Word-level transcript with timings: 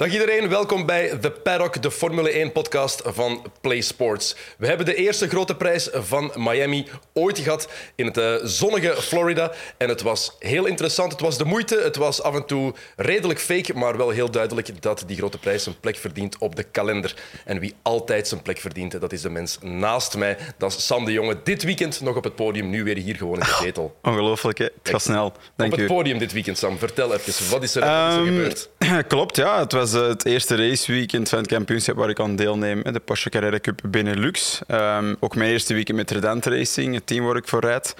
Dag 0.00 0.12
iedereen, 0.12 0.48
welkom 0.48 0.86
bij 0.86 1.18
The 1.20 1.30
Paddock, 1.30 1.82
de 1.82 1.90
Formule 1.90 2.50
1-podcast 2.50 3.02
van 3.04 3.46
Play 3.60 3.80
Sports. 3.80 4.36
We 4.58 4.66
hebben 4.66 4.86
de 4.86 4.94
eerste 4.94 5.28
grote 5.28 5.56
prijs 5.56 5.88
van 5.92 6.32
Miami 6.36 6.86
ooit 7.12 7.38
gehad 7.38 7.68
in 7.94 8.06
het 8.06 8.18
uh, 8.18 8.34
zonnige 8.42 9.02
Florida. 9.02 9.52
En 9.76 9.88
het 9.88 10.02
was 10.02 10.36
heel 10.38 10.66
interessant, 10.66 11.12
het 11.12 11.20
was 11.20 11.38
de 11.38 11.44
moeite, 11.44 11.80
het 11.82 11.96
was 11.96 12.22
af 12.22 12.34
en 12.34 12.46
toe 12.46 12.74
redelijk 12.96 13.40
fake, 13.40 13.74
maar 13.74 13.96
wel 13.96 14.10
heel 14.10 14.30
duidelijk 14.30 14.82
dat 14.82 15.04
die 15.06 15.16
grote 15.16 15.38
prijs 15.38 15.66
een 15.66 15.80
plek 15.80 15.96
verdient 15.96 16.38
op 16.38 16.56
de 16.56 16.62
kalender. 16.62 17.14
En 17.44 17.58
wie 17.58 17.74
altijd 17.82 18.28
zijn 18.28 18.42
plek 18.42 18.58
verdient, 18.58 19.00
dat 19.00 19.12
is 19.12 19.22
de 19.22 19.30
mens 19.30 19.58
naast 19.62 20.16
mij. 20.16 20.36
Dat 20.58 20.72
is 20.72 20.86
Sam 20.86 21.04
de 21.04 21.12
Jonge, 21.12 21.36
dit 21.44 21.62
weekend 21.62 22.00
nog 22.00 22.16
op 22.16 22.24
het 22.24 22.34
podium, 22.34 22.70
nu 22.70 22.84
weer 22.84 22.96
hier 22.96 23.16
gewoon 23.16 23.34
in 23.34 23.40
de 23.40 23.58
zetel. 23.60 23.96
Ongelooflijk, 24.02 24.58
hè? 24.58 24.64
het 24.64 24.88
gaat 24.88 25.02
snel. 25.02 25.32
Dank 25.56 25.72
op 25.72 25.78
het 25.78 25.86
podium 25.86 26.18
dit 26.18 26.32
weekend, 26.32 26.58
Sam. 26.58 26.78
Vertel 26.78 27.14
even, 27.14 27.50
wat 27.50 27.62
is 27.62 27.74
er, 27.74 27.82
um, 27.82 28.10
is 28.10 28.16
er 28.16 28.24
gebeurd? 28.24 28.68
Klopt, 29.08 29.36
ja. 29.36 29.58
Het 29.58 29.72
was 29.72 29.89
uh, 29.94 30.06
het 30.06 30.24
eerste 30.24 30.56
raceweekend 30.56 31.28
van 31.28 31.38
het 31.38 31.46
kampioenschap 31.46 31.96
waar 31.96 32.08
ik 32.08 32.20
aan 32.20 32.36
deelneem. 32.36 32.82
De 32.82 33.00
Porsche 33.00 33.30
Carrera 33.30 33.58
Cup 33.60 33.80
Benelux. 33.88 34.60
Um, 34.68 35.16
ook 35.20 35.34
mijn 35.34 35.50
eerste 35.50 35.74
weekend 35.74 35.96
met 35.96 36.10
Redent 36.10 36.46
Racing, 36.46 36.94
het 36.94 37.06
team 37.06 37.24
waar 37.24 37.36
ik 37.36 37.48
voor 37.48 37.60
rijd. 37.60 37.94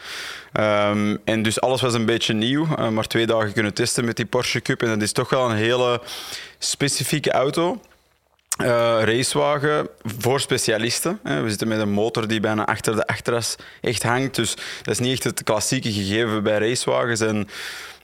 Um, 0.52 1.18
en 1.24 1.42
dus 1.42 1.60
alles 1.60 1.80
was 1.80 1.94
een 1.94 2.06
beetje 2.06 2.32
nieuw. 2.34 2.66
Uh, 2.78 2.88
maar 2.88 3.06
twee 3.06 3.26
dagen 3.26 3.52
kunnen 3.52 3.74
testen 3.74 4.04
met 4.04 4.16
die 4.16 4.26
Porsche 4.26 4.60
Cup. 4.60 4.82
En 4.82 4.88
dat 4.88 5.02
is 5.02 5.12
toch 5.12 5.30
wel 5.30 5.50
een 5.50 5.56
hele 5.56 6.00
specifieke 6.58 7.30
auto. 7.30 7.80
Uh, 8.60 8.66
racewagen 9.04 9.88
voor 10.18 10.40
specialisten. 10.40 11.20
We 11.22 11.48
zitten 11.48 11.68
met 11.68 11.78
een 11.78 11.90
motor 11.90 12.28
die 12.28 12.40
bijna 12.40 12.66
achter 12.66 12.96
de 12.96 13.06
achteras 13.06 13.56
echt 13.80 14.02
hangt. 14.02 14.34
Dus 14.34 14.54
dat 14.82 14.94
is 14.94 14.98
niet 14.98 15.12
echt 15.12 15.24
het 15.24 15.42
klassieke 15.42 15.92
gegeven 15.92 16.42
bij 16.42 16.58
racewagens. 16.58 17.20
En 17.20 17.48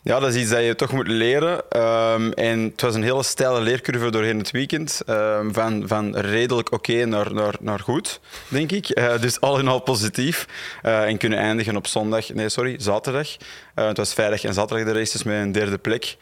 ja, 0.07 0.21
dat 0.21 0.35
is 0.35 0.41
iets 0.41 0.51
dat 0.51 0.65
je 0.65 0.75
toch 0.75 0.93
moet 0.93 1.09
leren. 1.09 1.63
Um, 1.77 2.33
en 2.33 2.61
het 2.61 2.81
was 2.81 2.95
een 2.95 3.03
hele 3.03 3.23
steile 3.23 3.61
leercurve 3.61 4.11
doorheen 4.11 4.39
het 4.39 4.51
weekend. 4.51 5.03
Um, 5.07 5.55
van, 5.55 5.83
van 5.87 6.17
redelijk 6.17 6.73
oké 6.73 7.05
naar, 7.05 7.35
naar, 7.35 7.55
naar 7.61 7.79
goed, 7.79 8.21
denk 8.49 8.73
ik. 8.73 8.99
Uh, 8.99 9.19
dus 9.21 9.41
al 9.47 9.59
in 9.59 9.69
al 9.69 9.81
positief. 9.81 10.47
Uh, 10.85 11.03
en 11.03 11.17
kunnen 11.17 11.39
eindigen 11.39 11.77
op 11.77 11.87
zondag, 11.87 12.33
nee, 12.33 12.49
sorry, 12.49 12.75
zaterdag. 12.79 13.29
Uh, 13.75 13.87
het 13.87 13.97
was 13.97 14.15
vrijdag 14.15 14.45
en 14.45 14.55
zaterdag 14.55 14.87
de 14.87 14.99
races 14.99 15.23
met 15.23 15.41
een 15.41 15.53
derde 15.53 15.79
plek. 15.79 16.17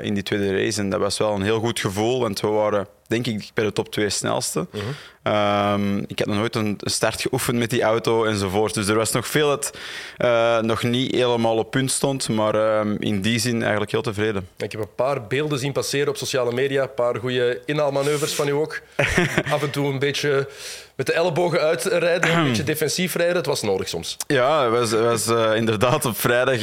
In 0.00 0.14
die 0.14 0.22
tweede 0.22 0.56
race. 0.56 0.80
En 0.80 0.90
dat 0.90 1.00
was 1.00 1.18
wel 1.18 1.34
een 1.34 1.42
heel 1.42 1.58
goed 1.58 1.80
gevoel, 1.80 2.20
want 2.20 2.40
we 2.40 2.48
waren, 2.48 2.86
denk 3.06 3.26
ik, 3.26 3.50
bij 3.54 3.64
de 3.64 3.72
top 3.72 3.92
twee 3.92 4.10
snelste. 4.10 4.66
Uh 4.70 4.82
-huh. 5.22 5.72
um, 5.72 6.04
ik 6.06 6.18
heb 6.18 6.28
nog 6.28 6.36
nooit 6.36 6.54
een 6.54 6.78
start 6.80 7.20
geoefend 7.20 7.58
met 7.58 7.70
die 7.70 7.82
auto 7.82 8.24
enzovoort. 8.24 8.74
Dus 8.74 8.88
er 8.88 8.96
was 8.96 9.12
nog 9.12 9.26
veel 9.26 9.48
dat 9.48 9.78
uh, 10.18 10.60
nog 10.60 10.82
niet 10.82 11.14
helemaal 11.14 11.56
op 11.56 11.70
punt 11.70 11.90
stond, 11.90 12.28
maar 12.28 12.54
uh, 12.54 12.94
in 12.98 13.20
die 13.20 13.38
zin 13.38 13.60
eigenlijk 13.62 13.90
heel 13.90 14.02
tevreden. 14.02 14.48
Ik 14.56 14.72
heb 14.72 14.80
een 14.80 14.94
paar 14.94 15.26
beelden 15.26 15.58
zien 15.58 15.72
passeren 15.72 16.08
op 16.08 16.16
sociale 16.16 16.52
media, 16.52 16.82
een 16.82 16.94
paar 16.94 17.16
goede 17.16 17.60
inhaalmanoeuvres 17.64 18.34
van 18.34 18.48
u 18.48 18.52
ook. 18.52 18.80
Af 19.54 19.62
en 19.62 19.70
toe 19.70 19.86
een 19.86 19.98
beetje 19.98 20.48
met 20.96 21.06
de 21.06 21.12
ellebogen 21.12 21.60
uitrijden, 21.60 22.36
een 22.36 22.44
beetje 22.44 22.62
defensief 22.62 23.14
rijden. 23.14 23.36
Het 23.36 23.46
was 23.46 23.62
nodig 23.62 23.88
soms. 23.88 24.16
Ja, 24.26 24.62
het 24.62 24.90
was, 24.90 25.00
was 25.00 25.28
uh, 25.28 25.56
inderdaad 25.56 26.04
op 26.04 26.18
vrijdag 26.18 26.60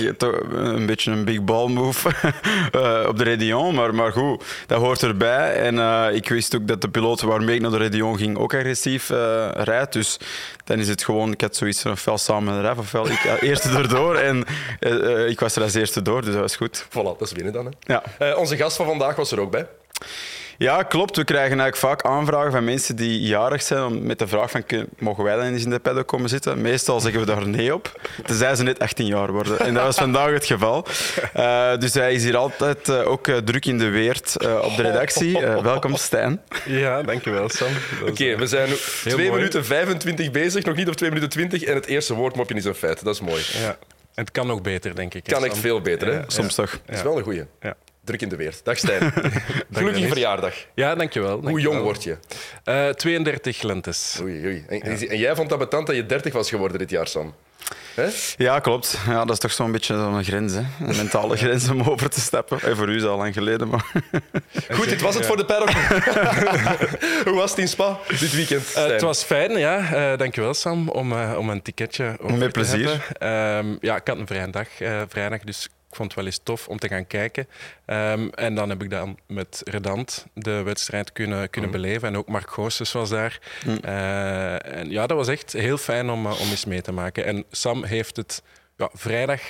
een 0.51 0.85
beetje 0.85 1.11
een 1.11 1.25
big 1.25 1.43
ball 1.43 1.67
move 1.67 2.09
uh, 2.75 3.05
op 3.09 3.17
de 3.17 3.23
Redion. 3.23 3.75
Maar, 3.75 3.95
maar 3.95 4.11
goed, 4.11 4.43
dat 4.67 4.79
hoort 4.79 5.03
erbij. 5.03 5.55
En 5.55 5.75
uh, 5.75 6.07
ik 6.13 6.29
wist 6.29 6.55
ook 6.55 6.67
dat 6.67 6.81
de 6.81 6.89
piloot 6.89 7.21
waarmee 7.21 7.55
ik 7.55 7.61
naar 7.61 7.71
de 7.71 7.77
Redion 7.77 8.17
ging 8.17 8.37
ook 8.37 8.53
agressief 8.53 9.09
rijdt. 9.53 9.93
Dus 9.93 10.17
dan 10.63 10.79
is 10.79 10.87
het 10.87 11.03
gewoon, 11.03 11.31
ik 11.31 11.41
had 11.41 11.55
zoiets 11.55 11.81
van 11.81 11.91
ofwel 11.91 12.17
samen 12.17 12.53
met 12.53 12.63
de 12.63 12.69
ref, 12.69 12.77
ofwel 12.77 13.07
ik 13.07 13.37
eerste 13.39 13.69
erdoor. 13.69 14.15
En 14.15 14.45
ik 15.27 15.39
was 15.39 15.55
er 15.55 15.61
als 15.61 15.73
eerste 15.73 16.01
door, 16.01 16.21
dus 16.21 16.31
dat 16.31 16.41
was 16.41 16.55
goed. 16.55 16.85
Voilà, 16.89 17.17
dat 17.17 17.21
is 17.21 17.31
winnen 17.31 17.53
dan. 17.53 17.65
Hè? 17.65 17.93
Ja. 17.93 18.35
onze 18.35 18.57
gast 18.57 18.75
van 18.75 18.85
vandaag 18.85 19.15
was 19.15 19.31
er 19.31 19.39
ook 19.39 19.51
bij. 19.51 19.67
Ja, 20.61 20.83
klopt. 20.83 21.17
We 21.17 21.23
krijgen 21.23 21.59
eigenlijk 21.59 21.77
vaak 21.77 22.11
aanvragen 22.11 22.51
van 22.51 22.63
mensen 22.63 22.95
die 22.95 23.19
jarig 23.19 23.61
zijn 23.61 24.05
met 24.05 24.19
de 24.19 24.27
vraag 24.27 24.51
van 24.51 24.63
mogen 24.99 25.23
wij 25.23 25.35
dan 25.35 25.45
eens 25.45 25.63
in 25.63 25.69
de 25.69 25.79
paddock 25.79 26.07
komen 26.07 26.29
zitten? 26.29 26.61
Meestal 26.61 26.99
zeggen 26.99 27.19
we 27.19 27.25
daar 27.25 27.47
nee 27.47 27.73
op, 27.73 28.01
tenzij 28.25 28.55
ze 28.55 28.63
net 28.63 28.79
18 28.79 29.05
jaar 29.05 29.31
worden. 29.31 29.59
En 29.59 29.73
dat 29.73 29.83
was 29.83 29.95
vandaag 29.95 30.31
het 30.31 30.45
geval. 30.45 30.85
Uh, 31.37 31.77
dus 31.77 31.93
hij 31.93 32.13
is 32.13 32.23
hier 32.23 32.37
altijd 32.37 32.87
uh, 32.89 33.07
ook 33.07 33.27
uh, 33.27 33.37
druk 33.37 33.65
in 33.65 33.77
de 33.77 33.89
weert 33.89 34.35
op 34.61 34.75
de 34.75 34.81
redactie. 34.81 35.39
welkom 35.39 35.95
Stijn. 35.95 36.41
Ja, 36.65 37.01
dankjewel 37.01 37.49
Sam. 37.49 37.71
Oké, 38.01 38.11
okay, 38.11 38.37
we 38.37 38.47
zijn 38.47 38.69
2 39.03 39.31
minuten 39.31 39.65
25 39.65 40.31
bezig, 40.31 40.63
nog 40.63 40.75
niet 40.75 40.87
op 40.87 40.95
2 40.95 41.09
minuten 41.09 41.29
20 41.29 41.63
en 41.63 41.75
het 41.75 41.85
eerste 41.85 42.13
woordmopje 42.13 42.55
is 42.55 42.65
een 42.65 42.75
feit. 42.75 43.03
Dat 43.03 43.13
is 43.13 43.21
mooi. 43.21 43.43
Ja. 43.61 43.77
En 44.13 44.23
het 44.23 44.31
kan 44.31 44.47
nog 44.47 44.61
beter, 44.61 44.95
denk 44.95 45.13
ik. 45.13 45.23
Kan 45.23 45.45
echt 45.45 45.57
veel 45.57 45.81
beter, 45.81 46.07
hè? 46.07 46.13
Ja, 46.13 46.23
Soms 46.27 46.55
toch. 46.55 46.79
Dat 46.85 46.95
is 46.95 47.01
wel 47.01 47.17
een 47.17 47.23
goeie. 47.23 47.45
Ja. 47.61 47.75
Druk 48.11 48.21
in 48.21 48.29
de 48.29 48.35
weer. 48.35 48.55
Dag 48.63 48.77
Stijn. 48.77 49.13
Gelukkige 49.71 50.07
verjaardag. 50.07 50.53
Ja, 50.73 50.95
dankjewel. 50.95 51.29
dankjewel. 51.29 51.51
Hoe 51.51 51.59
jong 51.61 51.81
word 51.81 52.03
je? 52.03 52.17
Uh, 52.65 52.89
32 52.89 53.61
lentes. 53.61 54.17
Oei, 54.21 54.45
oei. 54.45 54.65
En, 54.67 54.77
ja. 54.77 55.07
en, 55.07 55.17
jij 55.17 55.35
vond 55.35 55.49
dat 55.49 55.59
betant 55.59 55.87
dat 55.87 55.95
je 55.95 56.05
30 56.05 56.33
was 56.33 56.49
geworden 56.49 56.77
dit 56.77 56.89
jaar, 56.89 57.07
Sam? 57.07 57.33
He? 57.95 58.09
Ja, 58.37 58.59
klopt. 58.59 58.97
Ja, 59.07 59.25
dat 59.25 59.29
is 59.29 59.39
toch 59.39 59.51
zo'n 59.51 59.71
beetje 59.71 59.93
een 59.93 60.23
grens, 60.23 60.53
hè? 60.53 60.59
een 60.59 60.95
mentale 60.95 61.37
grens 61.43 61.69
om 61.69 61.81
over 61.81 62.09
te 62.09 62.19
stappen. 62.19 62.61
En 62.61 62.75
voor 62.75 62.89
u 62.89 62.95
is 62.95 63.01
dat 63.01 63.11
al 63.11 63.17
lang 63.17 63.33
geleden. 63.33 63.67
Maar... 63.67 63.91
Goed, 64.77 64.89
dit 64.89 65.01
was 65.01 65.15
het 65.15 65.25
voor 65.25 65.37
de 65.37 65.45
paddock. 65.45 65.69
Hoe 67.25 67.33
was 67.33 67.49
het 67.49 67.59
in 67.59 67.67
Spa 67.67 67.99
dit 68.19 68.31
weekend? 68.31 68.73
Uh, 68.77 68.85
het 68.85 69.01
was 69.01 69.23
fijn, 69.23 69.57
ja. 69.57 70.11
Uh, 70.11 70.17
dankjewel, 70.17 70.53
Sam, 70.53 70.89
om, 70.89 71.11
uh, 71.11 71.35
om 71.37 71.49
een 71.49 71.61
ticketje 71.61 72.17
over 72.19 72.37
Met 72.37 72.51
plezier. 72.51 73.07
Um, 73.19 73.77
ja, 73.81 73.95
ik 73.95 74.07
had 74.07 74.17
een 74.17 74.27
vrije 74.27 74.49
dag, 74.49 74.67
vrijdag, 75.07 75.39
dus 75.39 75.69
ik 75.91 75.97
vond 75.97 76.11
het 76.11 76.17
wel 76.17 76.25
eens 76.25 76.39
tof 76.43 76.67
om 76.67 76.79
te 76.79 76.87
gaan 76.87 77.07
kijken. 77.07 77.47
Um, 77.85 78.29
en 78.29 78.55
dan 78.55 78.69
heb 78.69 78.83
ik 78.83 78.89
dan 78.89 79.17
met 79.27 79.61
Redant 79.63 80.25
de 80.33 80.61
wedstrijd 80.61 81.11
kunnen, 81.11 81.49
kunnen 81.49 81.69
mm. 81.69 81.81
beleven. 81.81 82.07
En 82.07 82.17
ook 82.17 82.27
Mark 82.27 82.49
Goossens 82.49 82.91
was 82.91 83.09
daar. 83.09 83.39
Mm. 83.65 83.77
Uh, 83.85 84.77
en 84.77 84.89
ja, 84.89 85.07
dat 85.07 85.17
was 85.17 85.27
echt 85.27 85.53
heel 85.53 85.77
fijn 85.77 86.09
om, 86.09 86.25
om 86.25 86.49
eens 86.49 86.65
mee 86.65 86.81
te 86.81 86.91
maken. 86.91 87.25
En 87.25 87.45
Sam 87.51 87.83
heeft 87.83 88.15
het 88.15 88.43
ja, 88.77 88.89
vrijdag 88.93 89.41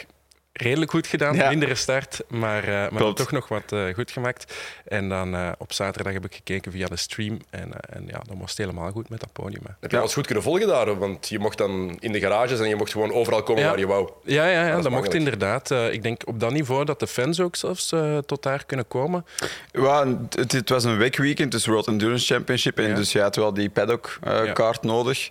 redelijk 0.53 0.91
goed 0.91 1.07
gedaan. 1.07 1.35
Ja. 1.35 1.50
Mindere 1.50 1.75
start, 1.75 2.23
maar, 2.28 2.67
uh, 2.69 2.89
maar 2.89 3.13
toch 3.13 3.31
nog 3.31 3.47
wat 3.47 3.72
uh, 3.73 3.94
goed 3.94 4.12
gemaakt. 4.12 4.53
En 4.85 5.09
dan 5.09 5.35
uh, 5.35 5.51
op 5.57 5.73
zaterdag 5.73 6.13
heb 6.13 6.25
ik 6.25 6.35
gekeken 6.35 6.72
via 6.72 6.88
de 6.88 6.97
stream. 6.97 7.39
En, 7.50 7.72
en 7.89 8.03
ja, 8.07 8.22
dan 8.28 8.39
was 8.39 8.50
het 8.50 8.57
helemaal 8.57 8.91
goed 8.91 9.09
met 9.09 9.19
dat 9.19 9.34
podium. 9.34 9.61
Hè. 9.66 9.72
Heb 9.79 9.91
je 9.91 9.97
alles 9.97 10.13
goed 10.13 10.25
kunnen 10.25 10.44
volgen 10.44 10.67
daar? 10.67 10.97
Want 10.97 11.29
je 11.29 11.40
mocht 11.40 11.57
dan 11.57 11.97
in 12.00 12.11
de 12.11 12.19
garages 12.19 12.59
en 12.59 12.69
je 12.69 12.75
mocht 12.75 12.91
gewoon 12.91 13.13
overal 13.13 13.44
komen 13.44 13.63
ja. 13.63 13.69
waar 13.69 13.79
je 13.79 13.88
wou. 13.88 14.09
Ja, 14.23 14.47
ja, 14.47 14.66
ja 14.66 14.73
dat, 14.73 14.84
dat 14.84 14.91
mocht 14.91 15.13
inderdaad. 15.13 15.72
ik 15.72 16.03
denk 16.03 16.28
op 16.28 16.40
dat 16.40 16.51
niveau 16.51 16.85
dat 16.85 17.00
de 17.00 17.07
fans 17.07 17.40
ook 17.40 17.56
zelfs 17.56 17.94
tot 18.25 18.44
daar 18.44 18.66
kunnen 18.66 18.88
komen. 18.88 19.25
Ja, 19.72 20.07
het, 20.29 20.51
het 20.51 20.69
was 20.69 20.84
een 20.84 20.97
weekweekend, 20.97 21.51
dus 21.51 21.66
World 21.66 21.88
Endurance 21.88 22.34
Championship. 22.34 22.78
En 22.78 22.88
ja. 22.88 22.95
dus 22.95 23.11
je 23.11 23.22
had 23.22 23.35
wel 23.35 23.53
die 23.53 23.69
paddock-kaart 23.69 24.84
nodig. 24.84 25.29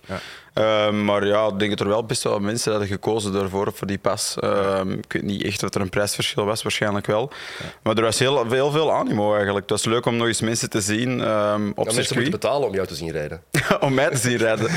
Uh, 0.53 0.91
maar 0.91 1.25
ja, 1.25 1.47
ik 1.47 1.59
denk 1.59 1.69
dat 1.69 1.79
er 1.79 1.87
wel 1.87 2.05
best 2.05 2.23
wel 2.23 2.39
mensen 2.39 2.71
hadden 2.71 2.89
gekozen 2.89 3.33
daarvoor, 3.33 3.71
voor 3.73 3.87
die 3.87 3.97
pas. 3.97 4.35
Uh, 4.43 4.81
ik 4.97 5.13
weet 5.13 5.23
niet 5.23 5.43
echt 5.43 5.61
wat 5.61 5.75
er 5.75 5.81
een 5.81 5.89
prijsverschil 5.89 6.45
was, 6.45 6.63
waarschijnlijk 6.63 7.05
wel. 7.05 7.31
Ja. 7.59 7.65
Maar 7.83 7.95
er 7.95 8.03
was 8.03 8.19
heel, 8.19 8.49
heel 8.49 8.71
veel 8.71 8.93
animo 8.93 9.33
eigenlijk. 9.33 9.69
Het 9.69 9.69
was 9.69 9.85
leuk 9.85 10.05
om 10.05 10.17
nog 10.17 10.27
eens 10.27 10.41
mensen 10.41 10.69
te 10.69 10.81
zien 10.81 11.09
um, 11.29 11.71
op 11.75 11.87
ja, 11.87 11.93
Mensen 11.93 12.15
moeten 12.15 12.31
betalen 12.31 12.67
om 12.67 12.73
jou 12.73 12.87
te 12.87 12.95
zien 12.95 13.11
rijden. 13.11 13.43
om 13.79 13.93
mij 13.93 14.09
te 14.09 14.17
zien 14.17 14.37
rijden. 14.37 14.71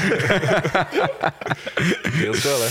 Heel 2.22 2.34
wel, 2.42 2.58
hè? 2.60 2.68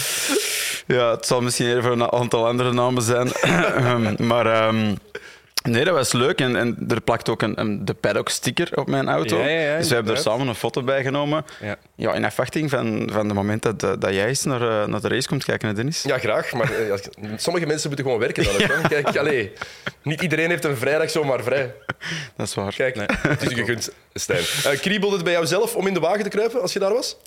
Ja, 0.96 1.12
het 1.12 1.26
zal 1.26 1.42
misschien 1.42 1.78
even 1.78 1.92
een 1.92 2.12
aantal 2.12 2.48
andere 2.48 2.74
namen 2.74 3.02
zijn. 3.02 3.32
maar... 4.30 4.74
Nee, 5.64 5.84
dat 5.84 5.94
was 5.94 6.12
leuk. 6.12 6.40
En, 6.40 6.56
en 6.56 6.78
er 6.88 7.02
plakt 7.02 7.30
ook 7.30 7.42
een, 7.42 7.60
een 7.60 7.86
de 7.86 7.94
paddock-sticker 7.94 8.70
op 8.78 8.88
mijn 8.88 9.10
auto. 9.10 9.38
Ja, 9.38 9.48
ja, 9.48 9.60
ja, 9.60 9.78
dus 9.78 9.88
we 9.88 9.96
hebben 9.96 10.16
er 10.16 10.22
samen 10.22 10.48
een 10.48 10.56
foto 10.56 10.84
bij 10.84 11.04
genomen. 11.04 11.46
Ja. 11.62 11.78
Ja, 11.96 12.14
in 12.14 12.26
afwachting 12.26 12.70
van, 12.70 13.10
van 13.12 13.26
het 13.26 13.34
moment 13.34 13.62
dat, 13.64 13.80
dat 13.80 14.14
jij 14.14 14.28
eens 14.28 14.44
naar, 14.44 14.62
uh, 14.62 14.86
naar 14.86 15.02
de 15.02 15.08
race 15.08 15.28
komt 15.28 15.44
kijken, 15.44 15.76
Dennis. 15.76 16.02
Ja, 16.02 16.18
graag. 16.18 16.52
Maar 16.52 16.72
uh, 16.80 16.94
sommige 17.38 17.66
mensen 17.66 17.88
moeten 17.88 18.06
gewoon 18.06 18.22
werken. 18.22 18.44
Dan 18.44 18.54
ook, 18.54 18.88
Kijk, 18.94 19.18
allez, 19.18 19.48
niet 20.02 20.22
iedereen 20.22 20.50
heeft 20.50 20.64
een 20.64 20.78
vrijdag 20.78 21.10
zomaar 21.10 21.44
vrij. 21.44 21.74
Dat 22.38 22.48
is 22.48 22.54
waar. 22.54 22.74
Kijk, 22.74 22.96
nee. 22.96 23.08
het 23.10 23.42
is 23.42 23.54
gegund, 23.54 23.92
Stijn. 24.14 24.44
Uh, 24.74 24.80
kriebelde 24.80 25.16
het 25.16 25.24
bij 25.24 25.34
jou 25.34 25.46
zelf 25.46 25.76
om 25.76 25.88
in 25.88 25.94
de 25.94 26.00
wagen 26.00 26.24
te 26.24 26.30
kruipen 26.30 26.62
als 26.62 26.74
je 26.74 26.80
daar 26.80 26.94
was? 26.94 27.18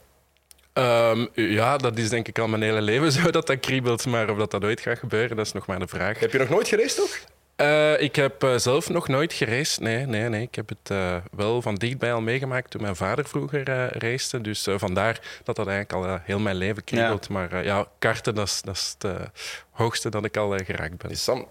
Um, 0.78 1.28
ja, 1.34 1.76
dat 1.76 1.98
is 1.98 2.08
denk 2.08 2.28
ik 2.28 2.38
al 2.38 2.48
mijn 2.48 2.62
hele 2.62 2.80
leven 2.80 3.12
zo 3.22 3.30
dat 3.30 3.46
dat 3.46 3.60
kriebelt. 3.60 4.06
Maar 4.06 4.30
of 4.30 4.38
dat, 4.38 4.50
dat 4.50 4.64
ooit 4.64 4.80
gaat 4.80 4.98
gebeuren, 4.98 5.36
dat 5.36 5.46
is 5.46 5.52
nog 5.52 5.66
maar 5.66 5.78
de 5.78 5.86
vraag. 5.86 6.18
Heb 6.18 6.32
je 6.32 6.38
nog 6.38 6.48
nooit 6.48 6.68
gereisd, 6.68 6.96
toch? 6.96 7.18
Uh, 7.56 8.00
ik 8.00 8.16
heb 8.16 8.44
uh, 8.44 8.56
zelf 8.56 8.88
nog 8.88 9.08
nooit 9.08 9.32
gereisd. 9.32 9.80
Nee, 9.80 10.06
nee, 10.06 10.28
nee. 10.28 10.42
Ik 10.42 10.54
heb 10.54 10.68
het 10.68 10.90
uh, 10.92 11.16
wel 11.30 11.62
van 11.62 11.74
dichtbij 11.74 12.12
al 12.12 12.20
meegemaakt 12.20 12.70
toen 12.70 12.82
mijn 12.82 12.96
vader 12.96 13.28
vroeger 13.28 13.68
uh, 13.68 13.86
reisde. 13.90 14.40
Dus 14.40 14.68
vandaar 14.76 15.20
dat 15.44 15.56
dat 15.56 15.66
eigenlijk 15.66 16.06
al 16.06 16.18
heel 16.22 16.38
mijn 16.38 16.56
leven 16.56 16.84
kriebelt. 16.84 17.26
Ja. 17.28 17.32
Maar 17.34 17.64
ja, 17.64 17.86
karten, 17.98 18.34
dat 18.34 18.62
is, 18.64 18.94
het 18.98 19.30
hoogste 19.70 20.08
dat 20.08 20.24
ik 20.24 20.36
al 20.36 20.58
geraakt 20.58 20.96
ben. 20.96 21.16
Sam, 21.16 21.48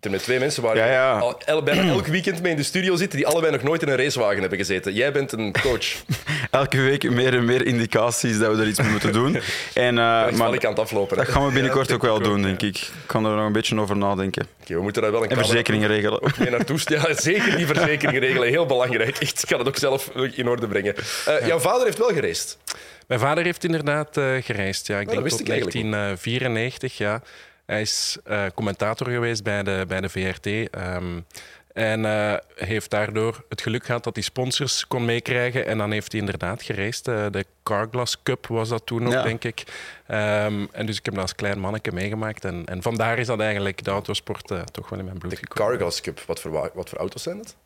Er 0.00 0.10
met 0.10 0.22
twee 0.22 0.38
mensen 0.38 0.62
waar 0.62 0.76
Ja, 0.76 0.86
ja. 0.86 1.18
al 1.18 1.40
el- 1.44 1.62
bijna 1.62 1.82
elk 1.82 2.06
weekend 2.06 2.42
mee 2.42 2.50
in 2.50 2.56
de 2.56 2.62
studio 2.62 2.96
zitten, 2.96 3.18
die 3.18 3.26
allebei 3.26 3.52
nog 3.52 3.62
nooit 3.62 3.82
in 3.82 3.88
een 3.88 3.96
racewagen 3.96 4.40
hebben 4.40 4.58
gezeten. 4.58 4.92
Jij 4.92 5.12
bent 5.12 5.32
een 5.32 5.54
coach. 5.62 5.86
Elke 6.50 6.80
week 6.80 7.10
meer 7.10 7.34
en 7.34 7.44
meer 7.44 7.66
indicaties 7.66 8.38
dat 8.38 8.54
we 8.56 8.62
er 8.62 8.68
iets 8.68 8.80
mee 8.80 8.90
moeten 8.90 9.12
doen. 9.12 9.32
En, 9.74 9.88
eh, 9.88 9.94
Maar 9.94 10.34
maar 10.34 10.54
ik 10.54 10.64
aan 10.64 10.70
het 10.70 10.80
aflopen. 10.80 11.18
hè. 11.18 11.24
dat 11.24 11.32
gaan 11.32 11.46
we 11.46 11.52
binnenkort 11.52 11.88
Ja, 11.88 11.94
ook 11.94 12.02
wel 12.02 12.20
doen, 12.20 12.36
ook, 12.38 12.42
denk 12.42 12.62
ik. 12.62 12.76
Ik 12.76 12.88
kan 13.06 13.24
er 13.26 13.36
nog 13.36 13.46
een 13.46 13.52
beetje 13.52 13.80
over 13.80 13.96
nadenken. 13.96 14.46
Oké, 14.62 14.74
we 14.74 14.82
moeten 14.82 15.02
daar 15.02 15.12
wel 15.12 15.22
een 15.24 15.30
En 15.30 15.36
verzekeringen 15.36 15.88
regelen. 15.88 16.32
mee 16.38 16.50
naartoe. 16.50 16.78
Ja, 16.84 17.14
zeker 17.14 17.56
die 17.56 17.66
verzekeringen 17.66 18.20
regelen. 18.20 18.48
Heel 18.48 18.66
belangrijk. 18.66 19.18
Echt, 19.18 19.42
ik 19.42 19.48
ga 19.48 19.58
het 19.58 19.68
ook 19.68 19.76
zelf 19.76 20.10
in 20.34 20.48
orde 20.48 20.68
brengen. 20.68 20.94
Eh, 21.26 21.46
Jouw 21.46 21.58
vader 21.58 21.84
heeft 21.84 21.98
wel 21.98 22.08
geraced. 22.08 22.58
Mijn 23.06 23.20
vader 23.20 23.44
heeft 23.44 23.64
inderdaad 23.64 24.16
eh 24.16 24.24
gereisd. 24.40 24.86
Ja, 24.86 24.98
ik 24.98 25.04
dat 25.04 25.10
denk 25.12 25.22
wist 25.22 25.36
tot 25.36 25.46
ik 25.46 25.52
eigenlijk 25.52 25.82
niet. 25.84 25.92
1994. 25.92 26.98
Ja. 26.98 27.22
Hij 27.70 27.80
is 27.80 28.16
eh, 28.24 28.44
commentator 28.54 29.08
geweest 29.08 29.42
bij 29.42 29.62
de, 29.62 29.84
bij 29.88 30.00
de 30.00 30.08
VRT. 30.08 30.46
ehm, 30.70 31.20
en 31.72 32.04
eh, 32.04 32.34
heeft 32.54 32.90
daardoor 32.90 33.44
het 33.48 33.60
geluk 33.60 33.84
gehad 33.84 34.04
dat 34.04 34.14
hij 34.14 34.22
sponsors 34.24 34.86
kon 34.86 35.04
meekrijgen. 35.04 35.66
En 35.66 35.78
dan 35.78 35.90
heeft 35.90 36.12
hij 36.12 36.20
inderdaad 36.20 36.62
gereisd. 36.62 37.08
Eh, 37.08 37.26
de 37.30 37.44
Carglass 37.62 38.16
Cup 38.22 38.46
was 38.46 38.68
dat 38.68 38.86
toen 38.86 39.02
nog, 39.02 39.12
Ja. 39.12 39.22
denk 39.22 39.44
ik. 39.44 39.62
Ehm, 40.06 40.66
en 40.72 40.86
dus 40.86 40.98
ik 40.98 41.04
heb 41.04 41.14
dat 41.14 41.22
als 41.22 41.34
klein 41.34 41.58
manneke 41.60 41.92
meegemaakt. 41.92 42.44
En, 42.44 42.62
en 42.66 42.82
vandaar 42.82 43.18
is 43.18 43.26
dat 43.26 43.40
eigenlijk 43.40 43.84
de 43.84 43.90
autosport 43.90 44.50
eh, 44.50 44.60
toch 44.60 44.88
wel 44.88 44.98
in 44.98 45.04
mijn 45.04 45.18
bloed 45.18 45.30
De 45.30 45.36
gekomen. 45.36 45.70
Carglass 45.72 46.00
Cup. 46.00 46.20
Wat 46.26 46.40
voor, 46.40 46.50
wa- 46.50 46.70
wat 46.74 46.88
voor 46.88 46.98
auto's 46.98 47.22
zijn 47.22 47.36
dat? 47.36 47.56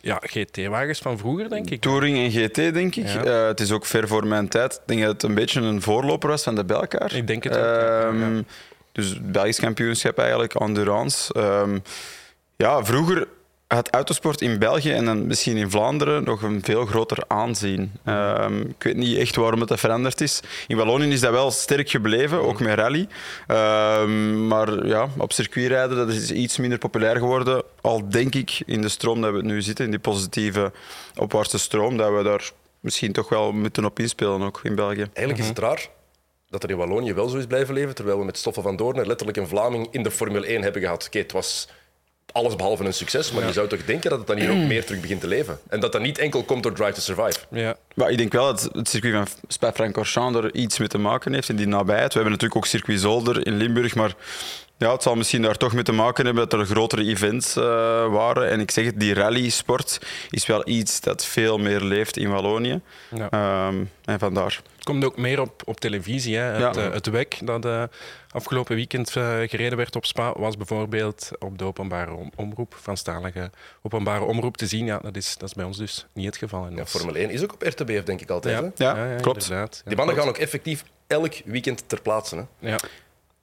Ja, 0.00 0.20
GT-wagens 0.22 0.98
van 0.98 1.18
vroeger, 1.18 1.48
denk 1.48 1.70
ik. 1.70 1.80
Touring 1.80 2.16
en 2.18 2.30
GT, 2.30 2.54
denk 2.54 2.96
ik. 2.96 3.06
Ja. 3.08 3.24
Eh, 3.24 3.46
het 3.46 3.60
is 3.60 3.72
ook 3.72 3.86
ver 3.86 4.08
voor 4.08 4.26
mijn 4.26 4.48
tijd. 4.48 4.72
Ik 4.74 4.80
denk 4.86 5.00
dat 5.00 5.12
het 5.12 5.22
een 5.22 5.34
beetje 5.34 5.60
een 5.60 5.82
voorloper 5.82 6.28
was 6.28 6.42
van 6.42 6.54
de 6.54 6.64
Belkaar. 6.64 7.14
Ik 7.14 7.26
denk 7.26 7.44
het 7.44 7.56
ook. 7.56 7.64
Ehm, 7.64 8.36
Ja. 8.36 8.42
Dus 8.96 9.08
het 9.08 9.32
Belgisch 9.32 9.60
kampioenschap 9.60 10.18
eigenlijk, 10.18 10.54
endurance. 10.54 11.34
Ehm, 11.34 11.78
ja, 12.56 12.84
vroeger 12.84 13.28
had 13.66 13.90
autosport 13.90 14.40
in 14.40 14.58
België 14.58 14.90
en 14.90 15.04
dan 15.04 15.26
misschien 15.26 15.56
in 15.56 15.70
Vlaanderen 15.70 16.24
nog 16.24 16.42
een 16.42 16.62
veel 16.62 16.86
groter 16.86 17.24
aanzien. 17.26 17.92
Ehm, 18.04 18.60
ik 18.60 18.82
weet 18.82 18.96
niet 18.96 19.18
echt 19.18 19.36
waarom 19.36 19.60
het 19.60 19.80
veranderd 19.80 20.20
is. 20.20 20.40
In 20.66 20.76
Wallonië 20.76 21.12
is 21.12 21.20
dat 21.20 21.30
wel 21.30 21.50
sterk 21.50 21.90
gebleven, 21.90 22.42
ook 22.42 22.60
met 22.60 22.78
rally. 22.78 23.08
Ehm, 23.46 24.46
maar 24.46 24.86
ja, 24.86 25.08
op 25.18 25.32
circuitrijden 25.32 25.96
dat 25.96 26.08
is 26.08 26.30
iets 26.30 26.56
minder 26.56 26.78
populair 26.78 27.16
geworden. 27.16 27.62
Al 27.80 28.08
denk 28.08 28.34
ik 28.34 28.62
in 28.66 28.80
de 28.80 28.88
stroom 28.88 29.20
dat 29.20 29.32
we 29.32 29.42
nu 29.42 29.62
zitten, 29.62 29.84
in 29.84 29.90
die 29.90 30.00
positieve 30.00 30.72
opwaartse 31.16 31.58
stroom, 31.58 31.96
dat 31.96 32.16
we 32.16 32.22
daar 32.22 32.50
misschien 32.80 33.12
toch 33.12 33.28
wel 33.28 33.52
moeten 33.52 33.84
op 33.84 33.98
inspelen, 33.98 34.42
ook 34.42 34.60
in 34.62 34.74
België. 34.74 35.06
Eigenlijk 35.12 35.38
is 35.38 35.48
het 35.48 35.58
raar 35.58 35.88
dat 36.60 36.70
er 36.70 36.76
in 36.76 36.86
Wallonië 36.86 37.14
wel 37.14 37.28
zo 37.28 37.36
is 37.36 37.46
blijven 37.46 37.74
leven, 37.74 37.94
terwijl 37.94 38.18
we 38.18 38.24
met 38.24 38.38
Stoffel 38.38 38.62
van 38.62 38.76
Doorn 38.76 39.06
letterlijk 39.06 39.38
een 39.38 39.48
Vlaming 39.48 39.88
in 39.90 40.02
de 40.02 40.10
Formule 40.10 40.46
1 40.46 40.62
hebben 40.62 40.82
gehad. 40.82 41.06
Oké, 41.06 41.18
het 41.18 41.32
was 41.32 41.68
alles 42.32 42.56
behalve 42.56 42.84
een 42.84 42.94
succes, 42.94 43.32
maar 43.32 43.46
je 43.46 43.52
zou 43.52 43.68
toch 43.68 43.84
denken 43.84 44.10
dat 44.10 44.18
het 44.18 44.28
dan 44.28 44.38
hier 44.38 44.50
ook 44.50 44.56
meer 44.56 44.84
terug 44.84 45.00
begint 45.00 45.20
te 45.20 45.26
leven. 45.26 45.58
En 45.68 45.80
dat 45.80 45.92
dat 45.92 46.02
niet 46.02 46.18
enkel 46.18 46.42
komt 46.42 46.62
door 46.62 46.72
Drive 46.72 46.92
to 46.92 47.00
Survive. 47.00 47.38
Ja. 47.50 47.76
Maar 47.94 48.10
ik 48.10 48.18
denk 48.18 48.32
wel 48.32 48.46
dat 48.46 48.68
het 48.72 48.88
circuit 48.88 49.14
van 49.14 49.26
Spa-Francorchamps 49.48 50.38
er 50.38 50.54
iets 50.54 50.78
mee 50.78 50.88
te 50.88 50.98
maken 50.98 51.32
heeft 51.32 51.48
in 51.48 51.56
die 51.56 51.66
nabijheid. 51.66 52.08
We 52.08 52.14
hebben 52.20 52.32
natuurlijk 52.32 52.56
ook 52.60 52.66
circuit 52.66 53.00
Zolder 53.00 53.46
in 53.46 53.56
Limburg, 53.56 53.94
maar 53.94 54.14
ja, 54.78 54.92
het 54.92 55.02
zal 55.02 55.14
misschien 55.14 55.42
daar 55.42 55.56
toch 55.56 55.72
mee 55.72 55.82
te 55.82 55.92
maken 55.92 56.24
hebben 56.24 56.48
dat 56.48 56.60
er 56.60 56.66
grotere 56.66 57.04
events 57.04 57.56
eh, 57.56 57.62
waren. 58.12 58.48
En 58.50 58.60
ik 58.60 58.70
zeg 58.70 58.84
het, 58.84 59.00
die 59.00 59.14
rally-sport 59.14 60.00
is 60.30 60.46
wel 60.46 60.68
iets 60.68 61.00
dat 61.00 61.24
veel 61.24 61.58
meer 61.58 61.80
leeft 61.80 62.16
in 62.16 62.30
Wallonië. 62.30 62.80
Ja. 63.14 63.30
Ehm, 63.30 63.84
en 64.04 64.18
vandaar. 64.18 64.60
Het 64.76 64.84
komt 64.84 65.04
ook 65.04 65.16
meer 65.16 65.40
op, 65.40 65.62
op 65.64 65.80
televisie. 65.80 66.36
Hè. 66.36 66.42
Het, 66.42 66.74
Ja. 66.74 66.82
eh, 66.86 66.92
het 66.92 67.06
WEC 67.06 67.38
dat 67.46 67.64
eh, 67.64 67.82
afgelopen 68.30 68.74
weekend 68.76 69.10
gereden 69.10 69.76
werd 69.76 69.96
op 69.96 70.04
Spa, 70.06 70.32
was 70.36 70.56
bijvoorbeeld 70.56 71.30
op 71.38 71.58
de 71.58 71.64
openbare 71.64 72.12
om- 72.12 72.30
omroep, 72.36 72.74
Franstalige 72.80 73.50
openbare 73.82 74.24
omroep 74.24 74.56
te 74.56 74.66
zien. 74.66 74.86
Ja, 74.86 74.98
dat 75.02 75.16
is, 75.16 75.36
dat 75.38 75.48
is 75.48 75.54
bij 75.54 75.64
ons 75.64 75.76
dus 75.76 76.06
niet 76.12 76.26
het 76.26 76.36
geval. 76.36 76.68
Ja, 76.74 76.86
Formule 76.86 77.18
1 77.18 77.30
is 77.30 77.42
ook 77.42 77.52
op 77.52 77.62
RTBF, 77.62 78.02
denk 78.02 78.20
ik 78.20 78.30
altijd. 78.30 78.58
hè? 78.76 78.84
ja, 78.84 79.06
Ja, 79.06 79.16
klopt. 79.20 79.48
Die 79.84 79.96
mannen 79.96 80.16
gaan 80.16 80.28
ook 80.28 80.38
effectief 80.38 80.84
elk 81.06 81.34
weekend 81.44 81.84
ter 81.88 82.00
plaatse. 82.00 82.36
Hè? 82.36 82.68
Ja. 82.70 82.76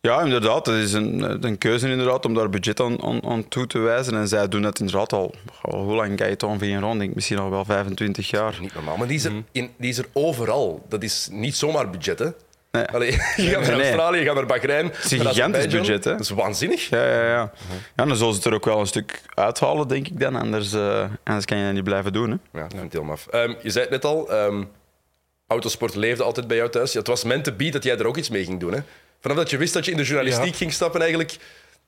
Ja, 0.07 0.21
inderdaad. 0.21 0.65
Het 0.65 0.75
is 0.75 0.93
een, 0.93 1.45
een 1.45 1.57
keuze 1.57 1.89
inderdaad, 1.89 2.25
om 2.25 2.33
daar 2.33 2.49
budget 2.49 2.79
aan, 2.79 3.03
aan, 3.03 3.23
aan 3.25 3.47
toe 3.47 3.67
te 3.67 3.79
wijzen. 3.79 4.13
En 4.13 4.27
zij 4.27 4.47
doen 4.47 4.61
dat 4.61 4.79
inderdaad 4.79 5.13
al... 5.13 5.35
al 5.61 5.83
hoe 5.83 5.95
lang 5.95 6.19
ga 6.19 6.25
je 6.25 6.31
het 6.31 6.43
ongeveer 6.43 6.79
rond? 6.79 6.93
Ik 6.93 6.99
denk 6.99 7.15
misschien 7.15 7.39
al 7.39 7.49
wel 7.49 7.65
25 7.65 8.29
jaar. 8.29 8.57
Niet 8.61 8.73
normaal, 8.73 8.97
maar 8.97 9.07
die 9.07 9.17
is, 9.17 9.23
er 9.23 9.31
in, 9.51 9.69
die 9.77 9.89
is 9.89 9.97
er 9.97 10.05
overal. 10.13 10.85
Dat 10.89 11.03
is 11.03 11.27
niet 11.31 11.55
zomaar 11.55 11.89
budget, 11.89 12.19
hè? 12.19 12.27
Nee. 12.71 12.85
Allee, 12.85 13.11
je 13.11 13.17
gaat 13.17 13.51
naar 13.51 13.61
Nee, 13.61 13.75
nee. 13.75 13.85
Australië, 13.85 14.19
je 14.19 14.25
gaat 14.25 14.35
naar 14.35 14.45
Bahrein. 14.45 14.91
is 15.03 15.11
een 15.11 15.19
gigantisch 15.19 15.67
budget, 15.67 16.03
hè? 16.03 16.11
Dat 16.11 16.19
is 16.19 16.29
waanzinnig. 16.29 16.89
Ja, 16.89 17.05
ja, 17.05 17.27
ja. 17.27 17.51
ja 17.95 18.05
dan 18.05 18.15
zullen 18.15 18.33
ze 18.33 18.39
het 18.39 18.45
er 18.45 18.53
ook 18.53 18.65
wel 18.65 18.79
een 18.79 18.87
stuk 18.87 19.21
uithalen, 19.33 19.87
denk 19.87 20.07
ik 20.07 20.19
dan. 20.19 20.35
Anders, 20.35 20.73
eh, 20.73 21.05
anders 21.23 21.45
kan 21.45 21.57
je 21.57 21.65
dat 21.65 21.73
niet 21.73 21.83
blijven 21.83 22.13
doen. 22.13 22.29
Hè. 22.29 22.59
Ja, 22.59 22.65
ik 22.65 22.71
vind 22.71 22.83
het 22.83 22.93
heel 22.93 23.03
maf. 23.03 23.27
Ehm, 23.27 23.53
je 23.61 23.69
zei 23.69 23.83
het 23.83 23.93
net 23.93 24.05
al, 24.05 24.31
ehm, 24.31 24.63
autosport 25.47 25.95
leefde 25.95 26.23
altijd 26.23 26.47
bij 26.47 26.57
jou 26.57 26.69
thuis. 26.69 26.91
Ja, 26.91 26.99
het 26.99 27.07
was 27.07 27.23
meant 27.23 27.43
to 27.43 27.51
be 27.51 27.69
dat 27.69 27.83
jij 27.83 27.97
er 27.97 28.07
ook 28.07 28.17
iets 28.17 28.29
mee 28.29 28.45
ging 28.45 28.59
doen. 28.59 28.73
Hè? 28.73 28.79
Vanaf 29.23 29.37
dat 29.37 29.49
je 29.49 29.57
wist 29.57 29.73
dat 29.73 29.85
je 29.85 29.91
in 29.91 29.97
de 29.97 30.03
journalistiek 30.03 30.51
Ja. 30.51 30.57
ging 30.57 30.73
stappen, 30.73 31.01
eigenlijk, 31.01 31.37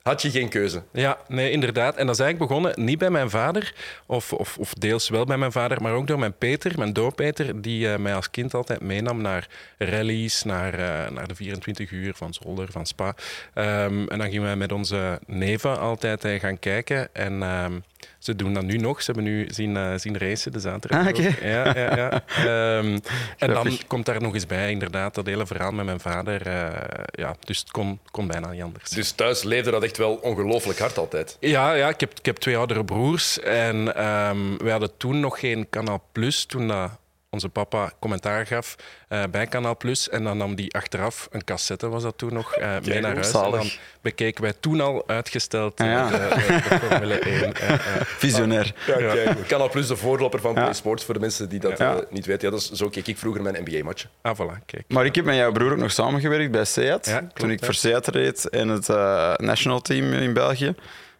had 0.02 0.22
je 0.22 0.30
geen 0.32 0.50
keuze. 0.50 0.84
Ja, 0.92 1.18
nee, 1.28 1.52
inderdaad. 1.52 1.96
En 1.96 2.06
dat 2.06 2.16
is 2.16 2.22
eigenlijk 2.22 2.52
begonnen 2.52 2.86
niet 2.86 2.98
bij 2.98 3.10
mijn 3.10 3.30
vader, 3.30 3.74
of, 4.06 4.34
of, 4.34 4.58
of 4.58 4.74
deels 4.74 5.10
wel 5.10 5.26
bij 5.26 5.38
mijn 5.38 5.52
vader, 5.52 5.82
maar 5.82 5.94
ook 5.94 6.08
door 6.08 6.20
mijn 6.20 6.38
Peter, 6.38 6.72
mijn 6.78 6.94
doorpeter, 6.94 7.62
die 7.62 7.92
eh, 7.92 7.98
mij 8.00 8.16
als 8.16 8.30
kind 8.32 8.54
altijd 8.54 8.82
meenam 8.82 9.22
naar 9.22 9.48
rallies, 9.78 10.44
naar, 10.44 10.74
eh, 10.74 11.12
naar 11.12 11.28
de 11.28 11.36
24 11.36 11.92
uur 11.92 12.14
van 12.16 12.34
Zolder, 12.34 12.72
van 12.72 12.86
Spa. 12.86 13.16
Ehm, 13.54 14.08
en 14.08 14.18
dan 14.18 14.28
gingen 14.30 14.44
wij 14.44 14.56
met 14.56 14.72
onze 14.72 15.20
neven 15.26 15.80
altijd 15.80 16.26
eh, 16.26 16.40
gaan 16.40 16.60
kijken. 16.60 17.14
En 17.14 17.44
ehm, 17.44 17.74
ze 18.20 18.36
doen 18.36 18.54
dat 18.54 18.64
nu 18.64 18.78
nog. 18.78 19.02
Ze 19.02 19.12
hebben 19.12 19.32
nu 19.32 19.48
zien, 19.50 19.78
eh, 19.78 19.94
zien 19.96 20.18
racen 20.18 20.52
de 20.52 20.60
zaterdag. 20.60 21.08
Ah. 21.08 21.18
Ja, 21.42 21.78
ja, 21.78 21.96
ja. 21.96 22.24
Ehm, 22.78 23.00
en 23.38 23.54
dan 23.54 23.78
komt 23.88 24.06
daar 24.06 24.22
nog 24.22 24.34
eens 24.34 24.46
bij, 24.46 24.72
inderdaad, 24.72 25.16
dat 25.16 25.26
hele 25.26 25.46
verhaal 25.46 25.72
met 25.72 25.86
mijn 25.86 26.00
vader. 26.00 26.48
eh, 26.48 26.72
ja, 27.12 27.36
dus 27.40 27.60
het 27.60 27.72
kon, 27.72 28.00
kon 28.12 28.28
bijna 28.28 28.52
niet 28.52 28.62
anders. 28.62 28.90
Dus 28.90 29.12
thuis 29.12 29.44
leefde 29.44 29.72
dat 29.72 29.84
echt 29.84 29.98
wel 29.98 30.14
ongelooflijk 30.16 30.80
hard 30.80 30.98
altijd. 30.98 31.38
Ja, 31.40 31.74
ja 31.74 31.90
ik, 31.90 32.00
heb, 32.00 32.12
ik 32.20 32.26
heb 32.26 32.36
twee 32.36 32.58
oudere 32.58 32.86
broers. 32.86 33.40
En 33.40 33.96
ehm 33.96 34.58
we 34.58 34.72
hadden 34.72 34.98
toen 34.98 35.20
nog 35.20 35.40
geen 35.40 35.70
Kanaal 35.70 36.04
Plus. 36.12 36.46
Toen 36.46 36.68
dat 36.68 36.92
onze 37.36 37.50
papa 37.50 37.92
commentaar 38.00 38.46
gaf 38.46 38.76
eh, 39.08 39.24
bij 39.32 39.48
Kanaal 39.48 39.78
Plus. 39.78 40.10
En 40.10 40.24
dan 40.24 40.38
nam 40.38 40.56
die 40.56 40.74
achteraf, 40.74 41.28
een 41.32 41.44
cassette 41.44 41.90
was 41.90 42.04
dat 42.04 42.18
toen 42.18 42.34
nog, 42.34 42.54
eh, 42.56 42.70
mee 42.86 43.00
naar 43.02 43.14
huis. 43.14 43.32
En 43.32 43.52
dan 43.52 43.70
bekeken 44.02 44.44
wij 44.44 44.54
toen 44.60 44.82
al 44.82 45.04
uitgesteld 45.08 45.80
Ah, 45.80 45.88
ja. 45.88 46.12
eh, 46.12 46.12
de, 46.12 46.44
de, 46.46 46.70
de 46.80 46.80
Formule 46.88 47.20
1. 47.20 47.54
eh, 47.54 47.70
eh. 47.74 47.80
Visionair. 48.24 48.74
Ja, 49.00 49.36
Canal 49.48 49.70
Plus, 49.70 49.88
de 49.88 49.96
voorloper 49.96 50.40
van 50.40 50.54
Play 50.54 50.74
Sports, 50.74 51.04
voor 51.04 51.14
de 51.14 51.20
mensen 51.20 51.50
die 51.50 51.60
dat 51.60 51.78
Ja. 51.78 52.02
niet 52.10 52.26
weten. 52.26 52.46
Ja, 52.48 52.54
dat 52.54 52.62
is, 52.62 52.72
zo 52.72 52.90
keek 52.90 53.08
ik 53.08 53.18
vroeger 53.18 53.42
mijn 53.42 53.56
NBA-matchen. 53.66 54.10
Ah, 54.22 54.36
voilà, 54.40 54.66
kijk. 54.66 54.84
Maar 54.88 55.06
ik 55.06 55.16
heb 55.16 55.26
met 55.26 55.36
jouw 55.36 55.52
broer 55.52 55.72
ook 55.72 55.78
nog 55.78 55.92
samengewerkt 55.92 56.52
bij 56.52 56.66
Seat. 56.66 57.06
Ja, 57.06 57.18
klopt, 57.18 57.36
toen 57.36 57.52
ik 57.52 57.66
voor 57.66 57.74
Seat 57.74 58.08
reed 58.08 58.50
en 58.50 58.68
het 58.68 58.90
eh, 58.90 59.34
national 59.36 59.82
team 59.82 60.14
in 60.14 60.34
België. 60.34 60.76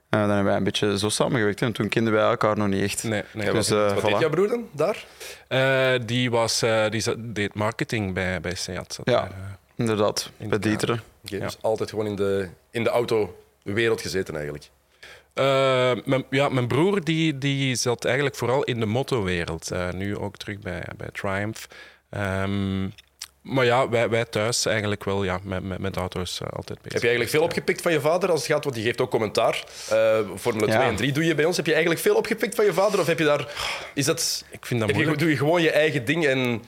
Eh, 0.10 0.20
dan 0.20 0.30
hebben 0.30 0.46
wij 0.46 0.56
een 0.56 0.64
beetje 0.64 0.98
zo 0.98 1.10
samengewerkt. 1.10 1.60
hè. 1.60 1.66
En 1.66 1.72
toen 1.72 1.90
kenden 1.90 2.14
wij 2.14 2.24
elkaar 2.24 2.58
nog 2.58 2.68
niet 2.68 2.82
echt. 2.84 3.04
Nee, 3.04 3.24
nee. 3.34 3.52
Dus, 3.52 3.70
wat 3.70 3.78
eh, 3.90 3.94
wat 3.96 4.04
deed 4.04 4.16
voilà. 4.16 4.20
jouw 4.20 4.30
broer 4.30 4.48
dan 4.48 4.68
daar? 4.72 5.06
Eh, 5.48 6.00
die, 6.06 6.32
was, 6.32 6.62
eh, 6.62 6.90
die 6.90 7.02
zat- 7.02 7.16
deed 7.20 7.54
marketing 7.54 8.14
bij, 8.14 8.42
bij 8.42 8.56
Seat. 8.56 8.94
Zat 8.94 9.10
Ja. 9.10 9.20
daar, 9.22 9.58
Inderdaad, 9.76 10.32
bij. 10.38 10.60
Dieteren. 10.60 11.02
Oké, 11.26 11.36
Ja. 11.36 11.42
Dus 11.42 11.58
altijd 11.62 11.90
gewoon 11.90 12.06
in 12.06 12.16
de, 12.16 12.50
in 12.72 12.84
de 12.84 12.90
autowereld 12.90 14.02
gezeten 14.02 14.34
eigenlijk. 14.36 14.70
Eh, 15.34 15.92
mijn, 16.06 16.26
ja, 16.30 16.50
mijn 16.50 16.68
broer 16.68 17.04
die, 17.04 17.38
die 17.38 17.76
zat 17.76 18.06
eigenlijk 18.06 18.36
vooral 18.36 18.64
in 18.64 18.80
de 18.80 18.86
mottowereld. 18.86 19.72
Eh 19.72 19.90
nu 19.92 20.18
ook 20.18 20.38
terug 20.38 20.60
bij, 20.60 20.84
bij 20.98 21.10
Triumph. 21.12 21.68
Ehm, 22.10 22.88
maar 23.46 23.66
ja, 23.66 23.90
wij, 23.90 24.10
wij 24.10 24.26
thuis 24.26 24.66
eigenlijk 24.66 25.04
wel 25.04 25.24
ja, 25.24 25.40
met, 25.44 25.64
met, 25.64 25.80
met 25.80 25.98
auto's 25.98 26.40
eh, 26.42 26.48
altijd 26.48 26.78
bezig. 26.82 26.92
Heb 26.94 27.02
je 27.02 27.08
eigenlijk 27.08 27.30
veel 27.30 27.44
opgepikt 27.44 27.82
van 27.82 27.92
je 27.92 28.00
vader 28.02 28.30
als 28.32 28.40
het 28.40 28.52
gaat, 28.52 28.64
want 28.64 28.76
die 28.76 28.86
geeft 28.86 29.02
ook 29.02 29.10
commentaar. 29.10 29.64
Eh, 29.90 30.20
Formule 30.38 30.68
Ja. 30.68 30.76
2 30.78 30.88
en 30.88 30.96
3 30.96 31.12
doe 31.12 31.26
je 31.26 31.36
bij 31.36 31.46
ons. 31.46 31.56
Heb 31.58 31.66
je 31.66 31.72
eigenlijk 31.72 32.02
veel 32.02 32.16
opgepikt 32.16 32.56
van 32.56 32.66
je 32.66 32.74
vader? 32.74 33.00
Of 33.00 33.06
heb 33.08 33.20
je 33.20 33.26
daar, 33.26 33.48
is 33.94 34.06
dat, 34.06 34.46
Ik 34.52 34.66
vind 34.66 34.80
dat 34.80 34.90
je, 34.90 34.96
moeilijk. 34.96 35.20
doe 35.20 35.30
je 35.30 35.38
gewoon 35.38 35.62
je 35.62 35.72
eigen 35.72 36.06
ding 36.06 36.26
en 36.26 36.64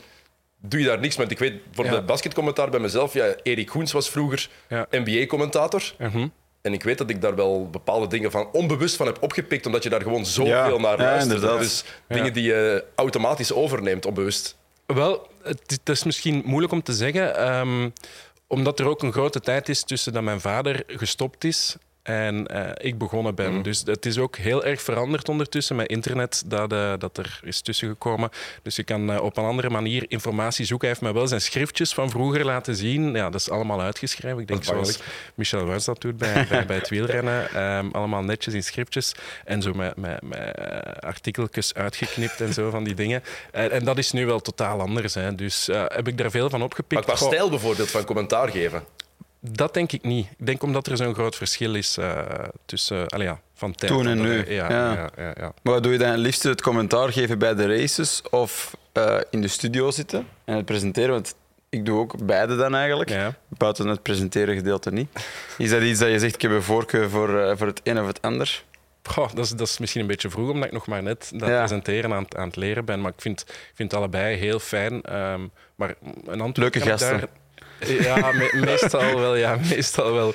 doe 0.62 0.80
je 0.80 0.86
daar 0.86 1.00
niks 1.00 1.18
met? 1.18 1.32
Ik 1.32 1.40
weet 1.40 1.54
voor 1.72 1.86
Ja. 1.86 1.92
de 1.92 2.02
basketcommentaar 2.02 2.70
bij 2.70 2.80
mezelf, 2.80 3.14
ja, 3.14 3.36
Erik 3.44 3.70
Goens 3.70 3.92
was 3.92 4.10
vroeger 4.10 4.50
Ja. 4.70 4.88
NBA-commentator. 4.92 5.94
Mhm. 5.98 6.28
En 6.62 6.74
ik 6.74 6.84
weet 6.84 6.98
dat 6.98 7.10
ik 7.10 7.22
daar 7.22 7.36
wel 7.36 7.70
bepaalde 7.70 8.08
dingen 8.08 8.32
van 8.32 8.50
onbewust 8.52 8.96
van 8.96 9.06
heb 9.06 9.18
opgepikt, 9.22 9.66
omdat 9.66 9.84
je 9.84 9.90
daar 9.90 10.02
gewoon 10.02 10.26
zoveel 10.26 10.54
Ja. 10.54 10.78
naar 10.78 10.98
Ja, 10.98 11.04
luistert. 11.04 11.34
inderdaad. 11.36 11.60
dus 11.60 11.84
Ja. 12.08 12.16
dingen 12.16 12.34
die 12.34 12.44
je 12.44 12.84
automatisch 12.96 13.54
overneemt, 13.54 14.06
onbewust. 14.06 14.57
Wel, 14.88 15.28
het, 15.44 15.80
is- 15.90 16.04
misschien 16.04 16.42
moeilijk 16.46 16.74
om 16.74 16.84
te 16.84 16.94
zeggen, 16.94 17.36
ehm, 17.36 17.90
omdat 18.48 18.80
er 18.80 18.88
ook 18.88 19.04
een 19.04 19.12
grote 19.12 19.40
tijd 19.40 19.70
is 19.70 19.84
tussen 19.84 20.14
dat 20.14 20.24
mijn 20.24 20.42
vader 20.42 20.84
gestopt 20.88 21.44
is 21.44 21.76
en 22.08 22.48
eh, 22.48 22.70
ik 22.78 22.98
begonnen 22.98 23.36
ben. 23.36 23.62
Dus 23.62 23.82
het 23.86 24.06
is 24.06 24.18
ook 24.18 24.36
heel 24.36 24.66
erg 24.66 24.82
veranderd 24.82 25.30
ondertussen 25.30 25.76
met 25.76 25.88
internet 25.88 26.44
dat, 26.46 26.72
eh, 26.72 26.94
dat 26.98 27.18
er 27.18 27.40
is 27.44 27.62
tussengekomen. 27.62 28.30
Dus 28.62 28.76
je 28.76 28.84
kan 28.84 29.12
eh, 29.12 29.22
op 29.22 29.38
een 29.38 29.44
andere 29.44 29.70
manier 29.70 30.06
informatie 30.08 30.66
zoeken. 30.66 30.88
Hij 30.88 30.98
heeft 30.98 31.12
mij 31.12 31.22
wel 31.22 31.28
zijn 31.28 31.42
schriftjes 31.42 31.94
van 31.94 32.10
vroeger 32.10 32.46
laten 32.46 32.76
zien. 32.76 33.14
Ja, 33.14 33.30
dat 33.30 33.42
is 33.42 33.50
allemaal 33.50 33.82
uitgeschreven. 33.82 34.40
Ik 34.40 34.48
denk 34.48 34.64
zoals 34.64 35.00
Michel 35.36 35.66
Wuits 35.66 35.86
dat 35.86 36.02
doet 36.02 36.18
bij, 36.18 36.48
bij, 36.50 36.66
bij 36.66 36.76
het 36.76 36.90
wielrennen. 36.90 37.50
Ehm, 37.58 37.90
allemaal 37.92 38.24
netjes 38.24 38.54
in 38.54 38.64
schriftjes 38.64 39.16
en 39.46 39.62
zo 39.62 39.74
met, 39.74 39.96
met, 39.96 40.22
met 40.22 40.56
artikeltjes 41.00 41.74
uitgeknipt 41.74 42.42
en 42.42 42.54
zo 42.54 42.70
van 42.70 42.84
die 42.84 42.94
dingen. 42.94 43.24
En, 43.52 43.72
en 43.72 43.86
dat 43.86 43.98
is 43.98 44.12
nu 44.12 44.26
wel 44.26 44.40
totaal 44.40 44.82
anders. 44.82 45.14
Hè. 45.14 45.36
Dus 45.36 45.66
heb 45.72 46.08
ik 46.08 46.18
daar 46.18 46.32
veel 46.32 46.50
van 46.50 46.60
Maar 46.60 46.68
opgepikt. 46.68 47.04
qua 47.04 47.16
Goh, 47.16 47.28
stijl 47.28 47.50
bijvoorbeeld 47.50 47.92
van 47.92 48.06
commentaar 48.06 48.50
geven. 48.50 48.84
Dat 49.40 49.74
denk 49.74 49.92
ik 49.92 50.04
niet. 50.04 50.28
Ik 50.38 50.46
denk 50.46 50.64
omdat 50.64 50.88
er 50.88 50.98
zo'n 50.98 51.14
groot 51.14 51.36
verschil 51.36 51.76
is 51.76 51.98
eh, 51.98 52.22
tussen 52.66 53.08
allee, 53.08 53.28
ja, 53.28 53.40
van 53.54 53.76
tijd 53.76 53.92
Toen 53.92 54.08
en 54.08 54.22
nu, 54.22 54.52
Ja, 54.54 54.70
ja. 54.72 55.10
ja. 55.18 55.54
Maar 55.62 55.74
wat 55.74 55.84
doe 55.84 55.92
je 55.92 55.98
dan 55.98 56.10
het 56.10 56.20
liefst 56.20 56.44
het 56.44 56.62
commentaar 56.62 57.12
geven 57.12 57.40
bij 57.40 57.56
de 57.56 57.78
races 57.78 58.22
of 58.30 58.78
eh, 58.94 59.18
in 59.32 59.42
de 59.42 59.48
studio 59.48 59.92
zitten 59.92 60.28
en 60.46 60.56
het 60.56 60.66
presenteren? 60.66 61.10
Want 61.12 61.36
ik 61.70 61.86
doe 61.86 62.00
ook 62.00 62.26
beide 62.26 62.56
dan 62.56 62.76
eigenlijk, 62.76 63.10
Ja. 63.10 63.36
buiten 63.48 63.88
het 63.88 64.02
presenteren 64.04 64.56
gedeelte 64.56 64.92
niet. 64.92 65.10
Is 65.58 65.70
dat 65.70 65.82
iets 65.82 66.00
dat 66.00 66.10
je 66.10 66.20
zegt, 66.20 66.36
ik 66.36 66.42
heb 66.42 66.52
een 66.52 66.62
voorkeur 66.64 67.10
voor, 67.10 67.40
eh, 67.40 67.58
voor 67.58 67.68
het 67.68 67.82
een 67.84 68.00
of 68.00 68.08
het 68.08 68.22
ander? 68.22 68.64
Goh, 69.04 69.34
dat, 69.34 69.46
is, 69.46 69.52
dat 69.52 69.68
is 69.68 69.78
misschien 69.78 70.02
een 70.02 70.08
beetje 70.08 70.30
vroeg, 70.30 70.50
omdat 70.50 70.66
ik 70.68 70.72
nog 70.74 70.88
maar 70.88 71.04
net 71.04 71.32
dat 71.36 71.50
Ja. 71.50 71.58
presenteren 71.58 72.14
aan, 72.14 72.24
het- 72.24 72.36
aan 72.36 72.48
het 72.48 72.56
leren 72.56 72.86
ben. 72.86 73.02
Maar 73.02 73.12
ik 73.12 73.22
vind, 73.22 73.42
ik 73.42 73.72
vind 73.74 73.92
het 73.92 74.00
allebei 74.00 74.36
heel 74.36 74.60
fijn. 74.60 75.02
Ehm, 75.02 75.42
maar 75.76 75.94
een 76.26 76.42
antwoord 76.42 76.58
Leuke 76.58 76.80
gasten. 76.82 77.20
daar- 77.20 77.30
Ja, 77.86 78.32
me- 78.32 78.52
meestal 78.66 79.20
wel. 79.20 79.36
Ja, 79.36 79.58
meestal 79.70 80.14
wel. 80.14 80.34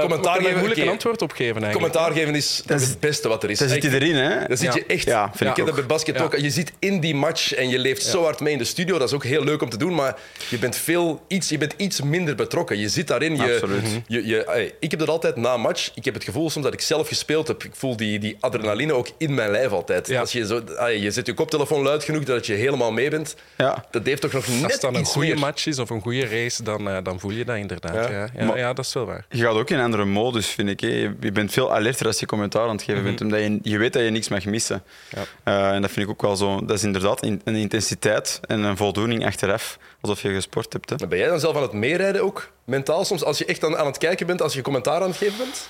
commentaar 0.00 0.16
Eh, 0.16 0.22
daar 0.22 0.34
geven, 0.42 0.58
moeilijk 0.58 0.80
een 0.80 0.88
antwoord 0.88 1.22
op 1.22 1.30
geven 1.30 1.62
eigenlijk. 1.62 1.72
Commentaar 1.72 2.12
geven 2.12 2.34
is, 2.34 2.62
dat 2.66 2.80
is 2.80 2.88
het 2.88 3.00
beste 3.00 3.28
wat 3.28 3.42
er 3.42 3.50
is. 3.50 3.58
Dan 3.58 3.68
zit 3.68 3.82
hij 3.82 3.92
erin, 3.92 4.14
hè? 4.14 4.46
Dan 4.48 4.56
zit 4.56 4.66
Ja. 4.66 4.74
je 4.74 4.84
echt. 4.86 5.04
Ja, 5.04 5.22
vind 5.34 5.40
ik 5.40 5.48
ik 5.50 5.56
heb 5.56 5.66
dat 5.66 5.74
bij 5.74 5.86
basket 5.86 6.16
Ja. 6.18 6.22
ook. 6.22 6.36
Je 6.36 6.50
zit 6.50 6.72
in 6.78 7.00
die 7.00 7.14
match 7.14 7.54
en 7.54 7.68
je 7.68 7.78
leeft 7.78 8.02
zo 8.02 8.22
hard 8.22 8.40
mee 8.40 8.52
in 8.52 8.58
de 8.58 8.64
studio. 8.64 8.98
Dat 8.98 9.08
is 9.08 9.14
ook 9.14 9.24
heel 9.24 9.44
leuk 9.44 9.62
om 9.62 9.68
te 9.68 9.76
doen, 9.76 9.94
maar 9.94 10.16
je 10.48 10.58
bent, 10.58 10.76
veel, 10.76 11.24
iets, 11.28 11.48
je 11.48 11.58
bent 11.58 11.74
iets 11.76 12.00
minder 12.02 12.34
betrokken. 12.34 12.78
Je 12.78 12.88
zit 12.88 13.06
daarin. 13.06 13.36
Je, 13.36 13.52
Absoluut. 13.52 13.82
Je, 14.06 14.26
je, 14.26 14.44
ey, 14.44 14.74
ik 14.80 14.90
heb 14.90 15.00
dat 15.00 15.08
altijd 15.08 15.36
na 15.36 15.54
een 15.54 15.60
match. 15.60 15.90
Ik 15.94 16.04
heb 16.04 16.14
het 16.14 16.24
gevoel 16.24 16.50
soms 16.50 16.64
dat 16.64 16.74
ik 16.74 16.80
zelf 16.80 17.08
gespeeld 17.08 17.48
heb. 17.48 17.64
Ik 17.64 17.72
voel 17.74 17.96
die, 17.96 18.18
die 18.18 18.36
adrenaline 18.40 18.92
ook 18.92 19.08
in 19.18 19.34
mijn 19.34 19.50
lijf 19.50 19.70
altijd. 19.70 20.06
Ja. 20.08 20.20
Als 20.20 20.32
je, 20.32 20.46
zo, 20.46 20.62
je 20.98 21.10
zet 21.10 21.26
je 21.26 21.34
koptelefoon 21.34 21.82
luid 21.82 22.04
genoeg 22.04 22.24
dat 22.24 22.46
je 22.46 22.54
helemaal 22.54 22.92
mee 22.92 23.10
bent. 23.10 23.34
Ja. 23.56 23.84
Dat 23.90 24.06
heeft 24.06 24.20
toch 24.22 24.32
nog 24.32 24.46
Als 24.46 24.60
net 24.60 24.72
het 24.72 24.80
dan 24.80 24.94
een 24.94 25.00
iets 25.00 25.12
goede 25.12 25.34
match 25.34 25.66
is 25.66 25.78
of 25.78 25.90
een 25.90 26.00
goede 26.00 26.26
race, 26.42 26.62
dan, 26.62 26.88
eh, 26.88 26.96
dan 27.02 27.20
voel 27.20 27.30
je 27.30 27.44
dat 27.44 27.56
inderdaad. 27.56 27.94
Ja. 27.94 28.10
Ja, 28.10 28.28
ja, 28.36 28.44
Maar- 28.44 28.58
ja, 28.58 28.72
dat 28.72 28.84
is 28.84 28.92
wel 28.92 29.04
waar. 29.06 29.26
Je 29.28 29.42
gaat 29.42 29.54
ook 29.54 29.70
in 29.70 29.78
een 29.78 29.84
andere 29.84 30.04
modus, 30.04 30.46
vind 30.46 30.68
ik. 30.68 30.80
Hè. 30.80 30.88
Je- 31.20 31.32
bent 31.32 31.52
veel 31.52 31.72
alerter 31.74 32.06
als 32.06 32.20
je 32.20 32.26
commentaar 32.26 32.62
aan 32.62 32.68
het 32.76 32.82
geven 32.82 33.02
bent, 33.02 33.20
omdat 33.20 33.40
je, 33.40 33.58
je 33.62 33.78
weet 33.78 33.92
dat 33.92 34.02
je 34.02 34.10
niks 34.10 34.28
mag 34.28 34.44
missen. 34.44 34.82
Ja. 35.10 35.22
Eh, 35.44 35.74
en 35.74 35.82
dat 35.82 35.90
vind 35.90 36.06
ik 36.06 36.12
ook 36.12 36.22
wel 36.22 36.36
zo. 36.36 36.64
Dat 36.64 36.76
is 36.76 36.82
inderdaad 36.82 37.22
in- 37.22 37.40
een 37.44 37.54
intensiteit 37.54 38.40
en 38.46 38.62
een 38.62 38.76
voldoening 38.76 39.26
achteraf, 39.26 39.78
alsof 40.00 40.22
je 40.22 40.28
gesport 40.34 40.72
hebt. 40.72 40.90
Hè. 40.90 40.96
Maar 40.98 41.08
Ben 41.08 41.18
jij 41.18 41.28
dan 41.28 41.40
zelf 41.40 41.56
aan 41.56 41.62
het 41.62 41.72
meerijden 41.72 42.22
ook? 42.22 42.50
Mentaal 42.64 43.04
soms? 43.04 43.24
Als 43.24 43.38
je 43.38 43.44
echt 43.44 43.64
aan, 43.64 43.76
aan 43.76 43.86
het 43.86 43.98
kijken 43.98 44.26
bent, 44.26 44.42
als 44.42 44.54
je 44.54 44.62
commentaar 44.62 45.00
aan 45.02 45.08
het 45.08 45.16
geven 45.16 45.36
bent? 45.38 45.68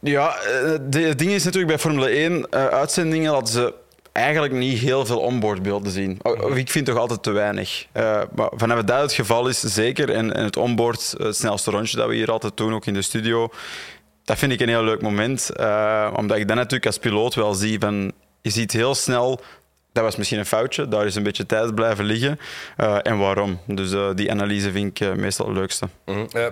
Ja, 0.00 0.36
eh, 0.38 0.74
de- 0.82 1.00
het 1.00 1.18
ding 1.18 1.30
is 1.30 1.44
natuurlijk 1.44 1.72
bij 1.72 1.78
Formule 1.80 2.10
1 2.18 2.46
eh, 2.50 2.66
uitzendingen 2.66 3.32
dat 3.32 3.48
ze 3.50 3.74
eigenlijk 4.16 4.52
niet 4.52 4.78
heel 4.78 5.06
veel 5.06 5.18
onboardbeelden 5.18 5.92
zien. 5.92 6.18
O- 6.22 6.32
of 6.32 6.56
Ik 6.56 6.70
vind 6.70 6.86
toch 6.86 6.96
altijd 6.98 7.22
te 7.22 7.30
weinig. 7.30 7.86
Eh, 7.92 8.22
maar 8.34 8.48
vanaf 8.54 8.82
dat 8.82 9.00
het 9.00 9.12
geval 9.12 9.48
is, 9.48 9.60
zeker. 9.60 10.10
En 10.10 10.36
het 10.36 10.56
onboard, 10.56 11.14
eh, 11.18 11.26
het 11.26 11.36
snelste 11.36 11.70
rondje 11.70 11.96
dat 11.96 12.08
we 12.08 12.14
hier 12.14 12.30
altijd 12.30 12.56
doen, 12.56 12.74
ook 12.74 12.86
in 12.86 12.94
de 12.94 13.02
studio, 13.02 13.48
dat 14.24 14.38
vind 14.38 14.52
ik 14.52 14.60
een 14.60 14.68
heel 14.68 14.84
leuk 14.84 15.02
moment. 15.02 15.50
eh, 15.50 16.12
omdat 16.16 16.36
ik 16.36 16.46
dan 16.48 16.56
natuurlijk 16.56 16.86
als 16.86 16.98
piloot 16.98 17.34
wel 17.34 17.54
zie 17.54 17.78
van... 17.78 18.12
Je 18.42 18.50
ziet 18.50 18.72
heel 18.72 18.94
snel... 18.94 19.40
Dat 19.92 20.04
was 20.04 20.16
misschien 20.16 20.38
een 20.38 20.46
foutje, 20.46 20.88
daar 20.88 21.06
is 21.06 21.14
een 21.14 21.22
beetje 21.22 21.46
tijd 21.46 21.74
blijven 21.74 22.04
liggen. 22.04 22.38
Eh, 22.76 22.96
en 23.02 23.18
waarom? 23.18 23.60
Dus 23.66 23.92
eh, 23.92 24.08
die 24.14 24.30
analyse 24.30 24.70
vind 24.72 25.00
ik 25.00 25.08
eh, 25.08 25.14
meestal 25.14 25.46
het 25.46 25.56
leukste. 25.56 25.88
Eh, 26.32 26.46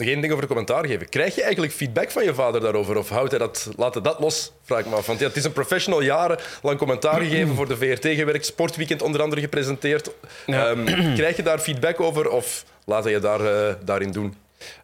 nog 0.00 0.08
één 0.08 0.20
ding 0.20 0.32
over 0.32 0.48
de 0.48 0.54
commentaar 0.54 0.86
geven. 0.86 1.08
Krijg 1.08 1.34
je 1.34 1.42
eigenlijk 1.42 1.72
feedback 1.72 2.10
van 2.10 2.24
je 2.24 2.34
vader 2.34 2.60
daarover? 2.60 2.96
Of 2.96 3.08
houdt 3.08 3.30
hij 3.30 3.38
dat, 3.38 3.70
laat 3.76 3.94
hij 3.94 4.02
dat 4.02 4.20
los? 4.20 4.52
Vraag 4.62 4.80
ik 4.80 4.86
me 4.86 4.94
af. 4.94 5.06
Want 5.06 5.18
ja, 5.20 5.26
het 5.26 5.36
is 5.36 5.44
een 5.44 5.52
professional, 5.52 6.02
jarenlang 6.02 6.78
commentaar 6.78 7.20
gegeven, 7.20 7.54
voor 7.54 7.68
de 7.68 7.76
VRT 7.76 8.06
gewerkt, 8.06 8.46
Sportweekend 8.46 9.02
onder 9.02 9.22
andere 9.22 9.40
gepresenteerd. 9.40 10.10
Ja. 10.46 10.68
Ehm, 10.68 11.14
krijg 11.18 11.36
je 11.36 11.42
daar 11.42 11.58
feedback 11.58 12.00
over 12.00 12.30
of 12.30 12.64
laat 12.84 13.04
hij 13.04 13.12
je 13.12 13.18
daar, 13.18 13.40
eh, 13.40 13.74
daarin 13.84 14.10
doen? 14.10 14.34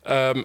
Ehm, 0.02 0.42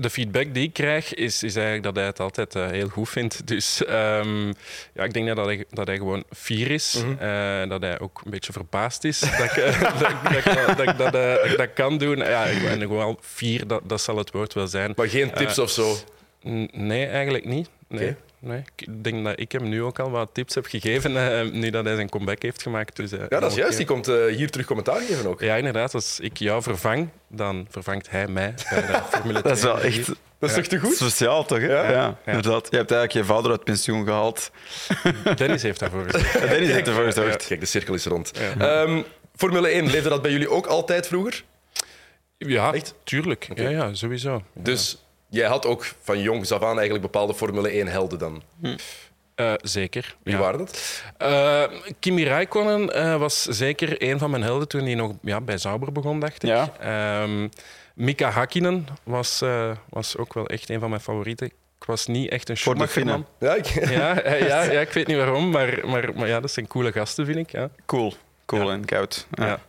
de 0.00 0.10
feedback 0.10 0.54
die 0.54 0.62
ik 0.62 0.72
krijg 0.72 1.14
is, 1.14 1.42
is 1.42 1.54
eigenlijk 1.54 1.84
dat 1.84 1.96
hij 1.96 2.04
het 2.04 2.20
altijd 2.20 2.54
eh, 2.54 2.66
heel 2.66 2.88
goed 2.88 3.08
vindt. 3.08 3.46
Dus 3.52 3.84
ehm, 3.84 4.46
ja, 4.94 5.04
ik 5.04 5.12
denk 5.12 5.26
dat 5.36 5.44
hij, 5.46 5.64
dat 5.70 5.86
hij 5.86 5.96
gewoon 5.96 6.24
fier 6.36 6.70
is. 6.70 7.02
eh, 7.18 7.68
dat 7.68 7.82
hij 7.82 8.00
ook 8.00 8.20
een 8.24 8.30
beetje 8.30 8.52
verbaasd 8.52 9.04
is 9.04 9.20
dat 9.38 9.44
ik, 9.44 9.50
eh, 9.56 10.00
dat, 10.00 10.78
ik- 10.88 10.98
dat, 10.98 11.12
dat, 11.56 11.72
kan 11.74 11.98
doen. 11.98 12.16
Ja, 12.18 12.46
en 12.46 12.80
gewoon 12.80 13.18
fier, 13.20 13.66
dat, 13.66 13.80
dat 13.84 14.00
zal 14.00 14.16
het 14.16 14.30
woord 14.30 14.52
wel 14.54 14.66
zijn. 14.66 14.92
Maar 14.96 15.08
geen 15.08 15.30
tips 15.32 15.58
of 15.58 15.70
zo? 15.70 15.96
Nee, 16.72 17.06
eigenlijk 17.06 17.44
niet. 17.44 17.68
Nee. 17.88 18.14
Nee. 18.38 18.62
Ik 18.76 19.04
denk 19.04 19.24
dat 19.24 19.40
ik 19.40 19.52
hem 19.52 19.68
nu 19.68 19.82
ook 19.82 19.98
al 19.98 20.10
wat 20.10 20.28
tips 20.32 20.54
heb 20.54 20.66
gegeven, 20.66 21.16
eh, 21.40 21.50
nu 21.50 21.70
dat 21.70 21.84
hij 21.84 21.94
zijn 21.94 22.08
comeback 22.08 22.42
heeft 22.42 22.62
gemaakt. 22.62 22.96
Dus, 22.96 23.12
eh, 23.12 23.20
Ja, 23.28 23.40
dat 23.40 23.50
is 23.50 23.56
juist. 23.56 23.76
Die 23.76 23.86
komt 23.86 24.08
eh, 24.08 24.24
hier 24.26 24.50
terug 24.50 24.66
commentaar 24.66 25.00
geven 25.00 25.26
ook. 25.26 25.40
Ja, 25.40 25.54
inderdaad. 25.56 25.94
Als 25.94 26.20
ik 26.20 26.36
jou 26.36 26.62
vervang, 26.62 27.08
dan 27.28 27.66
vervangt 27.70 28.10
hij 28.10 28.28
mij 28.28 28.54
bij 28.70 28.80
de 28.86 29.00
Formule 29.10 29.40
2. 29.40 29.42
Dat 29.42 29.56
is 29.56 29.62
wel 29.62 29.80
echt 29.80 30.06
Dat 30.38 30.50
is 30.50 30.54
toch 30.56 30.66
te 30.66 30.78
goed? 30.78 30.94
speciaal, 30.96 31.44
toch? 31.44 31.58
Hè? 31.58 31.66
Ja. 31.66 31.90
Ja, 31.90 32.16
inderdaad. 32.26 32.68
Je 32.70 32.76
hebt 32.76 32.90
eigenlijk 32.90 33.12
je 33.12 33.34
vader 33.34 33.50
uit 33.50 33.64
pensioen 33.64 34.04
gehaald. 34.04 34.50
Dennis 35.36 35.62
heeft 35.62 35.80
daarvoor 35.80 36.04
gezorgd. 36.04 36.34
En 36.34 36.48
Dennis 36.48 36.70
heeft 36.70 36.86
ervoor 36.88 37.04
gezorgd. 37.04 37.46
Kijk, 37.46 37.60
de 37.60 37.66
cirkel 37.66 37.94
is 37.94 38.04
rond. 38.04 38.32
Ehm, 38.58 39.02
Formule 39.36 39.68
1, 39.68 39.90
leefde 39.90 40.08
dat 40.08 40.22
bij 40.22 40.30
jullie 40.30 40.50
ook 40.50 40.66
altijd 40.66 41.06
vroeger? 41.06 41.44
Ja, 42.38 42.72
Echt? 42.72 42.94
tuurlijk. 43.04 43.48
Ja, 43.54 43.68
ja, 43.68 43.94
sowieso. 43.94 44.42
Dus 44.54 45.05
jij 45.36 45.48
had 45.48 45.66
ook 45.66 45.86
van 46.02 46.20
jongs 46.20 46.52
af 46.52 46.62
aan 46.62 46.74
eigenlijk 46.74 47.00
bepaalde 47.00 47.34
Formule 47.34 47.68
1 47.68 47.86
helden 47.86 48.18
dan. 48.18 48.42
Eh, 49.34 49.52
zeker. 49.62 50.16
Wie 50.22 50.34
ja. 50.34 50.40
waren 50.40 50.58
dat? 50.58 51.02
Eh, 51.18 51.62
Kimi 51.98 52.24
Räikkönen 52.24 52.94
eh, 52.94 53.16
was 53.16 53.42
zeker 53.42 54.02
een 54.02 54.18
van 54.18 54.30
mijn 54.30 54.42
helden 54.42 54.68
toen 54.68 54.84
hij 54.84 54.94
nog 54.94 55.12
ja, 55.22 55.40
bij 55.40 55.58
Sauber 55.58 55.92
begon, 55.92 56.20
dacht 56.20 56.42
ik. 56.42 56.48
Ja. 56.48 56.72
Ehm, 56.80 57.48
Mika 57.94 58.30
Hakkinen 58.30 58.86
was, 59.02 59.42
eh, 59.42 59.70
was 59.88 60.16
ook 60.16 60.34
wel 60.34 60.46
echt 60.46 60.70
een 60.70 60.80
van 60.80 60.88
mijn 60.88 61.02
favorieten. 61.02 61.46
Ik 61.46 61.84
was 61.86 62.06
niet 62.06 62.30
echt 62.30 62.48
een 62.48 62.56
Schumacherman. 62.56 63.26
Ja, 63.38 63.54
ik... 63.54 63.66
Ja, 63.66 64.28
ja, 64.36 64.62
ja, 64.62 64.80
ik 64.80 64.92
weet 64.92 65.06
niet 65.06 65.16
waarom, 65.16 65.50
maar, 65.50 65.80
maar, 65.84 66.14
maar 66.14 66.28
ja, 66.28 66.40
dat 66.40 66.50
zijn 66.50 66.66
coole 66.66 66.92
gasten, 66.92 67.26
vind 67.26 67.38
ik. 67.38 67.50
Ja. 67.50 67.70
Cool. 67.86 68.14
Cool 68.46 68.66
Ja. 68.68 68.72
en 68.72 68.84
koud. 68.84 69.26
Ja. 69.30 69.58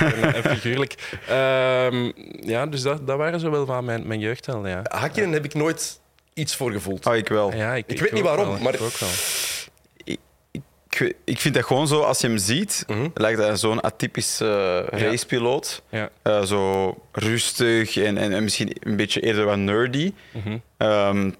En, 0.00 0.34
en 0.34 0.42
figuurlijk. 0.42 0.94
Ehm, 1.28 2.10
ja, 2.40 2.66
dus 2.66 2.82
dat, 2.82 3.06
dat 3.06 3.16
waren 3.16 3.40
zo 3.40 3.50
wel 3.50 3.66
van 3.66 3.84
mijn, 3.84 4.06
mijn 4.06 4.20
jeugdhelden, 4.20 4.70
ja. 4.70 4.80
Hakkinen 4.98 5.32
heb 5.32 5.44
ik 5.44 5.54
nooit 5.54 6.00
iets 6.34 6.56
voor 6.56 6.72
gevoeld. 6.72 7.06
Ah, 7.06 7.16
ik 7.16 7.28
wel. 7.28 7.54
ja 7.54 7.74
Ik 7.74 8.00
weet 8.00 8.12
niet 8.12 8.22
waarom, 8.22 8.48
wel, 8.48 8.58
maar- 8.58 8.74
ik 8.74 8.80
ook 8.80 8.96
wel. 8.98 9.08
Ik, 10.04 11.14
ik 11.24 11.40
vind 11.40 11.54
dat 11.54 11.64
gewoon 11.64 11.86
zo, 11.88 12.00
als 12.00 12.20
je 12.20 12.26
hem 12.26 12.38
ziet, 12.38 12.84
Mhm. 12.86 13.08
lijkt 13.14 13.38
hij 13.40 13.56
zo'n 13.56 13.80
atypische 13.80 14.44
uh, 14.92 15.00
racepiloot. 15.00 15.82
Ja. 15.88 16.10
Eh, 16.22 16.42
zo 16.42 16.94
rustig 17.12 17.96
en, 17.96 18.18
en, 18.18 18.32
en 18.32 18.42
misschien 18.42 18.76
een 18.80 18.96
beetje 18.96 19.20
eerder 19.20 19.44
wat 19.44 19.56
nerdy. 19.56 20.12
Mhm. 20.32 20.58
Ehm, 20.76 21.30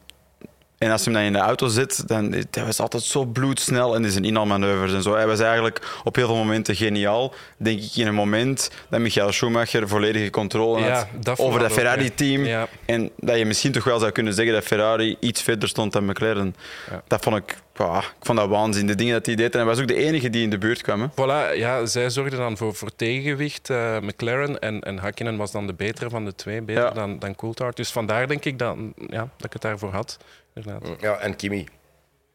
en 0.78 0.90
als 0.90 1.04
je 1.04 1.11
hem 1.11 1.19
dan 1.19 1.26
in 1.26 1.33
de 1.33 1.38
auto 1.38 1.69
zit, 1.69 2.09
dan 2.09 2.33
hij 2.50 2.64
was 2.64 2.81
altijd 2.81 3.02
zo 3.02 3.25
bloedsnel 3.25 3.95
en 3.95 4.02
die 4.02 4.11
zijn 4.11 4.25
inhaalmanoeuvres 4.25 4.93
en 4.93 5.02
zo. 5.02 5.14
Hij 5.14 5.26
was 5.26 5.40
eigenlijk 5.40 6.00
op 6.04 6.16
heel 6.16 6.26
veel 6.26 6.37
momenten 6.37 6.76
geniaal. 6.76 7.35
Denk 7.57 7.81
ik 7.81 7.97
in 7.97 8.07
een 8.07 8.14
moment 8.14 8.71
dat 8.88 9.00
Michael 9.00 9.33
Schumacher 9.33 9.88
volledige 9.88 10.31
controle 10.31 10.81
Ja, 10.81 10.95
had 10.95 11.07
dat 11.25 11.38
over 11.38 11.61
dat 11.61 11.73
Ferrari-team. 11.73 12.45
Ja. 12.45 12.69
En 12.85 13.11
dat 13.16 13.38
je 13.38 13.45
misschien 13.45 13.73
toch 13.73 13.85
wel 13.85 13.99
zou 13.99 14.12
kunnen 14.12 14.35
zeggen 14.35 14.54
dat 14.54 14.64
Ferrari 14.64 15.16
iets 15.21 15.43
verder 15.43 15.69
stond 15.69 15.93
dan 15.93 16.04
McLaren. 16.04 16.54
Ja. 16.90 17.02
Dat 17.07 17.23
vond 17.23 17.37
ik, 17.37 17.50
ik 17.75 18.26
vond 18.26 18.38
dat 18.38 18.49
waanzin, 18.49 18.87
de 18.87 18.95
dingen 18.95 19.12
dat 19.12 19.26
hij 19.26 19.35
deed. 19.35 19.52
En 19.52 19.59
hij 19.59 19.69
was 19.69 19.81
ook 19.81 19.88
de 19.88 19.95
enige 19.95 20.31
die 20.31 20.43
in 20.43 20.50
de 20.50 20.59
buurt 20.59 20.83
kwam. 20.83 21.00
Hè. 21.00 21.07
Voilà, 21.11 21.59
ja, 21.59 21.87
zij 21.87 22.11
zorgden 22.11 22.38
dan 22.38 22.57
voor, 22.57 22.75
voor 22.75 22.97
tegengewicht, 22.97 23.71
eh, 23.71 23.99
McLaren. 24.00 24.59
En, 24.59 24.81
en 24.81 24.99
Hakkinen 24.99 25.37
was 25.37 25.52
dan 25.52 25.66
de 25.66 25.75
betere 25.75 26.11
van 26.11 26.25
de 26.25 26.35
twee, 26.35 26.62
beter 26.62 26.95
dan, 26.95 27.19
dan 27.19 27.35
Coulthard. 27.35 27.76
Dus 27.76 27.90
vandaar 27.90 28.26
denk 28.28 28.45
ik 28.45 28.59
dat, 28.59 28.76
ja, 29.09 29.28
dat 29.37 29.47
ik 29.47 29.52
het 29.52 29.62
daarvoor 29.62 29.93
had. 29.93 30.19
Inderdaad. 30.54 31.00
Ja, 31.00 31.18
en 31.18 31.37
Kimi. 31.37 31.66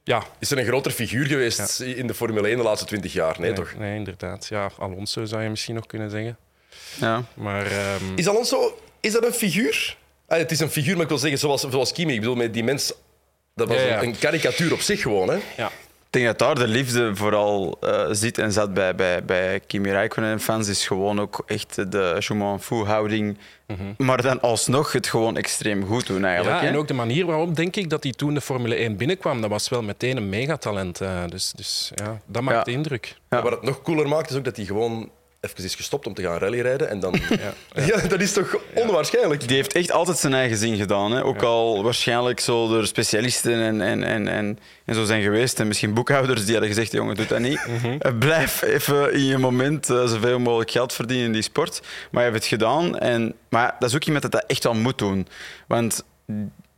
Ja, 0.03 0.23
Is 0.39 0.51
er 0.51 0.57
een 0.57 0.65
groter 0.65 0.91
figuur 0.91 1.25
geweest 1.25 1.79
in 1.79 2.07
de 2.07 2.13
Formule 2.13 2.47
1 2.47 2.57
de 2.57 2.63
laatste 2.63 2.85
20 2.85 3.13
jaar? 3.13 3.35
Nee, 3.39 3.53
toch? 3.53 3.73
Nee, 3.77 3.95
inderdaad. 3.95 4.47
Ja, 4.47 4.71
Alonso 4.79 5.25
zou 5.25 5.43
je 5.43 5.49
misschien 5.49 5.75
nog 5.75 5.85
kunnen 5.85 6.09
zeggen. 6.09 6.37
Ja. 6.99 7.23
Maar 7.33 7.65
ehm, 7.65 8.03
Is 8.15 8.27
Alonso, 8.27 8.79
is 8.99 9.11
dat 9.13 9.25
een 9.25 9.33
figuur? 9.33 9.97
Ah, 10.27 10.37
het 10.37 10.51
is 10.51 10.59
een 10.59 10.69
figuur, 10.69 10.93
maar 10.93 11.03
ik 11.03 11.09
wil 11.09 11.17
zeggen 11.17 11.39
zoals, 11.39 11.61
zoals 11.61 11.91
Kimi. 11.91 12.13
Ik 12.13 12.19
bedoel, 12.19 12.35
met 12.35 12.53
die 12.53 12.63
mens, 12.63 12.93
dat 13.55 13.67
was 13.67 13.77
Ja, 13.77 13.83
ja. 13.83 14.01
Een, 14.01 14.07
een 14.07 14.19
karikatuur 14.19 14.73
op 14.73 14.79
zich 14.79 15.01
gewoon. 15.01 15.29
Hè? 15.29 15.37
ja, 15.57 15.71
denk 16.09 16.25
dat 16.25 16.39
daar 16.39 16.55
de 16.55 16.67
liefde 16.67 17.15
vooral 17.15 17.77
uh, 17.83 18.07
zit 18.11 18.37
en 18.37 18.51
zat 18.51 18.73
bij, 18.73 18.95
bij, 18.95 19.25
bij 19.25 19.59
Kimi 19.67 19.91
Räikkönen 19.91 20.31
en 20.31 20.39
fans. 20.39 20.67
Is 20.67 20.87
gewoon 20.87 21.19
ook 21.19 21.43
echt 21.45 21.91
de 21.91 22.15
je 22.19 22.33
m'en 22.33 22.59
fous 22.59 22.87
houding. 22.87 23.37
Mm 23.67 23.75
-hmm. 23.75 24.05
Maar 24.05 24.21
dan 24.21 24.41
alsnog 24.41 24.91
het 24.91 25.07
gewoon 25.07 25.37
extreem 25.37 25.85
goed 25.85 26.07
doen 26.07 26.25
eigenlijk. 26.25 26.61
Ja, 26.61 26.67
en 26.67 26.75
ook 26.75 26.87
de 26.87 26.93
manier 26.93 27.25
waarop 27.25 27.55
denk 27.55 27.75
ik 27.75 27.89
dat 27.89 28.03
hij 28.03 28.11
toen 28.11 28.33
de 28.33 28.41
Formule 28.41 28.75
1 28.75 28.97
binnenkwam. 28.97 29.41
Dat 29.41 29.49
was 29.49 29.69
wel 29.69 29.81
meteen 29.81 30.17
een 30.17 30.29
megatalent. 30.29 31.01
Uh, 31.01 31.23
dus, 31.27 31.51
dus 31.51 31.91
ja, 31.95 32.19
dat 32.25 32.41
maakt 32.41 32.65
ja. 32.65 32.73
indruk. 32.73 33.15
Ja. 33.29 33.41
Wat 33.41 33.51
het 33.51 33.61
nog 33.61 33.81
cooler 33.81 34.07
maakt 34.07 34.29
is 34.29 34.35
ook 34.35 34.43
dat 34.43 34.55
hij 34.55 34.65
gewoon 34.65 35.09
even 35.41 35.63
is 35.63 35.75
gestopt 35.75 36.07
om 36.07 36.13
te 36.13 36.21
gaan 36.21 36.37
rallyrijden. 36.37 36.89
En 36.89 36.99
dan... 36.99 37.13
ja, 37.73 37.83
ja. 37.85 38.07
dat 38.07 38.21
is 38.21 38.33
toch 38.33 38.57
onwaarschijnlijk? 38.73 39.47
Die 39.47 39.55
heeft 39.55 39.73
echt 39.73 39.91
altijd 39.91 40.17
zijn 40.17 40.33
eigen 40.33 40.57
zin 40.57 40.77
gedaan. 40.77 41.11
Hè? 41.11 41.23
Ook 41.23 41.41
al 41.41 41.83
waarschijnlijk 41.83 42.39
zo 42.39 42.67
door 42.67 42.87
specialisten 42.87 43.53
en, 43.53 43.81
en, 43.81 44.03
en, 44.03 44.27
en, 44.27 44.59
en 44.85 44.95
zo 44.95 45.05
zijn 45.05 45.21
geweest. 45.21 45.59
En 45.59 45.67
misschien 45.67 45.93
boekhouders 45.93 46.41
die 46.41 46.51
hadden 46.51 46.69
gezegd, 46.69 46.91
jongen, 46.91 47.15
doe 47.15 47.25
dat 47.25 47.39
niet. 47.39 47.67
Mhm. 47.67 48.17
Blijf 48.17 48.61
even 48.61 49.13
in 49.13 49.25
je 49.25 49.37
moment 49.37 49.89
uh, 49.89 50.07
zoveel 50.07 50.39
mogelijk 50.39 50.71
geld 50.71 50.93
verdienen 50.93 51.25
in 51.25 51.33
die 51.33 51.41
sport. 51.41 51.81
Maar 52.11 52.23
je 52.23 52.29
hebt 52.29 52.43
het 52.43 52.53
gedaan. 52.53 52.97
En, 52.97 53.35
maar 53.49 53.75
dat 53.79 53.89
is 53.89 53.95
ook 53.95 54.03
iemand 54.03 54.23
dat 54.23 54.31
dat 54.31 54.43
echt 54.47 54.63
wel 54.63 54.73
moet 54.73 54.97
doen. 54.97 55.27
Want 55.67 56.03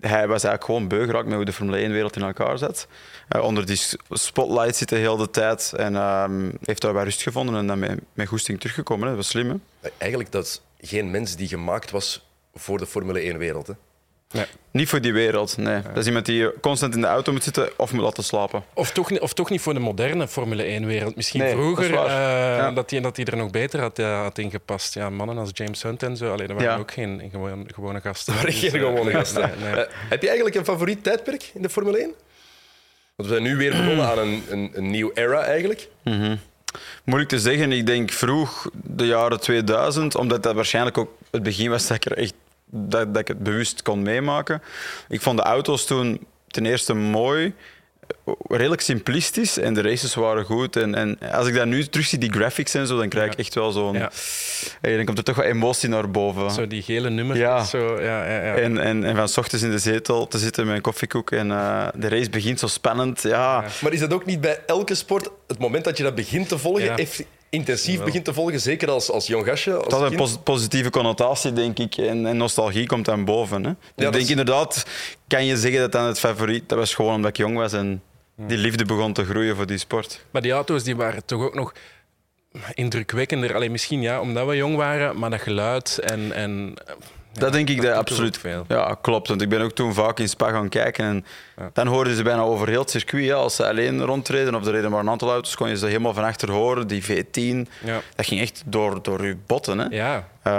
hij 0.02 0.28
was 0.28 0.44
eigenlijk 0.44 0.64
gewoon 0.64 0.88
beu 0.88 1.06
geraakt 1.06 1.26
met 1.26 1.36
hoe 1.36 1.46
de 1.46 1.54
Formule 1.54 1.88
1-wereld 1.88 2.16
in 2.16 2.22
elkaar 2.22 2.58
zat. 2.58 2.88
Uh, 3.36 3.44
onder 3.44 3.66
die 3.66 3.80
spotlight 4.10 4.76
zitten 4.76 4.98
heel 4.98 5.18
de 5.18 5.30
tijd 5.30 5.74
en 5.78 5.94
uh, 5.94 6.26
heeft 6.64 6.82
daar 6.82 6.94
wel 6.94 7.04
rust 7.04 7.22
gevonden 7.22 7.56
en 7.56 7.68
dan 7.68 7.80
met, 7.80 8.00
met 8.14 8.28
goesting 8.28 8.60
teruggekomen. 8.60 9.08
Dat 9.08 9.16
was 9.16 9.28
slim. 9.28 9.62
Eigenlijk 9.98 10.32
dat 10.32 10.62
geen 10.82 11.12
mens 11.12 11.36
die 11.36 11.48
gemaakt 11.48 11.92
was 11.92 12.26
voor 12.54 12.78
de 12.78 12.86
Formule 12.86 13.34
1-wereld. 13.34 13.70
Nee. 14.32 14.46
Niet 14.72 14.90
voor 14.90 15.02
die 15.02 15.14
wereld, 15.14 15.58
nee. 15.58 15.74
Ja. 15.74 15.82
Dat 15.82 15.98
is 15.98 16.06
iemand 16.06 16.26
die 16.26 16.60
constant 16.60 16.96
in 16.96 17.02
de 17.02 17.08
auto 17.08 17.32
moet 17.32 17.44
zitten 17.44 17.70
of 17.78 17.94
moet 17.94 18.04
laten 18.04 18.24
slapen. 18.24 18.64
Of 18.74 18.92
toch, 18.92 19.20
of 19.20 19.34
toch 19.34 19.50
niet 19.50 19.62
voor 19.62 19.74
de 19.74 19.80
moderne 19.80 20.28
Formule 20.28 20.80
1-wereld. 20.80 21.16
Misschien 21.16 21.40
nee, 21.40 21.52
vroeger 21.52 21.92
dat, 21.92 22.08
uh, 22.08 22.14
ja. 22.14 22.72
dat, 22.72 22.90
die, 22.90 23.02
dat 23.02 23.16
die 23.16 23.26
er 23.26 23.38
nog 23.38 23.50
beter 23.50 23.80
had, 23.80 24.00
uh, 24.00 24.22
had 24.22 24.38
ingepast. 24.38 24.94
Ja, 24.94 25.10
mannen 25.10 25.38
als 25.38 25.50
James 25.54 25.84
Hunt 25.84 26.04
en 26.04 26.18
zo, 26.18 26.32
alleen, 26.32 26.48
dat 26.48 26.56
waren 26.56 26.72
ja. 26.72 26.78
ook 26.78 26.92
geen 26.92 27.30
gewone, 27.32 27.64
gewone 27.68 28.02
gasten. 28.02 28.34
Dat 28.34 28.44
waren 28.44 28.60
geen 28.60 28.80
gewone 28.80 29.12
gasten. 29.12 29.52
nee, 29.62 29.74
uh, 29.74 29.82
heb 30.10 30.22
je 30.22 30.28
eigenlijk 30.28 30.56
een 30.56 30.66
favoriet 30.66 31.04
tijdperk 31.04 31.52
in 31.54 31.62
de 31.62 31.70
Formule 31.70 31.98
1? 31.98 32.14
Want 33.16 33.30
we 33.30 33.36
zijn 33.36 33.44
nu 33.44 33.58
weer 33.58 33.72
begonnen 33.72 34.06
aan 34.06 34.18
een, 34.18 34.44
een, 34.50 34.72
een 34.74 34.90
nieuw 34.92 35.12
era 35.14 35.44
eigenlijk. 35.44 35.88
Mm 36.04 36.14
-hmm. 36.14 36.40
Moeilijk 37.04 37.32
te 37.32 37.40
zeggen. 37.40 37.72
Ik 37.72 37.86
denk 37.86 38.12
vroeg 38.12 38.70
de 38.74 39.06
jaren 39.06 39.40
2000, 39.40 40.16
omdat 40.16 40.44
dat 40.44 40.56
waarschijnlijk 40.56 40.98
ook 40.98 41.12
het 41.32 41.44
begin 41.44 41.70
was 41.70 41.88
dat 41.88 41.98
ik 41.98 42.06
er 42.06 42.18
echt 42.18 42.34
dat, 42.72 43.14
dat 43.14 43.18
ik 43.18 43.28
het 43.28 43.44
bewust 43.44 43.82
kon 43.82 44.02
meemaken. 44.02 44.62
Ik 45.10 45.22
vond 45.22 45.38
de 45.38 45.44
auto's 45.44 45.86
toen 45.86 46.28
ten 46.48 46.66
eerste 46.66 46.94
mooi, 46.94 47.54
redelijk 48.48 48.82
simplistisch 48.82 49.58
en 49.58 49.74
de 49.74 49.82
races 49.82 50.16
waren 50.16 50.46
goed. 50.46 50.76
En, 50.76 50.96
en 50.96 51.18
als 51.32 51.48
ik 51.48 51.54
dat 51.54 51.66
nu 51.66 51.86
terugzie, 51.86 52.18
die 52.18 52.32
graphics 52.32 52.74
en 52.74 52.88
zo, 52.88 52.98
dan 52.98 53.10
krijg 53.10 53.32
ik 53.32 53.40
echt 53.40 53.56
wel 53.56 53.72
zo'n... 53.72 53.94
Ja. 53.94 54.12
Hey, 54.82 54.96
dan 54.96 55.06
komt 55.06 55.18
er 55.18 55.24
toch 55.24 55.36
wat 55.36 55.46
emotie 55.46 55.90
naar 55.90 56.12
boven. 56.12 56.52
Zo 56.52 56.68
die 56.68 56.82
gele 56.82 57.10
nummers. 57.10 57.40
Ja. 57.40 57.64
Zo, 57.64 58.02
ja, 58.02 58.26
ja, 58.26 58.46
ja. 58.46 58.56
En, 58.56 58.78
en, 58.78 59.04
en 59.04 59.16
van 59.16 59.28
s 59.28 59.38
ochtends 59.38 59.64
in 59.64 59.72
de 59.72 59.80
zetel 59.80 60.28
te 60.28 60.38
zitten 60.38 60.66
met 60.66 60.76
een 60.76 60.82
koffiekoek 60.82 61.32
en 61.32 61.48
uh, 61.48 61.88
de 61.96 62.10
race 62.10 62.30
begint 62.30 62.60
zo 62.60 62.68
spannend. 62.68 63.22
Ja. 63.22 63.64
Maar 63.82 63.94
is 63.94 64.00
dat 64.00 64.14
ook 64.14 64.26
niet 64.26 64.42
bij 64.42 64.60
elke 64.66 64.96
sport, 64.96 65.30
het 65.48 65.60
moment 65.60 65.84
dat 65.84 65.98
je 65.98 66.04
dat 66.04 66.16
begint 66.16 66.50
te 66.50 66.58
volgen, 66.58 66.96
heeft 66.96 67.24
intensief 67.52 68.04
begint 68.04 68.26
te 68.26 68.34
volgen, 68.34 68.60
zeker 68.60 68.90
als, 68.90 69.12
als 69.12 69.28
jong 69.28 69.46
gastje. 69.46 69.74
Als 69.74 69.88
dat 69.88 70.02
is 70.02 70.10
een 70.10 70.16
pos 70.16 70.38
positieve 70.44 70.90
connotatie, 70.90 71.54
denk 71.54 71.80
ik. 71.80 71.98
En, 71.98 72.26
en 72.26 72.38
nostalgie 72.38 72.88
komt 72.88 73.06
dan 73.06 73.26
boven. 73.26 73.64
Hè. 73.64 73.70
Ja, 73.70 74.06
ik 74.06 74.12
denk 74.12 74.16
is... 74.16 74.30
inderdaad, 74.30 74.86
kan 75.28 75.46
je 75.46 75.58
zeggen 75.58 75.80
dat 75.80 75.92
dan 75.92 76.06
het 76.06 76.20
favoriet... 76.20 76.70
Dat 76.70 76.78
was 76.78 76.94
gewoon 76.94 77.16
omdat 77.16 77.30
ik 77.30 77.38
jong 77.38 77.58
was 77.58 77.74
en 77.74 78.02
die 78.36 78.58
liefde 78.58 78.86
begon 78.86 79.14
te 79.14 79.26
groeien 79.26 79.56
voor 79.56 79.66
die 79.66 79.78
sport. 79.78 80.26
Maar 80.32 80.42
die 80.42 80.52
auto's 80.52 80.84
die 80.84 80.96
waren 80.96 81.26
toch 81.26 81.42
ook 81.42 81.56
nog 81.56 81.74
indrukwekkender. 82.74 83.56
Alleen 83.56 83.72
misschien 83.72 84.02
ja, 84.02 84.22
omdat 84.22 84.48
we 84.48 84.56
jong 84.56 84.76
waren, 84.76 85.20
maar 85.20 85.30
dat 85.30 85.42
geluid 85.42 86.00
en... 86.00 86.32
en 86.32 86.74
dat 87.34 87.54
denk 87.54 87.70
ik 87.70 87.82
dat, 87.82 87.96
absoluut. 87.96 88.38
Veel. 88.38 88.66
Ja, 88.68 88.98
klopt. 89.02 89.28
Want 89.28 89.42
ik 89.42 89.50
ben 89.50 89.62
ook 89.62 89.72
toen 89.72 89.94
vaak 89.94 90.20
in 90.20 90.30
Spa 90.30 90.50
gaan 90.50 90.70
kijken. 90.70 91.06
En 91.06 91.26
dan 91.74 91.88
hoorden 91.88 92.16
ze 92.16 92.24
bijna 92.24 92.42
over 92.42 92.68
heel 92.68 92.82
het 92.82 92.90
circuit. 92.90 93.24
Ja, 93.24 93.36
als 93.36 93.56
ze 93.56 93.68
alleen 93.68 94.06
rondreden 94.06 94.56
of 94.56 94.66
er 94.66 94.72
reden 94.72 94.92
maar 94.92 95.00
een 95.00 95.10
aantal 95.10 95.32
auto's, 95.32 95.56
kon 95.56 95.70
je 95.70 95.78
ze 95.78 95.86
helemaal 95.86 96.14
van 96.14 96.24
achter 96.24 96.52
horen. 96.52 96.88
Die 96.88 97.04
V10, 97.04 97.70
ja. 97.84 98.02
dat 98.16 98.26
ging 98.26 98.42
echt 98.42 98.64
door, 98.66 99.02
door 99.02 99.26
je 99.26 99.38
botten. 99.48 99.78
Hè. 99.78 99.86
Ja. 99.90 100.16
Uh, 100.48 100.54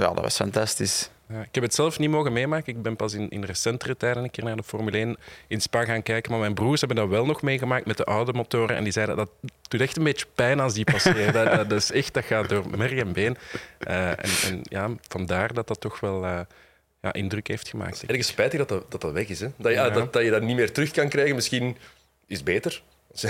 ja, 0.00 0.12
dat 0.14 0.20
was 0.20 0.36
fantastisch. 0.36 1.10
Ja, 1.28 1.40
ik 1.40 1.54
heb 1.54 1.62
het 1.62 1.74
zelf 1.74 1.98
niet 1.98 2.10
mogen 2.10 2.32
meemaken. 2.32 2.76
Ik 2.76 2.82
ben 2.82 2.96
pas 2.96 3.14
in, 3.14 3.28
in 3.28 3.44
recentere 3.44 3.96
tijden 3.96 4.22
een 4.22 4.30
keer 4.30 4.44
naar 4.44 4.56
de 4.56 4.62
Formule 4.62 4.96
1 4.96 5.16
in 5.46 5.60
Spa 5.60 5.84
gaan 5.84 6.02
kijken. 6.02 6.30
Maar 6.30 6.40
mijn 6.40 6.54
broers 6.54 6.80
hebben 6.80 6.98
dat 6.98 7.08
wel 7.08 7.26
nog 7.26 7.42
meegemaakt 7.42 7.86
met 7.86 7.96
de 7.96 8.04
oude 8.04 8.32
motoren. 8.32 8.76
En 8.76 8.84
die 8.84 8.92
zeiden 8.92 9.16
dat 9.16 9.30
doet 9.68 9.80
echt 9.80 9.96
een 9.96 10.04
beetje 10.04 10.26
pijn 10.34 10.60
als 10.60 10.74
die 10.74 10.84
passeren. 10.84 11.32
dat, 11.32 11.68
dat, 11.68 11.82
is 11.82 11.92
echt, 11.92 12.14
dat 12.14 12.24
gaat 12.24 12.48
door 12.48 12.70
merg 12.76 12.92
en 12.92 13.12
been. 13.12 13.36
Uh, 13.88 14.08
en, 14.08 14.30
en, 14.44 14.60
ja, 14.62 14.90
vandaar 15.08 15.54
dat 15.54 15.68
dat 15.68 15.80
toch 15.80 16.00
wel 16.00 16.24
uh, 16.24 16.40
ja, 17.00 17.12
indruk 17.12 17.46
heeft 17.46 17.68
gemaakt. 17.68 18.04
Ergens 18.06 18.26
spijtig 18.26 18.58
dat 18.58 18.68
dat, 18.68 18.90
dat, 18.90 19.00
dat 19.00 19.12
weg 19.12 19.28
is. 19.28 19.40
Hè? 19.40 19.48
Dat, 19.56 19.72
ja, 19.72 19.90
Dat, 19.90 20.12
dat 20.12 20.22
je 20.22 20.30
dat 20.30 20.42
niet 20.42 20.56
meer 20.56 20.72
terug 20.72 20.90
kan 20.90 21.08
krijgen. 21.08 21.34
Misschien 21.34 21.76
is 22.26 22.36
het 22.36 22.44
beter. 22.44 22.82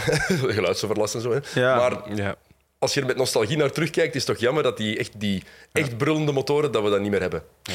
Geluidsoverlast 0.57 1.15
en 1.15 1.21
zo. 1.21 1.33
Hè? 1.33 1.61
Ja. 1.61 1.77
Maar 1.77 2.15
ja 2.15 2.37
als 2.79 2.95
je 2.95 3.01
er 3.01 3.07
met 3.07 3.17
nostalgie 3.17 3.57
naar 3.57 3.71
terugkijkt, 3.71 4.15
is 4.15 4.27
het 4.27 4.31
toch 4.31 4.45
jammer 4.45 4.63
dat 4.63 4.77
die 4.77 4.99
echt, 4.99 5.21
die 5.21 5.43
echt 5.73 5.97
brullende 5.97 6.33
motoren, 6.33 6.73
dat 6.73 6.83
we 6.83 6.91
dat 6.91 7.01
niet 7.01 7.11
meer 7.11 7.21
hebben. 7.21 7.43
Ja. 7.63 7.75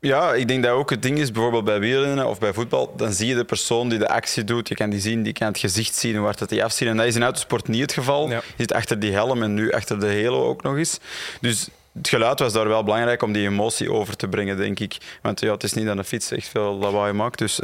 Ja, 0.00 0.34
ik 0.34 0.48
denk 0.48 0.62
dat 0.62 0.72
ook 0.72 0.90
het 0.90 1.02
ding 1.02 1.18
is, 1.18 1.32
bijvoorbeeld 1.32 1.64
bij 1.64 1.80
wielrennen 1.80 2.26
of 2.26 2.38
bij 2.38 2.52
voetbal, 2.52 2.92
dan 2.96 3.12
zie 3.12 3.26
je 3.26 3.34
de 3.34 3.44
persoon 3.44 3.88
die 3.88 3.98
de 3.98 4.08
actie 4.08 4.44
doet. 4.44 4.68
Je 4.68 4.74
kan 4.74 4.90
die 4.90 5.00
zien, 5.00 5.22
die 5.22 5.32
kan 5.32 5.46
het 5.48 5.58
gezicht 5.58 5.94
zien, 5.94 6.16
hoe 6.16 6.24
hard 6.24 6.38
dat 6.38 6.48
die 6.48 6.64
afzien. 6.64 6.88
En 6.88 6.96
dat 6.96 7.06
is 7.06 7.14
in 7.14 7.22
autosport 7.22 7.68
niet 7.68 7.80
het 7.80 7.92
geval. 7.92 8.28
Ja. 8.28 8.36
Je 8.36 8.42
zit 8.56 8.72
achter 8.72 8.98
die 8.98 9.12
helm 9.12 9.42
en 9.42 9.54
nu 9.54 9.72
achter 9.72 10.00
de 10.00 10.22
halo 10.22 10.44
ook 10.44 10.62
nog 10.62 10.76
eens. 10.76 10.98
Dus 11.40 11.68
het 11.98 12.08
geluid 12.08 12.38
was 12.38 12.52
daar 12.52 12.68
wel 12.68 12.84
belangrijk 12.84 13.22
om 13.22 13.32
die 13.32 13.46
emotie 13.46 13.92
over 13.92 14.16
te 14.16 14.28
brengen, 14.28 14.56
denk 14.56 14.80
ik. 14.80 14.96
Want 15.22 15.40
ja, 15.40 15.52
het 15.52 15.62
is 15.62 15.72
niet 15.72 15.86
dat 15.86 15.98
een 15.98 16.04
fiets 16.04 16.30
echt 16.30 16.48
veel 16.48 16.76
lawaai 16.76 17.12
maakt, 17.12 17.38
dus 17.38 17.60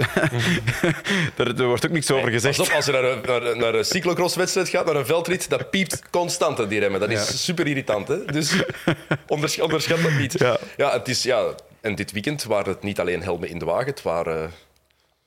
er, 1.37 1.67
wordt 1.67 1.87
ook 1.87 1.93
niks 1.93 2.11
over 2.11 2.31
gezegd. 2.31 2.57
Pas 2.57 2.69
op, 2.69 2.75
als 2.75 2.87
je 2.87 2.93
naar 2.93 3.05
een, 3.05 3.21
naar, 3.27 3.57
naar 3.57 3.75
een 3.75 3.85
cyclocrosswedstrijd 3.85 4.69
gaat, 4.69 4.87
naar 4.87 4.97
een 4.97 5.07
veldrit, 5.07 5.51
dat 5.51 5.71
piept 5.71 6.11
constant, 6.11 6.69
die 6.69 6.81
remmen. 6.81 7.01
Dat 7.01 7.11
is 7.11 7.29
ja. 7.29 7.35
super 7.35 7.67
irritant, 7.67 8.09
hè? 8.09 8.25
dus 8.25 8.63
onderschat, 9.27 9.65
onderschat 9.65 10.03
dat 10.03 10.13
niet. 10.13 10.39
Ja. 10.39 10.59
ja, 10.77 10.93
het 10.93 11.09
is... 11.09 11.23
Ja, 11.23 11.55
en 11.81 11.95
dit 11.95 12.13
weekend 12.13 12.45
waren 12.45 12.73
het 12.73 12.83
niet 12.83 13.01
alleen 13.01 13.23
helmen 13.23 13.49
in 13.49 13.59
de 13.59 13.65
wagen, 13.65 13.87
het 13.87 14.03
waren 14.03 14.51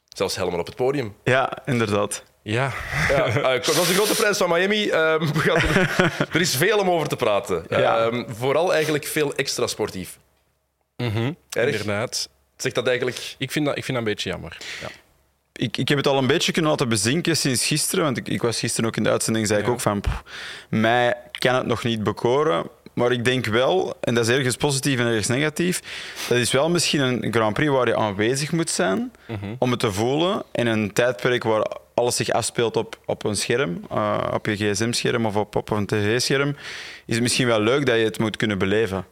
zelfs 0.10 0.36
helmen 0.36 0.60
op 0.60 0.65
het 0.65 0.76
podium. 0.76 1.15
Ja, 1.24 1.58
inderdaad. 1.65 2.24
Ja. 2.52 2.74
ja 3.10 3.28
uh, 3.38 3.44
dat 3.44 3.76
was 3.76 3.88
de 3.88 3.94
grote 3.94 4.16
prijs 4.16 4.38
van 4.38 4.50
Miami. 4.50 4.90
Um, 4.90 5.32
er 6.34 6.42
is 6.42 6.56
veel 6.56 6.80
om 6.80 6.90
over 6.90 7.08
te 7.08 7.16
praten. 7.16 7.66
Ja. 7.70 8.06
Um, 8.06 8.26
vooral 8.30 8.74
eigenlijk 8.74 9.06
veel 9.06 9.36
extra 9.36 9.68
sportief. 9.68 10.18
Mm 10.98 11.10
-hmm. 11.10 11.38
Inderdaad. 11.50 12.30
Zegt 12.58 12.76
dat 12.76 12.88
eigenlijk... 12.88 13.36
Ik 13.38 13.52
vind 13.52 13.66
dat, 13.66 13.78
ik 13.78 13.84
vind 13.84 13.98
dat 13.98 14.08
een 14.08 14.14
beetje 14.14 14.30
jammer. 14.30 14.58
Ja. 14.82 14.88
Ik, 15.54 15.78
ik 15.78 15.88
heb 15.88 15.98
het 15.98 16.08
al 16.08 16.18
een 16.18 16.28
beetje 16.28 16.52
kunnen 16.52 16.72
laten 16.72 16.90
bezinken 16.90 17.38
sinds 17.38 17.68
gisteren. 17.68 18.04
Want 18.04 18.18
ik, 18.18 18.28
ik 18.28 18.42
was 18.42 18.60
gisteren 18.60 18.90
ook 18.90 18.98
in 18.98 19.04
de 19.04 19.10
uitzending, 19.10 19.48
zei 19.48 19.60
ja. 19.60 19.66
ik 19.66 19.72
ook 19.72 19.82
van... 19.82 20.02
Pff, 20.02 20.24
mij 20.70 21.16
kan 21.32 21.56
het 21.56 21.66
nog 21.66 21.84
niet 21.84 22.04
bekoren. 22.04 22.70
Maar 22.94 23.12
ik 23.12 23.26
denk 23.26 23.46
wel, 23.46 23.98
en 24.02 24.14
dat 24.14 24.28
is 24.28 24.36
ergens 24.36 24.56
positief 24.56 25.00
en 25.00 25.06
ergens 25.06 25.28
negatief, 25.28 25.82
dat 26.28 26.38
is 26.38 26.52
wel 26.52 26.70
misschien 26.70 27.00
een 27.00 27.34
Grand 27.34 27.54
Prix 27.54 27.72
waar 27.72 27.88
je 27.88 27.96
aanwezig 27.96 28.52
moet 28.52 28.70
zijn 28.70 29.12
mm 29.28 29.38
-hmm. 29.40 29.56
om 29.60 29.72
het 29.72 29.80
te 29.80 29.92
voelen. 29.92 30.44
In 30.52 30.68
een 30.68 30.94
tijdperk 30.94 31.44
waar 31.44 31.66
alles 31.98 32.16
zich 32.16 32.30
afspeelt 32.30 32.78
op, 32.78 33.00
op 33.06 33.24
een 33.24 33.36
scherm, 33.36 33.82
uh, 33.92 34.28
op 34.34 34.46
je 34.46 34.56
gsm-scherm 34.56 35.26
of 35.26 35.36
op, 35.36 35.56
op 35.56 35.70
een 35.70 35.86
tv-scherm, 35.86 36.56
is 37.06 37.14
het 37.14 37.24
misschien 37.24 37.48
wel 37.48 37.60
leuk 37.60 37.86
dat 37.86 37.98
je 37.98 38.04
het 38.04 38.20
moet 38.20 38.38
kunnen 38.38 38.58
beleven. 38.58 39.06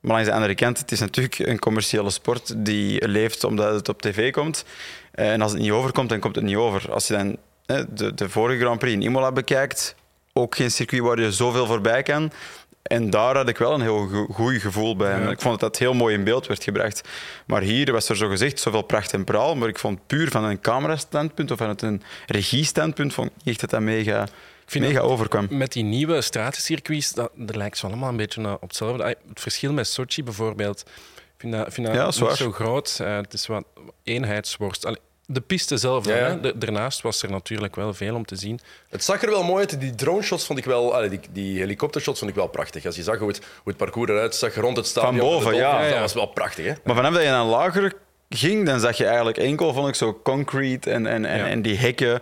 Maar 0.00 0.12
langs 0.12 0.28
de 0.28 0.34
andere 0.34 0.54
kant, 0.54 0.78
het 0.78 0.92
is 0.92 1.00
natuurlijk 1.00 1.38
een 1.38 1.58
commerciële 1.58 2.10
sport 2.10 2.64
die 2.64 3.08
leeft 3.08 3.44
omdat 3.44 3.74
het 3.74 3.88
op 3.88 4.02
tv 4.02 4.32
komt. 4.32 4.64
En 5.12 5.40
als 5.40 5.52
het 5.52 5.60
niet 5.60 5.70
overkomt, 5.70 6.08
dan 6.08 6.20
komt 6.20 6.34
het 6.34 6.44
niet 6.44 6.56
over. 6.56 6.92
Als 6.92 7.06
je 7.06 7.14
dan 7.14 7.36
de, 7.66 8.14
de 8.14 8.28
vorige 8.28 8.60
Grand 8.60 8.78
Prix 8.78 8.94
in 8.94 9.02
Imola 9.02 9.32
bekijkt, 9.32 9.94
ook 10.32 10.54
geen 10.54 10.70
circuit 10.70 11.02
waar 11.02 11.20
je 11.20 11.32
zoveel 11.32 11.66
voorbij 11.66 12.02
kan, 12.02 12.32
en 12.82 13.10
daar 13.10 13.36
had 13.36 13.48
ik 13.48 13.58
wel 13.58 13.74
een 13.74 13.80
heel 13.80 14.26
goed 14.32 14.60
gevoel 14.60 14.96
bij. 14.96 15.20
Ja. 15.20 15.30
Ik 15.30 15.40
vond 15.40 15.60
dat 15.60 15.70
dat 15.70 15.78
heel 15.78 15.94
mooi 15.94 16.14
in 16.14 16.24
beeld 16.24 16.46
werd 16.46 16.64
gebracht. 16.64 17.08
Maar 17.46 17.62
hier 17.62 17.92
was 17.92 18.08
er 18.08 18.16
zo 18.16 18.28
gezegd 18.28 18.60
zoveel 18.60 18.82
pracht 18.82 19.12
en 19.12 19.24
praal. 19.24 19.54
Maar 19.54 19.68
ik 19.68 19.78
vond 19.78 20.06
puur 20.06 20.30
van 20.30 20.44
een 20.44 20.60
camerastandpunt 20.60 21.50
of 21.50 21.58
vanuit 21.58 21.82
een 21.82 22.02
regiestandpunt 22.26 23.14
vond 23.14 23.30
ik 23.30 23.46
echt 23.46 23.60
dat 23.60 23.70
dat 23.70 23.80
mega, 23.80 24.22
ik 24.22 24.30
vind 24.66 24.84
mega 24.84 25.00
overkwam. 25.00 25.46
Met 25.50 25.72
die 25.72 25.84
nieuwe 25.84 26.20
stratencircuits, 26.20 27.12
dat, 27.12 27.30
dat 27.34 27.56
lijkt 27.56 27.78
zo 27.78 27.86
allemaal 27.86 28.08
een 28.08 28.16
beetje 28.16 28.52
op 28.52 28.68
hetzelfde. 28.68 29.04
Het 29.04 29.40
verschil 29.40 29.72
met 29.72 29.86
Sochi 29.86 30.22
bijvoorbeeld, 30.22 30.80
ik 31.14 31.34
vind 31.36 31.52
dat, 31.52 31.72
vind 31.74 31.86
dat 31.86 31.96
ja, 31.96 32.04
niet 32.26 32.36
zo 32.36 32.52
groot. 32.52 32.98
Uh, 33.02 33.16
het 33.16 33.32
is 33.32 33.46
wat 33.46 33.64
eenheidsworst. 34.02 34.84
Allee, 34.84 35.00
de 35.26 35.40
piste 35.40 35.76
zelf. 35.76 36.06
Ja, 36.06 36.16
ja. 36.16 36.34
De, 36.34 36.58
daarnaast 36.58 37.00
was 37.02 37.22
er 37.22 37.30
natuurlijk 37.30 37.76
wel 37.76 37.94
veel 37.94 38.14
om 38.14 38.24
te 38.24 38.36
zien. 38.36 38.60
Het 38.88 39.04
zag 39.04 39.22
er 39.22 39.30
wel 39.30 39.42
mooi 39.44 39.58
uit. 39.60 39.80
Die 39.80 39.94
drone 39.94 40.22
shots 40.22 40.46
vond 40.46 40.58
ik 40.58 40.64
wel, 40.64 40.94
allee, 40.94 41.08
die, 41.08 41.20
die 41.32 41.58
helikoptershots 41.58 42.18
vond 42.18 42.30
ik 42.30 42.36
wel 42.36 42.46
prachtig. 42.46 42.86
Als 42.86 42.96
je 42.96 43.02
zag 43.02 43.18
hoe 43.18 43.28
het, 43.28 43.38
hoe 43.38 43.48
het 43.64 43.76
parcours 43.76 44.10
eruit 44.10 44.34
zag 44.34 44.54
rond 44.54 44.76
het 44.76 44.86
stadion. 44.86 45.18
Van 45.18 45.28
boven, 45.28 45.54
ja. 45.54 45.88
Dat 45.90 45.98
was 45.98 46.14
wel 46.14 46.26
prachtig. 46.26 46.64
Hè? 46.66 46.72
Maar 46.84 46.94
vanaf 46.94 47.12
dat 47.12 47.22
je 47.22 47.28
een 47.28 47.46
lagere 47.46 47.92
ging, 48.28 48.66
dan 48.66 48.80
zag 48.80 48.96
je 48.96 49.04
eigenlijk 49.06 49.36
enkel, 49.36 49.72
vond 49.72 49.88
ik, 49.88 49.94
zo 49.94 50.20
concrete 50.22 50.90
en, 50.90 51.06
en, 51.06 51.24
en, 51.24 51.38
Ja. 51.38 51.46
en 51.46 51.62
die 51.62 51.76
hekken. 51.76 52.20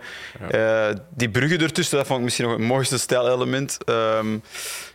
Eh, 0.49 0.89
die 1.15 1.29
bruggen 1.29 1.59
ertussen, 1.61 1.97
dat 1.97 2.05
vond 2.07 2.17
ik 2.19 2.23
misschien 2.25 2.45
nog 2.47 2.57
het 2.57 2.67
mooiste 2.67 2.97
stijlelement. 2.99 3.77
Ehm, 3.83 4.37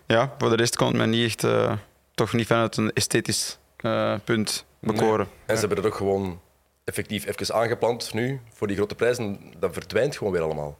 ja, 0.06 0.34
voor 0.38 0.50
de 0.50 0.56
rest 0.56 0.76
kon 0.76 0.86
het 0.86 0.96
me 0.96 1.06
niet 1.06 1.26
echt, 1.26 1.44
eh, 1.44 1.72
toch 2.14 2.32
niet 2.32 2.46
vanuit 2.46 2.76
een 2.76 2.92
esthetisch 2.92 3.58
eh, 3.76 4.14
punt 4.24 4.64
bekoren. 4.80 5.28
En 5.46 5.54
ze 5.54 5.60
hebben 5.60 5.78
het 5.78 5.86
ook 5.86 5.94
gewoon 5.94 6.40
effectief 6.86 7.26
even 7.26 7.54
aangeplant 7.54 8.14
nu 8.14 8.40
voor 8.52 8.66
die 8.66 8.76
grote 8.76 8.94
prijzen. 8.94 9.40
Dat 9.58 9.72
verdwijnt 9.72 10.16
gewoon 10.16 10.32
weer 10.32 10.42
allemaal. 10.42 10.78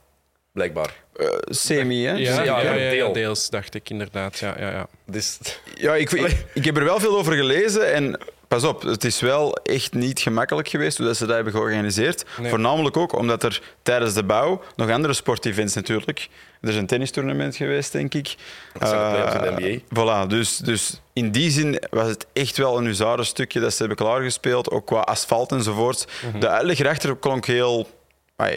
Blijkbaar. 0.53 0.95
Eh, 1.17 1.27
semi, 1.45 2.05
hè? 2.05 2.13
Ja, 2.13 2.19
ja, 2.19 2.43
ja, 2.43 2.61
ja, 2.61 2.73
een 2.75 2.83
ja, 2.83 2.91
deel. 2.91 3.13
deels 3.13 3.51
dacht 3.51 3.75
ik 3.75 3.91
inderdaad. 3.91 4.39
Ja, 4.39 4.55
ja, 4.59 4.71
ja. 4.71 4.87
Dus, 5.05 5.39
Ja, 5.75 5.95
ik, 5.95 6.11
ik, 6.11 6.45
ik 6.55 6.65
heb 6.65 6.77
er 6.77 6.85
wel 6.85 7.01
veel 7.01 7.19
over 7.19 7.33
gelezen 7.33 7.93
en 7.93 8.19
pas 8.49 8.65
op, 8.65 8.83
het 8.83 9.05
is 9.05 9.21
wel 9.21 9.57
echt 9.57 9.95
niet 9.95 10.21
gemakkelijk 10.21 10.69
geweest 10.69 10.97
hoe 10.97 11.07
dat 11.07 11.17
ze 11.17 11.27
dat 11.27 11.35
hebben 11.35 11.53
georganiseerd. 11.53 12.25
Nee. 12.41 12.51
Voornamelijk 12.51 12.97
ook 12.97 13.13
omdat 13.13 13.43
er 13.43 13.63
tijdens 13.83 14.15
de 14.15 14.25
bouw 14.25 14.63
nog 14.77 14.91
andere 14.91 15.15
sportevents 15.15 15.75
natuurlijk. 15.75 16.29
Er 16.67 16.73
is 16.73 16.79
een 16.79 16.87
tennistournament 16.87 17.57
geweest, 17.57 17.93
denk 17.93 18.15
ik. 18.15 18.35
Dat 18.79 18.89
zijn 18.89 19.03
de 19.03 19.11
playoffs 19.11 19.35
in 19.35 19.55
de 19.57 19.71
Eh, 19.71 20.25
Voilà, 20.25 20.29
dus, 20.29 20.57
dus 20.57 21.01
in 21.13 21.31
die 21.31 21.51
zin 21.51 21.83
was 21.91 22.09
het 22.09 22.27
echt 22.33 22.57
wel 22.57 22.79
een 22.79 22.85
huzarenstukje 22.85 23.61
dat 23.61 23.73
ze 23.73 23.79
hebben 23.79 23.97
klaargespeeld, 23.97 24.71
ook 24.71 24.87
qua 24.87 25.01
asfalt 25.01 25.53
enzovoort. 25.53 26.07
Mhm. 26.31 26.41
De 26.41 26.49
uitleg 26.49 26.79
erachter 26.79 27.17
klonk 27.17 27.47
heel 27.47 27.89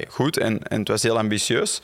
goed 0.10 0.38
en, 0.38 0.63
en 0.63 0.80
het 0.80 0.88
was 0.88 1.04
heel 1.04 1.17
ambitieus. 1.17 1.82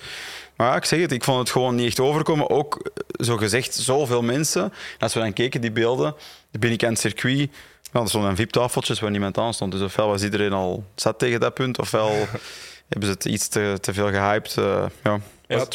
Maar 0.56 0.68
ja, 0.70 0.76
ik 0.76 0.86
zeg 0.86 1.00
het, 1.00 1.12
ik 1.12 1.24
vond 1.24 1.40
het 1.40 1.50
gewoon 1.50 1.76
niet 1.76 1.86
echt 1.88 2.00
overkomen. 2.00 2.50
Ook, 2.50 2.76
eh, 2.94 3.26
zo 3.26 3.38
gezegd, 3.38 3.74
zoveel 3.76 4.22
mensen. 4.22 4.64
En 4.64 4.72
als 5.00 5.14
we 5.14 5.20
dan 5.20 5.34
keken, 5.34 5.62
die 5.62 5.72
beelden, 5.72 6.16
de 6.52 6.60
binnenkant 6.60 7.00
circuit, 7.00 7.50
wel, 7.92 8.02
er 8.04 8.10
stonden 8.10 8.36
VIP-tafeltjes 8.36 9.00
waar 9.00 9.12
niemand 9.12 9.38
aan 9.38 9.54
stond. 9.54 9.72
Dus 9.72 9.82
ofwel 9.82 10.08
was 10.08 10.24
iedereen 10.24 10.54
al 10.54 10.84
zat 10.96 11.20
tegen 11.20 11.40
dat 11.40 11.54
punt, 11.54 11.80
ofwel 11.80 12.10
hebben 12.90 13.08
ze 13.08 13.14
het 13.14 13.26
iets 13.26 13.48
te, 13.48 13.78
te 13.82 13.94
veel 13.94 14.10
gehyped. 14.10 14.58
eh, 14.58 14.86
ja. 15.04 15.20
Ja, 15.48 15.66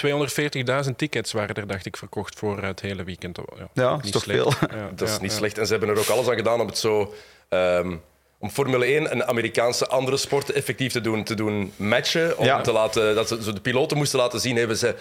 240.000 0.85 0.91
tickets 0.97 1.33
waren 1.33 1.55
er, 1.55 1.67
dacht 1.67 1.87
ik, 1.87 1.97
verkocht 1.97 2.39
voor 2.39 2.63
het 2.63 2.81
hele 2.81 3.05
weekend. 3.05 3.39
Ja, 3.59 3.69
Ja, 3.73 3.97
is 3.97 4.03
niet 4.03 4.13
toch 4.13 4.23
slecht. 4.23 4.55
veel. 4.59 4.69
Ja, 4.79 4.91
dat 4.95 5.09
is 5.09 5.19
niet 5.19 5.31
ja. 5.31 5.37
slecht. 5.37 5.59
En 5.59 5.67
ze 5.67 5.71
hebben 5.73 5.91
er 5.91 5.99
ook 5.99 6.09
alles 6.09 6.29
aan 6.29 6.35
gedaan 6.37 6.61
om 6.61 6.67
het 6.67 6.79
zo... 6.79 7.15
ehm, 7.49 7.97
om 8.39 8.51
Formule 8.51 8.85
1 8.85 9.11
en 9.11 9.27
Amerikaanse 9.27 9.87
andere 9.89 10.17
sporten 10.17 10.55
effectief 10.55 10.93
te 10.93 11.01
doen, 11.01 11.25
te 11.25 11.35
doen 11.35 11.73
matchen. 11.77 12.39
Om 12.39 12.45
Ja. 12.45 12.61
te 12.61 12.73
laten, 12.73 13.15
dat 13.15 13.29
ze 13.29 13.43
zo 13.43 13.53
de 13.53 13.61
piloten 13.61 13.97
moesten 13.97 14.19
laten 14.19 14.41
zien, 14.41 14.57
hey, 14.57 14.69
we, 14.69 14.75
zijn, 14.75 14.95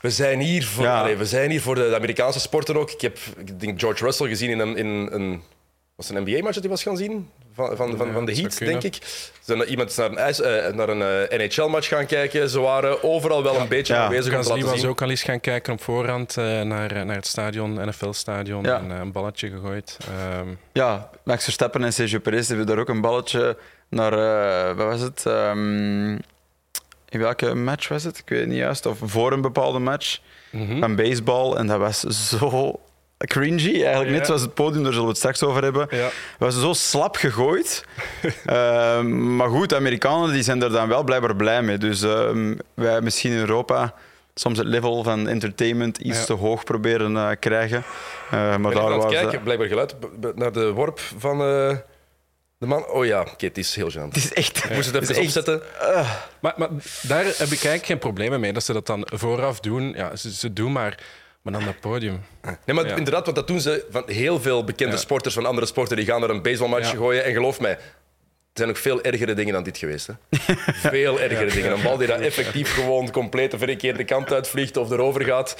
we, 0.00 0.10
zijn 0.10 0.40
hier 0.40 0.64
voor, 0.66 0.84
Ja. 0.84 1.00
allee, 1.00 1.16
we 1.16 1.26
zijn 1.26 1.50
hier 1.50 1.60
voor 1.60 1.74
de, 1.74 1.88
de 1.88 1.94
Amerikaanse 1.96 2.40
sporten 2.40 2.76
ook. 2.76 2.90
Ik 2.90 3.00
heb 3.00 3.18
ik 3.36 3.60
denk 3.60 3.80
George 3.80 4.04
Russell 4.04 4.28
gezien 4.28 4.50
in 4.50 4.58
een, 4.58 4.76
in 4.76 4.86
een, 4.86 5.42
was 5.98 6.08
een 6.08 6.22
NBA-match 6.22 6.54
dat 6.54 6.62
hij 6.62 6.68
was 6.72 6.82
gaan 6.82 6.96
zien? 6.96 7.30
Van, 7.52 7.76
van, 7.76 7.96
van, 7.96 8.06
Ja, 8.06 8.12
van 8.12 8.24
de 8.24 8.34
Heat, 8.34 8.58
denk 8.58 8.82
ik. 8.82 8.98
Zijn 9.40 9.60
er 9.60 9.66
iemand 9.66 9.96
naar 9.96 10.10
een, 10.10 10.18
ijs- 10.18 10.40
eh, 10.40 10.72
naar 10.72 10.88
een 10.88 11.28
eh, 11.28 11.38
NHL-match 11.38 11.88
gaan 11.88 12.06
kijken. 12.06 12.50
Ze 12.50 12.60
waren 12.60 13.02
overal 13.02 13.42
wel 13.42 13.56
een 13.56 13.68
beetje 13.68 13.94
Ja. 13.94 14.04
aanwezig 14.04 14.32
Gasly 14.32 14.54
laten 14.54 14.70
was 14.70 14.84
ook 14.84 15.02
al 15.02 15.10
eens 15.10 15.22
gaan 15.22 15.40
kijken 15.40 15.72
op 15.72 15.82
voorhand 15.82 16.36
eh, 16.36 16.44
naar, 16.44 17.06
naar 17.06 17.16
het 17.16 17.26
stadion, 17.26 17.88
NFL-stadion, 17.88 18.64
Ja. 18.64 18.78
en 18.78 18.90
eh, 18.92 18.98
een 18.98 19.12
balletje 19.12 19.50
gegooid. 19.50 19.96
Ehm, 20.08 20.48
Ja, 20.72 21.10
Max 21.22 21.44
Verstappen 21.44 21.84
en 21.84 21.92
Sergio 21.92 22.18
Perez 22.18 22.48
hebben 22.48 22.66
daar 22.66 22.78
ook 22.78 22.88
een 22.88 23.00
balletje 23.00 23.56
naar, 23.88 24.12
eh, 24.12 24.76
wat 24.76 24.86
was 24.86 25.00
het? 25.00 25.26
Ehm, 25.26 26.10
in 27.08 27.18
welke 27.20 27.54
match 27.54 27.88
was 27.88 28.04
het? 28.04 28.18
Ik 28.18 28.28
weet 28.28 28.40
het 28.40 28.48
niet 28.48 28.58
juist. 28.58 28.86
Of 28.86 28.98
voor 29.02 29.32
een 29.32 29.40
bepaalde 29.40 29.78
match 29.78 30.18
mhm. 30.50 30.78
van 30.80 30.96
baseball. 30.96 31.54
En 31.56 31.66
dat 31.66 31.78
was 31.78 32.00
zo 32.00 32.80
cringy, 33.26 33.72
eigenlijk 33.74 34.10
Ja. 34.10 34.16
net 34.16 34.26
zoals 34.26 34.40
het 34.42 34.54
podium, 34.54 34.82
daar 34.82 34.92
zullen 34.92 35.02
we 35.06 35.08
het 35.10 35.18
straks 35.18 35.42
over 35.42 35.62
hebben. 35.62 35.86
Ja. 35.90 36.08
Was 36.38 36.60
zo 36.60 36.72
slap 36.72 37.16
gegooid. 37.16 37.84
Ehm, 38.46 39.36
maar 39.36 39.48
goed, 39.48 39.68
de 39.68 39.76
Amerikanen 39.76 40.32
die 40.32 40.42
zijn 40.42 40.62
er 40.62 40.70
dan 40.70 40.88
wel 40.88 41.02
blijkbaar 41.04 41.36
blij 41.36 41.62
mee. 41.62 41.78
Dus 41.78 42.02
ehm, 42.02 42.54
wij 42.74 43.00
misschien 43.00 43.32
in 43.32 43.38
Europa 43.38 43.94
soms 44.34 44.58
het 44.58 44.66
level 44.66 45.02
van 45.02 45.28
entertainment 45.28 45.98
iets 45.98 46.18
Ja. 46.18 46.24
te 46.24 46.32
hoog 46.32 46.64
proberen 46.64 47.16
eh, 47.16 47.30
krijgen. 47.40 47.78
Eh, 47.78 48.30
maar 48.30 48.54
Ik 48.56 48.62
ben 48.62 48.72
daar 48.74 48.82
was 48.90 49.02
dat- 49.02 49.12
kijken, 49.12 49.42
blijkbaar 49.42 49.68
geluid, 49.68 49.94
naar 50.34 50.52
de 50.52 50.70
worp 50.72 51.00
van 51.18 51.40
eh, 51.40 51.76
de 52.58 52.66
man. 52.66 52.86
Oh 52.86 53.04
ja, 53.06 53.20
oké, 53.20 53.46
het 53.46 53.58
is 53.58 53.74
heel 53.76 53.90
gênant. 53.90 54.08
Het 54.08 54.16
is 54.16 54.32
echt... 54.32 54.64
Ik 54.64 54.70
moest 54.74 54.86
het 54.92 54.94
het 55.00 55.10
even 55.10 55.22
opzetten. 55.22 55.62
Maar, 56.40 56.54
maar 56.56 56.68
daar 57.02 57.24
heb 57.24 57.34
ik 57.36 57.48
eigenlijk 57.50 57.84
geen 57.86 57.98
problemen 57.98 58.40
mee 58.40 58.52
dat 58.52 58.64
ze 58.64 58.72
dat 58.72 58.86
dan 58.86 59.06
vooraf 59.14 59.60
doen. 59.60 59.92
Ja, 59.96 60.16
ze, 60.16 60.32
ze 60.34 60.52
doen 60.52 60.72
maar, 60.72 60.98
maar 61.50 61.58
dan 61.60 61.68
dat 61.68 61.80
podium. 61.80 62.20
Nee, 62.64 62.76
maar 62.76 62.86
inderdaad, 62.86 63.24
want 63.24 63.36
dat 63.36 63.46
doen 63.46 63.60
ze 63.60 63.84
van 63.90 64.02
heel 64.06 64.40
veel 64.40 64.64
bekende 64.64 64.96
sporters 64.96 65.34
van 65.34 65.46
andere 65.46 65.66
sporten. 65.66 65.96
Die 65.96 66.06
gaan 66.06 66.22
er 66.22 66.30
een 66.30 66.42
baseballmatch 66.42 66.90
gooien. 66.90 67.24
En 67.24 67.32
geloof 67.32 67.60
mij, 67.60 67.70
er 67.70 67.78
zijn 68.52 68.68
ook 68.68 68.76
veel 68.76 69.02
ergere 69.02 69.34
dingen 69.34 69.52
dan 69.52 69.62
dit 69.62 69.78
geweest. 69.78 70.06
Hè? 70.06 70.12
veel 70.90 71.20
ergere 71.20 71.50
dingen. 71.50 71.72
Een 71.72 71.82
bal 71.82 71.96
die 71.96 72.06
daar 72.06 72.20
effectief 72.20 72.74
gewoon 72.74 73.10
compleet 73.10 73.50
de 73.50 73.58
verkeerde 73.58 74.04
kant 74.04 74.32
uitvliegt 74.32 74.76
of 74.76 74.90
erover 74.90 75.24
gaat. 75.24 75.56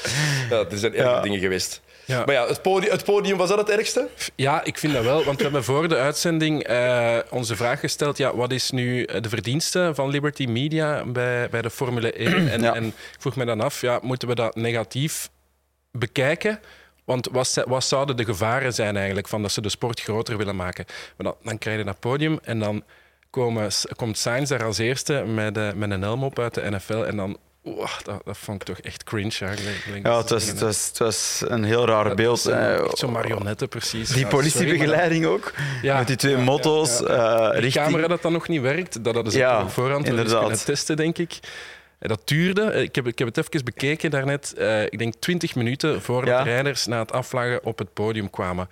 Ja, 0.51 0.65
er 0.71 0.79
zijn 0.79 0.95
ergere 0.95 1.15
Ja. 1.15 1.21
dingen 1.21 1.39
geweest. 1.41 1.81
Ja. 2.05 2.25
Maar 2.25 2.35
ja, 2.35 2.47
het 2.47 2.63
podium, 2.63 2.91
het 2.93 3.05
podium, 3.05 3.37
was 3.37 3.49
dat 3.49 3.59
het 3.59 3.71
ergste? 3.71 4.09
Ja, 4.35 4.65
ik 4.65 4.79
vind 4.79 4.93
dat 4.93 5.05
wel. 5.05 5.25
Want 5.25 5.37
we 5.37 5.43
hebben 5.43 5.65
voor 5.65 5.89
de 5.89 5.97
uitzending 5.97 6.63
eh, 6.63 7.17
onze 7.31 7.57
vraag 7.57 7.81
gesteld: 7.81 8.17
ja, 8.19 8.37
wat 8.37 8.53
is 8.53 8.71
nu 8.71 9.03
eh, 9.05 9.23
de 9.23 9.29
verdienste 9.29 9.91
van 9.95 10.09
Liberty 10.11 10.45
Media 10.47 11.05
bij, 11.05 11.49
bij 11.49 11.63
de 11.63 11.71
Formule 11.71 12.13
1? 12.13 12.49
En, 12.51 12.65
en 12.75 12.85
ik 12.85 12.95
vroeg 13.19 13.37
me 13.37 13.45
dan 13.45 13.61
af: 13.61 13.81
ja, 13.81 13.99
moeten 14.03 14.29
we 14.29 14.35
dat 14.35 14.55
negatief 14.57 15.29
bekijken? 15.93 16.61
Want 17.05 17.29
wat, 17.33 17.63
wat 17.67 17.85
zouden 17.85 18.17
de 18.17 18.25
gevaren 18.25 18.75
zijn 18.75 18.97
eigenlijk 18.97 19.29
van 19.29 19.43
dat 19.43 19.53
ze 19.53 19.61
de 19.61 19.69
sport 19.69 20.01
groter 20.01 20.37
willen 20.37 20.57
maken? 20.57 20.85
Maar 21.17 21.27
dan, 21.27 21.35
dan 21.43 21.59
krijg 21.59 21.79
je 21.79 21.85
dat 21.85 22.01
podium 22.01 22.39
en 22.43 22.59
dan 22.59 22.83
komen, 23.31 23.71
komt 23.97 24.19
Sainz 24.19 24.49
daar 24.51 24.65
als 24.65 24.79
eerste 24.79 25.13
met, 25.27 25.57
eh, 25.57 25.73
met 25.73 25.91
een 25.91 26.03
helm 26.03 26.25
op 26.25 26.39
uit 26.39 26.55
de 26.55 26.71
NFL. 26.71 27.03
En 27.05 27.17
dan, 27.17 27.37
dat, 28.05 28.21
dat 28.25 28.39
vond 28.39 28.61
ik 28.61 28.67
toch 28.67 28.79
echt 28.85 29.05
cringe. 29.05 29.31
Gelijk 29.31 29.87
Ja, 29.97 30.03
dat 30.03 30.21
het 30.21 30.31
was, 30.31 30.43
ze 30.43 30.49
het, 30.49 30.59
dingen- 30.59 30.73
was, 30.73 30.87
het 30.89 30.99
was 30.99 31.43
een 31.47 31.65
heel 31.65 31.87
raar 31.87 32.15
beeld. 32.15 32.41
Zo'n- 32.41 32.53
eh, 32.53 32.89
Zo'n 32.93 33.13
marionetten, 33.13 33.69
precies. 33.69 34.09
Die 34.09 34.19
Ja, 34.25 34.31
sorry, 34.31 34.51
politiebegeleiding 34.51 35.27
ook. 35.27 35.53
Ja, 35.83 35.99
met 35.99 36.07
die 36.07 36.17
twee 36.17 36.37
motto's. 36.37 37.01
richting... 37.53 37.73
camera 37.85 38.07
dat 38.09 38.23
dan 38.23 38.33
nog 38.33 38.49
niet 38.49 38.61
werkt, 38.61 39.05
dat 39.05 39.15
hadden 39.15 39.33
ze 39.33 39.39
op 39.63 39.71
voorhand 39.71 40.07
inderdaad. 40.07 40.41
kunnen 40.41 40.65
testen, 40.65 40.97
denk 40.97 41.19
ik. 41.19 41.39
En 41.99 42.09
dat 42.09 42.21
duurde, 42.25 42.63
eh, 42.63 42.83
ik 42.83 42.95
heb, 42.95 43.07
ik 43.07 43.19
heb 43.19 43.29
het 43.29 43.37
even 43.39 43.65
bekeken 43.65 44.11
daarnet, 44.11 44.55
eh 44.55 44.83
ik 44.83 44.99
denk 44.99 45.15
20 45.19 45.55
minuten 45.55 46.03
voordat 46.03 46.29
Ja. 46.39 46.43
de 46.43 46.51
rijders 46.51 46.87
na 46.87 46.99
het 46.99 47.13
afvlagen 47.13 47.65
op 47.65 47.79
het 47.79 47.93
podium 47.93 48.31
kwamen. 48.31 48.69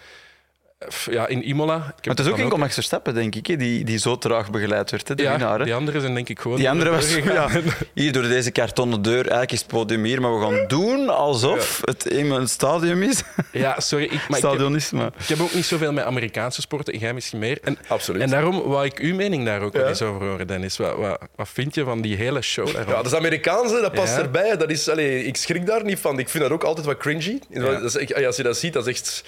Ja, 1.10 1.26
in 1.26 1.42
Imola. 1.48 1.76
Ik 1.76 1.82
heb 1.84 2.06
Maar 2.06 2.16
het 2.16 2.26
is 2.26 2.32
ook 2.32 2.38
enkel 2.38 2.58
Max 2.58 2.74
Verstappen, 2.74 3.14
denk 3.14 3.34
ik, 3.34 3.46
hè, 3.46 3.56
die, 3.56 3.84
die 3.84 3.98
zo 3.98 4.18
traag 4.18 4.50
begeleid 4.50 4.90
werd. 4.90 5.08
Hè, 5.08 5.14
de 5.14 5.22
ja, 5.22 5.30
winnaar. 5.30 5.58
hè. 5.58 5.64
die 5.64 5.74
anderen 5.74 6.00
zijn 6.00 6.14
denk 6.14 6.28
ik 6.28 6.38
gewoon... 6.40 6.56
Die 6.58 6.70
andere 6.70 6.90
was 6.90 7.14
ja, 7.14 7.48
hier 7.94 8.12
door 8.12 8.22
deze 8.22 8.50
kartonnen 8.50 9.02
deur. 9.02 9.20
Eigenlijk 9.20 9.52
is 9.52 9.58
het 9.58 9.68
podium 9.68 10.04
hier, 10.04 10.20
maar 10.20 10.38
we 10.38 10.44
gaan 10.44 10.64
doen 10.68 11.08
alsof 11.08 11.80
het 11.84 12.10
eenmaal 12.10 12.38
een 12.38 12.48
stadium 12.48 13.02
is. 13.02 13.22
Ja, 13.52 13.80
sorry, 13.80 14.04
ik, 14.04 14.10
maar 14.10 14.20
ik 14.20 14.28
heb, 14.28 14.38
stadion 14.38 14.76
is, 14.76 14.90
maar... 14.90 15.10
ik 15.18 15.26
heb 15.26 15.40
ook 15.40 15.54
niet 15.54 15.64
zoveel 15.64 15.92
met 15.92 16.04
Amerikaanse 16.04 16.60
sporten, 16.60 16.98
jij 16.98 17.14
misschien 17.14 17.38
meer. 17.38 17.58
En, 17.62 17.78
Absoluut. 17.88 18.22
en 18.22 18.30
daarom 18.30 18.62
wou 18.62 18.84
ik 18.84 18.98
uw 18.98 19.14
mening 19.14 19.44
daar 19.44 19.60
ook 19.60 19.72
wel 19.72 19.86
eens 19.88 20.02
over 20.02 20.26
horen, 20.28 20.46
Dennis. 20.46 20.76
Wat, 20.76 20.96
wat, 20.96 21.20
wat 21.36 21.48
vind 21.48 21.74
je 21.74 21.84
van 21.84 22.00
die 22.00 22.16
hele 22.16 22.42
show 22.42 22.64
daarvan? 22.66 22.86
Ja, 22.94 23.02
dat 23.02 23.06
is 23.12 23.14
Amerikaanse, 23.18 23.80
dat 23.80 23.92
past 23.92 24.16
Ja. 24.16 24.22
erbij. 24.22 24.56
Dat 24.56 24.70
is, 24.70 24.88
allee, 24.88 25.24
ik 25.24 25.36
schrik 25.36 25.66
daar 25.66 25.84
niet 25.84 25.98
van. 25.98 26.18
Ik 26.18 26.28
vind 26.28 26.42
dat 26.42 26.52
ook 26.52 26.64
altijd 26.64 26.86
wat 26.86 26.96
cringy. 26.96 27.38
Dat 27.50 27.82
is, 27.82 27.94
ik- 27.94 28.12
als 28.24 28.36
je 28.36 28.42
dat 28.42 28.56
ziet, 28.56 28.72
dat 28.72 28.86
is 28.86 28.92
echt 28.92 29.24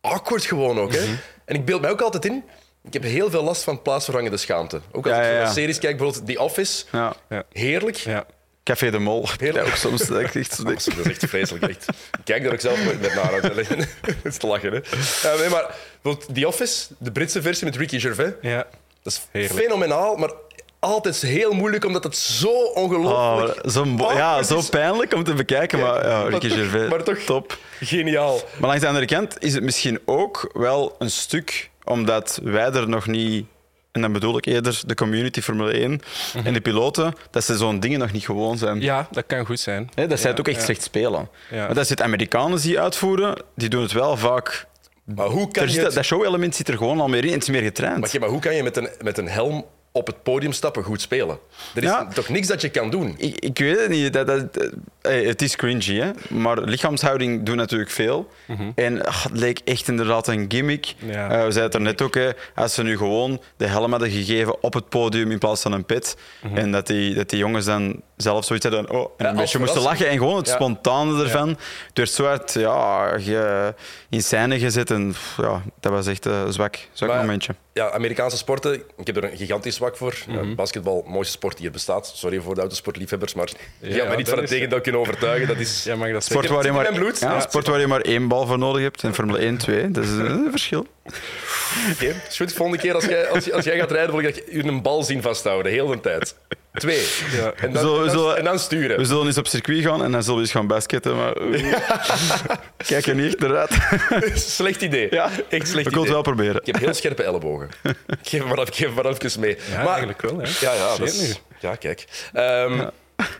awkward 0.00 0.44
gewoon 0.44 0.78
ook. 0.80 0.92
Hè? 0.92 1.02
Mhm. 1.02 1.14
En 1.44 1.54
ik 1.54 1.64
beeld 1.64 1.80
mij 1.80 1.90
ook 1.90 2.00
altijd 2.00 2.24
in. 2.24 2.44
Ik 2.84 2.92
heb 2.92 3.02
heel 3.02 3.30
veel 3.30 3.42
last 3.42 3.62
van 3.62 3.82
plaatsvervangende 3.82 4.36
schaamte. 4.36 4.80
Ook 4.92 5.06
als 5.06 5.16
Ja, 5.16 5.22
ik 5.22 5.32
ja, 5.32 5.42
naar 5.42 5.52
series 5.52 5.78
kijk, 5.78 5.96
bijvoorbeeld 5.96 6.26
The 6.36 6.42
Office. 6.42 6.84
Ja. 6.92 7.16
Heerlijk. 7.52 7.96
Ja. 7.96 8.26
Café 8.64 8.90
de 8.90 8.98
Mol. 8.98 9.28
Heerlijk. 9.38 9.64
Ja, 9.66 9.70
ook 9.72 9.76
soms 9.78 10.06
dat 10.06 10.20
ik 10.20 10.34
echt 10.34 10.54
zo 10.54 10.62
denk- 10.64 10.84
Dat 10.84 10.96
is 10.98 11.10
echt 11.10 11.24
vreselijk. 11.28 11.68
Echt. 11.68 11.88
Ik 11.88 12.24
kijk 12.24 12.42
daar 12.42 12.52
ook 12.52 12.60
zelf 12.60 12.84
met 12.84 13.14
naar. 13.14 13.32
uit. 13.42 13.68
Het 13.68 14.16
is 14.22 14.36
te 14.36 14.46
lachen. 14.46 14.72
Hè? 14.72 15.36
Nee, 15.38 15.48
maar 15.48 15.74
The 16.32 16.46
Office, 16.46 16.86
de 16.98 17.12
Britse 17.12 17.42
versie 17.42 17.64
met 17.64 17.76
Ricky 17.76 17.98
Gervais, 17.98 18.32
Ja. 18.42 18.66
dat 19.02 19.12
is 19.12 19.26
Heerlijk. 19.30 19.60
fenomenaal, 19.64 20.16
maar 20.16 20.30
altijd 20.80 21.20
heel 21.20 21.52
moeilijk 21.52 21.84
omdat 21.84 22.04
het 22.04 22.16
zo 22.16 22.48
ongelooflijk 22.74 23.64
Oh, 23.66 23.70
zo, 23.70 24.12
ja, 24.14 24.42
zo 24.42 24.60
pijnlijk 24.70 25.14
om 25.14 25.24
te 25.24 25.34
bekijken, 25.34 25.78
maar 25.78 26.06
ja, 26.08 26.22
Ricky 26.22 26.48
Gervais, 26.48 26.88
maar 26.90 27.02
toch- 27.02 27.18
top. 27.18 27.58
geniaal. 27.80 28.40
Maar 28.58 28.68
langs 28.68 28.80
de 28.82 28.88
andere 28.88 29.06
kant 29.06 29.36
is 29.42 29.54
het 29.54 29.62
misschien 29.62 30.00
ook 30.04 30.50
wel 30.52 30.94
een 30.98 31.10
stuk 31.10 31.70
omdat 31.84 32.40
wij 32.42 32.72
er 32.72 32.88
nog 32.88 33.06
niet, 33.06 33.46
en 33.92 34.00
dan 34.00 34.12
bedoel 34.12 34.36
ik 34.36 34.46
eerder 34.46 34.80
de 34.86 34.94
community 34.94 35.40
Formule 35.40 35.72
1 35.72 36.00
en 36.44 36.52
de 36.52 36.60
piloten, 36.60 37.14
dat 37.30 37.44
ze 37.44 37.56
zo'n 37.56 37.80
dingen 37.80 37.98
nog 37.98 38.12
niet 38.12 38.24
gewoon 38.24 38.58
zijn. 38.58 38.80
ja, 38.80 39.08
dat 39.10 39.24
kan 39.26 39.46
goed 39.46 39.60
zijn. 39.60 39.90
Dat 39.94 40.20
zij 40.20 40.30
het 40.30 40.38
ook 40.40 40.48
echt 40.48 40.58
ja. 40.58 40.64
slecht 40.64 40.82
spelen. 40.82 41.28
Ja. 41.50 41.66
Maar 41.66 41.74
dat 41.74 41.86
zit 41.86 42.02
Amerikanen 42.02 42.60
die 42.60 42.80
uitvoeren, 42.80 43.42
die 43.56 43.68
doen 43.68 43.82
het 43.82 43.92
wel 43.92 44.16
vaak. 44.16 44.66
Maar 45.04 45.26
hoe 45.26 45.50
kan 45.50 45.64
je 45.66 45.70
zit, 45.72 45.84
het- 45.84 45.94
dat 45.94 46.04
show-element 46.04 46.54
zit 46.54 46.68
er 46.68 46.76
gewoon 46.76 47.00
al 47.00 47.08
meer 47.08 47.24
in 47.24 47.32
het 47.32 47.42
is 47.42 47.48
meer 47.48 47.62
getraind. 47.62 48.00
Maar, 48.00 48.20
maar 48.20 48.28
hoe 48.28 48.40
kan 48.40 48.54
je 48.54 48.62
met 48.62 48.76
een, 48.76 48.88
met 49.02 49.18
een 49.18 49.28
helm 49.28 49.64
op 49.98 50.06
het 50.06 50.22
podium 50.22 50.52
stappen, 50.52 50.82
goed 50.84 51.00
spelen. 51.00 51.38
Er 51.74 51.82
is 51.82 51.88
Ja. 51.88 52.06
toch 52.14 52.28
niks 52.28 52.46
dat 52.46 52.60
je 52.60 52.68
kan 52.68 52.90
doen. 52.90 53.14
Ik, 53.18 53.38
ik 53.38 53.58
weet 53.58 53.80
het 53.80 53.88
niet. 53.88 54.12
Dat, 54.12 54.26
dat, 54.26 54.54
dat- 54.54 54.70
hey, 55.02 55.22
het 55.24 55.42
is 55.42 55.56
cringy, 55.56 55.98
hè? 56.00 56.10
maar 56.28 56.60
lichaamshouding 56.60 57.42
doet 57.42 57.56
natuurlijk 57.56 57.90
veel. 57.90 58.28
En 58.74 59.04
ach, 59.06 59.22
het 59.22 59.38
leek 59.38 59.60
echt 59.64 59.88
inderdaad 59.88 60.26
een 60.28 60.44
gimmick. 60.48 60.94
Ja. 60.98 61.24
Eh, 61.30 61.44
we 61.44 61.50
zeiden 61.52 61.62
het 61.62 61.74
er 61.74 61.80
net 61.80 62.02
ook, 62.02 62.14
hè, 62.14 62.30
als 62.54 62.74
ze 62.74 62.82
nu 62.82 62.96
gewoon 62.96 63.40
de 63.56 63.66
helm 63.66 63.90
hadden 63.90 64.10
gegeven 64.10 64.62
op 64.62 64.74
het 64.74 64.88
podium 64.88 65.30
in 65.30 65.38
plaats 65.38 65.62
van 65.62 65.72
een 65.72 65.84
pit. 65.84 66.16
En 66.54 66.72
dat 66.72 66.86
die, 66.86 67.14
dat 67.14 67.30
die 67.30 67.38
jongens 67.38 67.64
dan 67.64 68.02
zelf 68.16 68.44
zoiets 68.44 68.66
hadden, 68.66 68.90
oh, 68.90 69.00
en 69.16 69.24
Ja, 69.24 69.30
een 69.30 69.36
beetje 69.36 69.58
moesten 69.58 69.82
lachen. 69.82 70.08
En 70.08 70.18
gewoon 70.18 70.36
het 70.36 70.46
Ja. 70.46 70.54
spontane 70.54 71.22
ervan. 71.22 71.48
Het 71.48 71.58
werd 71.94 72.10
zo 72.10 72.24
hard 72.24 72.52
ja, 72.52 73.08
ge- 73.18 73.74
in 74.08 74.22
scène 74.22 74.58
gezet. 74.58 74.90
En 74.90 75.10
pff, 75.12 75.36
ja, 75.36 75.62
dat 75.80 75.92
was 75.92 76.06
echt 76.06 76.24
een 76.24 76.52
zwak, 76.52 76.78
zwak 76.92 77.08
Maar- 77.10 77.18
momentje. 77.20 77.54
Ja, 77.78 77.90
Amerikaanse 77.90 78.36
sporten, 78.36 78.74
ik 78.96 79.06
heb 79.06 79.16
er 79.16 79.24
een 79.24 79.36
gigantisch 79.36 79.74
zwak 79.74 79.96
voor. 79.96 80.14
Ja, 80.28 80.54
basketbal, 80.54 81.04
mooiste 81.06 81.32
sport 81.32 81.56
die 81.56 81.66
er 81.66 81.72
bestaat. 81.72 82.12
Sorry 82.14 82.40
voor 82.40 82.54
de 82.54 82.60
autosportliefhebbers, 82.60 83.34
maar 83.34 83.50
je 83.80 83.92
gaat 83.92 84.06
mij 84.06 84.16
niet 84.16 84.28
van 84.28 84.38
het 84.38 84.46
tegendeel 84.46 84.80
kunnen 84.80 85.00
overtuigen. 85.00 85.48
Dat 85.48 85.56
is... 85.56 85.84
Ja, 85.84 85.96
mag 85.96 86.12
dat 86.12 86.24
Sport 86.24 86.48
waar, 86.48 86.62
je 86.62 86.68
in 86.68 86.74
maar. 86.74 86.92
Ja, 86.92 87.12
Ja, 87.20 87.40
sport 87.40 87.66
waar 87.66 87.80
je 87.80 87.86
maar 87.86 88.00
één 88.00 88.28
bal 88.28 88.46
voor 88.46 88.58
nodig 88.58 88.82
hebt. 88.82 89.02
En 89.02 89.14
Formule 89.14 89.38
1, 89.38 89.56
2. 89.58 89.90
Dat 89.90 90.04
is 90.04 90.10
een 90.10 90.46
verschil. 90.50 90.86
Oké, 91.92 92.14
is 92.28 92.36
goed. 92.36 92.52
Volgende 92.52 92.82
keer 92.82 92.94
als 92.94 93.04
jij, 93.04 93.28
als, 93.28 93.52
als 93.52 93.64
jij 93.64 93.78
gaat 93.78 93.90
rijden, 93.90 94.10
wil 94.16 94.24
ik 94.24 94.34
dat 94.34 94.44
je 94.50 94.64
een 94.64 94.82
bal 94.82 95.02
zien 95.02 95.22
vasthouden, 95.22 95.72
heel 95.72 95.86
de 95.86 96.00
tijd. 96.00 96.34
Twee. 96.72 97.06
Ja. 97.32 97.52
En, 97.56 97.72
dan, 97.72 98.06
en, 98.08 98.12
dan, 98.14 98.36
en 98.36 98.44
dan 98.44 98.58
sturen. 98.58 98.96
We 98.98 99.04
zullen 99.04 99.26
eens 99.26 99.38
op 99.38 99.46
circuit 99.46 99.84
gaan 99.84 100.04
en 100.04 100.12
dan 100.12 100.22
zullen 100.22 100.36
we 100.36 100.42
eens 100.42 100.52
gaan 100.52 100.66
basketten. 100.66 101.16
Maar 101.16 101.32
kijk 102.86 103.06
er 103.06 103.14
niet 103.14 103.26
echt 103.26 103.38
naar 103.38 103.56
uit. 103.56 103.70
Slecht 104.40 104.82
idee. 104.82 105.06
Ja. 105.10 105.24
Echt 105.24 105.32
slecht 105.50 105.50
We 105.68 105.68
idee. 105.70 105.82
kunnen 105.82 106.00
het 106.00 106.10
wel 106.10 106.22
proberen. 106.22 106.60
Ik 106.60 106.66
heb 106.66 106.78
heel 106.78 106.94
scherpe 106.94 107.22
ellebogen. 107.22 107.68
Ik 108.06 108.18
geef 108.22 108.44
maar, 108.44 108.58
ik 108.58 108.74
geef 108.74 108.94
maar 108.94 109.06
even 109.06 109.40
mee. 109.40 109.56
Ja, 109.70 109.76
maar, 109.76 109.88
eigenlijk 109.88 110.20
wel. 110.22 110.38
Hè. 110.38 110.48
Ja, 110.60 110.72
ja, 110.72 110.96
dat 110.96 111.08
is, 111.08 111.40
ja 111.60 111.74
kijk. 111.74 112.04
Ehm, 112.32 112.88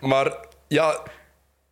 Maar 0.01 0.33
ja, 0.68 1.01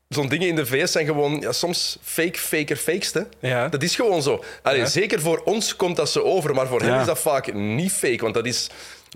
zo'n 0.09 0.29
dingen 0.29 0.49
in 0.49 0.57
de 0.57 0.67
VS 0.67 0.93
zijn 0.93 1.07
gewoon 1.07 1.41
ja, 1.41 1.53
soms 1.53 1.99
fake, 2.03 2.39
faker, 2.39 2.77
fakeste. 2.77 3.27
Ja. 3.41 3.69
Dat 3.69 3.83
is 3.83 3.97
gewoon 3.97 4.23
zo. 4.23 4.45
Allee, 4.63 4.81
Ja. 4.81 4.87
Zeker 4.87 5.21
voor 5.21 5.43
ons 5.45 5.77
komt 5.77 5.97
dat 5.97 6.11
zo 6.11 6.21
over, 6.21 6.55
maar 6.55 6.67
voor 6.67 6.83
hen 6.83 7.01
is 7.01 7.07
dat 7.07 7.19
vaak 7.19 7.55
niet 7.55 7.93
fake. 7.93 8.19
Want 8.23 8.35
dat 8.35 8.47
is... 8.47 8.69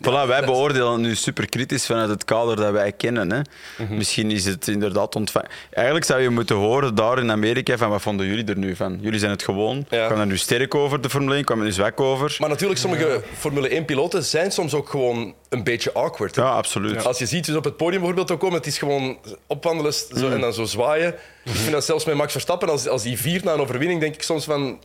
Voilà, 0.02 0.26
wij 0.26 0.44
beoordelen 0.44 0.92
het 0.92 1.00
nu 1.00 1.14
super 1.14 1.48
kritisch 1.48 1.86
vanuit 1.86 2.08
het 2.08 2.24
kader 2.24 2.56
dat 2.56 2.72
wij 2.72 2.92
kennen. 2.92 3.32
Hè. 3.32 3.40
Misschien 3.88 4.30
is 4.30 4.44
het 4.44 4.68
inderdaad 4.68 5.14
ontvangen. 5.16 5.48
Eigenlijk 5.70 6.06
zou 6.06 6.20
je 6.20 6.28
moeten 6.30 6.56
horen 6.56 6.94
daar 6.94 7.18
in 7.18 7.30
Amerika 7.30 7.76
van 7.76 7.90
wat 7.90 8.02
vonden 8.02 8.26
jullie 8.26 8.44
er 8.44 8.56
nu 8.58 8.76
van? 8.76 8.98
Jullie 9.00 9.18
zijn 9.18 9.30
het 9.30 9.42
gewoon. 9.42 9.86
Ja. 9.90 10.06
Kwam 10.06 10.20
er 10.20 10.26
nu 10.26 10.36
sterk 10.36 10.74
over, 10.74 11.00
de 11.00 11.10
Formule 11.10 11.34
1? 11.34 11.44
Kwam 11.44 11.58
er 11.58 11.64
nu 11.64 11.72
zwak 11.72 12.00
over? 12.00 12.36
Maar 12.38 12.48
natuurlijk, 12.48 12.80
sommige 12.80 13.22
Formule 13.38 13.82
1-piloten 13.82 14.24
zijn 14.24 14.50
soms 14.52 14.74
ook 14.74 14.88
gewoon 14.88 15.34
een 15.48 15.64
beetje 15.64 15.92
awkward. 15.92 16.36
hè. 16.36 16.42
Ja, 16.42 16.48
absoluut. 16.48 17.04
Als 17.06 17.18
je 17.18 17.26
ziet 17.26 17.46
dus 17.46 17.56
op 17.56 17.64
het 17.64 17.76
podium 17.76 17.98
bijvoorbeeld 17.98 18.30
ook 18.30 18.40
komen, 18.40 18.56
het 18.56 18.66
is 18.66 18.78
gewoon 18.78 19.18
opwandelen 19.46 19.92
zo, 19.92 20.06
Mm. 20.26 20.32
en 20.32 20.40
dan 20.40 20.52
zo 20.52 20.64
zwaaien. 20.64 21.14
Ik 21.44 21.52
vind 21.52 21.72
dat 21.72 21.84
zelfs 21.84 22.04
met 22.04 22.14
Max 22.14 22.32
Verstappen, 22.32 22.68
als, 22.68 22.88
als 22.88 23.02
die 23.02 23.18
viert 23.18 23.44
na 23.44 23.52
een 23.52 23.60
overwinning, 23.60 24.00
denk 24.00 24.14
ik 24.14 24.22
soms 24.22 24.44
van... 24.44 24.78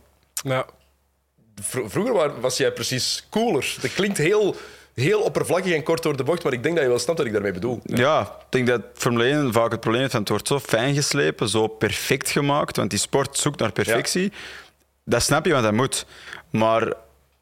Vro- 1.62 1.88
vroeger 1.88 2.12
wa- 2.14 2.40
was 2.40 2.56
jij 2.56 2.72
precies 2.72 3.26
cooler. 3.30 3.74
Dat 3.80 3.92
klinkt 3.94 4.18
heel, 4.18 4.56
heel 5.02 5.20
oppervlakkig 5.20 5.72
en 5.74 5.82
kort 5.82 6.02
door 6.02 6.16
de 6.16 6.24
bocht, 6.24 6.44
maar 6.44 6.52
ik 6.52 6.62
denk 6.62 6.74
dat 6.74 6.84
je 6.84 6.90
wel 6.90 6.98
snapt 6.98 7.18
wat 7.18 7.26
ik 7.26 7.32
daarmee 7.32 7.52
bedoel. 7.52 7.80
Ja, 7.84 8.20
ik 8.20 8.46
denk 8.48 8.66
dat 8.66 8.80
Formule 8.94 9.24
1 9.24 9.52
vaak 9.52 9.70
het 9.70 9.80
probleem 9.80 10.02
heeft 10.02 10.12
het 10.12 10.28
wordt 10.28 10.48
zo 10.48 10.58
fijn 10.60 10.94
geslepen, 10.94 11.48
zo 11.48 11.66
perfect 11.66 12.30
gemaakt, 12.30 12.76
want 12.76 12.90
die 12.90 12.98
sport 12.98 13.38
zoekt 13.38 13.58
naar 13.60 13.72
perfectie. 13.72 14.32
Dat 15.04 15.22
snap 15.22 15.44
je, 15.46 15.52
want 15.52 15.64
dat 15.64 15.72
moet. 15.72 16.06
Maar 16.50 16.92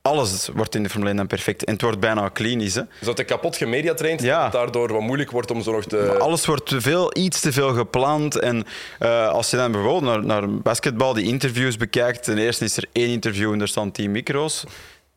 alles 0.02 0.48
wordt 0.54 0.74
in 0.74 0.82
de 0.82 0.88
Formule 0.88 1.08
1 1.10 1.18
dan 1.18 1.26
perfect 1.26 1.64
en 1.64 1.72
het 1.72 1.82
wordt 1.82 2.00
bijna 2.00 2.28
klinisch. 2.28 2.74
Hè. 2.74 2.82
Dus 2.98 3.06
dat 3.06 3.16
de 3.16 3.24
kapot 3.24 3.56
gemediatraind, 3.56 4.22
Ja. 4.22 4.34
dat 4.36 4.42
het 4.44 4.52
daardoor 4.52 4.92
wat 4.92 5.00
moeilijk 5.02 5.30
wordt 5.30 5.50
om 5.50 5.62
zo 5.62 5.72
nog 5.72 5.84
te... 5.84 6.04
Maar 6.08 6.18
alles 6.18 6.46
wordt 6.46 6.66
te 6.66 6.80
veel, 6.80 7.16
iets 7.16 7.40
te 7.40 7.52
veel 7.52 7.74
gepland. 7.74 8.38
En 8.38 8.64
eh, 8.98 9.28
als 9.28 9.50
je 9.50 9.56
dan 9.56 9.72
bijvoorbeeld 9.72 10.02
naar, 10.04 10.24
naar 10.24 10.58
basketbal 10.58 11.12
die 11.14 11.24
interviews 11.26 11.76
bekijkt, 11.76 12.22
ten 12.24 12.38
eerste 12.38 12.64
is 12.64 12.76
er 12.76 12.84
één 12.92 13.08
interview 13.08 13.52
en 13.52 13.60
er 13.60 13.68
staan 13.68 13.90
tien 13.92 14.10
micro's. 14.10 14.64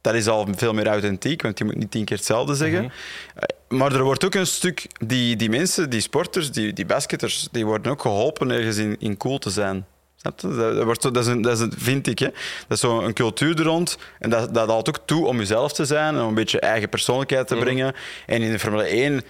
Dat 0.07 0.15
is 0.15 0.27
al 0.27 0.47
veel 0.55 0.73
meer 0.73 0.87
authentiek, 0.87 1.41
want 1.41 1.57
je 1.57 1.65
moet 1.65 1.75
niet 1.75 1.91
tien 1.91 2.05
keer 2.05 2.17
hetzelfde 2.17 2.55
zeggen. 2.55 2.91
Eh, 3.35 3.43
Maar 3.67 3.93
er 3.93 4.03
wordt 4.03 4.25
ook 4.25 4.35
een 4.35 4.47
stuk, 4.47 4.87
die, 5.05 5.35
die 5.35 5.49
mensen, 5.49 5.89
die 5.89 6.01
sporters, 6.01 6.51
die, 6.51 6.73
die 6.73 6.85
basketters, 6.85 7.47
die 7.51 7.65
worden 7.65 7.91
ook 7.91 8.01
geholpen 8.01 8.51
ergens 8.51 8.77
in, 8.77 8.95
in 8.99 9.17
cool 9.17 9.37
te 9.37 9.49
zijn. 9.49 9.85
Snap 10.15 10.39
je? 10.39 10.55
Dat, 10.55 10.83
wordt 10.83 11.01
zo, 11.01 11.11
dat, 11.11 11.23
is 11.23 11.29
een, 11.29 11.41
dat 11.41 11.53
is 11.53 11.59
een, 11.59 11.73
vind 11.77 12.07
ik. 12.07 12.19
Hè. 12.19 12.25
Dat 12.67 12.77
is 12.77 12.79
zo'n 12.79 13.13
cultuur 13.13 13.59
er 13.59 13.65
rond. 13.65 13.97
En 14.19 14.29
dat, 14.29 14.53
dat 14.53 14.69
haalt 14.69 14.89
ook 14.89 14.99
toe 15.05 15.25
om 15.25 15.37
jezelf 15.37 15.73
te 15.73 15.85
zijn 15.85 16.15
en 16.15 16.21
om 16.21 16.27
een 16.27 16.33
beetje 16.33 16.59
eigen 16.59 16.89
persoonlijkheid 16.89 17.47
te 17.47 17.55
brengen. 17.55 17.93
En 18.25 18.41
in 18.41 18.51
de 18.51 18.59
Formule 18.59 18.83
1 18.83 19.21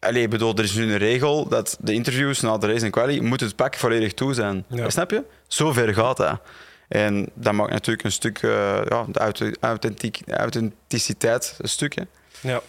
Allee, 0.00 0.28
bedoel, 0.28 0.54
er 0.54 0.64
is 0.64 0.74
nu 0.74 0.92
een 0.92 0.98
regel 0.98 1.48
dat 1.48 1.76
de 1.80 1.92
interviews 1.92 2.40
na 2.40 2.58
de 2.58 2.66
race 2.66 2.84
en 2.84 2.90
quali 2.90 3.20
moet 3.20 3.40
het 3.40 3.56
pak 3.56 3.76
volledig 3.76 4.14
toe 4.14 4.34
zijn. 4.34 4.64
Ja. 4.68 4.90
Snap 4.90 5.10
je? 5.10 5.22
Zo 5.46 5.72
ver 5.72 5.94
gaat 5.94 6.16
dat. 6.16 6.40
En 6.88 7.28
dat 7.34 7.52
maakt 7.52 7.70
natuurlijk 7.70 8.04
een 8.04 8.12
stuk 8.12 8.38
eh, 8.42 8.80
ja, 8.88 9.04
de 9.08 9.56
authentiek, 9.60 10.20
authenticiteit 10.30 11.54
een 11.58 11.68
stuk. 11.68 11.94
Hè. 11.94 12.02
Ja. 12.40 12.60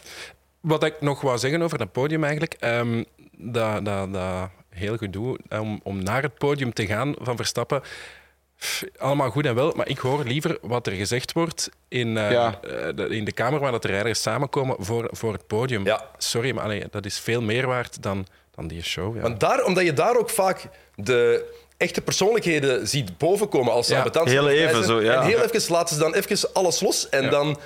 Wat 0.59 0.83
ik 0.83 1.01
nog 1.01 1.21
wou 1.21 1.37
zeggen 1.37 1.61
over 1.61 1.77
dat 1.77 1.91
podium 1.91 2.23
eigenlijk, 2.23 2.53
ehm, 2.59 3.03
dat, 3.37 3.85
dat, 3.85 4.13
dat 4.13 4.49
heel 4.69 4.97
gedoe 4.97 5.39
om, 5.49 5.79
om 5.83 6.03
naar 6.03 6.21
het 6.21 6.37
podium 6.37 6.73
te 6.73 6.85
gaan 6.85 7.15
van 7.19 7.35
Verstappen, 7.35 7.81
pff, 8.57 8.83
allemaal 8.97 9.29
goed 9.29 9.45
en 9.45 9.55
wel, 9.55 9.73
maar 9.75 9.87
ik 9.87 9.97
hoor 9.97 10.23
liever 10.23 10.57
wat 10.61 10.87
er 10.87 10.93
gezegd 10.93 11.31
wordt 11.33 11.69
in, 11.87 12.17
eh, 12.17 12.31
Ja. 12.31 12.59
eh, 12.61 12.95
de, 12.95 13.07
in 13.07 13.25
de 13.25 13.31
kamer 13.31 13.59
waar 13.59 13.71
dat 13.71 13.81
de 13.81 13.87
rijders 13.87 14.21
samenkomen 14.21 14.75
voor, 14.79 15.07
voor 15.11 15.33
het 15.33 15.47
podium. 15.47 15.85
Ja. 15.85 16.05
Sorry, 16.17 16.51
maar 16.51 16.63
allee, 16.63 16.83
dat 16.91 17.05
is 17.05 17.19
veel 17.19 17.41
meer 17.41 17.67
waard 17.67 18.01
dan, 18.03 18.25
dan 18.55 18.67
die 18.67 18.83
show. 18.83 19.15
Ja. 19.15 19.21
Want 19.21 19.39
daar, 19.39 19.63
omdat 19.63 19.83
je 19.85 19.93
daar 19.93 20.17
ook 20.17 20.29
vaak 20.29 20.63
de 20.95 21.45
echte 21.79 22.01
persoonlijkheden 22.01 22.87
ziet 22.87 23.17
bovenkomen 23.17 23.73
als 23.73 23.87
Ja, 23.87 23.97
sabotanten. 23.97 24.31
heel 24.33 24.49
even 24.49 24.83
zo, 24.83 25.01
ja. 25.01 25.21
En 25.21 25.27
heel 25.27 25.41
even 25.41 25.71
laten 25.73 25.95
ze 25.95 26.01
dan 26.01 26.13
even 26.13 26.53
alles 26.53 26.81
los 26.81 27.09
en 27.09 27.23
Ja. 27.23 27.29
dan 27.29 27.59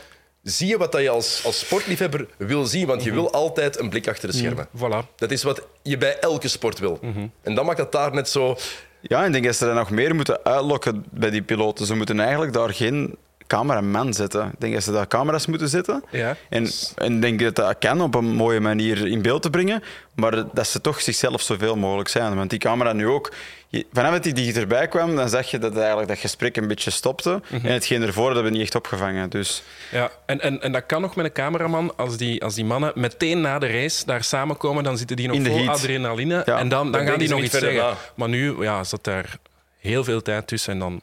zie 0.43 0.67
je 0.67 0.77
wat 0.77 0.91
dat 0.91 1.01
je 1.01 1.09
als, 1.09 1.41
als 1.45 1.59
sportliefhebber 1.59 2.27
wil 2.37 2.65
zien, 2.65 2.87
want 2.87 3.03
je 3.03 3.11
Mhm. 3.11 3.19
wil 3.19 3.31
altijd 3.31 3.79
een 3.79 3.89
blik 3.89 4.07
achter 4.07 4.31
de 4.31 4.37
schermen. 4.37 4.67
Voilà. 4.77 5.15
Dat 5.15 5.31
is 5.31 5.43
wat 5.43 5.61
je 5.81 5.97
bij 5.97 6.19
elke 6.19 6.47
sport 6.47 6.79
wil. 6.79 6.97
Mhm. 7.01 7.27
En 7.41 7.55
dan 7.55 7.65
maakt 7.65 7.77
dat 7.77 7.91
daar 7.91 8.13
net 8.13 8.29
zo... 8.29 8.57
Ja, 9.01 9.19
en 9.19 9.25
ik 9.25 9.31
denk 9.31 9.45
dat 9.45 9.55
ze 9.55 9.67
er 9.67 9.73
nog 9.75 9.89
meer 9.89 10.15
moeten 10.15 10.43
uitlokken 10.45 11.05
bij 11.11 11.29
die 11.29 11.41
piloten. 11.41 11.85
Ze 11.85 11.95
moeten 11.95 12.19
eigenlijk 12.19 12.53
daar 12.53 12.73
geen 12.73 13.15
cameraman 13.57 14.13
zetten. 14.13 14.45
Ik 14.45 14.59
denk 14.59 14.73
dat 14.73 14.83
ze 14.83 14.91
daar 14.91 15.07
camera's 15.07 15.45
moeten 15.45 15.69
zetten. 15.69 16.03
Ja. 16.11 16.35
En, 16.49 16.67
en 16.95 17.13
ik 17.15 17.21
denk 17.21 17.39
dat 17.39 17.55
dat 17.55 17.75
kan 17.79 18.01
op 18.01 18.15
een 18.15 18.25
mooie 18.35 18.59
manier 18.59 19.07
in 19.07 19.21
beeld 19.21 19.41
te 19.41 19.49
brengen, 19.49 19.83
maar 20.15 20.43
dat 20.53 20.67
ze 20.67 20.81
toch 20.81 21.01
zichzelf 21.01 21.41
zoveel 21.41 21.75
mogelijk 21.75 22.09
zijn. 22.09 22.35
Want 22.35 22.49
die 22.49 22.59
camera 22.59 22.93
nu 22.93 23.07
ook, 23.07 23.31
je- 23.67 23.85
vanaf 23.93 24.11
dat 24.11 24.23
die 24.23 24.33
dichterbij 24.33 24.87
kwam, 24.87 25.15
dan 25.15 25.29
zag 25.29 25.51
je 25.51 25.59
dat 25.59 25.77
eigenlijk 25.77 26.07
dat 26.07 26.17
gesprek 26.17 26.57
een 26.57 26.67
beetje 26.67 26.91
stopte. 26.91 27.41
Mhm. 27.49 27.65
En 27.65 27.73
hetgeen 27.73 28.01
ervoor 28.01 28.25
hebben 28.25 28.43
we 28.43 28.49
niet 28.49 28.61
echt 28.61 28.75
opgevangen. 28.75 29.29
Dus 29.29 29.63
Ja, 29.91 30.09
en, 30.25 30.41
en, 30.41 30.61
en 30.61 30.71
dat 30.71 30.85
kan 30.85 31.01
nog 31.01 31.15
met 31.15 31.25
een 31.25 31.31
cameraman. 31.31 31.93
Als 31.97 32.17
die, 32.17 32.43
als 32.43 32.55
die 32.55 32.65
mannen 32.65 32.91
meteen 32.95 33.41
na 33.41 33.59
de 33.59 33.67
race 33.67 34.05
daar 34.05 34.23
samenkomen, 34.23 34.83
dan 34.83 34.97
zitten 34.97 35.15
die 35.15 35.27
nog 35.27 35.35
In 35.35 35.43
de 35.43 35.49
vol 35.49 35.57
heat. 35.59 35.69
adrenaline. 35.69 36.41
Ja. 36.45 36.57
En 36.57 36.69
dan, 36.69 36.83
dan 36.83 36.91
Dan 36.91 37.05
gaan 37.09 37.19
die 37.19 37.29
nog 37.29 37.39
iets 37.41 37.49
verder 37.49 37.71
zeggen. 37.71 37.89
na. 37.91 37.97
Maar 38.15 38.29
nu 38.29 38.61
ja, 38.63 38.83
zat 38.83 39.03
daar 39.03 39.37
heel 39.79 40.03
veel 40.03 40.21
tijd 40.21 40.47
tussen 40.47 40.73
en 40.73 40.79
dan, 40.79 41.01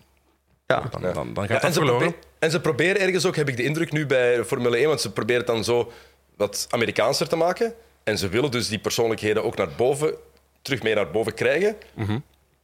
ja, 0.66 0.82
dan, 0.90 1.02
dan, 1.02 1.34
dan 1.34 1.44
Ja, 1.48 1.48
gaat 1.48 1.48
dat 1.48 1.62
en, 1.62 1.72
ze 1.72 1.78
verloren. 1.80 2.14
En 2.40 2.50
ze 2.50 2.60
proberen 2.60 3.00
ergens 3.00 3.26
ook, 3.26 3.36
heb 3.36 3.48
ik 3.48 3.56
de 3.56 3.62
indruk 3.64 3.92
nu 3.92 4.06
bij 4.06 4.44
Formule 4.44 4.76
1, 4.76 4.86
want 4.88 5.00
ze 5.00 5.12
proberen 5.12 5.40
het 5.42 5.50
dan 5.50 5.64
zo 5.64 5.92
wat 6.36 6.66
Amerikaanser 6.70 7.28
te 7.28 7.36
maken. 7.36 7.74
En 8.04 8.18
ze 8.18 8.28
willen 8.28 8.50
dus 8.50 8.68
die 8.68 8.78
persoonlijkheden 8.78 9.44
ook 9.44 9.56
naar 9.56 9.68
boven, 9.76 10.14
terug 10.62 10.82
meer 10.82 10.94
naar 10.94 11.10
boven 11.10 11.34
krijgen. 11.34 11.76
Mhm. 11.94 12.18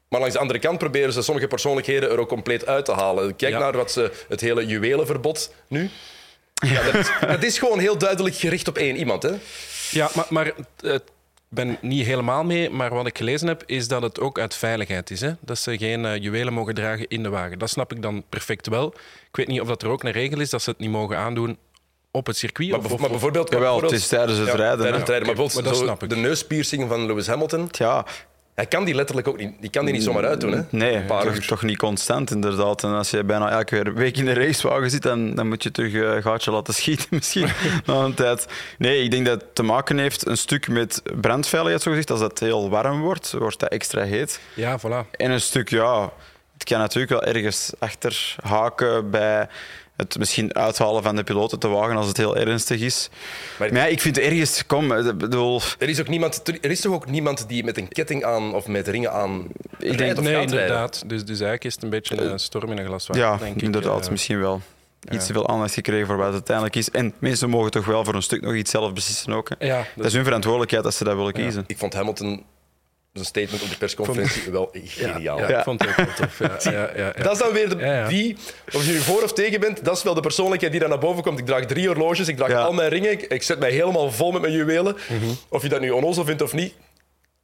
Maar 0.08 0.20
langs 0.20 0.34
de 0.34 0.40
andere 0.40 0.58
kant 0.58 0.78
proberen 0.78 1.12
ze 1.12 1.22
sommige 1.22 1.46
persoonlijkheden 1.46 2.10
er 2.10 2.18
ook 2.18 2.28
compleet 2.28 2.66
uit 2.66 2.84
te 2.84 2.92
halen. 2.92 3.36
Kijk 3.36 3.52
Ja. 3.52 3.58
naar 3.58 3.76
wat 3.76 3.90
ze, 3.92 4.10
het 4.28 4.40
hele 4.40 4.66
juwelenverbod 4.66 5.54
nu. 5.68 5.90
Ja, 6.54 6.82
dat, 6.90 7.12
dat 7.32 7.42
is 7.42 7.58
gewoon 7.58 7.78
heel 7.78 7.98
duidelijk 7.98 8.34
gericht 8.36 8.68
op 8.68 8.76
één 8.78 8.96
iemand. 8.96 9.22
Hè? 9.22 9.32
Ja, 9.90 10.10
maar, 10.14 10.26
maar 10.28 10.52
eh, 10.80 10.94
ben 11.48 11.78
niet 11.80 12.06
helemaal 12.06 12.44
mee. 12.44 12.70
Maar 12.70 12.94
wat 12.94 13.06
ik 13.06 13.16
gelezen 13.16 13.48
heb, 13.48 13.62
is 13.66 13.88
dat 13.88 14.02
het 14.02 14.20
ook 14.20 14.38
uit 14.38 14.54
veiligheid 14.54 15.11
is. 15.11 15.20
Hè? 15.20 15.32
Dat 15.40 15.59
ze 15.59 15.78
geen 15.78 16.04
eh, 16.04 16.16
juwelen 16.22 16.52
mogen 16.52 16.74
dragen 16.74 17.09
in 17.09 17.22
de 17.22 17.28
wagen. 17.28 17.59
Dat 17.59 17.70
snap 17.70 17.92
ik 17.92 18.02
dan 18.02 18.24
perfect 18.28 18.66
wel. 18.68 18.94
Ik 19.28 19.37
weet 19.37 19.46
niet 19.46 19.61
of 19.61 19.68
dat 19.68 19.82
er 19.82 19.88
ook 19.88 20.04
een 20.04 20.11
regel 20.12 20.40
is 20.40 20.50
dat 20.50 20.62
ze 20.62 20.70
het 20.70 20.78
niet 20.78 20.90
mogen 20.90 21.16
aandoen 21.18 21.59
op 22.11 22.26
het 22.26 22.37
circuit. 22.37 22.68
Maar, 22.70 22.78
of, 22.78 22.82
bevo- 22.82 22.94
of- 22.94 23.00
maar 23.00 23.11
bijvoorbeeld... 23.11 23.50
Jawel, 23.52 23.82
het 23.82 23.90
is 23.92 24.09
tijdens 24.09 24.38
het 24.38 24.48
Ja, 24.48 24.54
rijden. 24.54 24.78
tijdens 24.78 24.92
hè. 24.94 24.98
het 25.00 25.09
rijden. 25.09 25.26
Maar 25.26 25.37
Oké, 25.37 25.42
bijvoorbeeld 25.42 25.54
maar 25.54 25.72
dat 25.72 25.76
zo 25.76 25.82
snap 25.85 26.02
ik. 26.02 26.09
de 26.09 26.16
neuspiercing 26.28 26.88
van 26.88 27.06
Lewis 27.06 27.26
Hamilton, 27.26 27.68
Ja, 27.70 28.06
hij 28.56 28.66
kan 28.66 28.84
die 28.84 28.94
letterlijk 28.94 29.28
ook 29.28 29.38
niet, 29.38 29.52
die 29.60 29.70
kan 29.70 29.84
die 29.84 29.94
niet 29.94 30.02
zomaar 30.02 30.26
uitdoen. 30.26 30.52
Hè? 30.52 30.60
nee, 30.70 31.06
toch, 31.06 31.34
toch 31.34 31.62
niet 31.62 31.78
constant 31.78 32.30
inderdaad. 32.30 32.82
En 32.84 32.90
als 32.90 33.10
je 33.10 33.24
bijna 33.24 33.50
elke 33.50 33.92
week 33.92 34.16
in 34.16 34.24
de 34.24 34.32
racewagen 34.32 34.90
zit, 34.90 35.02
dan, 35.02 35.34
dan 35.34 35.48
moet 35.48 35.62
je 35.62 35.70
terug 35.70 35.94
eh, 35.94 36.00
een 36.00 36.22
gaatje 36.22 36.50
laten 36.50 36.74
schieten 36.74 37.06
misschien 37.16 37.48
na 37.84 37.94
een 37.94 38.14
tijd. 38.14 38.46
Nee, 38.78 39.02
ik 39.02 39.10
denk 39.10 39.26
dat 39.26 39.40
het 39.40 39.54
te 39.54 39.62
maken 39.62 39.98
heeft 39.98 40.26
een 40.26 40.36
stuk 40.36 40.68
met 40.68 41.02
brandveiligheid, 41.20 41.82
zo 41.82 41.90
gezegd. 41.90 42.10
Als 42.10 42.20
het 42.20 42.40
heel 42.40 42.70
warm 42.70 43.00
wordt, 43.00 43.32
wordt 43.32 43.60
dat 43.60 43.68
extra 43.68 44.02
heet. 44.02 44.40
Ja, 44.54 44.78
voilà. 44.78 45.10
En 45.10 45.30
een 45.30 45.40
stuk, 45.40 45.68
ja, 45.68 46.12
het 46.52 46.64
kan 46.64 46.78
natuurlijk 46.78 47.12
wel 47.12 47.22
ergens 47.34 47.72
achter 47.78 48.36
haken 48.42 49.10
bij 49.10 49.48
het 49.96 50.18
misschien 50.18 50.54
uithalen 50.54 51.02
van 51.02 51.16
de 51.16 51.22
piloten 51.24 51.59
te 51.59 51.68
wagen 51.68 51.96
als 51.96 52.06
het 52.06 52.16
heel 52.16 52.37
ernstig 52.37 52.80
is. 52.80 53.09
Maar- 53.59 53.72
Maar, 53.72 53.80
ja, 53.82 53.87
ik 53.87 54.00
vind 54.00 54.18
ergens, 54.18 54.66
kom, 54.66 54.92
eh, 54.92 55.06
ik 55.06 55.18
bedoel, 55.18 55.61
Er 55.78 55.88
is, 55.88 56.00
ook 56.00 56.09
niemand, 56.09 56.48
er 56.62 56.70
is 56.70 56.80
toch 56.80 56.92
ook 56.94 57.06
niemand 57.11 57.48
die 57.48 57.64
met 57.64 57.76
een 57.78 57.88
ketting 57.88 58.24
aan 58.24 58.54
of 58.54 58.66
met 58.66 58.88
ringen 58.88 59.12
aan 59.12 59.46
denk- 59.78 59.98
rijdt 59.98 60.18
of 60.18 60.24
Nee, 60.24 60.40
inderdaad. 60.40 61.02
Dus, 61.06 61.20
dus 61.20 61.28
eigenlijk 61.28 61.64
is 61.64 61.74
het 61.74 61.82
een 61.82 61.90
beetje 61.90 62.20
een 62.20 62.38
storm 62.38 62.70
in 62.70 62.78
een 62.78 62.87
glas 62.87 63.06
water, 63.06 63.22
ja, 63.24 63.37
denk 63.37 63.56
ik. 63.56 63.62
inderdaad, 63.62 64.04
Eh, 64.04 64.11
misschien 64.11 64.40
wel. 64.40 64.61
Iets 65.11 65.14
ja. 65.14 65.26
te 65.26 65.32
veel 65.32 65.48
aandacht 65.48 65.74
gekregen 65.74 66.06
voor 66.06 66.16
wat 66.16 66.24
het 66.26 66.35
uiteindelijk 66.35 66.76
is. 66.76 66.90
En 66.90 67.12
mensen 67.18 67.50
mogen 67.50 67.70
toch 67.70 67.85
wel 67.85 68.04
voor 68.04 68.14
een 68.14 68.22
stuk 68.22 68.40
nog 68.42 68.54
iets 68.54 68.70
zelf 68.70 68.92
beslissen 68.92 69.32
ook. 69.32 69.48
Hè. 69.59 69.66
Ja, 69.66 69.85
Dat 69.96 70.06
is 70.06 70.12
hun 70.12 70.24
verantwoordelijkheid 70.24 70.85
als 70.85 70.96
ze 70.96 71.04
dat 71.04 71.14
willen 71.16 71.32
Ja. 71.37 71.42
kiezen. 71.42 71.64
Ik 71.66 71.78
vond 71.78 71.94
Hamilton 71.94 72.44
zijn 73.22 73.26
statement 73.26 73.62
op 73.62 73.68
de 73.70 73.76
persconferentie 73.76 74.50
wel 74.52 74.70
geniaal. 74.85 75.38
Ja, 75.38 75.48
Ja. 75.48 75.59
ik 75.59 75.64
vond 75.64 75.81
het 75.81 75.90
ook 75.90 75.96
wel 75.96 76.07
tof. 76.16 76.38
Ja, 76.64 76.70
ja, 76.72 76.90
ja, 76.96 77.12
ja. 77.16 77.22
Dat 77.22 77.33
is 77.33 77.38
dan 77.38 77.52
weer 77.52 77.68
de, 77.68 77.76
Ja, 77.76 77.94
ja. 77.94 78.07
wie, 78.07 78.37
of 78.74 78.87
je 78.87 78.92
nu 78.92 78.98
voor 78.98 79.22
of 79.22 79.33
tegen 79.33 79.61
bent, 79.61 79.85
dat 79.85 79.96
is 79.96 80.02
wel 80.02 80.14
de 80.14 80.20
persoonlijkheid 80.20 80.72
die 80.72 80.81
daar 80.81 80.90
naar 80.90 80.98
boven 80.98 81.22
komt. 81.22 81.38
Ik 81.38 81.46
draag 81.46 81.64
drie 81.66 81.87
horloges, 81.87 82.29
ik 82.29 82.37
draag 82.37 82.48
Ja. 82.50 82.62
al 82.62 82.72
mijn 82.72 82.88
ringen, 82.88 83.11
ik, 83.11 83.22
ik 83.22 83.42
zet 83.42 83.59
mij 83.59 83.70
helemaal 83.70 84.11
vol 84.12 84.33
met 84.33 84.40
mijn 84.40 84.52
juwelen. 84.55 84.96
Mhm. 85.09 85.31
Of 85.48 85.62
je 85.62 85.68
dat 85.68 85.81
nu 85.81 85.90
onnozel 85.90 86.24
vindt 86.24 86.42
of 86.42 86.52
niet, 86.52 86.74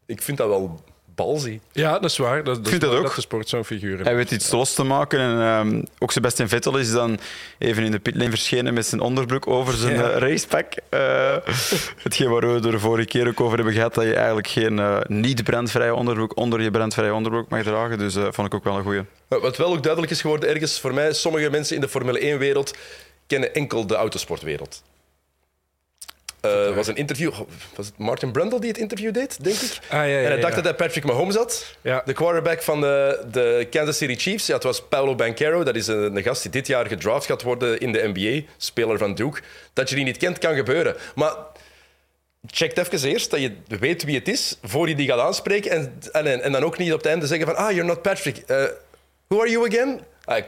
ik 0.06 0.22
vind 0.22 0.38
dat 0.38 0.48
wel 0.48 0.80
balzie. 1.14 1.60
Ja, 1.72 1.92
dat 1.98 2.10
is 2.10 2.16
waar. 2.16 2.44
Dat, 2.44 2.54
dat 2.56 2.68
vind 2.68 2.82
is 2.82 2.88
dat 2.88 2.98
ook. 2.98 3.04
dat 3.04 3.14
de 3.14 3.20
sport 3.20 3.48
zo'n 3.48 3.64
figuur 3.64 3.96
Hij 3.96 4.14
heeft. 4.14 4.16
weet 4.30 4.40
iets 4.40 4.50
los 4.50 4.74
te 4.74 4.82
maken. 4.84 5.18
En, 5.20 5.40
ehm, 5.40 5.82
ook 5.98 6.12
Sebastian 6.12 6.48
Vettel 6.48 6.78
is 6.78 6.90
dan 6.92 7.18
even 7.58 7.82
in 7.84 7.90
de 7.90 7.98
pitlane 7.98 8.28
verschenen 8.30 8.74
met 8.74 8.86
zijn 8.86 9.00
onderbroek 9.00 9.46
over 9.46 9.74
zijn 9.74 9.94
Ja. 9.94 10.10
eh, 10.10 10.18
racepack. 10.18 10.72
Eh, 10.88 11.36
hetgeen 12.02 12.30
waar 12.30 12.40
we 12.40 12.54
het 12.54 12.64
er 12.64 12.70
de 12.70 12.78
vorige 12.78 13.06
keer 13.08 13.28
ook 13.28 13.40
over 13.40 13.56
hebben 13.56 13.74
gehad, 13.74 13.94
dat 13.94 14.04
je 14.04 14.14
eigenlijk 14.14 14.46
geen 14.46 14.78
eh, 14.78 14.98
niet-brandvrije 15.06 15.94
onderbroek 15.94 16.36
onder 16.36 16.60
je 16.62 16.70
brandvrije 16.70 17.14
onderbroek 17.14 17.48
mag 17.48 17.62
dragen. 17.62 17.98
Dus 17.98 18.14
dat 18.14 18.34
vond 18.34 18.46
ik 18.46 18.54
ook 18.54 18.64
wel 18.64 18.76
een 18.76 18.82
goeie. 18.82 19.02
Wat 19.28 19.56
wel 19.56 19.72
ook 19.72 19.82
duidelijk 19.82 20.12
is 20.12 20.20
geworden 20.20 20.48
ergens 20.48 20.80
voor 20.80 20.94
mij, 20.94 21.12
sommige 21.12 21.50
mensen 21.50 21.74
in 21.74 21.80
de 21.80 21.88
Formule 21.88 22.34
1-wereld 22.34 22.76
kennen 23.26 23.54
enkel 23.54 23.86
de 23.86 23.94
autosportwereld. 23.94 24.82
Er 26.42 26.74
was 26.74 26.86
een 26.86 26.96
interview, 26.96 27.32
was 27.74 27.86
het 27.86 27.98
Martin 27.98 28.32
Brundle 28.32 28.60
die 28.60 28.68
het 28.68 28.78
interview 28.78 29.12
deed, 29.12 29.44
denk 29.44 29.56
ik? 29.56 29.78
Ah, 29.82 29.88
ja, 29.98 30.04
ja, 30.04 30.18
en 30.18 30.26
hij 30.26 30.40
dacht 30.40 30.54
dat 30.54 30.64
hij 30.64 30.74
Patrick 30.74 31.04
Mahomes 31.04 31.34
had, 31.36 31.76
Ja. 31.80 32.02
de 32.04 32.12
quarterback 32.12 32.62
van 32.62 32.80
de, 32.80 33.24
de 33.30 33.66
Kansas 33.70 33.96
City 33.96 34.14
Chiefs. 34.16 34.46
Ja, 34.46 34.54
het 34.54 34.62
was 34.62 34.82
Paulo 34.88 35.14
Banquero, 35.14 35.64
dat 35.64 35.74
is 35.76 35.86
een, 35.86 36.16
een 36.16 36.22
gast 36.22 36.42
die 36.42 36.50
dit 36.50 36.66
jaar 36.66 36.86
gedraft 36.86 37.26
gaat 37.26 37.42
worden 37.42 37.80
in 37.80 37.92
de 37.92 38.10
NBA, 38.14 38.46
speler 38.56 38.98
van 38.98 39.14
Duke. 39.14 39.40
Dat 39.72 39.88
je 39.88 39.94
die 39.94 40.04
niet 40.04 40.16
kent, 40.16 40.38
kan 40.38 40.54
gebeuren. 40.54 40.96
Maar 41.14 41.34
check 42.46 42.76
even 42.76 43.08
eerst 43.08 43.30
dat 43.30 43.40
je 43.40 43.56
weet 43.66 44.04
wie 44.04 44.18
het 44.18 44.28
is, 44.28 44.58
voor 44.62 44.88
je 44.88 44.94
die 44.94 45.08
gaat 45.08 45.18
aanspreken. 45.20 45.70
En, 45.70 45.98
en, 46.12 46.42
en 46.42 46.52
dan 46.52 46.64
ook 46.64 46.78
niet 46.78 46.92
op 46.92 46.98
het 46.98 47.06
einde 47.06 47.26
zeggen 47.26 47.46
van, 47.46 47.56
ah, 47.56 47.70
you're 47.70 47.86
not 47.86 48.02
Patrick. 48.02 48.36
Eh, 48.36 48.64
who 49.26 49.40
are 49.40 49.50
you 49.50 49.68
again? 49.68 50.00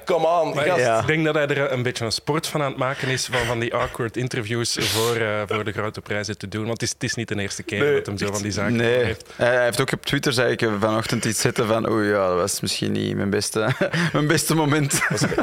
Come 0.04 0.26
on, 0.26 0.58
gast. 0.58 0.80
Ja. 0.80 1.00
Ik 1.00 1.06
denk 1.06 1.24
dat 1.24 1.34
hij 1.34 1.46
er 1.48 1.72
een 1.72 1.82
beetje 1.82 2.04
een 2.04 2.12
sport 2.12 2.46
van 2.46 2.62
aan 2.62 2.68
het 2.68 2.76
maken 2.76 3.08
is 3.08 3.28
van, 3.30 3.46
van 3.46 3.58
die 3.58 3.74
awkward 3.74 4.16
interviews 4.16 4.76
voor, 4.80 5.16
eh, 5.16 5.42
voor 5.46 5.64
de 5.64 5.72
grote 5.72 6.00
prijzen 6.00 6.38
te 6.38 6.48
doen. 6.48 6.60
Want 6.66 6.72
het 6.72 6.82
is, 6.82 6.90
het 6.90 7.02
is 7.02 7.14
niet 7.14 7.28
de 7.28 7.40
eerste 7.40 7.62
keer 7.62 7.78
Nee, 7.80 7.94
dat 7.94 8.06
hem 8.06 8.18
zo 8.18 8.32
van 8.32 8.42
die 8.42 8.50
zaken 8.52 8.76
Nee, 8.76 9.04
heeft. 9.04 9.32
hij 9.36 9.48
hij 9.54 9.64
heeft 9.64 9.80
ook 9.80 9.92
op 9.92 10.04
Twitter 10.06 10.32
zei 10.32 10.52
ik, 10.52 10.68
vanochtend 10.80 11.24
iets 11.24 11.40
zitten 11.40 11.66
van 11.66 11.90
oei, 11.90 12.08
ja, 12.08 12.28
dat 12.28 12.36
was 12.36 12.60
misschien 12.60 12.92
niet 12.92 13.16
mijn 13.16 13.30
beste, 13.30 13.68
mijn 14.12 14.26
beste 14.26 14.54
moment. 14.54 15.00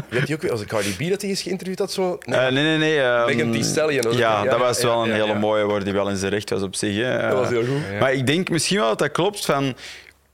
Weet 0.09 0.27
je 0.27 0.33
ook 0.33 0.41
weer, 0.41 0.51
als 0.51 0.61
een 0.61 0.67
Cardi 0.67 0.95
B 0.95 1.09
dat 1.09 1.21
hij 1.21 1.31
is 1.31 1.41
geïnterviewd 1.41 1.79
had? 1.79 1.91
Zo? 1.91 2.17
Nee, 2.25 2.39
Eh, 2.39 2.51
nee, 2.51 2.63
nee, 2.63 2.77
nee. 2.77 3.01
ehm, 3.01 3.25
Megan 3.25 3.51
Thee 3.51 3.63
Stallion, 3.63 4.03
hoor. 4.05 4.13
Ja, 4.15 4.43
Ja, 4.43 4.49
dat 4.49 4.59
was 4.59 4.81
ja, 4.81 4.87
wel 4.87 5.01
een 5.03 5.07
ja, 5.09 5.13
hele 5.15 5.25
ja. 5.27 5.33
mooie 5.39 5.65
waar 5.65 5.83
die 5.83 5.93
wel 5.93 6.09
in 6.09 6.17
zijn 6.17 6.31
recht 6.31 6.49
was 6.49 6.61
op 6.61 6.75
zich. 6.75 6.95
Hè. 6.95 7.21
dat 7.21 7.33
was 7.37 7.49
heel 7.49 7.65
goed. 7.65 7.81
Ja. 7.91 7.99
Maar 7.99 8.13
ik 8.13 8.27
denk 8.27 8.49
misschien 8.49 8.77
wel 8.77 8.87
dat 8.89 8.99
dat 8.99 9.11
klopt. 9.11 9.45
Van, 9.45 9.75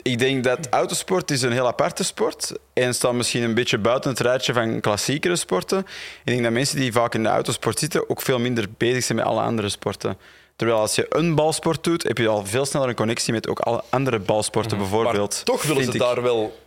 ik 0.07 0.19
denk 0.19 0.43
dat 0.43 0.67
autosport 0.69 1.31
is 1.31 1.41
een 1.41 1.51
heel 1.51 1.67
aparte 1.67 2.03
sport 2.03 2.51
en 2.73 2.93
staat 2.95 3.13
misschien 3.13 3.43
een 3.43 3.53
beetje 3.53 3.77
buiten 3.77 4.09
het 4.09 4.19
rijtje 4.19 4.53
van 4.53 4.79
klassiekere 4.79 5.35
sporten. 5.35 5.79
Ik 5.79 5.85
denk 6.23 6.43
dat 6.43 6.51
mensen 6.51 6.77
die 6.79 6.91
vaak 6.91 7.13
in 7.13 7.23
de 7.23 7.29
autosport 7.29 7.79
zitten 7.79 8.09
ook 8.09 8.21
veel 8.21 8.39
minder 8.39 8.65
bezig 8.77 9.03
zijn 9.03 9.17
met 9.17 9.27
alle 9.27 9.41
andere 9.41 9.69
sporten. 9.69 10.17
Terwijl 10.55 10.79
als 10.79 10.95
je 10.95 11.05
een 11.09 11.35
balsport 11.35 11.83
doet, 11.83 12.03
heb 12.03 12.17
je 12.17 12.27
al 12.27 12.45
veel 12.45 12.65
sneller 12.65 12.89
een 12.89 12.95
connectie 12.95 13.33
met 13.33 13.47
ook 13.47 13.59
alle 13.59 13.83
andere 13.89 14.19
balsporten 14.19 14.77
Maar 14.77 14.87
bijvoorbeeld. 14.89 15.41
toch 15.45 15.63
willen 15.63 15.83
ze 15.83 15.91
ik. 15.91 15.99
daar 15.99 16.21
wel 16.21 16.59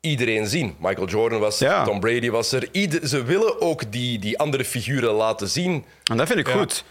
iedereen 0.00 0.46
zien. 0.46 0.76
Michael 0.78 1.06
Jordan 1.08 1.40
was 1.40 1.60
er, 1.60 1.66
Ja. 1.66 1.84
Tom 1.84 2.00
Brady 2.00 2.30
was 2.30 2.52
er. 2.52 2.68
Ieder, 2.72 3.08
ze 3.08 3.22
willen 3.24 3.60
ook 3.60 3.92
die, 3.92 4.18
die 4.18 4.38
andere 4.38 4.64
figuren 4.64 5.12
laten 5.12 5.48
zien. 5.48 5.84
En 6.10 6.16
dat 6.16 6.26
vind 6.26 6.38
ik 6.38 6.46
Ja. 6.48 6.52
goed. 6.52 6.84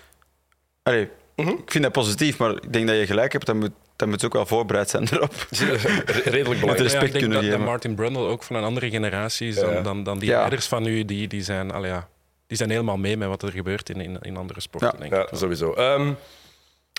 Allee, 0.83 1.09
Ik 1.35 1.71
vind 1.71 1.83
dat 1.83 1.91
positief, 1.93 2.37
maar 2.37 2.51
ik 2.51 2.73
denk 2.73 2.87
dat 2.87 2.97
je 2.97 3.05
gelijk 3.05 3.31
hebt. 3.31 3.45
Dan 3.45 3.57
moet, 3.57 3.71
dan 3.95 4.10
moet 4.10 4.19
ze 4.19 4.25
ook 4.25 4.34
wel 4.34 4.45
voorbereid 4.45 4.89
zijn 4.89 5.08
erop. 5.12 5.34
Redelijk 5.49 6.60
belangrijk. 6.60 6.77
respect 6.79 7.12
ja, 7.13 7.19
ik 7.19 7.29
denk 7.29 7.49
dat. 7.51 7.60
Martin 7.60 7.95
Brundle 7.95 8.27
ook 8.27 8.43
van 8.43 8.55
een 8.55 8.63
andere 8.63 8.89
generatie 8.89 9.47
is 9.47 9.55
dan, 9.55 9.73
Ja. 9.73 9.81
dan, 9.81 10.03
dan 10.03 10.19
die 10.19 10.29
Ja. 10.29 10.38
leiders 10.38 10.65
van 10.67 10.84
nu. 10.84 11.05
Die, 11.05 11.27
die, 11.27 11.43
zijn, 11.43 11.71
allee, 11.71 11.91
ja, 11.91 12.08
die 12.47 12.58
zijn 12.58 12.69
helemaal 12.69 12.97
mee 12.97 13.17
met 13.17 13.27
wat 13.27 13.43
er 13.43 13.51
gebeurt 13.51 13.89
in, 13.89 14.01
in, 14.01 14.17
in 14.21 14.38
andere 14.38 14.60
sporten. 14.62 14.89
Ja. 14.93 14.97
Denk 14.99 15.13
ik. 15.23 15.29
Ja, 15.31 15.38
sowieso. 15.38 15.73
Ehm, 15.73 16.13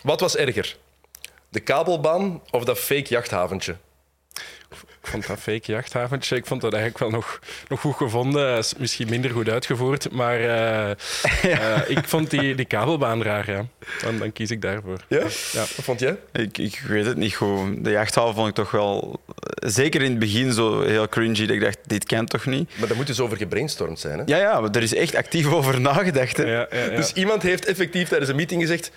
wat 0.03 0.21
was 0.21 0.37
erger? 0.37 0.77
De 1.49 1.61
kabelbaan 1.61 2.43
of 2.51 2.65
dat 2.65 2.79
fake 2.79 3.09
jachthaventje? 3.09 3.77
Ik 5.07 5.13
vond 5.13 5.27
dat 5.27 5.39
fake 5.39 5.73
jachthaventje, 5.73 6.37
ik 6.37 6.47
vond 6.47 6.61
dat 6.61 6.73
eigenlijk 6.73 7.03
wel 7.03 7.11
nog, 7.21 7.41
nog 7.69 7.81
goed 7.81 7.95
gevonden. 7.95 8.59
Is 8.59 8.75
misschien 8.77 9.09
minder 9.09 9.31
goed 9.31 9.49
uitgevoerd, 9.49 10.11
maar 10.13 10.41
eh, 10.41 10.91
eh, 11.43 11.91
ik 11.91 12.09
vond 12.09 12.31
die, 12.31 12.55
die 12.55 12.65
kabelbaan 12.65 13.23
raar. 13.23 13.51
Ja. 13.51 13.67
Dan, 14.03 14.19
dan 14.19 14.33
kies 14.33 14.51
ik 14.51 14.63
daarvoor. 14.63 15.01
Ja? 15.09 15.19
Ja. 15.53 15.61
Wat 15.61 15.69
vond 15.83 16.01
jij? 16.01 16.17
Ik, 16.33 16.59
ik 16.59 16.83
weet 16.87 17.07
het 17.07 17.17
niet 17.17 17.35
goed. 17.35 17.85
De 17.85 17.91
jachthaven 17.91 18.35
vond 18.35 18.49
ik 18.49 18.55
toch 18.55 18.71
wel, 18.71 19.21
eh, 19.27 19.69
zeker 19.71 20.03
in 20.03 20.11
het 20.11 20.19
begin, 20.19 20.53
zo 20.53 20.83
heel 20.83 21.09
cringy. 21.09 21.47
Dat 21.47 21.57
ik 21.57 21.61
dacht, 21.61 21.79
dit 21.87 22.05
kent 22.05 22.31
toch 22.31 22.47
niet? 22.47 22.71
Maar 22.79 22.89
daar 22.89 22.97
moet 22.97 23.07
dus 23.07 23.21
over 23.21 23.37
gebrainstormd 23.37 24.01
zijn. 24.01 24.19
Hè? 24.19 24.25
Ja, 24.27 24.37
ja, 24.37 24.61
maar 24.61 24.71
er 24.71 24.83
is 24.83 24.95
echt 24.95 25.15
actief 25.15 25.53
over 25.53 25.81
nagedacht. 25.81 26.37
Hè. 26.37 26.45
Ja, 26.45 26.67
ja, 26.71 26.85
ja. 26.85 26.97
Dus 26.97 27.13
iemand 27.13 27.43
heeft 27.43 27.65
effectief 27.65 28.09
tijdens 28.09 28.31
een 28.31 28.37
meeting 28.37 28.61
gezegd... 28.61 28.91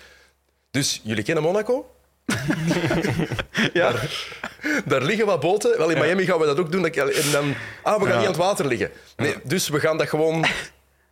Dus 0.70 1.00
jullie 1.04 1.24
kennen 1.24 1.44
Monaco? 1.44 1.86
Ja. 3.72 3.92
Daar 4.84 5.02
liggen 5.02 5.26
wat 5.26 5.40
boten. 5.40 5.78
Wel, 5.78 5.90
in 5.90 5.98
Miami 5.98 6.24
gaan 6.24 6.38
we 6.38 6.46
dat 6.46 6.58
ook 6.58 6.72
doen. 6.72 6.82
Dat- 6.82 6.96
En 6.96 7.30
dan, 7.32 7.54
ah, 7.82 7.98
we 8.00 8.04
gaan 8.06 8.08
Ja. 8.08 8.16
niet 8.18 8.26
aan 8.26 8.32
het 8.32 8.36
water 8.36 8.66
liggen. 8.66 8.90
Nee, 9.16 9.34
dus 9.44 9.68
we 9.68 9.80
gaan 9.80 9.98
dat 9.98 10.08
gewoon 10.08 10.44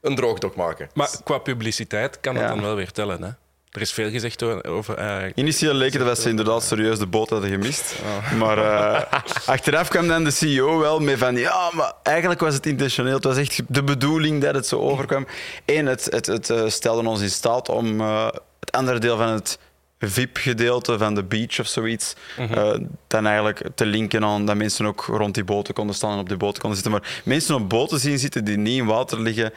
een 0.01 0.15
droogdok 0.15 0.57
maken. 0.57 0.89
Maar 0.95 1.09
qua 1.25 1.39
publiciteit 1.39 2.21
kan 2.21 2.35
dat 2.35 2.43
Ja. 2.43 2.49
dan 2.49 2.63
wel 2.63 2.75
weer 2.75 2.91
tellen. 2.93 3.23
Hè? 3.23 3.29
Er 3.69 3.81
is 3.81 3.93
veel 3.93 4.11
gezegd 4.11 4.43
over... 4.65 4.95
eh, 4.95 5.17
Initieel 5.35 5.75
leek 5.75 5.93
het 5.93 6.05
dat 6.05 6.19
ze 6.19 6.29
inderdaad 6.29 6.63
serieus 6.63 6.99
de 6.99 7.07
boot 7.07 7.29
hadden 7.31 7.51
gemist. 7.51 7.95
Maar 8.39 8.59
eh, 8.59 9.21
achteraf 9.47 9.89
kwam 9.89 10.09
dan 10.09 10.25
de 10.25 10.31
CEO 10.31 10.79
wel 10.79 11.01
mee 11.01 11.17
van... 11.17 11.37
Ja, 11.37 11.71
maar 11.73 11.93
eigenlijk 12.03 12.41
was 12.41 12.55
het 12.55 12.67
intentioneel. 12.67 13.15
Het 13.15 13.25
was 13.25 13.37
echt 13.37 13.61
de 13.69 13.83
bedoeling 13.85 14.43
dat 14.43 14.55
het 14.55 14.67
zo 14.67 14.79
overkwam. 14.81 15.27
Eén, 15.65 15.87
het, 15.87 16.05
het, 16.11 16.27
het 16.27 16.53
stelde 16.73 17.09
ons 17.09 17.21
in 17.21 17.31
staat 17.31 17.69
om 17.69 18.01
eh, 18.01 18.27
het 18.61 18.73
andere 18.73 18.99
deel 18.99 19.17
van 19.17 19.29
het 19.29 19.59
VIP-gedeelte 19.99 20.99
van 20.99 21.15
de 21.15 21.25
beach 21.25 21.61
of 21.61 21.67
zoiets... 21.67 22.15
eh, 22.37 22.75
dan 23.07 23.27
eigenlijk 23.27 23.63
te 23.75 23.87
linken 23.87 24.25
aan 24.25 24.47
dat 24.47 24.57
mensen 24.57 24.87
ook 24.87 25.05
rond 25.05 25.35
die 25.35 25.45
boten 25.45 25.75
konden 25.75 25.95
staan 25.95 26.13
en 26.13 26.19
op 26.19 26.29
die 26.29 26.37
boten 26.37 26.61
konden 26.61 26.79
zitten. 26.83 27.01
Maar 27.01 27.21
mensen 27.25 27.55
op 27.55 27.69
boten 27.69 28.01
zien 28.01 28.19
zitten 28.19 28.45
die 28.45 28.57
niet 28.57 28.79
in 28.79 28.87
water 28.87 29.21
liggen... 29.21 29.53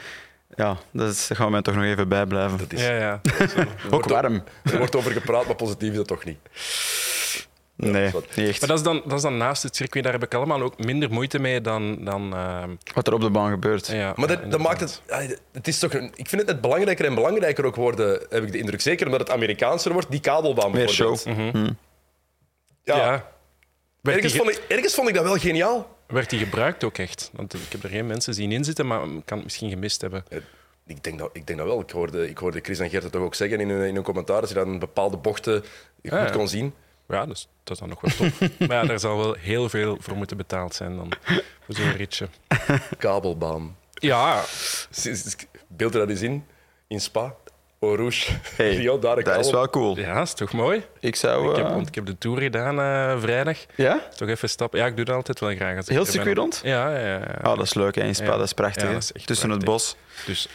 Ja, 0.56 0.77
dat, 0.91 1.12
is, 1.12 1.27
dat 1.27 1.38
gaan 1.38 1.45
we 1.45 1.51
mij 1.51 1.62
toch 1.62 1.75
nog 1.75 1.84
even 1.84 2.08
bijblijven. 2.08 2.58
Dat 2.58 2.73
is, 2.73 2.82
ja, 2.82 2.95
ja. 2.97 3.21
Ook 3.89 4.06
warm. 4.08 4.43
Er 4.63 4.77
wordt 4.77 4.95
over 4.95 5.12
gepraat, 5.12 5.45
maar 5.45 5.56
positief 5.56 5.89
is 5.89 5.95
dat 5.95 6.08
toch 6.08 6.23
niet. 6.23 6.38
Nee, 7.82 8.12
niet 8.36 8.48
echt. 8.48 8.60
Maar 8.60 8.70
dat 8.70 8.78
is, 8.78 8.84
dan, 8.84 9.02
dat 9.06 9.13
is 9.17 9.22
dan 9.22 9.38
naast 9.38 9.63
het 9.63 9.76
circuit. 9.76 10.04
Daar 10.04 10.13
heb 10.13 10.24
ik 10.24 10.34
allemaal 10.34 10.62
ook 10.62 10.84
minder 10.84 11.12
moeite 11.12 11.39
mee 11.39 11.62
dan... 11.62 11.98
dan 12.06 12.34
eh, 12.34 12.63
Wat 12.94 13.08
er 13.08 13.13
op 13.13 13.22
de 13.22 13.30
baan 13.30 13.52
gebeurt. 13.52 13.88
ja, 13.88 14.13
Maar 14.15 14.28
dat, 14.28 14.39
ja, 14.44 14.48
dat 14.50 14.60
maakt 14.60 14.80
het... 14.80 15.02
ah, 15.10 15.30
Het 15.52 15.67
is 15.67 15.80
toch 15.80 15.94
een, 15.94 16.12
ik 16.15 16.28
vind 16.30 16.41
het 16.41 16.46
net 16.52 16.62
belangrijker 16.62 17.06
en 17.06 17.15
belangrijker 17.15 17.65
ook 17.65 17.76
worden, 17.76 18.26
heb 18.30 18.44
ik 18.44 18.52
de 18.52 18.58
indruk. 18.58 18.82
Zeker 18.82 19.06
omdat 19.06 19.20
het 19.22 19.30
Amerikaanser 19.30 19.94
wordt, 19.94 20.12
die 20.12 20.20
kabelbaan 20.20 20.72
Meer 20.72 20.89
show. 20.89 21.24
bijvoorbeeld. 21.24 21.54
Mhm. 21.54 21.72
Ja, 22.84 23.30
Ergens, 24.04 24.36
vond 24.36 24.50
ik, 24.50 24.62
ergens 24.67 24.94
vond 24.94 25.08
ik 25.10 25.13
dat 25.15 25.24
wel 25.24 25.38
geniaal. 25.38 25.98
werd 26.08 26.30
die 26.30 26.39
gebruikt 26.39 26.84
ook 26.84 26.98
echt? 26.98 27.30
Want 27.34 27.54
ik 27.54 27.72
heb 27.72 27.84
er 27.84 27.89
geen 27.89 28.08
mensen 28.08 28.34
zien 28.34 28.52
inzitten, 28.52 28.88
maar 28.88 29.04
ik 29.04 29.22
kan 29.26 29.36
het 29.38 29.44
misschien 29.44 29.70
gemist 29.70 30.02
hebben. 30.02 30.26
Ik 30.88 31.04
denk 31.04 31.20
dat, 31.20 31.30
ik 31.34 31.48
denk 31.48 31.60
dat 31.60 31.67
wel. 31.67 31.80
Ik 31.82 31.89
hoorde, 31.89 32.30
ik 32.30 32.38
hoorde 32.38 32.60
Chris 32.63 32.80
en 32.80 32.89
Gert 32.89 33.04
het 33.04 33.12
toch 33.12 33.22
ook 33.22 33.36
zeggen 33.36 33.60
in 33.60 33.70
hun, 33.70 33.88
in 33.88 33.96
hun 33.96 34.04
commentaar, 34.04 34.39
dat 34.41 34.50
je 34.50 34.56
dan 34.56 34.80
bepaalde 34.80 35.17
bochten 35.17 35.54
goed 35.60 35.67
Ja, 36.02 36.24
ja. 36.26 36.30
kon 36.30 36.48
zien. 36.48 36.74
Ja, 37.12 37.26
dus 37.26 37.47
dat 37.63 37.74
is 37.74 37.80
dan 37.80 37.89
nog 37.89 38.02
wel 38.02 38.30
top. 38.30 38.50
maar 38.67 38.82
ja, 38.82 38.84
daar 38.88 39.00
zal 39.00 39.17
wel 39.17 39.34
heel 39.34 39.69
veel 39.69 39.97
voor 40.00 40.15
moeten 40.15 40.38
betaald 40.38 40.76
zijn 40.76 40.95
dan. 40.95 41.12
Voor 41.65 41.76
zo'n 41.76 41.91
ritje. 41.95 42.28
Kabelbaan. 42.97 43.78
Ja, 43.93 44.43
Beeld 45.67 45.93
er 45.93 46.00
dat 46.00 46.10
eens 46.10 46.21
in, 46.21 46.45
in 46.88 47.00
Spa. 47.02 47.36
Eau 47.80 47.95
Rouge. 47.97 48.32
Hey, 48.56 48.76
Rio, 48.78 49.00
daar 49.00 49.17
een 49.17 49.24
Dat 49.24 49.45
is 49.45 49.52
wel 49.52 49.69
cool. 49.69 49.97
ja, 49.97 50.21
is 50.21 50.34
toch 50.34 50.52
mooi? 50.52 50.84
Ik 51.00 51.15
zou... 51.15 51.50
Ik 51.50 51.56
heb, 51.56 51.65
eh, 51.65 51.71
want 51.71 51.88
ik 51.88 51.95
heb 51.95 52.06
de 52.06 52.17
tour 52.17 52.41
gedaan 52.41 52.80
eh, 52.80 53.21
vrijdag. 53.21 53.58
Ja? 53.76 54.00
Toch 54.15 54.28
even 54.28 54.50
stappen. 54.50 54.80
Ja, 54.80 54.86
ik 54.86 54.95
doe 54.95 55.06
dat 55.06 55.15
altijd 55.15 55.39
wel 55.39 55.56
graag. 55.56 55.78
Als 55.78 55.88
Heel 55.88 56.06
circuit 56.06 56.38
rond? 56.38 56.62
Ja, 56.63 56.97
ja, 56.97 57.08
ja. 57.08 57.39
Ah, 57.41 57.58
dat 57.58 57.65
is 57.65 57.74
leuk, 57.74 57.95
hè, 57.95 58.04
in 58.04 58.15
Spa. 58.15 58.26
Ja. 58.26 58.32
Dat 58.32 58.45
is 58.45 58.54
prachtig. 58.54 58.82
Ja, 58.82 58.88
hè. 58.88 58.93
dat 58.93 59.04
is 59.04 59.12
echt 59.12 59.28
Tussen 59.28 59.50
het 59.50 59.65
bos. 59.65 59.95
Dus 60.26 60.45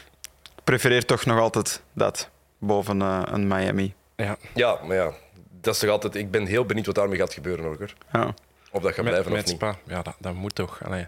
Ik 0.56 0.64
prefereer 0.64 1.04
toch 1.04 1.24
nog 1.24 1.38
altijd 1.38 1.82
dat 1.92 2.28
boven 2.58 3.02
eh, 3.02 3.22
een 3.24 3.46
Miami. 3.48 3.94
ja, 4.16 4.36
Ja, 4.54 4.78
maar 4.86 4.96
ja, 4.96 5.12
dat 5.66 5.74
is 5.74 5.80
toch 5.80 5.90
altijd... 5.90 6.14
Ik 6.14 6.30
ben 6.30 6.46
heel 6.46 6.64
benieuwd 6.64 6.86
wat 6.86 6.94
daarmee 6.94 7.18
gaat 7.18 7.34
gebeuren, 7.34 7.64
hoor. 7.64 7.92
Ja. 8.12 8.34
Of 8.70 8.82
dat 8.82 8.94
gaat 8.94 9.04
met, 9.04 9.12
blijven 9.12 9.32
met 9.32 9.44
of 9.44 9.46
niet. 9.46 9.56
Spa. 9.56 9.76
Ja, 9.86 10.02
dat, 10.02 10.16
dat 10.18 10.34
moet 10.34 10.54
toch. 10.54 10.84
Allee. 10.84 11.06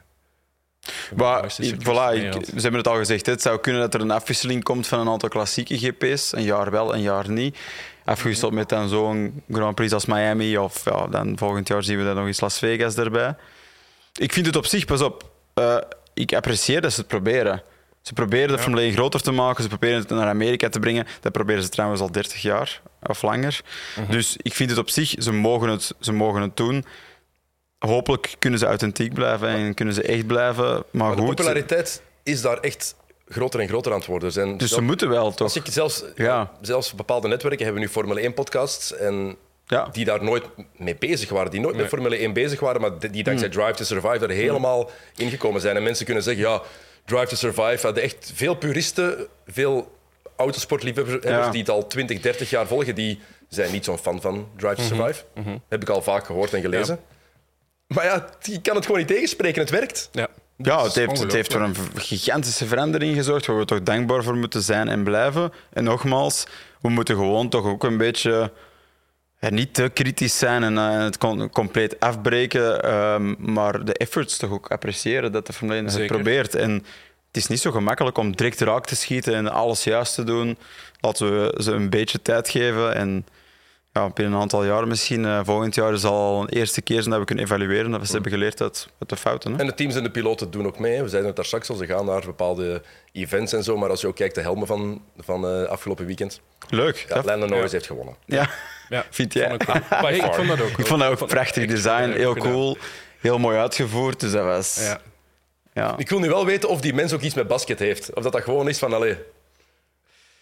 Maar, 1.16 1.54
voilà, 1.60 2.14
ik, 2.14 2.44
ze 2.44 2.60
hebben 2.60 2.74
het 2.74 2.88
al 2.88 2.96
gezegd. 2.96 3.26
Het 3.26 3.42
zou 3.42 3.58
kunnen 3.58 3.80
dat 3.80 3.94
er 3.94 4.00
een 4.00 4.10
afwisseling 4.10 4.62
komt 4.62 4.86
van 4.86 5.00
een 5.00 5.08
aantal 5.08 5.28
klassieke 5.28 5.78
GP's. 5.78 6.32
Een 6.32 6.42
jaar 6.42 6.70
wel, 6.70 6.94
een 6.94 7.00
jaar 7.00 7.30
niet. 7.30 7.58
Afgewisseld 8.04 8.52
met 8.52 8.68
dan 8.68 8.88
zo'n 8.88 9.42
Grand 9.50 9.74
Prix 9.74 9.92
als 9.92 10.06
Miami. 10.06 10.58
Of 10.58 10.84
ja, 10.84 11.06
dan 11.06 11.38
volgend 11.38 11.68
jaar 11.68 11.82
zien 11.82 11.98
we 11.98 12.04
dan 12.04 12.14
nog 12.14 12.26
eens 12.26 12.40
Las 12.40 12.58
Vegas 12.58 12.96
erbij. 12.96 13.34
Ik 14.14 14.32
vind 14.32 14.46
het 14.46 14.56
op 14.56 14.66
zich, 14.66 14.84
pas 14.84 15.00
op. 15.00 15.30
Uh, 15.54 15.76
ik 16.14 16.34
apprecieer 16.34 16.80
dat 16.80 16.92
ze 16.92 16.98
het 17.00 17.08
proberen. 17.08 17.62
Ze 18.08 18.14
proberen 18.14 18.48
de 18.48 18.54
ja. 18.54 18.60
Formule 18.60 18.82
1 18.82 18.92
groter 18.92 19.20
te 19.20 19.30
maken, 19.30 19.62
ze 19.62 19.68
proberen 19.68 19.98
het 19.98 20.08
naar 20.08 20.26
Amerika 20.26 20.68
te 20.68 20.78
brengen. 20.78 21.06
Dat 21.20 21.32
proberen 21.32 21.62
ze 21.62 21.68
trouwens 21.68 22.00
al 22.00 22.12
30 22.12 22.42
jaar 22.42 22.80
of 23.02 23.22
langer. 23.22 23.60
-huh. 23.94 24.10
Dus 24.10 24.36
ik 24.42 24.54
vind 24.54 24.70
het 24.70 24.78
op 24.78 24.90
zich, 24.90 25.14
ze 25.18 25.32
mogen 25.32 25.68
het, 25.68 25.94
ze 26.00 26.12
mogen 26.12 26.42
het 26.42 26.56
doen. 26.56 26.84
Hopelijk 27.78 28.34
kunnen 28.38 28.58
ze 28.58 28.66
authentiek 28.66 29.14
blijven 29.14 29.48
en 29.48 29.74
kunnen 29.74 29.94
ze 29.94 30.02
echt 30.02 30.26
blijven. 30.26 30.64
Maar, 30.64 30.84
maar 30.90 31.16
de 31.16 31.22
goed, 31.22 31.34
populariteit 31.34 32.02
is 32.22 32.40
daar 32.40 32.58
echt 32.58 32.94
groter 33.28 33.60
en 33.60 33.68
groter 33.68 33.92
aan 33.92 33.98
het 33.98 34.06
worden. 34.06 34.32
Zijn 34.32 34.56
dus 34.56 34.70
ze 34.70 34.80
moeten 34.80 35.08
wel, 35.08 35.30
toch? 35.30 35.40
Als 35.40 35.56
ik 35.56 35.66
zelfs, 35.70 36.04
ja. 36.14 36.50
zelfs 36.60 36.94
bepaalde 36.94 37.28
netwerken 37.28 37.64
hebben 37.64 37.82
nu 37.82 37.88
Formule 37.88 38.30
1-podcasts 38.30 38.96
en 38.98 39.36
ja. 39.66 39.88
die 39.92 40.04
daar 40.04 40.24
nooit 40.24 40.44
mee 40.76 40.96
bezig 40.96 41.28
waren, 41.28 41.50
die 41.50 41.60
nooit 41.60 41.72
nee. 41.72 41.82
met 41.82 41.90
Formule 41.90 42.16
1 42.16 42.32
bezig 42.32 42.60
waren, 42.60 42.80
maar 42.80 43.10
die 43.10 43.24
dankzij 43.24 43.48
Drive 43.48 43.72
to 43.72 43.84
Survive 43.84 44.26
er 44.26 44.30
helemaal 44.30 44.90
ingekomen 45.16 45.60
zijn. 45.60 45.76
En 45.76 45.82
mensen 45.82 46.04
kunnen 46.04 46.22
zeggen, 46.22 46.42
ja, 46.42 46.62
Drive 47.08 47.26
to 47.26 47.36
Survive 47.36 47.78
hadden 47.86 48.02
echt 48.02 48.32
veel 48.34 48.54
puristen, 48.54 49.26
veel 49.46 49.96
autosportliefhebbers 50.36 51.24
ja. 51.24 51.50
die 51.50 51.60
het 51.60 51.70
al 51.70 51.86
20, 51.86 52.20
30 52.20 52.50
jaar 52.50 52.66
volgen, 52.66 52.94
die 52.94 53.20
zijn 53.48 53.72
niet 53.72 53.84
zo'n 53.84 53.98
fan 53.98 54.20
van 54.20 54.48
Drive 54.56 54.74
to 54.74 54.82
Survive. 54.82 55.24
Mm 55.34 55.44
-hmm. 55.44 55.62
Heb 55.68 55.82
ik 55.82 55.88
al 55.88 56.02
vaak 56.02 56.26
gehoord 56.26 56.54
en 56.54 56.60
gelezen. 56.60 56.98
Ja. 57.86 57.94
Maar 57.94 58.04
ja, 58.04 58.28
je 58.40 58.60
kan 58.60 58.74
het 58.74 58.84
gewoon 58.84 59.00
niet 59.00 59.08
tegenspreken, 59.08 59.60
het 59.60 59.70
werkt. 59.70 60.08
Ja. 60.12 60.28
Ja, 60.62 60.82
het 60.82 60.94
heeft, 60.94 61.18
het 61.18 61.32
heeft 61.32 61.52
voor 61.52 61.60
een 61.60 61.76
gigantische 61.94 62.66
verandering 62.66 63.16
gezorgd, 63.16 63.46
waar 63.46 63.58
we 63.58 63.64
toch 63.64 63.82
dankbaar 63.82 64.22
voor 64.22 64.36
moeten 64.36 64.62
zijn 64.62 64.88
en 64.88 65.04
blijven. 65.04 65.52
En 65.72 65.84
nogmaals, 65.84 66.46
we 66.80 66.88
moeten 66.88 67.14
gewoon 67.14 67.48
toch 67.48 67.66
ook 67.66 67.84
een 67.84 67.96
beetje 67.96 68.52
niet 69.38 69.74
te 69.74 69.90
kritisch 69.94 70.38
zijn 70.38 70.62
en 70.62 70.74
uh, 70.74 70.98
het 70.98 71.18
compleet 71.52 72.00
afbreken, 72.00 72.94
um, 72.94 73.36
maar 73.38 73.84
de 73.84 73.92
efforts 73.94 74.36
toch 74.36 74.50
ook 74.50 74.70
appreciëren 74.70 75.32
dat 75.32 75.46
de 75.46 75.52
Formule 75.52 75.78
1 75.78 75.86
het 75.86 76.06
probeert. 76.06 76.54
En 76.54 76.72
het 77.26 77.36
is 77.36 77.46
niet 77.46 77.60
zo 77.60 77.70
gemakkelijk 77.70 78.18
om 78.18 78.36
direct 78.36 78.60
raak 78.60 78.86
te 78.86 78.96
schieten 78.96 79.34
en 79.34 79.52
alles 79.52 79.84
juist 79.84 80.14
te 80.14 80.24
doen. 80.24 80.58
Laten 81.00 81.40
we 81.40 81.62
ze 81.62 81.72
een 81.72 81.90
beetje 81.90 82.22
tijd 82.22 82.48
geven 82.48 82.94
en 82.94 83.26
ja, 83.98 84.10
binnen 84.14 84.34
een 84.34 84.40
aantal 84.40 84.64
jaar 84.64 84.86
misschien, 84.86 85.24
uh, 85.24 85.40
volgend 85.44 85.74
jaar 85.74 85.96
zal 85.96 86.12
al 86.12 86.40
een 86.40 86.48
eerste 86.48 86.82
keer 86.82 86.98
zijn 86.98 87.10
dat 87.10 87.18
we 87.18 87.24
kunnen 87.24 87.44
evalueren 87.44 87.90
dat 87.90 88.00
we 88.00 88.06
ze 88.06 88.12
hebben 88.12 88.32
geleerd 88.32 88.60
uit, 88.60 88.88
uit 88.98 89.08
de 89.08 89.16
fouten. 89.16 89.52
Hè? 89.52 89.58
En 89.58 89.66
de 89.66 89.74
teams 89.74 89.94
en 89.94 90.02
de 90.02 90.10
piloten 90.10 90.50
doen 90.50 90.66
ook 90.66 90.78
mee. 90.78 91.02
We 91.02 91.08
zeiden 91.08 91.26
het 91.26 91.36
daar 91.36 91.44
straks 91.44 91.70
al, 91.70 91.76
ze 91.76 91.86
gaan 91.86 92.04
naar 92.04 92.20
bepaalde 92.24 92.82
events 93.12 93.52
en 93.52 93.62
zo, 93.62 93.76
maar 93.76 93.90
als 93.90 94.00
je 94.00 94.06
ook 94.06 94.16
kijkt 94.16 94.34
de 94.34 94.40
helmen 94.40 94.66
van, 94.66 95.02
van 95.18 95.60
uh, 95.60 95.68
afgelopen 95.68 96.06
weekend. 96.06 96.40
Leuk. 96.68 97.06
Ja, 97.08 97.22
Lando 97.24 97.46
Norris 97.46 97.70
ja. 97.70 97.76
heeft 97.76 97.86
gewonnen. 97.86 98.14
Ja, 98.24 98.50
ja. 98.88 99.04
vind 99.10 99.32
jij? 99.32 99.48
Vond 99.48 99.62
ik, 99.68 99.90
maar 99.90 100.14
ik 100.14 100.34
vond 100.34 100.48
dat 100.48 100.60
ook. 100.60 100.78
Ik 100.78 100.86
vond 100.86 101.00
dat 101.00 101.20
ook 101.20 101.28
prachtig 101.28 101.66
design, 101.66 102.10
heel 102.10 102.34
cool, 102.34 102.76
heel 103.20 103.38
mooi 103.38 103.58
uitgevoerd, 103.58 104.20
dus 104.20 104.32
dat 104.32 104.44
was... 104.44 104.78
Ja. 104.80 105.00
Ja. 105.72 105.94
Ik 105.96 106.08
wil 106.08 106.18
nu 106.18 106.28
wel 106.28 106.46
weten 106.46 106.68
of 106.68 106.80
die 106.80 106.94
mens 106.94 107.12
ook 107.12 107.20
iets 107.20 107.34
met 107.34 107.48
basket 107.48 107.78
heeft. 107.78 108.14
Of 108.14 108.22
dat 108.22 108.32
dat 108.32 108.42
gewoon 108.42 108.68
is 108.68 108.78
van, 108.78 108.92
allee, 108.92 109.18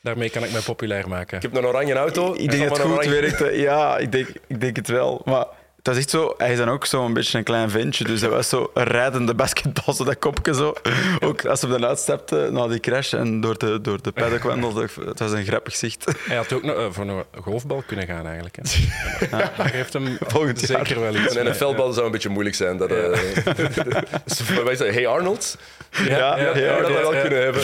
Daarmee 0.06 0.30
kan 0.30 0.44
ik 0.44 0.52
mij 0.52 0.60
populair 0.60 1.08
maken. 1.08 1.36
Ik 1.36 1.42
heb 1.42 1.54
een 1.54 1.66
oranje 1.66 1.94
auto. 1.94 2.32
Ik, 2.32 2.40
ik 2.40 2.50
denk 2.50 2.62
dat 2.68 2.78
het 2.78 2.86
goed 2.86 2.96
oranje... 2.96 3.20
werkt. 3.20 3.56
Ja, 3.56 3.98
ik 3.98 4.12
denk, 4.12 4.28
ik 4.46 4.60
denk 4.60 4.76
het 4.76 4.88
wel. 4.88 5.22
Maar 5.24 5.46
was 5.86 5.96
echt 5.96 6.10
zo, 6.10 6.34
hij 6.38 6.52
is 6.52 6.58
dan 6.58 6.68
ook 6.68 6.86
zo'n 6.86 7.12
beetje 7.12 7.38
een 7.38 7.44
klein 7.44 7.70
ventje. 7.70 8.04
Dus 8.04 8.20
hij 8.20 8.30
was 8.30 8.48
zo 8.48 8.70
een 8.74 8.84
rijdende 8.84 9.34
basketbal, 9.34 9.94
zo 9.94 10.04
dat 10.04 10.18
kopje 10.18 10.54
zo. 10.54 10.74
Ook 11.20 11.44
als 11.44 11.60
hij 11.60 11.70
dan 11.70 11.86
uitstapte 11.86 12.48
na 12.52 12.66
die 12.68 12.80
crash 12.80 13.12
en 13.12 13.40
door 13.40 13.58
de, 13.58 13.80
door 13.80 14.02
de 14.02 14.12
paddock 14.12 14.42
wandelde. 14.42 14.88
Het 15.04 15.18
was 15.18 15.32
een 15.32 15.44
grappig 15.44 15.76
zicht. 15.76 16.04
Hij 16.18 16.36
had 16.36 16.52
ook 16.52 16.62
nog 16.62 16.76
uh, 16.76 16.86
voor 16.90 17.04
een 17.04 17.24
golfbal 17.40 17.82
kunnen 17.86 18.06
gaan 18.06 18.26
eigenlijk. 18.26 18.56
Hè. 18.56 18.62
Ja. 19.30 19.52
Dat 19.56 19.66
geeft 19.66 19.92
hem 19.92 20.18
Volgend 20.26 20.60
zeker 20.60 20.88
jaar. 20.88 21.12
wel 21.12 21.22
iets. 21.22 21.36
Een 21.36 21.50
NFL-bal 21.50 21.92
zou 21.92 22.06
een 22.06 22.12
beetje 22.12 22.28
moeilijk 22.28 22.56
zijn. 22.56 22.76
Dat, 22.76 22.90
uh, 22.90 23.14
ja. 24.76 24.92
hey 24.92 25.06
Arnold? 25.06 25.58
Ja, 25.90 26.04
ja, 26.06 26.36
ja, 26.36 26.56
ja 26.56 26.80
dat 26.80 26.92
wel 26.92 27.10
kunnen 27.10 27.42
hebben. 27.42 27.62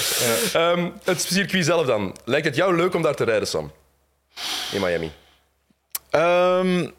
Um, 0.57 0.93
het 1.05 1.21
circuit 1.21 1.65
zelf 1.65 1.87
dan. 1.87 2.17
Lijkt 2.25 2.47
het 2.47 2.57
jou 2.57 2.77
leuk 2.77 2.95
om 2.95 3.03
daar 3.03 3.15
te 3.15 3.25
rijden, 3.25 3.49
Sam? 3.49 3.73
In 4.73 4.81
Miami? 4.81 5.13
Um, 6.11 6.93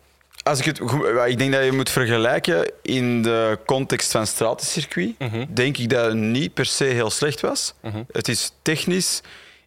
als 0.44 0.60
ik, 0.60 0.66
het, 0.66 0.80
ik 1.28 1.38
denk 1.38 1.52
dat 1.52 1.66
je 1.66 1.72
moet 1.72 1.89
vergelijken 1.89 2.72
in 2.82 3.22
de 3.22 3.60
context 3.66 4.12
van 4.12 4.28
stratencircuit. 4.28 5.20
Mm 5.20 5.28
-hmm. 5.28 5.48
Denk 5.50 5.78
ik 5.78 5.89
dat 5.89 6.06
het 6.06 6.16
niet 6.16 6.54
per 6.54 6.66
se 6.66 6.84
heel 6.84 7.10
slecht 7.10 7.41
was. 7.41 7.74
Mm 7.82 7.91
-hmm. 7.91 8.06
Het 8.12 8.28
is 8.28 8.52
technisch. 8.62 9.22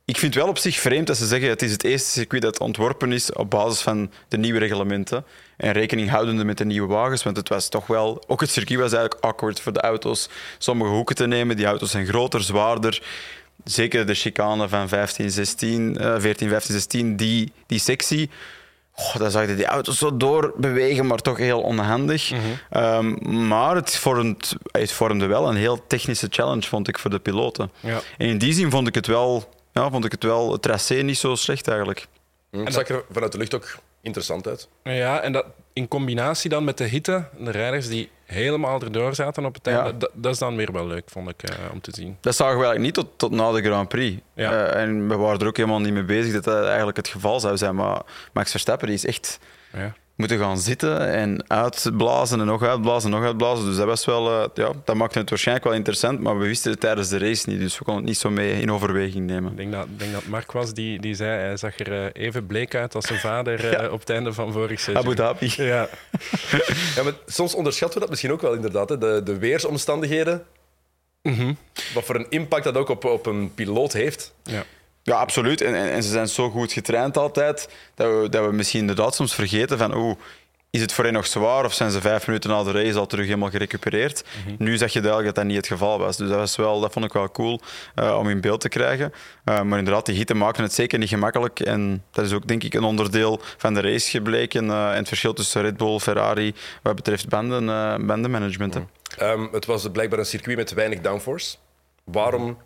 Ik 0.05 0.17
vind 0.17 0.35
het 0.35 0.43
wel 0.43 0.53
op 0.53 0.59
zich 0.59 0.77
vreemd 0.77 1.07
dat 1.07 1.17
ze 1.17 1.27
zeggen 1.27 1.49
het 1.49 1.63
is 1.63 1.73
het 1.73 1.85
eerste 1.85 2.11
circuit 2.11 2.43
dat 2.43 2.61
ontworpen 2.61 3.13
is 3.13 3.33
op 3.33 3.51
basis 3.51 3.81
van 3.81 4.11
de 4.29 4.39
nieuwe 4.39 4.59
reglementen. 4.59 5.25
En 5.57 5.73
rekening 5.73 6.11
houdende 6.11 6.45
met 6.45 6.59
de 6.59 6.65
nieuwe 6.65 6.89
wagens. 6.89 7.23
Want 7.23 7.37
het 7.37 7.49
was 7.49 7.69
toch 7.69 7.87
wel. 7.87 8.25
Ook 8.27 8.41
het 8.41 8.51
circuit 8.51 8.81
was 8.81 8.93
eigenlijk 8.93 9.25
awkward 9.25 9.61
voor 9.61 9.73
de 9.73 9.81
auto's. 9.81 10.29
Sommige 10.59 10.91
hoeken 10.91 11.17
te 11.17 11.27
nemen. 11.27 11.57
Die 11.57 11.67
auto's 11.67 11.91
zijn 11.91 12.07
groter, 12.07 12.43
zwaarder. 12.43 13.03
Zeker 13.65 14.07
de 14.07 14.15
chicane 14.15 14.69
van 14.69 14.89
15, 14.89 15.31
16, 15.31 15.97
uh, 16.01 16.15
14, 16.19 16.49
15, 16.49 16.75
16. 16.75 17.17
Die, 17.17 17.53
die 17.67 17.79
sectie 17.79 18.31
Oh, 18.97 19.17
dan 19.17 19.31
zag 19.31 19.47
je 19.47 19.57
die 19.57 19.65
auto's 19.65 19.99
zo 19.99 20.17
doorbewegen, 20.17 21.07
maar 21.07 21.19
toch 21.19 21.39
heel 21.39 21.61
onhandig. 21.61 22.31
Mm 22.31 22.39
-hmm. 22.39 22.83
um, 22.83 23.47
maar 23.49 23.75
het, 23.75 23.97
vormt, 23.97 24.57
het 24.71 24.93
vormde 24.93 25.27
wel 25.27 25.49
een 25.49 25.57
heel 25.57 25.87
technische 25.87 26.27
challenge, 26.31 26.63
vond 26.63 26.89
ik, 26.89 26.99
voor 26.99 27.11
de 27.11 27.19
piloten. 27.19 27.71
Ja. 27.81 28.01
En 28.19 28.27
in 28.27 28.39
die 28.39 28.53
zin 28.53 28.71
vond 28.71 28.89
ik 28.89 28.95
het 28.95 29.07
wel, 29.07 29.53
ja, 29.73 29.91
vond 29.91 30.05
ik 30.05 30.13
het, 30.13 30.23
wel 30.23 30.53
het 30.53 30.63
tracé 30.63 30.95
niet 30.95 31.19
zo 31.19 31.35
slecht 31.35 31.69
eigenlijk. 31.69 32.07
Mm, 32.51 32.65
het 32.65 32.75
zag 32.75 32.89
er 32.89 33.05
vanuit 33.11 33.33
de 33.33 33.39
lucht 33.39 33.55
ook 33.55 33.79
interessant 34.03 34.47
uit. 34.49 34.69
Ja, 34.83 35.21
en 35.21 35.33
dat 35.33 35.47
in 35.73 35.89
combinatie 35.89 36.51
dan 36.51 36.65
met 36.65 36.79
de 36.79 36.85
hitte, 36.85 37.29
de 37.39 37.51
rijders 37.51 37.89
die 37.89 38.11
helemaal 38.27 38.81
erdoor 38.81 39.15
zaten 39.15 39.45
op 39.45 39.55
het 39.55 39.67
einde, 39.67 39.83
ja. 39.83 39.93
dat, 39.93 40.11
dat, 40.15 40.33
is 40.33 40.39
dan 40.39 40.57
weer 40.57 40.73
wel 40.73 40.87
leuk, 40.87 41.11
vond 41.11 41.29
ik, 41.29 41.51
uh, 41.51 41.57
om 41.73 41.81
te 41.81 41.91
zien. 41.95 42.17
Dat 42.21 42.37
zagen 42.37 42.59
we 42.59 42.65
eigenlijk 42.65 42.97
niet 42.97 43.07
tot, 43.07 43.19
tot 43.19 43.31
na 43.31 43.53
de 43.53 43.63
Grand 43.63 43.89
Prix. 43.89 44.23
Ja. 44.35 44.53
Uh, 44.53 44.83
en 44.83 45.09
we 45.09 45.17
waren 45.17 45.41
er 45.41 45.47
ook 45.47 45.57
helemaal 45.57 45.81
niet 45.81 45.93
mee 45.93 46.05
bezig 46.05 46.33
dat 46.33 46.45
dat 46.45 46.67
eigenlijk 46.67 46.97
het 46.97 47.09
geval 47.09 47.41
zou 47.41 47.57
zijn. 47.57 47.75
Maar 47.75 48.03
Max 48.33 48.51
Verstappen 48.51 48.87
die 48.87 48.97
is 48.97 49.07
echt... 49.07 49.39
Ja 49.73 49.95
moeten 50.17 50.39
gaan 50.39 50.59
zitten 50.59 51.13
en 51.13 51.45
uitblazen 51.47 52.41
en 52.41 52.47
nog 52.47 52.63
uitblazen 52.63 53.13
en 53.13 53.17
nog 53.17 53.27
uitblazen. 53.27 53.65
Dus 53.67 53.77
dat 53.77 53.87
was 53.87 54.05
wel, 54.05 54.41
uh, 54.41 54.45
ja, 54.55 54.73
dat 54.85 54.97
maakte 54.97 55.19
het 55.19 55.29
waarschijnlijk 55.29 55.67
wel 55.67 55.77
interessant, 55.77 56.21
maar 56.21 56.39
we 56.39 56.47
wisten 56.47 56.71
het 56.71 56.81
tijdens 56.81 57.09
de 57.09 57.19
race 57.19 57.49
niet, 57.49 57.59
dus 57.59 57.79
we 57.79 57.85
konden 57.85 58.03
het 58.03 58.13
niet 58.13 58.21
zo 58.21 58.31
mee 58.31 58.61
in 58.61 58.73
overweging 58.73 59.27
nemen. 59.27 59.51
Ik 59.51 59.57
denk 59.57 59.73
dat, 59.73 59.87
denk 59.97 60.13
dat 60.13 60.27
Mark 60.27 60.53
was 60.53 60.73
die, 60.73 61.01
die 61.01 61.15
zei, 61.15 61.41
hij 61.41 61.57
zag 61.57 61.79
er 61.79 61.93
uh, 61.93 62.07
even 62.13 62.47
bleek 62.47 62.75
uit 62.75 62.95
als 62.95 63.07
zijn 63.07 63.19
vader 63.19 63.65
uh, 63.65 63.73
ja. 63.73 63.89
op 63.89 64.01
het 64.01 64.11
einde 64.11 64.33
van 64.33 64.53
vorig 64.53 64.81
seizoen. 64.81 65.05
Abu 65.05 65.15
Dhabi. 65.15 65.53
Ja. 65.67 65.89
ja, 66.95 67.03
maar 67.03 67.13
soms 67.27 67.55
onderschatten 67.55 67.95
we 67.95 68.01
dat 68.01 68.11
misschien 68.11 68.33
ook 68.33 68.41
wel 68.41 68.55
inderdaad, 68.55 68.89
hè? 68.89 68.99
De, 68.99 69.21
de 69.25 69.39
weersomstandigheden. 69.39 70.45
Mm 71.23 71.35
-hmm. 71.35 71.57
Wat 71.95 72.05
voor 72.05 72.15
een 72.15 72.27
impact 72.29 72.65
dat 72.65 72.77
ook 72.77 72.89
op, 72.89 73.05
op 73.05 73.27
een 73.27 73.55
piloot 73.55 73.93
heeft. 73.93 74.35
Ja. 74.43 74.65
Ja, 75.07 75.17
absoluut. 75.17 75.61
En, 75.61 75.75
en, 75.75 75.91
en, 75.91 76.03
ze 76.03 76.11
zijn 76.11 76.29
zo 76.29 76.51
goed 76.51 76.73
getraind 76.73 77.17
altijd, 77.17 77.69
dat 77.95 78.21
we, 78.21 78.29
dat 78.29 78.47
we 78.47 78.53
misschien 78.53 78.81
inderdaad 78.81 79.15
soms 79.15 79.35
vergeten 79.35 79.79
van... 79.79 79.95
Oh, 79.95 80.21
is 80.71 80.81
het 80.81 80.93
voor 80.93 81.05
hen 81.05 81.13
nog 81.13 81.27
zwaar 81.27 81.65
of 81.65 81.75
zijn 81.75 81.91
ze 81.91 82.01
vijf 82.01 82.27
minuten 82.27 82.51
na 82.51 82.63
de 82.63 82.71
race 82.71 82.99
al 82.99 83.07
terug 83.07 83.25
helemaal 83.25 83.51
gerecupereerd? 83.51 84.25
Mm 84.25 84.43
-hmm. 84.45 84.67
Nu 84.67 84.77
zag 84.77 84.93
je 84.93 85.01
duidelijk 85.01 85.35
dat 85.35 85.45
dat 85.45 85.53
niet 85.53 85.57
het 85.57 85.67
geval 85.67 85.99
was. 85.99 86.17
Dus 86.17 86.29
dat, 86.29 86.39
was 86.39 86.57
wel, 86.57 86.81
dat 86.81 86.93
vond 86.93 87.05
ik 87.05 87.13
wel 87.13 87.31
cool 87.31 87.61
uh, 87.97 88.19
om 88.19 88.29
in 88.29 88.41
beeld 88.41 88.61
te 88.61 88.69
krijgen. 88.69 89.13
Uh, 89.45 89.63
maar 89.63 89.79
inderdaad, 89.79 90.07
die 90.07 90.15
hitte 90.15 90.35
maakten 90.35 90.63
het 90.63 90.73
zeker 90.73 90.99
niet 90.99 91.09
gemakkelijk. 91.09 91.61
En 91.61 92.05
dat 92.11 92.25
is 92.25 92.33
ook 92.33 92.47
denk 92.47 92.63
ik 92.63 92.75
een 92.75 92.85
onderdeel 92.85 93.41
van 93.57 93.75
de 93.75 93.81
race 93.81 94.11
gebleken. 94.11 94.65
Uh, 94.65 94.91
en 94.91 94.97
het 94.97 95.09
verschil 95.09 95.33
tussen 95.33 95.63
Red 95.63 95.77
Bull, 95.77 95.99
Ferrari, 95.99 96.55
wat 96.83 96.95
betreft 96.95 97.29
banden, 97.29 97.67
bandenmanagement. 98.07 98.75
Mm 98.75 98.89
-hmm. 99.17 99.29
um, 99.29 99.49
het 99.53 99.67
was 99.67 99.89
blijkbaar 99.93 100.19
een 100.19 100.27
circuit 100.27 100.57
met 100.57 100.73
weinig 100.73 101.01
downforce. 101.01 101.57
Waarom 102.05 102.59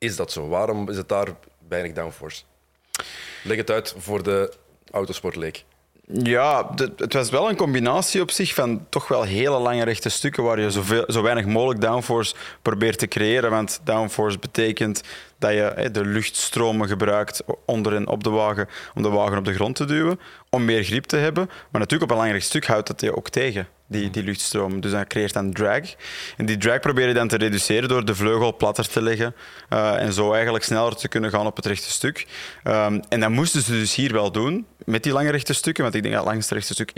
is 0.00 0.16
dat 0.16 0.32
zo? 0.32 0.48
Waarom 0.48 0.88
is 0.88 0.96
het 0.96 1.08
daar 1.08 1.28
weinig 1.70 1.92
downforce? 1.92 2.42
Leg 3.44 3.56
het 3.56 3.70
uit 3.70 3.94
voor 3.98 4.22
de 4.22 4.52
autosportleek. 4.90 5.64
Ja, 6.12 6.70
het 6.96 7.12
was 7.12 7.30
wel 7.30 7.48
een 7.48 7.56
combinatie 7.56 8.20
op 8.20 8.30
zich 8.30 8.54
van 8.54 8.86
toch 8.88 9.08
wel 9.08 9.22
hele 9.22 9.58
lange 9.58 9.84
rechte 9.84 10.08
stukken 10.08 10.42
waar 10.42 10.60
je 10.60 10.70
zoveel, 10.70 11.04
zo 11.06 11.22
weinig 11.22 11.46
mogelijk 11.46 11.80
downforce 11.80 12.34
probeert 12.62 12.98
te 12.98 13.08
creëren. 13.08 13.50
Want 13.50 13.80
downforce 13.84 14.38
betekent 14.38 15.02
dat 15.38 15.52
je 15.52 15.88
de 15.92 16.04
luchtstromen 16.04 16.88
gebruikt 16.88 17.42
onder 17.64 17.94
en 17.94 18.08
op 18.08 18.24
de 18.24 18.30
wagen 18.30 18.68
om 18.94 19.02
de 19.02 19.08
wagen 19.08 19.38
op 19.38 19.44
de 19.44 19.54
grond 19.54 19.76
te 19.76 19.84
duwen, 19.84 20.20
om 20.48 20.64
meer 20.64 20.84
grip 20.84 21.04
te 21.04 21.16
hebben. 21.16 21.46
Maar 21.46 21.80
natuurlijk 21.80 22.10
op 22.10 22.18
een 22.18 22.24
lang 22.24 22.42
stuk 22.42 22.66
houdt 22.66 22.86
dat 22.86 23.00
je 23.00 23.16
ook 23.16 23.28
tegen. 23.28 23.68
Die, 23.90 24.10
die 24.10 24.22
luchtstroom. 24.22 24.80
Dus 24.80 24.90
dat 24.90 25.06
creëert 25.06 25.32
dan 25.32 25.52
drag. 25.52 25.80
En 26.36 26.46
die 26.46 26.56
drag 26.56 26.80
probeer 26.80 27.08
je 27.08 27.14
dan 27.14 27.28
te 27.28 27.36
reduceren 27.36 27.88
door 27.88 28.04
de 28.04 28.14
vleugel 28.14 28.56
platter 28.56 28.88
te 28.88 29.02
leggen 29.02 29.34
uh, 29.70 30.02
en 30.02 30.12
zo 30.12 30.32
eigenlijk 30.32 30.64
sneller 30.64 30.96
te 30.96 31.08
kunnen 31.08 31.30
gaan 31.30 31.46
op 31.46 31.56
het 31.56 31.66
rechte 31.66 31.90
stuk. 31.90 32.26
Um, 32.64 33.02
en 33.08 33.20
dat 33.20 33.30
moesten 33.30 33.62
ze 33.62 33.72
dus 33.72 33.94
hier 33.94 34.12
wel 34.12 34.32
doen, 34.32 34.66
met 34.84 35.02
die 35.02 35.12
lange 35.12 35.30
rechte 35.30 35.52
stukken, 35.52 35.82
want 35.82 35.94
ik 35.94 36.02
denk 36.02 36.14
dat 36.14 36.24
het 36.24 36.32
langste 36.32 36.54
rechte 36.54 36.72
stuk 36.72 36.92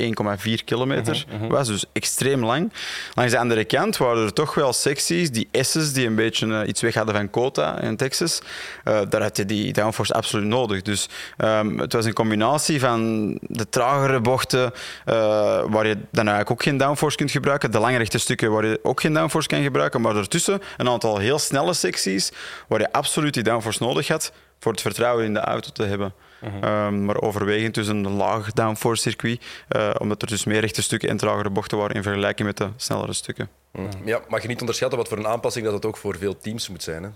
1,4 0.59 0.65
kilometer 0.65 1.25
uh 1.33 1.41
-huh, 1.41 1.51
was, 1.51 1.67
dus 1.67 1.85
extreem 1.93 2.45
lang. 2.45 2.73
Langs 3.15 3.33
de 3.33 3.39
andere 3.39 3.65
kant 3.65 3.97
waren 3.97 4.25
er 4.25 4.33
toch 4.33 4.55
wel 4.55 4.73
secties, 4.73 5.31
die 5.31 5.49
S's, 5.53 5.93
die 5.93 6.07
een 6.07 6.15
beetje 6.15 6.47
uh, 6.47 6.61
iets 6.67 6.81
weg 6.81 6.95
hadden 6.95 7.15
van 7.15 7.31
Kota 7.31 7.81
in 7.81 7.97
Texas, 7.97 8.41
uh, 8.85 9.01
daar 9.09 9.23
had 9.23 9.37
je 9.37 9.45
die 9.45 9.73
downforce 9.73 10.13
absoluut 10.13 10.47
nodig. 10.47 10.83
Dus 10.83 11.09
um, 11.39 11.79
het 11.79 11.93
was 11.93 12.05
een 12.05 12.13
combinatie 12.13 12.81
van 12.81 13.31
de 13.43 13.69
tragere 13.69 14.21
bochten, 14.21 14.73
waar 15.05 15.87
je 15.87 15.97
dan 16.11 16.27
eigenlijk 16.27 16.51
ook 16.51 16.63
geen 16.63 16.79
downforce 16.83 17.17
kunt 17.17 17.31
gebruiken, 17.31 17.71
de 17.71 17.79
lange 17.79 17.97
rechte 17.97 18.19
stukken 18.19 18.51
waar 18.53 18.67
je 18.67 18.81
ook 18.83 19.01
geen 19.01 19.13
downforce 19.13 19.49
kan 19.49 19.63
gebruiken, 19.63 20.01
maar 20.01 20.17
ertussen 20.17 20.63
een 20.77 20.89
aantal 20.89 21.19
heel 21.19 21.39
snelle 21.39 21.75
secties 21.75 22.33
waar 22.69 22.81
je 22.81 22.93
absoluut 22.93 23.35
die 23.35 23.43
downforce 23.43 23.83
nodig 23.83 24.09
had 24.09 24.33
voor 24.59 24.73
het 24.73 24.81
vertrouwen 24.81 25.25
in 25.25 25.35
de 25.35 25.41
auto 25.41 25.71
te 25.71 25.85
hebben. 25.85 26.15
Uh 26.41 26.51
-huh. 26.61 26.87
um, 26.87 27.05
maar 27.05 27.21
overwegend 27.21 27.75
dus 27.75 27.89
een 27.89 28.09
laag 28.09 28.53
downforce 28.53 29.03
circuit, 29.03 29.41
uh, 29.77 29.91
omdat 29.99 30.23
er 30.23 30.29
dus 30.29 30.45
meer 30.45 30.61
rechte 30.61 30.83
stukken 30.83 31.09
en 31.09 31.17
tragere 31.17 31.51
bochten 31.51 31.79
waren 31.79 31.97
in 31.97 32.03
vergelijking 32.03 32.49
met 32.49 32.57
de 32.57 32.69
snellere 32.77 33.13
stukken. 33.13 33.49
Uh 33.73 33.83
-huh. 33.83 34.07
Ja, 34.07 34.21
mag 34.29 34.43
je 34.43 34.49
niet 34.49 34.61
onderschatten 34.61 34.99
wat 34.99 35.09
voor 35.09 35.19
een 35.19 35.27
aanpassing 35.27 35.65
dat 35.65 35.75
het 35.75 35.87
ook 35.87 35.97
voor 35.97 36.19
veel 36.19 36.39
teams 36.39 36.69
moet 36.69 36.83
zijn. 36.83 37.03
Hè? 37.03 37.09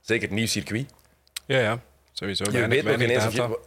Zeker 0.00 0.28
het 0.28 0.36
nieuw 0.36 0.46
circuit. 0.46 0.86
Ja, 1.46 1.58
ja, 1.58 1.80
sowieso. 2.12 2.44
Je 2.50 2.68
weet 2.68 2.84
nog 2.84 3.00
ineens 3.00 3.24
je, 3.24 3.58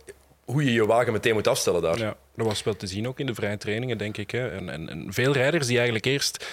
hoe 0.46 0.64
je 0.64 0.74
je 0.74 0.86
wagen 0.86 1.14
meteen 1.14 1.34
moet 1.34 1.48
afstellen 1.48 1.82
daar. 1.82 1.98
Ja, 1.98 2.16
dat 2.36 2.46
was 2.46 2.64
wel 2.64 2.76
te 2.76 2.88
zien 2.88 3.08
ook 3.08 3.20
in 3.20 3.26
de 3.26 3.36
vrije 3.36 3.58
trainingen, 3.58 3.98
denk 3.98 4.18
ik. 4.18 4.32
Hè. 4.32 4.50
En, 4.50 4.70
en, 4.70 4.90
en 4.90 5.14
veel 5.14 5.32
rijders 5.32 5.68
die 5.68 5.76
eigenlijk 5.76 6.06
eerst 6.06 6.46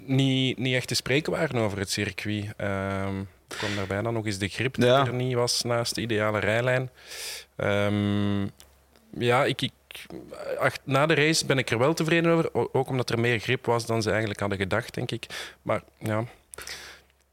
niet, 0.00 0.58
niet 0.58 0.74
echt 0.74 0.88
te 0.88 0.94
spreken 0.94 1.32
waren 1.32 1.60
over 1.60 1.78
het 1.78 1.90
circuit. 1.90 2.44
Um, 2.44 3.28
kwam 3.48 3.76
daarbij 3.76 4.02
dan 4.02 4.12
nog 4.12 4.26
eens 4.26 4.38
de 4.38 4.48
grip 4.48 4.74
die 4.74 4.84
ja. 4.84 5.06
er 5.06 5.14
niet 5.14 5.34
was 5.34 5.62
naast 5.62 5.94
de 5.94 6.00
ideale 6.00 6.38
rijlijn. 6.38 6.90
Um, 7.56 8.50
ja, 9.18 9.44
ik, 9.44 9.62
ik, 9.62 9.72
na 10.84 11.06
de 11.06 11.14
race 11.14 11.46
ben 11.46 11.58
ik 11.58 11.70
er 11.70 11.78
wel 11.78 11.94
tevreden 11.94 12.32
over. 12.32 12.72
Ook 12.72 12.88
omdat 12.88 13.10
er 13.10 13.20
meer 13.20 13.38
grip 13.38 13.66
was 13.66 13.86
dan 13.86 14.02
ze 14.02 14.10
eigenlijk 14.10 14.40
hadden 14.40 14.58
gedacht, 14.58 14.94
denk 14.94 15.10
ik. 15.10 15.26
Maar 15.62 15.82
ja, 15.98 16.20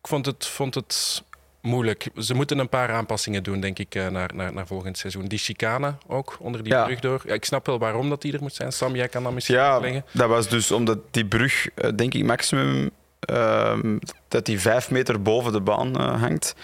ik 0.01 0.07
vond 0.07 0.25
het, 0.25 0.45
vond 0.45 0.75
het 0.75 1.23
moeilijk. 1.63 2.07
Ze 2.17 2.33
moeten 2.33 2.59
een 2.59 2.69
paar 2.69 2.91
aanpassingen 2.91 3.43
doen, 3.43 3.59
denk 3.59 3.79
ik, 3.79 3.93
naar, 4.11 4.29
naar, 4.35 4.53
naar 4.53 4.67
volgend 4.67 4.97
seizoen. 4.97 5.25
Die 5.25 5.39
chicane 5.39 5.95
ook, 6.07 6.35
onder 6.39 6.63
die 6.63 6.73
Ja. 6.73 6.85
brug 6.85 6.99
door. 6.99 7.21
Ja, 7.25 7.33
ik 7.33 7.45
snap 7.45 7.65
wel 7.65 7.79
waarom 7.79 8.09
dat 8.09 8.21
die 8.21 8.33
er 8.33 8.41
moet 8.41 8.53
zijn. 8.53 8.71
Sam, 8.71 8.95
jij 8.95 9.07
kan 9.07 9.23
dat 9.23 9.33
misschien 9.33 9.55
Ja, 9.55 9.79
dat 10.11 10.29
was 10.29 10.49
dus 10.49 10.71
omdat 10.71 10.97
die 11.11 11.25
brug, 11.25 11.67
eh, 11.75 11.89
denk 11.95 12.13
ik, 12.13 12.23
maximum 12.23 12.89
ehm, 13.19 13.97
dat 14.27 14.45
die 14.45 14.59
vijf 14.59 14.91
meter 14.91 15.21
boven 15.21 15.51
de 15.51 15.61
baan 15.61 15.99
eh, 15.99 16.21
hangt. 16.21 16.55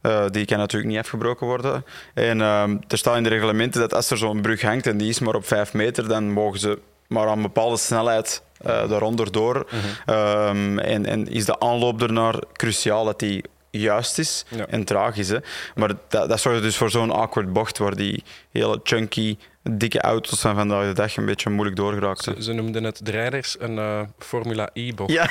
Eh, 0.00 0.24
die 0.30 0.44
kan 0.44 0.58
natuurlijk 0.58 0.90
niet 0.92 1.00
afgebroken 1.00 1.46
worden. 1.46 1.84
En 2.14 2.40
ehm, 2.40 2.76
er 2.88 2.98
staat 2.98 3.16
in 3.16 3.22
de 3.22 3.28
reglementen 3.28 3.80
dat 3.80 3.94
als 3.94 4.10
er 4.10 4.16
zo'n 4.18 4.40
brug 4.40 4.62
hangt 4.62 4.86
en 4.86 4.96
die 4.96 5.08
is 5.08 5.18
maar 5.18 5.34
op 5.34 5.46
vijf 5.46 5.72
meter, 5.72 6.08
dan 6.08 6.30
mogen 6.32 6.58
ze 6.60 6.78
maar 7.08 7.26
aan 7.28 7.36
een 7.36 7.42
bepaalde 7.42 7.76
snelheid 7.76 8.42
eh 8.58 8.88
daaronder 8.88 9.32
door. 9.32 9.66
Ehm, 10.06 10.78
en, 10.78 11.06
en 11.06 11.26
is 11.28 11.44
de 11.44 11.60
aanloop 11.60 12.02
ernaar 12.02 12.42
cruciaal 12.52 13.04
dat 13.04 13.18
die 13.18 13.44
juist 13.80 14.18
is 14.18 14.44
Ja. 14.48 14.66
en 14.66 14.84
tragisch. 14.84 15.28
Hè? 15.28 15.38
Maar 15.74 15.90
dat, 16.08 16.28
dat 16.28 16.40
zorgt 16.40 16.62
dus 16.62 16.76
voor 16.76 16.90
zo'n 16.90 17.10
awkward 17.10 17.52
bocht 17.52 17.78
waar 17.78 17.96
die 17.96 18.22
hele 18.50 18.80
chunky, 18.82 19.36
dikke 19.70 20.00
auto's 20.00 20.40
van 20.40 20.54
vandaag 20.54 20.86
de 20.86 20.92
dag 20.92 21.16
een 21.16 21.24
beetje 21.26 21.50
moeilijk 21.50 21.76
doorgeraakten. 21.76 22.34
Ze, 22.36 22.42
ze 22.42 22.52
noemden 22.52 22.84
het 22.84 23.00
de 23.02 23.10
rijders 23.10 23.56
een 23.58 23.78
eh, 23.78 24.00
Formula 24.18 24.68
E-bocht. 24.72 25.12
Ja. 25.12 25.28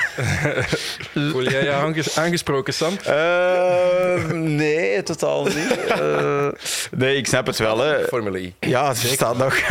Voel 1.30 1.42
jij 1.48 1.64
je 1.64 1.72
aanges- 1.72 2.18
aangesproken, 2.18 2.74
Sam? 2.74 2.96
Eh, 3.04 4.24
nee, 4.32 5.02
totaal 5.02 5.44
niet. 5.44 5.70
Eh, 5.92 6.48
nee, 6.90 7.16
ik 7.16 7.26
snap 7.26 7.46
het 7.46 7.58
wel. 7.58 7.78
Hè. 7.78 8.04
Formule 8.04 8.38
E. 8.42 8.52
Ja, 8.60 8.88
het 8.88 8.96
staat 8.96 9.36
nog. 9.38 9.54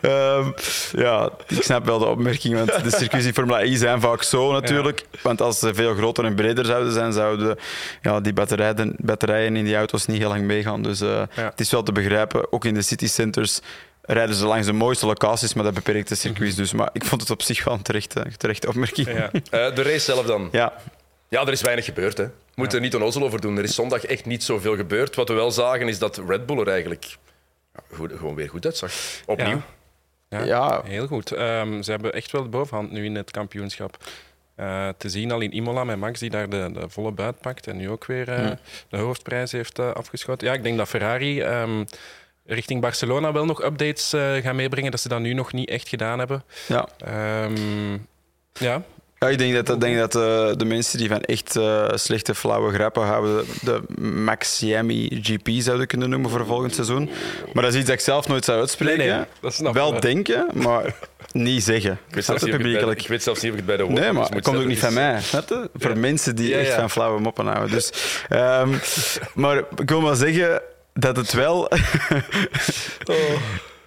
Ehm, 0.00 0.50
ja, 0.92 1.30
ik 1.48 1.62
snap 1.62 1.84
wel 1.86 1.98
de 1.98 2.04
opmerking, 2.06 2.54
want 2.54 2.84
de 2.84 2.96
circuits 2.96 3.26
in 3.26 3.32
Formule 3.32 3.64
E 3.66 3.76
zijn 3.76 4.00
vaak 4.00 4.22
zo 4.22 4.52
natuurlijk. 4.52 5.04
Want 5.22 5.40
als 5.40 5.58
ze 5.58 5.74
veel 5.74 5.94
groter 5.94 6.24
en 6.24 6.34
breder 6.34 6.64
zouden 6.64 6.92
zijn, 6.92 7.12
zouden 7.12 7.56
ja, 8.02 8.20
die 8.20 8.32
batterijen, 8.32 8.94
batterijen 8.98 9.56
in 9.56 9.64
die 9.64 9.76
auto's 9.76 10.06
niet 10.06 10.18
heel 10.18 10.28
lang 10.28 10.42
meegaan. 10.42 10.82
Dus 10.82 10.98
Ja. 10.98 11.26
het 11.34 11.60
is 11.60 11.70
wel 11.70 11.82
te 11.82 11.92
begrijpen. 11.92 12.27
Ook 12.34 12.64
in 12.64 12.74
de 12.74 12.82
citycenters 12.82 13.60
rijden 14.02 14.34
ze 14.34 14.46
langs 14.46 14.66
de 14.66 14.72
mooiste 14.72 15.06
locaties, 15.06 15.54
maar 15.54 15.64
dat 15.64 15.74
beperkt 15.74 16.08
de 16.08 16.14
circuits 16.14 16.54
dus. 16.56 16.72
Maar 16.72 16.90
ik 16.92 17.04
vond 17.04 17.20
het 17.20 17.30
op 17.30 17.42
zich 17.42 17.64
wel 17.64 17.74
een 17.74 17.82
terechte, 17.82 18.26
terechte 18.36 18.68
opmerking. 18.68 19.08
Ja. 19.12 19.30
Eh, 19.32 19.74
de 19.74 19.82
race 19.82 19.98
zelf 19.98 20.26
dan. 20.26 20.48
ja. 20.52 20.72
Ja, 21.30 21.40
er 21.40 21.52
is 21.52 21.60
weinig 21.60 21.84
gebeurd. 21.84 22.16
Hè. 22.16 22.24
We 22.24 22.32
moeten 22.54 22.78
er 22.78 22.84
niet 22.84 22.94
onnozel 22.94 23.22
over 23.22 23.40
doen. 23.40 23.56
Er 23.58 23.64
is 23.64 23.74
zondag 23.74 24.04
echt 24.04 24.24
niet 24.26 24.44
zoveel 24.44 24.76
gebeurd. 24.76 25.14
Wat 25.16 25.28
we 25.28 25.34
wel 25.34 25.50
zagen 25.50 25.88
is 25.88 25.98
dat 25.98 26.22
Red 26.28 26.46
Bull 26.46 26.58
er 26.60 26.68
eigenlijk 26.68 27.16
goed, 27.92 28.12
gewoon 28.16 28.34
weer 28.34 28.48
goed 28.48 28.64
uitzag. 28.64 28.90
Opnieuw. 29.26 29.62
Ja, 30.28 30.42
Ja. 30.44 30.82
heel 30.84 31.06
goed. 31.06 31.32
Ehm, 31.32 31.82
ze 31.82 31.90
hebben 31.90 32.12
echt 32.12 32.32
wel 32.32 32.42
de 32.42 32.48
bovenhand 32.48 32.90
nu 32.92 33.04
in 33.04 33.14
het 33.14 33.30
kampioenschap. 33.30 33.96
Eh, 34.54 34.88
te 34.96 35.08
zien 35.08 35.32
al 35.32 35.40
in 35.40 35.52
Imola 35.52 35.84
met 35.84 35.96
Max, 35.98 36.20
die 36.20 36.30
daar 36.30 36.48
de, 36.48 36.70
de 36.72 36.88
volle 36.88 37.10
buit 37.12 37.40
pakt 37.40 37.66
en 37.66 37.76
nu 37.76 37.90
ook 37.90 38.06
weer 38.06 38.28
eh, 38.28 38.50
de 38.88 38.96
hoofdprijs 38.96 39.52
heeft 39.52 39.78
eh, 39.78 39.90
afgeschoten. 39.90 40.46
Ja, 40.46 40.52
ik 40.54 40.62
denk 40.62 40.76
dat 40.78 40.88
Ferrari 40.88 41.40
ehm, 41.40 41.84
richting 42.48 42.80
Barcelona 42.80 43.32
wel 43.32 43.44
nog 43.44 43.64
updates 43.64 44.12
eh, 44.12 44.36
gaan 44.36 44.56
meebrengen, 44.56 44.90
dat 44.90 45.00
ze 45.00 45.08
dat 45.08 45.20
nu 45.20 45.32
nog 45.32 45.52
niet 45.52 45.68
echt 45.68 45.88
gedaan 45.88 46.18
hebben. 46.18 46.42
Ja. 46.66 46.88
Ehm, 46.98 47.92
ja, 48.52 48.82
Ja, 49.18 49.28
ik 49.28 49.38
denk 49.38 49.54
dat, 49.54 49.68
ik 49.74 49.80
denk 49.80 49.98
dat 49.98 50.14
eh, 50.14 50.56
de 50.56 50.64
mensen 50.64 50.98
die 50.98 51.08
van 51.08 51.20
echt 51.20 51.56
eh, 51.56 51.88
slechte, 51.94 52.34
flauwe 52.34 52.72
grappen 52.72 53.02
houden, 53.02 53.44
de 53.60 53.82
Maxiami 54.02 55.20
GP 55.22 55.48
zouden 55.58 55.86
kunnen 55.86 56.10
noemen 56.10 56.30
voor 56.30 56.46
volgend 56.46 56.74
seizoen. 56.74 57.10
Maar 57.52 57.62
dat 57.62 57.72
is 57.72 57.78
iets 57.78 57.88
dat 57.88 57.98
ik 57.98 58.04
zelf 58.04 58.28
nooit 58.28 58.44
zou 58.44 58.58
uitspreken. 58.58 58.98
Nee, 58.98 59.10
nee, 59.10 59.24
dat 59.40 59.54
snap 59.54 59.74
Wel 59.74 60.00
denken, 60.00 60.46
maar 60.52 60.94
niet 61.32 61.62
zeggen. 61.62 61.92
Ik 62.08 62.14
weet, 62.14 62.24
zelfs 62.24 62.42
niet 62.42 62.54
ik, 62.54 62.62
bij, 62.62 62.96
weet 63.08 63.22
zelfs 63.22 63.42
niet 63.42 63.52
of 63.52 63.58
ik 63.58 63.66
het 63.66 63.76
bij 63.76 63.76
de 63.76 63.82
Nee, 63.82 63.92
woordjes 63.92 64.12
maar 64.12 64.22
moet 64.22 64.34
het 64.34 64.44
komt 64.44 64.56
ook 64.58 64.66
niet 64.66 64.78
van 64.78 64.94
Dus- 64.94 65.52
mij. 65.52 65.68
Voor 65.74 65.98
mensen 65.98 66.36
die 66.36 66.48
Ja, 66.48 66.58
echt 66.58 66.74
van 66.74 66.90
flauwe 66.90 67.20
moppen 67.20 67.46
houden. 67.46 67.70
Dus, 67.70 67.92
ehm, 68.28 68.74
maar 69.34 69.58
ik 69.76 69.88
wil 69.88 70.00
maar 70.00 70.16
zeggen 70.16 70.60
dat 70.98 71.16
het 71.16 71.32
wel... 71.32 71.68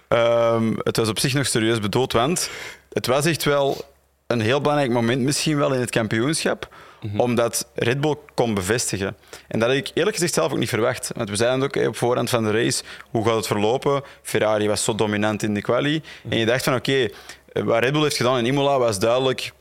Ehm, 0.08 0.72
het 0.76 0.96
was 0.96 1.08
op 1.08 1.18
zich 1.18 1.34
nog 1.34 1.46
serieus 1.46 1.80
bedoeld, 1.80 2.12
want 2.12 2.50
het 2.92 3.06
was 3.06 3.24
echt 3.24 3.44
wel 3.44 3.84
een 4.26 4.40
heel 4.40 4.60
belangrijk 4.60 4.90
moment 4.90 5.22
misschien 5.22 5.56
wel 5.56 5.72
in 5.72 5.80
het 5.80 5.90
kampioenschap, 5.90 6.68
omdat 7.16 7.66
Red 7.74 8.00
Bull 8.00 8.16
kon 8.34 8.54
bevestigen. 8.54 9.16
En 9.48 9.58
dat 9.58 9.68
had 9.68 9.78
ik 9.78 9.90
eerlijk 9.94 10.16
gezegd 10.16 10.34
zelf 10.34 10.52
ook 10.52 10.58
niet 10.58 10.68
verwacht. 10.68 11.10
Want 11.16 11.30
we 11.30 11.36
zeiden 11.36 11.62
ook 11.62 11.74
hè, 11.74 11.86
op 11.86 11.96
voorhand 11.96 12.30
van 12.30 12.44
de 12.44 12.50
race, 12.50 12.82
hoe 13.10 13.24
gaat 13.24 13.36
het 13.36 13.46
verlopen? 13.46 14.02
Ferrari 14.22 14.68
was 14.68 14.84
zo 14.84 14.94
dominant 14.94 15.42
in 15.42 15.54
de 15.54 15.62
quali. 15.62 16.02
En 16.28 16.38
je 16.38 16.46
dacht 16.46 16.64
van 16.64 16.74
oké, 16.74 17.08
wat 17.52 17.82
Red 17.82 17.92
Bull 17.92 18.02
heeft 18.02 18.16
gedaan 18.16 18.38
in 18.38 18.46
Imola 18.46 18.78
was 18.78 18.98
duidelijk 18.98 19.52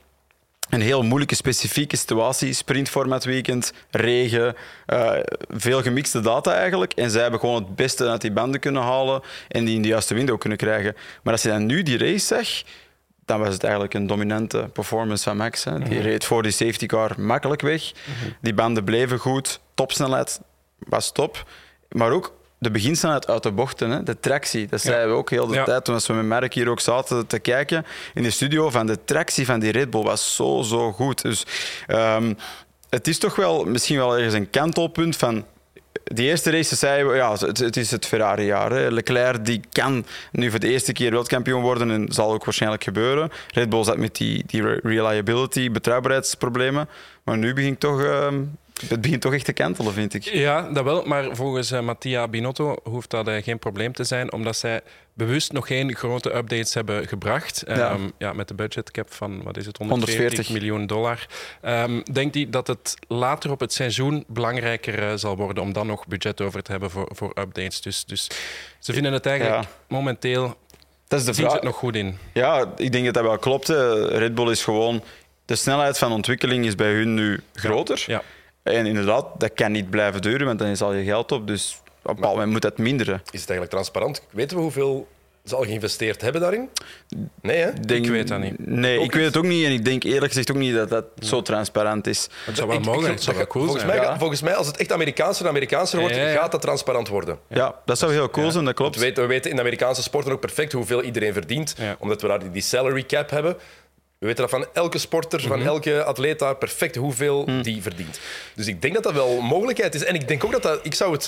een 0.72 0.82
heel 0.82 1.04
moeilijke, 1.04 1.36
specifieke 1.36 1.96
situatie. 1.96 2.54
Sprintformat 2.54 3.24
weekend, 3.24 3.74
regen, 3.90 4.56
eh, 4.86 5.12
veel 5.50 5.82
gemixte 5.82 6.20
data 6.20 6.54
eigenlijk. 6.54 6.94
En 6.94 7.12
zij 7.12 7.22
hebben 7.22 7.40
gewoon 7.40 7.64
het 7.64 7.76
beste 7.76 8.10
uit 8.10 8.22
die 8.22 8.32
banden 8.32 8.60
kunnen 8.60 8.82
halen 8.82 9.22
en 9.48 9.66
die 9.66 9.76
in 9.76 9.82
de 9.82 9.88
juiste 9.88 10.14
window 10.14 10.40
kunnen 10.40 10.58
krijgen. 10.58 10.96
Maar 11.24 11.34
als 11.34 11.42
je 11.42 11.50
dan 11.50 11.66
nu 11.66 11.84
die 11.84 11.98
race 11.98 12.26
zag, 12.26 12.48
dan 13.26 13.40
was 13.40 13.54
het 13.54 13.64
eigenlijk 13.64 13.94
een 13.94 14.08
dominante 14.08 14.70
performance 14.74 15.24
van 15.24 15.38
Max. 15.38 15.64
Hè. 15.64 15.80
Die 15.80 16.00
reed 16.00 16.26
voor 16.26 16.44
die 16.44 16.52
safety 16.52 16.86
car 16.86 17.22
makkelijk 17.22 17.62
weg. 17.62 17.92
Die 18.42 18.54
banden 18.54 18.84
bleven 18.84 19.18
goed, 19.18 19.60
topsnelheid 19.74 20.42
was 20.80 21.12
top. 21.12 21.46
Maar 21.90 22.12
ook 22.12 22.34
de 22.62 22.72
beginsnelheid 22.72 23.28
uit 23.28 23.44
de 23.44 23.52
bochten, 23.52 23.90
hè. 23.90 24.04
de 24.04 24.20
tractie. 24.20 24.68
Dat 24.68 24.82
zeiden 24.82 25.10
we 25.10 25.16
ook 25.16 25.30
heel 25.30 25.48
de 25.48 25.54
Ja. 25.54 25.64
tijd 25.64 25.86
toen 25.86 25.98
we 26.08 26.14
met 26.14 26.26
Mark 26.26 26.54
hier 26.54 26.70
ook 26.70 26.80
zaten 26.80 27.28
te 27.28 27.40
kijken 27.40 27.86
in 28.14 28.24
de 28.24 28.30
studio. 28.30 28.70
Van 28.70 28.86
de 28.86 28.98
tractie 29.06 29.46
van 29.46 29.60
die 29.60 29.72
Red 29.72 29.90
Bull 29.90 30.04
was 30.04 30.36
zo, 30.36 30.62
zo 30.62 30.92
goed. 30.92 31.22
Dus 31.22 31.46
ehm, 31.88 32.34
het 32.90 33.08
is 33.08 33.18
toch 33.18 33.36
wel 33.36 33.64
misschien 33.66 33.98
wel 33.98 34.16
ergens 34.16 34.34
een 34.34 34.50
kantelpunt 34.50 35.16
van 35.18 35.46
die 36.04 36.28
eerste 36.28 36.52
race 36.52 36.76
zeiden 36.76 37.12
we, 37.12 37.16
ja, 37.16 37.32
het, 37.32 37.58
het 37.58 37.78
is 37.78 37.92
het 37.92 38.06
Ferrari-jaar. 38.06 38.92
Leclerc 38.92 39.46
die 39.46 39.62
kan 39.72 40.06
nu 40.32 40.50
voor 40.50 40.60
de 40.60 40.70
eerste 40.70 40.92
keer 40.94 41.10
wereldkampioen 41.10 41.62
worden 41.62 41.92
en 41.92 42.06
zal 42.14 42.32
ook 42.34 42.46
waarschijnlijk 42.46 42.84
gebeuren. 42.84 43.32
Red 43.54 43.70
Bull 43.70 43.84
zat 43.84 43.98
met 43.98 44.16
die, 44.16 44.44
die 44.48 44.62
re- 44.62 44.80
reliability, 44.84 45.72
betrouwbaarheidsproblemen. 45.72 46.90
Maar 47.24 47.38
nu 47.38 47.54
begint 47.54 47.80
toch, 47.80 48.02
ehm, 48.04 48.42
het 48.90 49.02
begint 49.02 49.22
toch 49.22 49.34
echt 49.34 49.46
te 49.46 49.54
kantelen, 49.54 49.94
vind 49.94 50.14
ik. 50.14 50.24
Ja, 50.24 50.62
dat 50.70 50.84
wel. 50.84 51.04
Maar 51.06 51.36
volgens 51.36 51.72
eh, 51.72 51.80
Mattia 51.82 52.28
Binotto 52.28 52.76
hoeft 52.84 53.10
dat 53.10 53.28
eh, 53.28 53.44
geen 53.44 53.60
probleem 53.60 53.94
te 53.94 54.04
zijn, 54.04 54.34
omdat 54.34 54.58
zij 54.58 54.82
bewust 55.14 55.52
nog 55.52 55.68
geen 55.68 55.96
grote 55.96 56.36
updates 56.36 56.74
hebben 56.74 57.08
gebracht. 57.08 57.64
Ja. 57.68 57.74
Ehm, 57.92 58.10
ja, 58.18 58.34
met 58.34 58.48
de 58.48 58.54
budgetcap 58.54 59.14
van, 59.14 59.44
wat 59.44 59.58
is 59.58 59.66
het, 59.66 59.78
140, 59.78 60.18
140. 60.18 60.50
miljoen 60.62 60.88
dollar. 60.88 61.26
Ehm, 61.62 62.02
denkt 62.12 62.36
hij 62.36 62.48
dat 62.50 62.68
het 62.68 62.96
later 63.08 63.52
op 63.52 63.60
het 63.60 63.74
seizoen 63.74 64.24
belangrijker 64.28 65.08
eh, 65.10 65.14
zal 65.16 65.36
worden 65.36 65.64
om 65.64 65.74
dan 65.74 65.88
nog 65.88 66.08
budget 66.08 66.42
over 66.42 66.62
te 66.64 66.72
hebben 66.72 66.90
voor, 66.92 67.10
voor 67.16 67.30
updates. 67.40 67.82
Dus, 67.82 68.06
dus 68.06 68.28
ze 68.80 68.94
vinden 68.94 69.14
het 69.14 69.26
eigenlijk 69.26 69.62
Ja. 69.64 69.70
momenteel 69.88 70.58
Dat 71.08 71.20
is 71.20 71.26
de 71.26 71.34
Zien 71.34 71.44
vraag. 71.44 71.56
het 71.56 71.64
nog 71.64 71.76
goed 71.76 71.96
in? 71.96 72.18
Ja, 72.34 72.74
ik 72.78 72.92
denk 72.92 73.06
dat 73.06 73.14
dat 73.14 73.24
wel 73.24 73.38
klopt. 73.38 73.68
hè. 73.68 74.08
Red 74.18 74.36
Bull 74.36 74.50
is 74.52 74.64
gewoon... 74.64 75.04
De 75.46 75.56
snelheid 75.56 75.98
van 75.98 76.12
ontwikkeling 76.12 76.66
is 76.66 76.76
bij 76.76 76.92
hun 76.92 77.14
nu 77.14 77.40
groter. 77.54 78.04
Ja. 78.08 78.22
En 78.64 78.86
inderdaad, 78.86 79.26
dat 79.38 79.54
kan 79.54 79.72
niet 79.72 79.90
blijven 79.90 80.22
duren, 80.22 80.46
want 80.46 80.60
dan 80.60 80.68
is 80.68 80.82
al 80.82 80.94
je 80.94 81.04
geld 81.04 81.32
op. 81.32 81.48
Dus 81.48 81.82
op 82.02 82.10
een 82.10 82.16
bepaald 82.16 82.34
moment 82.34 82.52
moet 82.52 82.62
dat 82.62 82.78
minderen. 82.78 83.14
Is 83.32 83.40
het 83.42 83.50
eigenlijk 83.50 83.70
transparant? 83.70 84.22
Weten 84.32 84.58
we 84.58 84.64
hoeveel 84.64 85.08
ze 85.46 85.56
al 85.56 85.64
geïnvesteerd 85.64 86.22
hebben 86.22 86.42
daarin? 86.42 86.70
Nee, 87.42 87.58
hè? 87.58 87.74
Denk- 87.74 88.06
weet 88.06 88.28
dat 88.28 88.40
niet. 88.40 88.54
Nee, 88.68 88.98
Ook 89.00 89.06
ik 89.06 89.12
weet 89.14 89.26
het 89.26 89.38
ook 89.38 89.44
niet. 89.44 89.66
En 89.66 89.72
ik 89.72 89.86
denk 89.86 90.04
eerlijk 90.04 90.26
gezegd 90.28 90.52
ook 90.52 90.58
niet 90.58 90.76
dat 90.76 90.90
dat 90.90 91.06
zo 91.20 91.42
transparant 91.42 92.08
is. 92.08 92.28
Het 92.46 92.56
zou 92.56 92.68
wel 92.68 92.78
Ik- 92.78 92.86
mogen, 92.86 93.02
ik- 93.06 93.08
het 93.14 93.24
zou 93.24 93.38
wel 93.38 93.48
cool 93.48 93.64
volgens 93.66 93.86
zijn. 93.86 93.98
Mij, 93.98 94.06
Ja. 94.08 94.18
Volgens 94.18 94.42
mij, 94.42 94.56
als 94.56 94.68
het 94.68 94.78
echt 94.78 94.92
Amerikaanser 94.92 95.44
en 95.44 95.50
Amerikaanser 95.50 96.00
wordt, 96.00 96.16
Ja, 96.16 96.22
ja, 96.22 96.28
ja. 96.30 96.40
gaat 96.40 96.52
dat 96.52 96.62
transparant 96.62 97.08
worden. 97.08 97.40
Ja, 97.48 97.76
dat 97.86 97.98
zou 98.00 98.12
heel 98.12 98.30
cool 98.30 98.52
zijn, 98.52 98.66
dat 98.66 98.74
klopt. 98.74 98.96
We 98.96 99.02
weten, 99.02 99.22
we 99.24 99.30
weten 99.30 99.50
in 99.50 99.56
de 99.56 99.62
Amerikaanse 99.62 100.02
sporten 100.02 100.32
ook 100.32 100.40
perfect 100.40 100.72
hoeveel 100.72 101.02
iedereen 101.04 101.34
verdient, 101.34 101.74
Ja. 101.78 101.96
omdat 102.00 102.22
we 102.22 102.28
daar 102.28 102.52
die 102.52 102.62
salary 102.62 103.04
cap 103.04 103.30
hebben. 103.30 103.58
We 104.22 104.28
weten 104.28 104.42
dat 104.42 104.52
van 104.52 104.66
elke 104.74 104.98
sporter, 104.98 105.40
Mhm. 105.40 105.48
van 105.48 105.62
elke 105.62 106.04
atleet 106.04 106.40
daar 106.40 106.56
perfect 106.56 106.96
hoeveel 106.96 107.46
die 107.62 107.82
verdient. 107.82 108.20
Dus 108.56 108.68
ik 108.68 108.82
denk 108.82 108.94
dat 108.94 109.04
dat 109.04 109.14
wel 109.14 109.38
een 109.38 109.44
mogelijkheid 109.46 109.96
is. 109.96 110.04
En 110.04 110.16
ik 110.16 110.28
denk 110.28 110.44
ook 110.44 110.52
dat 110.52 110.62
dat... 110.64 110.80
Ik 110.84 110.94
zou 110.94 111.12
het... 111.14 111.24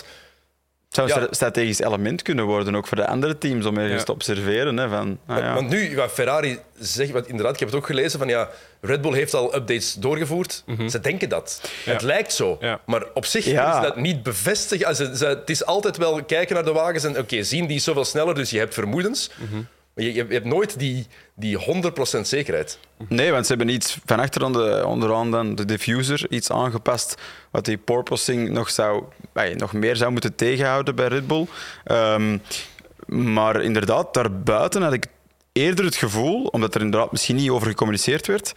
Het 0.88 0.96
zou 1.10 1.12
een 1.22 1.28
Ja. 1.28 1.34
strategisch 1.34 1.80
element 1.80 2.22
kunnen 2.22 2.46
worden, 2.46 2.76
ook 2.76 2.88
voor 2.88 2.98
de 2.98 3.08
andere 3.08 3.38
teams, 3.38 3.66
om 3.66 3.78
ergens 3.78 4.00
Ja. 4.00 4.04
te 4.06 4.12
observeren. 4.12 4.78
Hè, 4.78 4.90
van, 4.90 5.20
ah, 5.28 5.38
ja. 5.38 5.54
Want 5.54 5.70
nu, 5.70 5.96
wat 5.96 6.12
Ferrari 6.12 6.60
zegt, 6.80 7.12
want 7.12 7.28
inderdaad, 7.28 7.54
ik 7.54 7.60
heb 7.60 7.68
het 7.70 7.78
ook 7.78 7.86
gelezen, 7.86 8.20
van 8.20 8.28
ja, 8.28 8.50
Red 8.82 9.02
Bull 9.02 9.14
heeft 9.14 9.34
al 9.34 9.56
updates 9.56 9.94
doorgevoerd. 9.94 10.64
Ze 10.90 11.00
denken 11.00 11.30
dat. 11.30 11.60
Mhm. 11.62 11.72
Ja. 11.86 11.92
Het 11.94 12.02
lijkt 12.02 12.34
zo. 12.34 12.58
Ja. 12.60 12.80
Maar 12.86 13.04
op 13.14 13.26
zich 13.26 13.46
Ja. 13.46 13.76
is 13.78 13.84
dat 13.84 13.96
niet 13.96 14.24
bevestigd. 14.24 14.96
Ze- 14.96 15.18
ze- 15.18 15.26
Het 15.26 15.50
is 15.50 15.66
altijd 15.66 15.98
wel 15.98 16.24
kijken 16.24 16.56
naar 16.56 16.66
de 16.66 16.72
wagens 16.74 17.04
en 17.04 17.18
oké, 17.18 17.44
zien 17.44 17.68
die 17.68 17.76
is 17.76 17.84
zoveel 17.84 18.06
sneller, 18.06 18.36
dus 18.36 18.50
je 18.50 18.58
hebt 18.58 18.74
vermoedens. 18.74 19.30
Mhm. 19.36 19.62
Je, 19.96 20.14
je 20.14 20.26
hebt 20.30 20.46
nooit 20.46 20.80
die, 20.80 21.08
die 21.34 21.58
100% 22.18 22.20
zekerheid. 22.22 22.80
Nee, 23.08 23.32
want 23.32 23.46
ze 23.46 23.54
hebben 23.54 23.74
iets 23.74 23.98
van 24.06 24.20
achter 24.20 24.44
aan 24.44 24.54
de, 24.54 24.84
onderaan 24.86 25.32
dan 25.32 25.56
de 25.56 25.66
diffuser 25.66 26.26
iets 26.30 26.52
aangepast 26.52 27.22
wat 27.52 27.66
die 27.66 27.78
porpoising 27.78 28.50
nog, 28.50 28.70
zou, 28.70 29.04
nog 29.56 29.74
meer 29.74 29.96
zou 29.96 30.12
moeten 30.12 30.36
tegenhouden 30.36 30.96
bij 30.96 31.08
Red 31.08 31.28
Bull. 31.28 31.48
Ehm, 31.84 32.38
maar 33.08 33.62
inderdaad, 33.62 34.14
daarbuiten 34.14 34.82
had 34.82 34.94
ik 34.94 35.06
eerder 35.52 35.86
het 35.86 35.96
gevoel, 35.96 36.46
omdat 36.46 36.76
er 36.76 36.82
inderdaad 36.82 37.12
misschien 37.12 37.36
niet 37.36 37.50
over 37.50 37.68
gecommuniceerd 37.68 38.28
werd, 38.28 38.54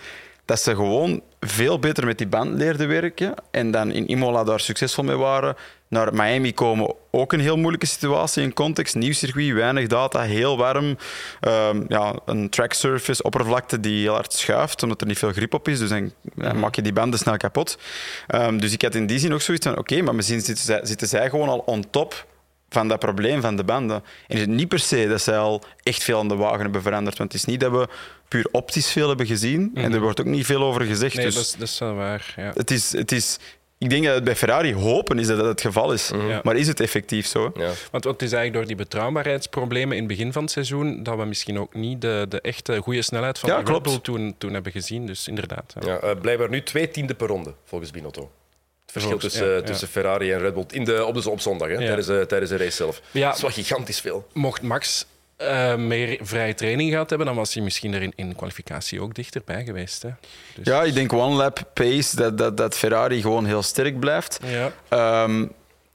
dat 0.47 0.61
ze 0.61 0.75
gewoon 0.75 1.23
veel 1.41 1.79
beter 1.79 2.05
met 2.05 2.19
die 2.19 2.27
band 2.27 2.59
leerden 2.59 2.89
werken 2.89 3.35
en 3.51 3.71
dan 3.71 3.91
in 3.91 4.09
Imola 4.09 4.45
daar 4.45 4.61
succesvol 4.61 5.05
mee 5.05 5.17
waren. 5.17 5.57
Naar 5.89 6.15
Miami 6.15 6.55
komen 6.55 6.95
ook 7.11 7.33
een 7.33 7.41
heel 7.41 7.57
moeilijke 7.57 7.87
situatie 7.87 8.43
in 8.43 8.53
context. 8.53 8.95
Nieuw 8.95 9.13
circuit, 9.13 9.53
weinig 9.53 9.87
data, 9.87 10.21
heel 10.21 10.57
warm. 10.57 10.99
Ehm, 11.41 11.85
ja, 11.89 12.15
een 12.25 12.51
track 12.51 12.73
surface, 12.73 13.23
oppervlakte 13.23 13.81
die 13.81 14.01
heel 14.01 14.13
hard 14.13 14.33
schuift, 14.33 14.83
omdat 14.83 15.01
er 15.01 15.07
niet 15.07 15.19
veel 15.19 15.33
grip 15.33 15.55
op 15.55 15.69
is. 15.69 15.79
Dus 15.79 15.89
dan, 15.89 16.13
dan 16.35 16.59
maak 16.59 16.75
je 16.75 16.83
die 16.83 16.93
banden 16.93 17.19
snel 17.19 17.37
kapot. 17.37 17.79
Ehm, 18.27 18.59
dus 18.59 18.73
ik 18.73 18.83
had 18.83 18.95
in 18.95 19.07
die 19.07 19.19
zin 19.19 19.35
ook 19.35 19.41
zoiets 19.41 19.67
van, 19.67 19.79
oké, 19.79 20.03
maar 20.03 20.15
misschien 20.15 20.41
zitten 20.41 20.65
zij, 20.65 20.81
zitten 20.83 21.09
zij 21.09 21.31
gewoon 21.31 21.49
al 21.49 21.59
on 21.59 21.91
top 21.91 22.27
van 22.69 22.89
dat 22.89 22.99
probleem 22.99 23.41
van 23.41 23.57
de 23.57 23.65
banden. 23.65 24.03
En 24.27 24.35
is 24.35 24.41
het 24.41 24.51
niet 24.51 24.69
per 24.69 24.79
se 24.79 25.09
dat 25.09 25.21
zij 25.21 25.39
al 25.39 25.63
echt 25.83 26.03
veel 26.03 26.19
aan 26.19 26.29
de 26.29 26.37
wagen 26.37 26.61
hebben 26.61 26.83
veranderd. 26.83 27.19
Want 27.19 27.33
het 27.33 27.41
is 27.41 27.47
niet 27.47 27.61
dat 27.61 27.71
we 27.71 27.89
puur 28.37 28.49
optisch 28.53 28.91
veel 28.93 29.09
hebben 29.09 29.27
gezien. 29.27 29.71
En 29.75 29.93
er 29.93 30.01
wordt 30.01 30.21
ook 30.21 30.27
niet 30.27 30.47
veel 30.47 30.63
over 30.63 30.83
gezegd. 30.83 31.15
Nee, 31.17 31.25
dus 31.25 31.35
dat, 31.35 31.45
is, 31.45 31.53
dat 31.53 31.69
is 31.69 31.79
wel 31.79 31.95
waar. 31.95 32.35
Ja. 32.37 32.53
het 32.55 32.71
is, 32.71 32.93
het 32.93 33.13
is, 33.13 33.39
ik 33.79 33.91
denk 33.91 34.05
dat 34.05 34.15
het 34.15 34.25
bij 34.25 34.37
Ferrari 34.37 34.75
hopen 34.75 35.19
is 35.19 35.27
dat 35.27 35.37
dat 35.37 35.47
het 35.47 35.61
geval 35.61 35.93
is. 35.93 36.11
Ja. 36.29 36.41
Maar 36.43 36.57
is 36.57 36.67
het 36.67 36.81
effectief 36.81 37.27
zo? 37.27 37.53
Ja. 37.55 37.71
Want 37.91 38.05
het 38.05 38.23
is 38.23 38.33
eigenlijk 38.33 38.53
door 38.53 38.67
die 38.67 38.77
betrouwbaarheidsproblemen 38.77 39.97
in 39.97 40.03
het 40.03 40.13
begin 40.13 40.33
van 40.33 40.43
het 40.43 40.51
seizoen 40.51 41.03
dat 41.03 41.17
we 41.17 41.25
misschien 41.25 41.59
ook 41.59 41.75
niet 41.75 42.01
de, 42.01 42.27
de 42.29 42.41
echte 42.41 42.79
goede 42.79 43.03
snelheid 43.03 43.39
van 43.39 43.49
Ja, 43.51 43.63
de 43.63 43.73
Red. 43.73 43.83
Bull 43.83 43.99
toen, 43.99 44.35
toen 44.39 44.53
hebben 44.53 44.73
gezien. 44.73 45.07
Dus 45.07 45.29
inderdaad. 45.29 45.75
ja. 45.81 45.87
Ja, 45.93 45.99
eh, 45.99 46.21
blijkbaar 46.21 46.49
nu 46.49 46.63
twee 46.63 46.91
tiende 46.91 47.15
per 47.15 47.27
ronde, 47.27 47.55
volgens 47.65 47.91
Binotto. 47.91 48.21
Het 48.23 48.93
verschil 48.93 49.11
Volgens- 49.11 49.33
tussen, 49.33 49.51
ja, 49.51 49.57
ja. 49.61 49.63
tussen 49.63 49.89
Ferrari 49.89 50.33
en 50.33 50.39
Red 50.39 50.55
Bull 50.55 50.65
in 50.71 50.85
de, 50.85 51.05
op, 51.05 51.23
de, 51.23 51.31
op 51.31 51.41
zondag, 51.41 51.69
hè, 51.69 51.75
Ja. 51.75 51.81
tijdens, 51.81 52.07
de, 52.07 52.25
tijdens 52.29 52.51
de 52.51 52.57
race 52.57 52.71
zelf. 52.77 53.01
Ja. 53.11 53.27
Dat 53.27 53.37
is 53.37 53.43
wel 53.43 53.51
gigantisch 53.51 54.01
veel. 54.01 54.27
Mocht 54.33 54.63
Max 54.63 55.07
eh, 55.37 55.75
meer 55.75 56.19
vrije 56.23 56.55
training 56.55 56.91
gehad 56.91 57.09
hebben, 57.09 57.27
dan 57.27 57.37
was 57.37 57.55
hij 57.55 57.63
misschien 57.63 57.95
er 57.95 58.11
in, 58.15 58.37
kwalificatie 58.37 59.01
ook 59.01 59.15
dichterbij 59.15 59.65
geweest. 59.65 60.03
Hè. 60.03 60.11
Dus, 60.55 60.67
Ja, 60.67 60.83
ik 60.83 60.95
denk 60.95 61.13
one 61.13 61.35
lap 61.35 61.71
pace, 61.75 62.17
dat, 62.17 62.39
dat, 62.39 62.57
dat 62.57 62.77
Ferrari 62.77 63.21
gewoon 63.21 63.47
heel 63.47 63.63
sterk 63.63 64.01
blijft. 64.01 64.41
Ja. 64.45 64.73
Ehm, 64.89 65.47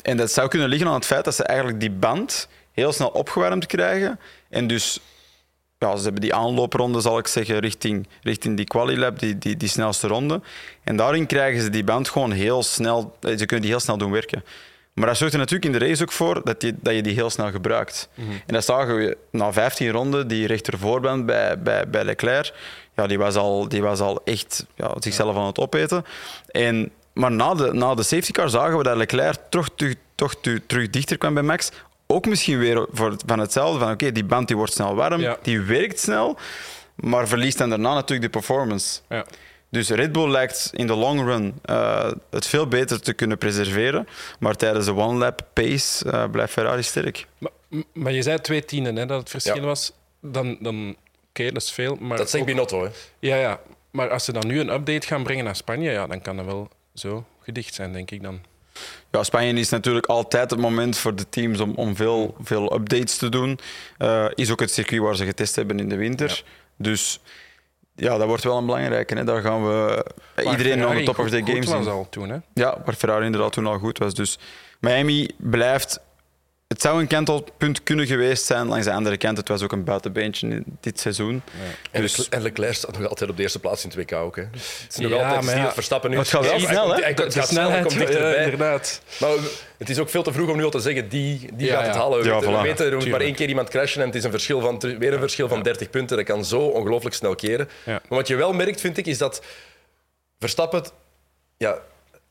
en 0.02 0.18
dat 0.18 0.32
zou 0.32 0.48
kunnen 0.48 0.70
liggen 0.70 0.88
aan 0.88 0.94
het 0.94 1.06
feit 1.06 1.26
dat 1.26 1.36
ze 1.36 1.44
eigenlijk 1.44 1.80
die 1.80 1.92
band 1.92 2.48
heel 2.72 2.94
snel 2.94 3.08
opgewarmd 3.08 3.66
krijgen. 3.66 4.20
En 4.50 4.68
dus, 4.68 5.00
ja, 5.78 5.96
ze 5.96 6.04
hebben 6.04 6.22
die 6.22 6.34
aanloopronde, 6.34 7.02
zal 7.02 7.18
ik 7.18 7.28
zeggen, 7.28 7.60
richting, 7.60 8.08
richting 8.22 8.58
die 8.58 8.66
quali-lap, 8.66 9.20
die, 9.20 9.38
die, 9.38 9.58
die 9.58 9.70
snelste 9.70 10.08
ronde. 10.08 10.42
En 10.84 10.96
daarin 10.96 11.26
krijgen 11.26 11.62
ze 11.62 11.70
die 11.70 11.84
band 11.84 12.10
gewoon 12.10 12.32
heel 12.32 12.64
snel, 12.64 13.16
eh, 13.22 13.38
ze 13.38 13.46
kunnen 13.46 13.62
die 13.62 13.72
heel 13.72 13.80
snel 13.80 13.98
doen 13.98 14.12
werken. 14.12 14.44
Maar 14.94 15.08
dat 15.08 15.18
zorgt 15.18 15.34
er 15.34 15.39
natuurlijk 15.39 15.74
in 15.74 15.80
de 15.80 15.86
race 15.88 16.02
ook 16.04 16.12
voor 16.12 16.42
dat 16.44 16.62
je, 16.62 16.76
dat 16.82 16.94
je 16.96 17.02
die 17.02 17.14
heel 17.14 17.30
snel 17.30 17.52
gebruikt. 17.52 18.10
En 18.16 18.54
dat 18.54 18.66
zagen 18.66 18.96
we 18.98 19.18
na 19.32 19.54
15 19.54 19.92
ronden, 19.92 20.28
die 20.28 20.48
rechtervoorband 20.48 21.26
bij, 21.26 21.60
bij, 21.62 21.89
bij 21.89 22.04
Leclerc, 22.04 22.54
ja, 22.96 23.08
die, 23.08 23.18
was 23.18 23.36
al, 23.36 23.68
die 23.68 23.82
was 23.82 24.00
al 24.00 24.22
echt 24.24 24.66
ja, 24.76 24.92
zichzelf 25.00 25.36
aan 25.36 25.46
het 25.46 25.60
opeten. 25.60 26.06
En, 26.48 26.92
maar 27.14 27.32
na 27.32 27.54
de, 27.54 27.74
na 27.74 27.96
de 27.96 28.04
safety 28.04 28.32
car 28.32 28.50
zagen 28.50 28.78
we 28.78 28.84
dat 28.84 28.96
Leclerc 28.98 29.39
toch, 29.50 29.70
terug, 29.76 29.96
toch 30.16 30.34
terug 30.68 30.89
dichter 30.89 31.18
kwam 31.18 31.34
bij 31.34 31.44
Max. 31.44 31.72
Ook 32.08 32.26
misschien 32.26 32.60
weer 32.60 32.88
voor, 32.92 33.16
van 33.26 33.39
hetzelfde, 33.39 33.80
van 33.80 33.92
oké, 33.92 34.12
die 34.12 34.26
band 34.26 34.48
die 34.48 34.58
wordt 34.58 34.74
snel 34.74 34.96
warm, 34.96 35.22
Ja. 35.22 35.38
die 35.42 35.62
werkt 35.62 36.00
snel, 36.00 36.38
maar 36.96 37.28
verliest 37.28 37.58
dan 37.58 37.70
daarna 37.70 37.94
natuurlijk 37.94 38.34
de 38.34 38.39
performance. 38.39 39.00
Ja. 39.10 39.26
Dus 39.72 39.89
Red 39.89 40.11
Bull 40.11 40.30
lijkt 40.30 40.69
in 40.74 40.88
de 40.88 40.95
long 40.95 41.19
run 41.24 41.53
eh, 41.63 42.11
het 42.30 42.47
veel 42.47 42.67
beter 42.67 43.01
te 43.01 43.13
kunnen 43.13 43.38
preserveren. 43.38 44.07
Maar 44.39 44.55
tijdens 44.55 44.86
de 44.86 44.95
one-lap 44.95 45.47
pace 45.53 46.11
eh, 46.11 46.30
blijft 46.32 46.53
Ferrari 46.53 46.84
sterk. 46.84 47.28
Maar, 47.38 47.51
maar 47.93 48.11
je 48.11 48.22
zei 48.22 48.39
twee 48.41 48.65
tienden 48.65 48.95
hè, 48.95 49.05
dat 49.05 49.19
het 49.19 49.30
verschil 49.30 49.55
Ja. 49.55 49.61
was. 49.61 49.91
Dan, 50.22 50.57
dan 50.59 50.95
oké, 51.30 51.51
dat 51.51 51.61
is 51.61 51.72
veel. 51.72 51.95
Maar 51.99 52.17
Dat 52.17 52.30
zegt 52.30 52.45
Binotto. 52.45 52.84
Hè. 52.84 52.89
Ja, 53.19 53.36
ja. 53.36 53.59
Maar 53.91 54.09
als 54.09 54.26
ze 54.26 54.32
dan 54.32 54.47
nu 54.47 54.59
een 54.59 54.69
update 54.69 55.07
gaan 55.07 55.24
brengen 55.24 55.43
naar 55.45 55.55
Spanje, 55.55 55.91
ja, 55.91 56.07
dan 56.07 56.22
kan 56.22 56.36
dat 56.38 56.45
wel 56.45 56.69
zo 56.93 57.26
gedicht 57.41 57.74
zijn, 57.74 57.93
denk 57.93 58.11
ik 58.11 58.24
dan. 58.24 58.39
Ja, 59.11 59.24
Spanje 59.24 59.53
is 59.53 59.69
natuurlijk 59.69 60.05
altijd 60.05 60.49
het 60.51 60.59
moment 60.59 60.97
voor 60.97 61.15
de 61.15 61.30
teams 61.30 61.59
om, 61.59 61.74
om 61.76 61.95
veel, 61.95 62.36
veel 62.41 62.74
updates 62.74 63.17
te 63.17 63.30
doen. 63.30 63.59
Eh, 63.97 64.26
is 64.36 64.51
ook 64.51 64.59
het 64.59 64.72
circuit 64.72 65.01
waar 65.01 65.15
ze 65.15 65.26
getest 65.26 65.55
hebben 65.55 65.80
in 65.80 65.89
de 65.89 65.95
winter. 65.95 66.43
Dus 66.78 67.19
ja, 68.02 68.18
dat 68.18 68.28
wordt 68.28 68.43
wel 68.43 68.58
een 68.58 68.66
belangrijke. 68.66 69.16
Hè. 69.16 69.24
Daar 69.24 69.41
gaan 69.41 69.64
we 69.68 70.06
Maar 70.36 70.45
iedereen 70.45 70.72
aan 70.74 70.78
Ferrari 70.80 70.99
de 70.99 71.06
top 71.06 71.20
of 71.20 71.30
the 71.30 71.41
game 71.45 71.66
was 71.66 71.84
zien. 71.84 71.93
al 71.93 72.08
toen, 72.10 72.30
hè? 72.30 72.38
Ja, 72.54 72.78
waar 72.86 72.93
Ferrari 72.93 73.26
inderdaad 73.26 73.52
toen 73.54 73.66
al 73.66 73.78
goed 73.78 73.97
was. 73.97 74.14
Dus 74.14 74.39
Miami 74.80 75.30
blijft. 75.38 75.99
Het 76.72 76.82
zou 76.82 76.99
een 77.01 77.07
kantelpunt 77.07 77.84
kunnen 77.84 78.07
geweest 78.07 78.45
zijn. 78.45 78.67
Langs 78.67 78.86
de 78.86 78.91
andere 78.91 79.17
kant, 79.17 79.38
het 79.38 79.47
was 79.47 79.61
ook 79.63 79.72
een 79.72 79.84
buitenbeentje 79.84 80.47
in 80.47 80.63
dit 80.82 80.99
seizoen. 80.99 81.41
En, 81.91 82.01
Dus- 82.01 82.11
Leclerc, 82.17 82.34
en 82.34 82.41
Leclerc 82.41 82.74
staat 82.74 82.99
nog 82.99 83.09
altijd 83.09 83.30
op 83.30 83.36
de 83.38 83.41
eerste 83.41 83.59
plaats 83.59 83.84
in 83.84 83.89
het 83.89 83.97
WK 83.99 84.13
ook. 84.13 84.36
Hè. 84.36 84.41
Het 84.41 84.86
is 84.89 84.97
nog 84.97 85.11
Ja, 85.11 85.36
altijd 85.36 85.57
ja. 85.57 85.72
Verstappen 85.74 86.09
nu... 86.09 86.17
Het 86.17 86.28
gaat 86.28 86.45
wel 86.45 86.59
snel, 86.59 86.95
hè? 86.95 87.01
Het 87.03 87.34
gaat 87.34 87.47
snel, 87.47 87.69
hij 87.69 87.82
komt 87.82 87.93
ja, 87.93 87.99
dichterbij. 87.99 88.43
inderdaad. 88.43 89.01
Maar 89.19 89.30
het 89.78 89.89
is 89.89 89.99
ook 89.99 90.09
veel 90.09 90.24
te 90.24 90.34
vroeg 90.34 90.49
om 90.49 90.57
nu 90.57 90.63
al 90.63 90.69
te 90.69 90.80
zeggen, 90.80 91.09
die, 91.09 91.49
die 91.53 91.67
Ja, 91.67 91.76
gaat 91.76 91.86
het 91.86 91.93
ja. 91.95 92.01
halen. 92.01 92.19
We 92.22 92.28
Ja, 92.28 92.41
voilà. 92.43 92.61
weten, 92.61 92.86
er 92.91 92.95
moet 92.97 93.09
maar 93.09 93.22
één 93.22 93.36
keer 93.36 93.47
iemand 93.49 93.69
crashen 93.69 94.01
en 94.01 94.07
het 94.07 94.15
is 94.15 94.24
een 94.24 94.32
verschil 94.32 94.59
van, 94.61 94.80
weer 94.80 95.13
een 95.13 95.19
verschil 95.19 95.47
van 95.47 95.61
30 95.63 95.89
punten. 95.89 96.17
Dat 96.17 96.26
kan 96.26 96.45
zo 96.45 96.59
ongelooflijk 96.59 97.15
snel 97.15 97.36
keren. 97.36 97.69
Ja. 97.86 97.91
Maar 97.91 98.17
wat 98.19 98.28
je 98.28 98.36
wel 98.36 98.53
merkt, 98.53 98.82
vind 98.82 98.97
ik, 98.97 99.05
is 99.05 99.17
dat 99.17 99.41
Verstappen... 100.39 100.84
Ja, 101.57 101.72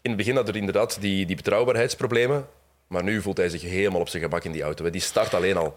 in 0.02 0.10
het 0.10 0.16
begin 0.16 0.36
had 0.36 0.48
er 0.48 0.56
inderdaad 0.56 0.96
die, 1.00 1.26
die 1.26 1.36
betrouwbaarheidsproblemen. 1.36 2.46
Maar 2.90 3.02
nu 3.02 3.22
voelt 3.22 3.36
hij 3.36 3.48
zich 3.48 3.62
helemaal 3.62 4.00
op 4.00 4.08
zijn 4.08 4.22
gemak 4.22 4.44
in 4.44 4.52
die 4.52 4.62
auto. 4.62 4.84
hè. 4.84 4.90
Die 4.90 5.00
start 5.00 5.34
alleen 5.34 5.56
al. 5.56 5.76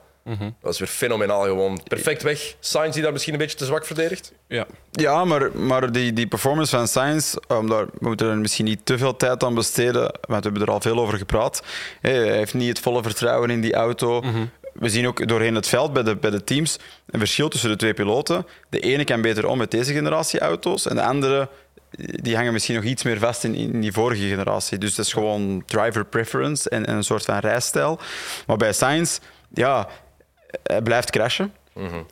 Dat 0.62 0.74
is 0.74 0.80
weer 0.80 0.88
fenomenaal 0.88 1.44
gewoon. 1.44 1.80
Perfect 1.88 2.24
weg. 2.24 2.56
Sainz 2.60 2.94
die 2.94 3.04
daar 3.04 3.12
misschien 3.12 3.34
een 3.34 3.40
beetje 3.40 3.58
te 3.58 3.66
zwak 3.66 3.86
verdedigt. 3.86 4.34
Ja. 4.48 4.66
Ja, 4.92 5.26
maar, 5.26 5.58
maar 5.58 5.92
die, 5.92 6.14
die 6.14 6.28
performance 6.28 6.76
van 6.76 6.88
Sainz, 6.88 7.36
um, 7.48 7.70
daar, 7.70 7.86
we 7.86 7.92
moeten 8.00 8.30
er 8.30 8.38
misschien 8.38 8.66
niet 8.66 8.86
te 8.86 8.98
veel 8.98 9.16
tijd 9.16 9.44
aan 9.44 9.54
besteden, 9.54 10.02
want 10.02 10.44
we 10.44 10.50
hebben 10.50 10.62
er 10.62 10.72
al 10.72 10.82
veel 10.82 11.00
over 11.00 11.18
gepraat. 11.18 11.64
Hij 12.02 12.36
heeft 12.38 12.54
niet 12.54 12.70
het 12.70 12.80
volle 12.80 13.04
vertrouwen 13.04 13.50
in 13.50 13.62
die 13.62 13.74
auto. 13.74 14.24
We 14.74 14.90
zien 14.90 15.08
ook 15.08 15.28
doorheen 15.28 15.56
het 15.56 15.68
veld 15.68 15.94
bij 15.94 16.04
de, 16.04 16.16
bij 16.16 16.30
de 16.30 16.44
teams 16.44 16.78
een 17.06 17.20
verschil 17.20 17.50
tussen 17.50 17.70
de 17.70 17.76
twee 17.76 17.94
piloten. 17.94 18.46
De 18.70 18.80
ene 18.80 19.04
kan 19.04 19.22
beter 19.22 19.48
om 19.48 19.58
met 19.58 19.72
deze 19.72 19.94
generatie 19.94 20.40
auto's 20.40 20.88
en 20.88 20.96
de 20.96 21.04
andere 21.04 21.50
die 21.98 22.36
hangen 22.36 22.54
misschien 22.54 22.76
nog 22.76 22.84
iets 22.84 23.04
meer 23.04 23.20
vast 23.20 23.44
in, 23.44 23.56
in 23.56 23.82
die 23.82 23.92
vorige 23.92 24.28
generatie. 24.28 24.78
Dus 24.78 24.96
dat 24.96 25.06
is 25.06 25.14
gewoon 25.14 25.64
driver 25.66 26.06
preference 26.06 26.70
en, 26.70 26.86
en 26.86 26.96
een 26.96 27.04
soort 27.04 27.26
van 27.26 27.38
rijstijl. 27.38 28.00
Maar 28.48 28.58
bij 28.58 28.74
Sainz, 28.74 29.20
ja, 29.54 29.88
hij 30.64 30.82
blijft 30.82 31.10
crashen. 31.10 31.54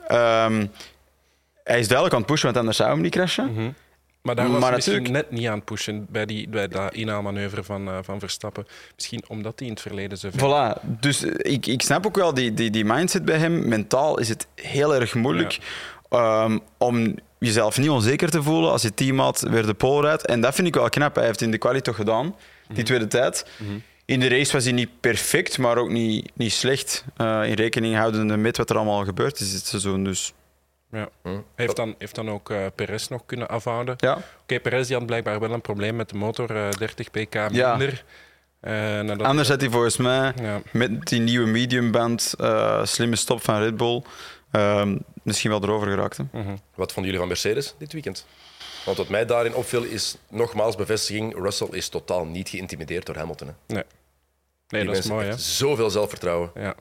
Ehm, 0.07 0.65
hij 1.63 1.79
is 1.79 1.87
duidelijk 1.87 2.13
aan 2.13 2.21
het 2.21 2.25
pushen, 2.31 2.45
want 2.45 2.57
anders 2.57 2.77
zou 2.77 2.87
hij 2.89 2.97
hem 2.97 3.05
niet 3.05 3.15
crashen. 3.15 3.75
Maar 4.21 4.35
daar 4.35 4.49
was 4.51 4.59
Maar 4.61 4.71
natuurlijk- 4.71 5.09
net 5.09 5.31
niet 5.31 5.47
aan 5.47 5.55
het 5.55 5.65
pushen 5.65 6.05
bij, 6.09 6.25
die, 6.25 6.49
bij 6.49 6.67
dat 6.67 6.93
inhaalmanoeuvre 6.93 7.63
van, 7.63 7.87
eh, 7.87 7.97
van 8.01 8.19
Verstappen. 8.19 8.67
Misschien 8.95 9.23
omdat 9.27 9.53
hij 9.59 9.67
in 9.67 9.73
het 9.73 9.81
verleden 9.81 10.17
zo 10.17 10.29
veel... 10.33 10.75
Voilà. 10.75 10.81
Dus 10.99 11.23
eh, 11.23 11.53
ik, 11.53 11.65
ik 11.65 11.81
snap 11.81 12.05
ook 12.05 12.15
wel 12.15 12.33
die, 12.33 12.53
die, 12.53 12.69
die 12.69 12.85
mindset 12.85 13.25
bij 13.25 13.37
hem. 13.37 13.67
Mentaal 13.67 14.19
is 14.19 14.29
het 14.29 14.47
heel 14.55 14.95
erg 14.95 15.13
moeilijk 15.13 15.59
ehm, 16.09 16.57
om 16.77 17.15
jezelf 17.45 17.77
niet 17.77 17.89
onzeker 17.89 18.29
te 18.29 18.43
voelen 18.43 18.71
als 18.71 18.81
je 18.81 18.93
teammaat 18.93 19.41
weer 19.41 19.65
de 19.65 19.73
pole 19.73 20.07
rijdt. 20.07 20.25
En 20.25 20.41
dat 20.41 20.55
vind 20.55 20.67
ik 20.67 20.75
wel 20.75 20.89
knap. 20.89 21.15
Hij 21.15 21.25
heeft 21.25 21.41
in 21.41 21.51
de 21.51 21.57
quali 21.57 21.81
toch 21.81 21.95
gedaan, 21.95 22.35
die 22.73 22.83
tweede 22.83 23.07
tijd. 23.07 23.45
In 24.05 24.19
de 24.19 24.27
race 24.29 24.51
was 24.51 24.63
hij 24.63 24.73
niet 24.73 24.89
perfect, 24.99 25.57
maar 25.57 25.77
ook 25.77 25.89
niet, 25.89 26.31
niet 26.35 26.51
slecht. 26.53 27.05
eh, 27.17 27.41
in 27.45 27.53
rekening 27.53 27.95
houdende 27.95 28.37
met 28.37 28.57
wat 28.57 28.69
er 28.69 28.75
allemaal 28.75 29.03
gebeurd 29.05 29.39
is 29.39 29.51
dit 29.51 29.65
seizoen. 29.65 30.03
Dus 30.03 30.33
Ja. 30.91 31.09
Heeft 31.55 31.75
dan, 31.75 31.95
heeft 31.97 32.15
dan 32.15 32.29
ook 32.29 32.49
eh 32.49 32.57
Perez 32.75 33.07
nog 33.07 33.25
kunnen 33.25 33.47
afhouden. 33.49 33.95
ja, 33.97 34.17
Oké, 34.41 34.59
Perez 34.59 34.87
die 34.87 34.95
had 34.97 35.05
blijkbaar 35.05 35.39
wel 35.39 35.51
een 35.51 35.61
probleem 35.61 35.95
met 35.95 36.09
de 36.09 36.15
motor, 36.17 36.55
eh, 36.55 36.69
30 36.69 37.11
pk 37.11 37.33
Ja. 37.51 37.75
minder. 37.75 38.03
Eh, 38.59 38.71
nadat- 38.73 39.21
anders 39.27 39.47
had 39.49 39.61
hij 39.61 39.69
volgens 39.69 39.97
mij 39.97 40.33
Ja. 40.41 40.61
met 40.71 41.07
die 41.07 41.19
nieuwe 41.19 41.47
mediumband, 41.47 42.33
eh 42.39 42.85
slimme 42.85 43.15
stop 43.15 43.43
van 43.43 43.59
Red 43.59 43.77
Bull, 43.77 44.03
ehm, 44.51 44.97
misschien 45.23 45.49
wel 45.51 45.63
erover 45.63 45.87
geraakt. 45.87 46.17
hè. 46.17 46.23
Mhm. 46.31 46.55
Wat 46.75 46.91
vonden 46.91 47.03
jullie 47.03 47.17
van 47.19 47.27
Mercedes 47.27 47.75
dit 47.77 47.93
weekend? 47.93 48.25
Want 48.85 48.97
wat 48.97 49.09
mij 49.09 49.25
daarin 49.25 49.55
opviel 49.55 49.83
is 49.83 50.15
nogmaals 50.29 50.75
bevestiging: 50.75 51.33
Russell 51.35 51.67
is 51.71 51.89
totaal 51.89 52.25
niet 52.25 52.49
geïntimideerd 52.49 53.05
door 53.05 53.15
Hamilton. 53.15 53.47
Hè. 53.47 53.53
Nee, 53.67 53.83
nee 54.67 54.81
Die 54.83 54.89
dat 54.93 55.03
is 55.03 55.09
mooi, 55.09 55.27
hè? 55.27 55.37
Zoveel 55.37 55.89
zelfvertrouwen. 55.89 56.51
Ja, 56.55 56.75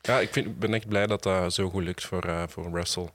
ja 0.00 0.20
ik 0.20 0.32
vind, 0.32 0.58
ben 0.58 0.74
echt 0.74 0.88
blij 0.88 1.06
dat 1.06 1.22
dat 1.22 1.52
zo 1.54 1.68
goed 1.68 1.82
lukt 1.84 2.04
voor, 2.04 2.22
eh, 2.22 2.42
voor 2.48 2.70
Russell. 2.72 3.08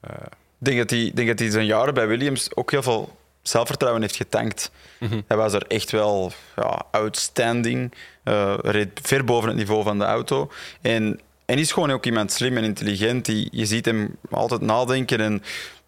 Eh, 0.00 0.10
Ik 0.58 0.70
denk 0.70 0.78
dat 0.78 0.90
hij, 0.90 1.10
denk 1.14 1.28
dat 1.28 1.38
hij 1.38 1.50
zijn 1.50 1.66
jaren 1.66 1.94
bij 1.94 2.06
Williams 2.06 2.56
ook 2.56 2.70
heel 2.70 2.82
veel 2.82 3.16
zelfvertrouwen 3.42 4.02
heeft 4.02 4.16
getankt. 4.16 4.70
Mhm. 5.00 5.20
Hij 5.26 5.36
was 5.36 5.52
er 5.52 5.66
echt 5.66 5.90
wel 5.90 6.32
ja, 6.56 6.82
outstanding. 6.90 7.94
eh, 8.22 8.54
reed 8.62 9.00
ver 9.02 9.24
boven 9.24 9.48
het 9.48 9.58
niveau 9.58 9.82
van 9.82 9.98
de 9.98 10.04
auto. 10.04 10.50
En, 10.80 11.20
en 11.46 11.58
is 11.58 11.72
gewoon 11.72 11.90
ook 11.90 12.06
iemand 12.06 12.32
slim 12.32 12.56
en 12.56 12.64
intelligent. 12.64 13.24
Die, 13.24 13.48
je 13.50 13.66
ziet 13.66 13.84
hem 13.84 14.16
altijd 14.30 14.60
nadenken. 14.60 15.20
En 15.20 15.42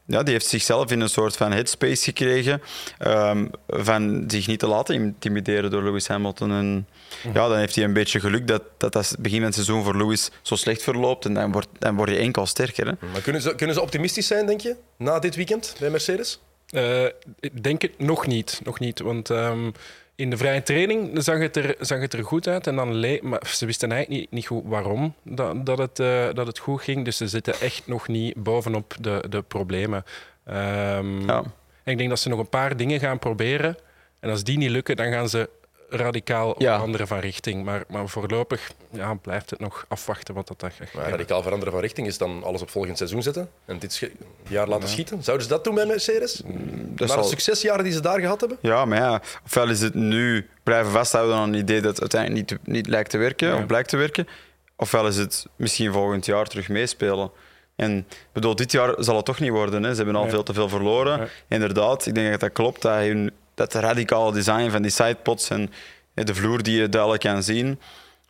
ja, 0.07 0.23
die 0.23 0.33
heeft 0.33 0.47
zichzelf 0.47 0.91
in 0.91 1.01
een 1.01 1.09
soort 1.09 1.37
van 1.37 1.53
headspace 1.53 2.05
gekregen. 2.05 2.63
ehm, 2.99 3.47
van 3.69 4.25
zich 4.27 4.47
niet 4.47 4.59
te 4.59 4.67
laten 4.67 4.95
intimideren 4.95 5.71
door 5.71 5.83
Lewis 5.83 6.09
Hamilton. 6.09 6.51
En 6.51 6.89
ja, 7.33 7.49
dan 7.49 7.59
heeft 7.59 7.75
hij 7.75 7.85
een 7.85 7.93
beetje 7.93 8.21
geluk 8.21 8.47
dat 8.49 8.63
dat, 8.77 8.93
dat 8.93 9.17
begin 9.19 9.37
van 9.37 9.47
het 9.47 9.55
seizoen 9.55 9.85
voor 9.85 9.97
Lewis 9.97 10.31
zo 10.43 10.55
slecht 10.55 10.83
verloopt. 10.83 11.25
En 11.25 11.35
dan 11.35 11.53
wordt, 11.53 11.69
dan 11.79 11.97
word 11.97 12.11
je 12.11 12.17
enkel 12.17 12.47
sterker. 12.47 12.87
Hè? 12.87 12.93
Maar 13.13 13.21
kunnen 13.21 13.43
ze, 13.43 13.55
kunnen 13.55 13.75
ze 13.75 13.83
optimistisch 13.83 14.27
zijn, 14.27 14.47
denk 14.47 14.61
je, 14.61 14.77
na 14.97 15.19
dit 15.19 15.37
weekend 15.37 15.77
bij 15.79 15.91
Mercedes? 15.91 16.41
Eh, 16.71 17.05
ik 17.41 17.63
denk 17.63 17.83
het 17.83 17.99
nog 17.99 18.27
niet. 18.27 18.61
Nog 18.65 18.79
niet 18.79 19.01
want 19.01 19.31
ehm, 19.31 19.71
in 20.17 20.31
de 20.31 20.37
vrije 20.37 20.63
training 20.63 21.23
zag 21.23 21.39
het 21.39 21.57
er, 21.57 21.75
zag 21.81 22.01
het 22.01 22.13
er 22.13 22.25
goed 22.25 22.49
uit. 22.49 22.67
En 22.67 22.77
dan 22.77 23.01
maar 23.29 23.47
ze 23.47 23.67
wisten 23.67 23.93
eigenlijk 23.93 24.21
niet, 24.21 24.31
niet 24.31 24.47
goed 24.47 24.63
waarom 24.67 25.15
dat, 25.23 25.67
dat, 25.67 25.79
het, 25.79 25.99
eh, 26.01 26.27
dat 26.35 26.47
het 26.47 26.59
goed 26.59 26.81
ging. 26.83 27.05
Dus 27.05 27.17
ze 27.17 27.29
zitten 27.29 27.61
echt 27.61 27.87
nog 27.87 28.09
niet 28.09 28.35
bovenop 28.43 28.95
de, 29.01 29.25
de 29.29 29.43
problemen. 29.43 30.05
Ehm, 30.45 31.27
Ja. 31.27 31.43
en 31.83 31.93
ik 31.93 31.99
denk 31.99 32.09
dat 32.09 32.19
ze 32.19 32.29
nog 32.29 32.39
een 32.39 32.49
paar 32.49 32.77
dingen 32.77 33.01
gaan 33.01 33.19
proberen. 33.19 33.77
En 34.21 34.31
als 34.31 34.45
die 34.45 34.59
niet 34.59 34.71
lukken, 34.71 34.97
dan 34.97 35.13
gaan 35.13 35.29
ze 35.29 35.49
radicaal 35.89 36.55
Ja. 36.59 36.75
veranderen 36.75 37.07
van 37.07 37.19
richting. 37.19 37.65
Maar, 37.65 37.85
maar 37.89 38.09
voorlopig 38.09 38.71
ja, 38.91 39.15
blijft 39.15 39.51
het 39.51 39.61
nog 39.61 39.85
afwachten 39.89 40.35
wat 40.35 40.49
dat 40.49 40.63
echt 40.63 40.95
Maar 40.95 41.09
radicaal 41.11 41.43
veranderen 41.43 41.73
van 41.73 41.83
richting 41.83 42.07
is 42.07 42.19
dan 42.19 42.43
alles 42.45 42.63
op 42.63 42.71
volgend 42.71 42.97
seizoen 42.97 43.23
zetten 43.23 43.51
en 43.65 43.79
dit 43.79 44.11
jaar 44.49 44.69
laten 44.69 44.89
schieten. 44.89 45.23
Zouden 45.23 45.47
ze 45.47 45.53
dat 45.53 45.65
doen 45.65 45.75
bij 45.75 45.87
Mercedes? 45.87 46.43
Dat 46.45 47.09
Na 47.09 47.17
de 47.17 47.23
succesjaren 47.23 47.85
die 47.85 47.93
ze 47.93 48.01
daar 48.01 48.21
gehad 48.21 48.41
hebben? 48.41 48.59
Ja, 48.61 48.85
maar 48.85 48.99
ja, 48.99 49.23
ofwel 49.45 49.69
is 49.69 49.81
het 49.81 49.95
nu 49.95 50.49
blijven 50.63 50.93
vasthouden 50.93 51.37
aan 51.37 51.49
een 51.49 51.59
idee 51.61 51.81
dat 51.81 52.01
uiteindelijk 52.01 52.51
niet, 52.51 52.67
niet 52.67 52.87
lijkt 52.87 53.11
te 53.11 53.19
werken, 53.19 53.49
Ja. 53.49 53.57
of 53.57 53.67
blijkt 53.67 53.89
te 53.89 53.97
werken. 53.97 54.29
Ofwel 54.77 55.07
is 55.07 55.17
het 55.17 55.47
misschien 55.57 55.93
volgend 55.93 56.27
jaar 56.27 56.47
terug 56.47 56.69
meespelen. 56.69 57.31
En 57.77 57.97
ik 57.99 58.17
bedoel, 58.33 58.57
dit 58.57 58.73
jaar 58.73 58.95
zal 58.99 59.17
het 59.17 59.25
toch 59.25 59.41
niet 59.41 59.51
worden. 59.51 59.83
Hè. 59.83 59.91
Ze 59.91 59.97
hebben 59.97 60.17
al 60.17 60.29
veel 60.29 60.43
te 60.43 60.53
veel 60.55 60.69
verloren. 60.69 61.29
Inderdaad, 61.49 62.07
ik 62.07 62.15
denk 62.15 62.31
dat 62.31 62.41
dat 62.41 62.53
klopt. 62.53 62.83
Dat, 62.83 62.99
hun, 62.99 63.31
dat 63.57 63.75
radicale 63.75 64.33
design 64.33 64.71
van 64.71 64.83
die 64.83 64.91
sidepods 64.91 65.51
en 65.51 65.71
de 66.15 66.35
vloer 66.35 66.63
die 66.63 66.81
je 66.81 66.89
duidelijk 66.89 67.23
kan 67.23 67.43
zien, 67.43 67.81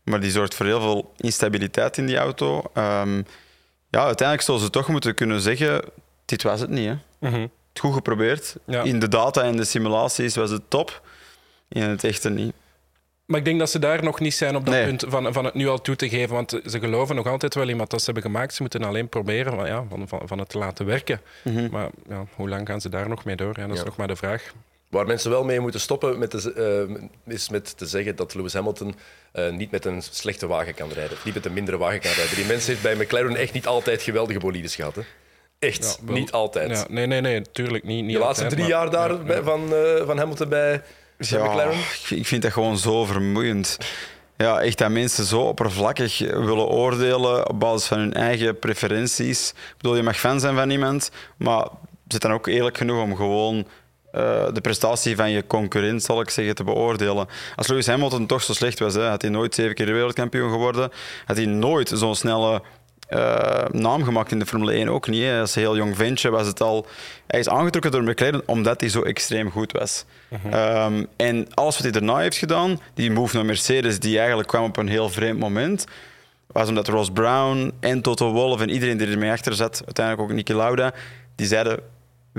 maar 0.05 0.21
die 0.21 0.31
zorgt 0.31 0.55
voor 0.55 0.67
heel 0.67 0.81
veel 0.81 1.13
instabiliteit 1.17 1.97
in 1.99 2.07
die 2.07 2.17
auto. 2.17 2.63
Ehm, 2.75 3.17
ja, 3.91 4.05
uiteindelijk 4.05 4.43
zullen 4.47 4.61
ze 4.61 4.71
toch 4.71 4.89
moeten 4.89 5.15
kunnen 5.15 5.41
zeggen, 5.41 5.83
dit 6.25 6.43
was 6.43 6.61
het 6.61 6.71
niet. 6.71 6.89
Hè 6.89 7.29
Mhm. 7.31 7.41
het 7.41 7.81
goed 7.81 7.95
geprobeerd. 7.95 8.57
Ja. 8.65 8.83
In 8.83 8.99
de 9.01 9.09
data 9.09 9.43
en 9.43 9.57
de 9.57 9.65
simulaties 9.65 10.37
was 10.37 10.51
het 10.51 10.63
top. 10.69 11.03
In 11.69 11.83
het 11.83 12.05
echte 12.05 12.31
niet. 12.31 12.53
Maar 13.25 13.39
ik 13.39 13.45
denk 13.45 13.59
dat 13.59 13.71
ze 13.71 13.79
daar 13.79 14.03
nog 14.05 14.21
niet 14.21 14.35
zijn 14.35 14.57
op 14.57 14.65
dat 14.67 14.75
Nee. 14.75 14.85
punt 14.87 15.05
van, 15.09 15.33
van 15.33 15.45
het 15.45 15.55
nu 15.55 15.69
al 15.69 15.81
toe 15.81 15.97
te 15.97 16.09
geven. 16.09 16.35
Want 16.35 16.61
ze 16.67 16.79
geloven 16.81 17.17
nog 17.17 17.27
altijd 17.27 17.55
wel 17.55 17.69
in 17.69 17.77
wat 17.77 17.91
dat 17.91 17.99
ze 17.99 18.05
hebben 18.05 18.23
gemaakt. 18.23 18.55
Ze 18.55 18.63
moeten 18.63 18.85
alleen 18.85 19.09
proberen 19.09 19.55
van, 19.55 19.67
ja, 19.67 19.85
van, 19.89 20.09
van, 20.09 20.21
van 20.25 20.39
het 20.39 20.49
te 20.49 20.59
laten 20.59 20.87
werken. 20.87 21.21
Maar 21.71 21.89
ja, 22.09 22.25
hoe 22.35 22.49
lang 22.49 22.67
gaan 22.67 22.81
ze 22.81 22.89
daar 22.89 23.09
nog 23.09 23.25
mee 23.25 23.37
door? 23.37 23.55
Ja, 23.57 23.63
dat 23.67 23.73
is 23.73 23.79
Ja. 23.79 23.85
nog 23.85 23.97
maar 23.97 24.09
de 24.09 24.17
vraag. 24.17 24.53
Waar 24.97 25.07
mensen 25.07 25.31
wel 25.31 25.45
mee 25.45 25.61
moeten 25.61 25.81
stoppen 25.81 26.19
met 26.19 26.31
te, 26.31 26.53
eh, 27.27 27.35
is 27.35 27.49
met 27.49 27.79
te 27.79 27.87
zeggen 27.87 28.17
dat 28.17 28.35
Lewis 28.35 28.53
Hamilton 28.55 28.95
eh, 29.33 29.51
niet 29.53 29.71
met 29.71 29.85
een 29.85 30.03
slechte 30.11 30.47
wagen 30.47 30.75
kan 30.75 30.89
rijden. 30.93 31.13
Of 31.17 31.25
niet 31.25 31.35
met 31.35 31.47
een 31.47 31.53
mindere 31.53 31.77
wagen 31.79 32.01
kan 32.01 32.11
rijden. 32.13 32.37
Die 32.37 32.45
mens 32.45 32.67
heeft 32.67 32.83
bij 32.83 32.95
McLaren 32.95 33.37
echt 33.37 33.53
niet 33.53 33.67
altijd 33.67 34.03
geweldige 34.03 34.39
bolides 34.39 34.75
gehad. 34.75 34.95
Hè? 34.95 35.03
Echt, 35.59 35.99
Ja, 36.01 36.07
wel- 36.07 36.15
niet 36.17 36.33
altijd. 36.33 36.71
Ja, 36.71 36.85
nee, 36.89 37.07
nee, 37.07 37.21
nee, 37.21 37.43
tuurlijk 37.53 37.85
niet. 37.85 38.05
niet 38.05 38.13
de 38.15 38.19
laatste 38.23 38.45
altijd, 38.45 38.61
drie 38.61 38.75
maar- 38.75 38.83
jaar 38.83 38.91
daar 38.91 39.11
ja, 39.13 39.23
bij- 39.23 39.37
ja. 39.37 39.43
Van, 39.43 39.75
eh, 39.75 40.07
van 40.07 40.19
Hamilton 40.19 40.49
bij, 40.49 40.83
bij 41.17 41.39
McLaren. 41.41 41.73
ik- 41.79 42.11
ik 42.19 42.27
vind 42.27 42.43
dat 42.43 42.53
gewoon 42.53 42.79
zo 42.79 43.05
vermoeiend. 43.05 43.79
Ja, 44.37 44.61
echt 44.61 44.79
dat 44.79 44.91
mensen 44.91 45.25
zo 45.25 45.41
oppervlakkig 45.41 46.19
willen 46.19 46.67
oordelen 46.69 47.49
op 47.49 47.61
basis 47.61 47.87
van 47.89 47.99
hun 47.99 48.13
eigen 48.15 48.59
preferenties. 48.59 49.49
Ik 49.51 49.75
bedoel, 49.77 49.97
je 49.97 50.03
mag 50.03 50.17
fan 50.19 50.41
zijn 50.41 50.55
van 50.55 50.71
iemand, 50.71 51.11
maar 51.37 51.67
zit 52.09 52.21
dan 52.23 52.33
ook 52.33 52.47
eerlijk 52.47 52.77
genoeg 52.77 53.03
om 53.03 53.17
gewoon 53.17 53.67
eh, 54.17 54.47
de 54.53 54.61
prestatie 54.61 55.17
van 55.17 55.31
je 55.31 55.47
concurrent, 55.47 56.03
zal 56.03 56.21
ik 56.21 56.31
zeggen, 56.31 56.55
te 56.55 56.65
beoordelen. 56.65 57.29
Als 57.57 57.67
Lewis 57.67 57.87
Hamilton 57.87 58.27
toch 58.27 58.43
zo 58.43 58.53
slecht 58.53 58.79
was, 58.79 58.95
hè, 58.95 59.09
had 59.09 59.23
hij 59.23 59.31
nooit 59.31 59.55
zeven 59.55 59.75
keer 59.75 59.87
wereldkampioen 59.87 60.51
geworden, 60.51 60.91
had 61.25 61.37
hij 61.37 61.47
nooit 61.47 61.89
zo'n 61.95 62.15
snelle 62.15 62.63
eh, 63.09 63.65
naam 63.71 64.05
gemaakt 64.05 64.33
in 64.33 64.39
de 64.39 64.47
Formule 64.47 64.73
1 64.73 64.89
ook 64.89 65.09
niet. 65.09 65.23
Hè. 65.23 65.41
Als 65.41 65.55
heel 65.55 65.77
jong 65.77 65.97
ventje 65.97 66.31
was 66.31 66.47
het 66.47 66.61
al... 66.61 66.87
Hij 67.27 67.41
is 67.41 67.49
aangetrokken 67.49 67.91
door 67.91 68.03
McLaren 68.03 68.43
omdat 68.47 68.81
hij 68.81 68.91
zo 68.91 69.03
extreem 69.03 69.51
goed 69.51 69.73
was. 69.73 70.05
Ehm, 70.51 71.05
en 71.17 71.47
alles 71.55 71.75
wat 71.75 71.83
hij 71.83 71.93
daarna 71.93 72.17
heeft 72.17 72.37
gedaan, 72.37 72.81
die 72.95 73.11
move 73.11 73.37
naar 73.37 73.45
Mercedes, 73.45 73.99
die 73.99 74.19
eigenlijk 74.19 74.49
kwam 74.49 74.65
op 74.65 74.77
een 74.77 74.89
heel 74.89 75.09
vreemd 75.09 75.39
moment, 75.39 75.85
was 76.47 76.69
omdat 76.69 76.89
Ross 76.89 77.11
Brown 77.11 77.73
en 77.81 78.03
Toto 78.03 78.33
Wolff 78.33 78.63
en 78.63 78.71
iedereen 78.71 78.97
die 78.97 79.07
ermee 79.07 79.31
achter 79.31 79.55
zat, 79.55 79.83
uiteindelijk 79.85 80.29
ook 80.29 80.37
Niki 80.37 80.55
Lauda, 80.55 80.93
die 81.35 81.47
zeiden, 81.47 81.79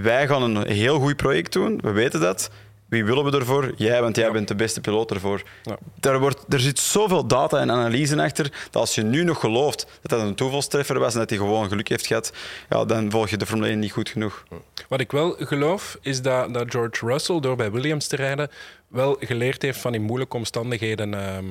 wij 0.04 0.28
gaan 0.28 0.42
een 0.56 0.68
heel 0.72 1.00
goed 1.00 1.16
project 1.16 1.54
doen, 1.54 1.80
we 1.82 1.92
weten 1.92 2.20
dat. 2.20 2.50
Wie 2.90 3.06
willen 3.06 3.24
we 3.32 3.38
ervoor? 3.38 3.74
Jij, 3.76 4.02
want 4.02 4.16
jij 4.16 4.26
Ja. 4.26 4.32
bent 4.32 4.48
de 4.48 4.56
beste 4.56 4.82
piloot 4.82 5.12
ervoor. 5.12 5.44
Ja. 5.64 5.78
Daar 6.00 6.20
wordt, 6.20 6.46
er 6.54 6.60
zit 6.60 6.80
zoveel 6.80 7.28
data 7.28 7.60
en 7.60 7.72
analyse 7.72 8.22
achter, 8.22 8.44
dat 8.44 8.76
als 8.82 8.96
je 8.96 9.04
nu 9.04 9.24
nog 9.24 9.40
gelooft 9.40 9.88
dat 10.02 10.20
dat 10.20 10.28
een 10.28 10.36
toevalstreffer 10.36 11.00
was 11.00 11.14
en 11.14 11.20
dat 11.20 11.30
hij 11.30 11.38
gewoon 11.40 11.68
geluk 11.70 11.88
heeft 11.88 12.08
gehad, 12.08 12.34
ja, 12.70 12.86
dan 12.86 13.12
volg 13.12 13.30
je 13.30 13.38
de 13.38 13.46
Formule 13.46 13.70
1 13.70 13.80
niet 13.80 13.92
goed 13.92 14.10
genoeg. 14.10 14.44
Wat 14.90 15.00
ik 15.00 15.12
wel 15.12 15.36
geloof, 15.40 15.98
is 16.02 16.22
dat, 16.22 16.54
dat 16.54 16.66
George 16.72 17.06
Russell, 17.06 17.40
door 17.40 17.56
bij 17.56 17.72
Williams 17.72 18.08
te 18.08 18.16
rijden, 18.16 18.50
wel 18.88 19.18
geleerd 19.20 19.62
heeft 19.62 19.80
van 19.80 19.94
in 19.94 20.02
moeilijke 20.02 20.38
omstandigheden 20.38 21.14
ehm, 21.14 21.46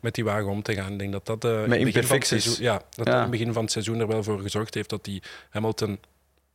met 0.00 0.14
die 0.14 0.24
wagen 0.24 0.48
om 0.50 0.62
te 0.62 0.74
gaan. 0.74 0.92
Ik 0.92 0.98
denk 0.98 1.12
dat 1.12 1.26
dat, 1.26 1.40
van 1.40 1.70
het 1.70 1.80
imperfecties. 1.80 2.42
seizoen- 2.42 2.64
ja, 2.64 2.72
dat 2.72 2.82
Ja. 2.96 3.04
dat 3.04 3.14
in 3.14 3.20
het 3.20 3.30
begin 3.30 3.52
van 3.52 3.62
het 3.62 3.72
seizoen 3.72 4.00
er 4.00 4.06
wel 4.06 4.22
voor 4.22 4.40
gezorgd 4.40 4.74
heeft 4.74 4.90
dat 4.90 5.04
die 5.04 5.22
Hamilton 5.50 5.98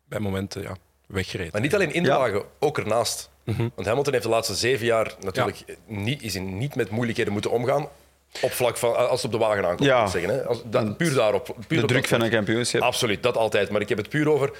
bij 0.05 0.19
momenten 0.19 0.61
ja, 0.61 0.75
wegreed. 1.09 1.51
Maar 1.51 1.61
niet 1.61 1.73
alleen 1.73 1.93
in 1.93 2.03
de 2.03 2.09
Ja. 2.09 2.17
wagen, 2.17 2.43
ook 2.59 2.77
ernaast. 2.77 3.29
Mhm. 3.43 3.67
Want 3.75 3.87
Hamilton 3.87 4.13
heeft 4.13 4.25
de 4.25 4.31
laatste 4.31 4.55
zeven 4.55 4.85
jaar 4.85 5.13
natuurlijk 5.21 5.63
niet, 5.85 6.21
is 6.21 6.35
in, 6.35 6.57
niet 6.57 6.75
met 6.75 6.89
moeilijkheden 6.89 7.33
moeten 7.33 7.51
omgaan. 7.51 7.87
Op 8.41 8.51
vlak 8.51 8.77
van 8.77 8.95
als 9.09 9.21
het 9.23 9.33
op 9.33 9.39
de 9.39 9.45
wagen 9.45 9.65
aankomt. 9.65 9.83
Ja. 9.89 10.03
moet 10.03 10.13
ik 10.15 10.19
Zeggen, 10.21 10.39
hè. 10.39 10.45
Als, 10.45 10.61
dat, 10.65 10.97
puur 10.97 11.13
daarop. 11.13 11.55
Puur 11.67 11.77
De 11.77 11.83
op 11.83 11.89
druk 11.89 12.07
van 12.07 12.21
een 12.21 12.29
kampioenschap. 12.29 12.81
Absoluut, 12.81 13.23
dat 13.23 13.37
altijd. 13.37 13.69
Maar 13.69 13.81
ik 13.81 13.89
heb 13.89 13.97
het 13.97 14.09
puur 14.09 14.29
over. 14.29 14.51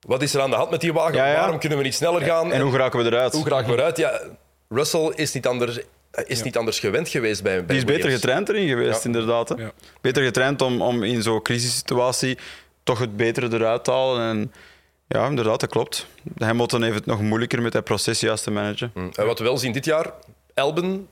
Wat 0.00 0.22
is 0.22 0.34
er 0.34 0.40
aan 0.40 0.50
de 0.50 0.56
hand 0.56 0.70
met 0.70 0.80
die 0.80 0.92
wagen? 0.92 1.14
Ja, 1.14 1.26
ja. 1.26 1.34
Waarom 1.38 1.58
kunnen 1.58 1.78
we 1.78 1.84
niet 1.84 1.94
sneller 1.94 2.20
gaan? 2.22 2.52
En 2.52 2.60
hoe 2.60 2.70
geraken 2.72 2.98
we 2.98 3.04
eruit? 3.10 3.32
hoe 3.32 3.42
geraken 3.42 3.70
we 3.70 3.76
eruit? 3.76 3.96
Ja, 3.96 4.20
Russell 4.68 5.12
is 5.14 5.32
niet 5.32 5.46
anders, 5.46 5.78
is 6.26 6.42
niet 6.42 6.56
anders 6.56 6.78
gewend 6.78 7.08
geweest 7.08 7.42
bij, 7.42 7.56
bij 7.56 7.66
Die 7.66 7.76
is 7.76 7.84
beter 7.84 8.00
Williams. 8.02 8.20
getraind 8.20 8.48
erin 8.48 8.68
geweest, 8.68 8.98
Ja. 9.02 9.04
inderdaad. 9.04 9.48
Hè. 9.48 9.54
Ja. 9.54 9.72
Beter 10.00 10.22
getraind 10.24 10.62
om, 10.62 10.82
om 10.82 11.02
in 11.02 11.22
zo'n 11.22 11.42
crisissituatie 11.42 12.38
toch 12.82 12.98
het 12.98 13.16
betere 13.16 13.48
eruit 13.56 13.84
te 13.84 13.90
halen. 13.90 14.28
En 14.28 14.52
ja, 15.08 15.26
inderdaad, 15.26 15.60
dat 15.60 15.70
klopt. 15.70 16.06
Hamilton 16.38 16.82
heeft 16.82 16.94
het 16.94 17.06
nog 17.06 17.20
moeilijker 17.20 17.62
met 17.62 17.72
dat 17.72 17.84
proces 17.84 18.20
juist 18.20 18.44
te 18.44 18.50
managen. 18.50 18.90
Hm. 18.94 19.08
En 19.12 19.26
wat 19.26 19.38
we 19.38 19.44
wel 19.44 19.58
zien 19.58 19.72
dit 19.72 19.84
jaar, 19.84 20.12
Albon, 20.54 21.08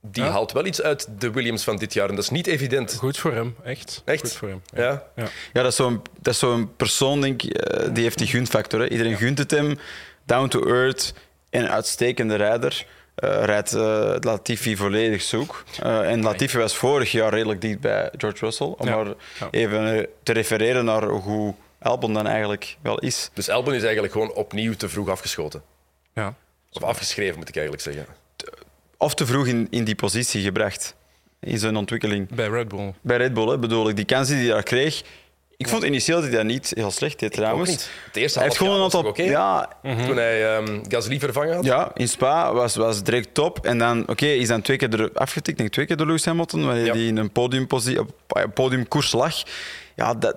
die 0.00 0.24
Ja. 0.24 0.30
haalt 0.30 0.52
wel 0.52 0.66
iets 0.66 0.82
uit 0.82 1.08
de 1.18 1.30
Williams 1.30 1.64
van 1.64 1.76
dit 1.76 1.92
jaar. 1.94 2.08
En 2.08 2.14
dat 2.14 2.24
is 2.24 2.30
niet 2.30 2.46
evident. 2.46 2.94
Goed 2.94 3.18
voor 3.18 3.32
hem, 3.32 3.56
echt. 3.64 4.02
Echt? 4.04 4.20
Goed 4.20 4.32
voor 4.32 4.48
hem. 4.48 4.62
Ja. 4.74 5.02
Ja. 5.16 5.24
Ja, 5.52 5.62
dat 5.62 5.70
is 5.70 5.76
zo'n, 5.76 6.02
dat 6.20 6.32
is 6.32 6.38
zo'n 6.38 6.70
persoon, 6.76 7.20
denk 7.20 7.42
ik, 7.42 7.52
eh, 7.52 7.88
die 7.92 8.02
heeft 8.02 8.18
die 8.18 8.26
gunfactor. 8.26 8.80
Hè. 8.80 8.88
Iedereen 8.88 9.16
gunt 9.16 9.38
het 9.38 9.50
hem. 9.50 9.78
down 10.24 10.48
to 10.48 10.66
earth 10.66 11.14
en 11.50 11.62
een 11.62 11.70
uitstekende 11.70 12.34
rijder. 12.34 12.86
Uh, 13.24 13.44
rijdt 13.44 13.74
uh, 13.74 14.14
Latifi 14.20 14.76
volledig 14.76 15.22
zoek. 15.22 15.64
Uh, 15.84 16.10
en 16.10 16.22
Latifi 16.22 16.58
was 16.58 16.76
vorig 16.76 17.12
jaar 17.12 17.32
redelijk 17.32 17.60
dicht 17.60 17.80
bij 17.80 18.10
George 18.16 18.44
Russell. 18.44 18.74
Om 18.78 18.86
ja. 18.86 18.96
maar 18.96 19.06
ja. 19.06 19.48
even 19.50 20.06
te 20.22 20.32
refereren 20.32 20.84
naar 20.84 21.04
hoe 21.04 21.54
Albon 21.78 22.14
dan 22.14 22.26
eigenlijk 22.26 22.76
wel 22.82 22.98
is. 22.98 23.30
Dus 23.34 23.48
Albon 23.48 23.74
is 23.74 23.82
eigenlijk 23.82 24.12
gewoon 24.12 24.32
opnieuw 24.32 24.74
te 24.74 24.88
vroeg 24.88 25.08
afgeschoten? 25.08 25.62
Ja. 26.14 26.34
Of 26.72 26.82
afgeschreven, 26.82 27.38
moet 27.38 27.48
ik 27.48 27.56
eigenlijk 27.56 27.84
zeggen. 27.84 28.06
Of 28.96 29.14
te 29.14 29.26
vroeg 29.26 29.46
in, 29.46 29.66
in 29.70 29.84
die 29.84 29.94
positie 29.94 30.42
gebracht. 30.42 30.96
In 31.40 31.58
zijn 31.58 31.76
ontwikkeling. 31.76 32.28
Bij 32.34 32.48
Red 32.48 32.68
Bull. 32.68 32.94
Bij 33.00 33.16
Red 33.16 33.34
Bull, 33.34 33.48
hè, 33.48 33.58
bedoel 33.58 33.88
ik. 33.88 33.96
Die 33.96 34.04
kansen 34.04 34.34
die 34.36 34.44
hij 34.44 34.54
daar 34.54 34.62
kreeg 34.62 35.02
ik 35.58 35.68
vond 35.68 35.82
initieel 35.84 36.20
dat 36.20 36.28
hij 36.28 36.36
dat 36.36 36.46
niet 36.46 36.72
heel 36.74 36.90
slecht 36.90 37.18
deed 37.18 37.32
trouwens. 37.32 37.70
Het 37.70 38.16
eerste 38.16 38.38
hij 38.38 38.46
heeft 38.46 38.60
gewoon 38.60 38.76
een 38.76 38.82
aantal. 38.82 39.04
Okay. 39.04 39.26
Ja, 39.26 39.68
mm-hmm. 39.82 40.06
Toen 40.06 40.16
hij 40.16 40.56
um, 40.56 40.82
Gasly 40.88 41.18
vervangen 41.18 41.54
had. 41.54 41.64
Ja, 41.64 41.90
in 41.94 42.08
Spa 42.08 42.52
was, 42.52 42.76
was 42.76 43.02
direct 43.02 43.34
top. 43.34 43.66
En 43.66 43.78
dan, 43.78 44.00
oké, 44.00 44.10
okay, 44.10 44.36
is 44.36 44.48
dan 44.48 44.62
twee 44.62 44.76
keer 44.76 45.00
er 45.00 45.10
afgetikt, 45.14 45.58
denk 45.58 45.70
twee 45.70 45.86
keer 45.86 45.96
door 45.96 46.06
Lewis 46.06 46.24
Hamilton, 46.24 46.66
wanneer 46.66 46.84
ja. 46.84 46.92
hij 46.92 47.06
in 47.06 47.16
een 47.16 47.32
podiumkoers 48.52 49.12
lag. 49.12 49.34
Ja, 49.96 50.14
dat, 50.14 50.36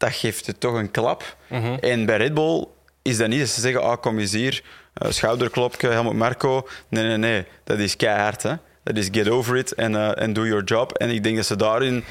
dat 0.00 0.12
geeft 0.12 0.46
het 0.46 0.60
toch 0.60 0.74
een 0.74 0.90
klap. 0.90 1.36
Mm-hmm. 1.48 1.74
En 1.74 2.06
bij 2.06 2.16
Red 2.16 2.34
Bull 2.34 2.66
is 3.02 3.16
dat 3.16 3.28
niet 3.28 3.38
dat 3.38 3.48
ze 3.48 3.60
zeggen, 3.60 3.82
ah, 3.82 4.00
kom 4.00 4.18
eens 4.18 4.32
hier, 4.32 4.62
uh, 5.02 5.10
schouderklopje, 5.10 5.88
Helmut 5.88 6.12
Marco. 6.12 6.68
Nee, 6.88 7.04
nee, 7.04 7.16
nee, 7.16 7.44
dat 7.64 7.78
is 7.78 7.96
keihard. 7.96 8.42
Hè. 8.42 8.54
Dat 8.82 8.96
is 8.96 9.08
get 9.12 9.28
over 9.28 9.56
it 9.56 9.74
en 9.74 9.92
uh, 9.92 10.34
do 10.34 10.46
your 10.46 10.64
job. 10.64 10.92
En 10.92 11.10
ik 11.10 11.22
denk 11.22 11.36
dat 11.36 11.46
ze 11.46 11.56
daarin 11.56 12.04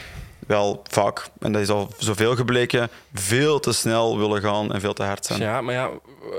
wel 0.47 0.81
vaak, 0.89 1.27
en 1.39 1.51
dat 1.51 1.61
is 1.61 1.69
al 1.69 1.89
zoveel 1.97 2.35
gebleken, 2.35 2.89
veel 3.13 3.59
te 3.59 3.73
snel 3.73 4.17
willen 4.17 4.41
gaan 4.41 4.73
en 4.73 4.81
veel 4.81 4.93
te 4.93 5.03
hard 5.03 5.25
zijn. 5.25 5.39
Ja, 5.39 5.61
maar 5.61 5.73
ja, 5.73 5.89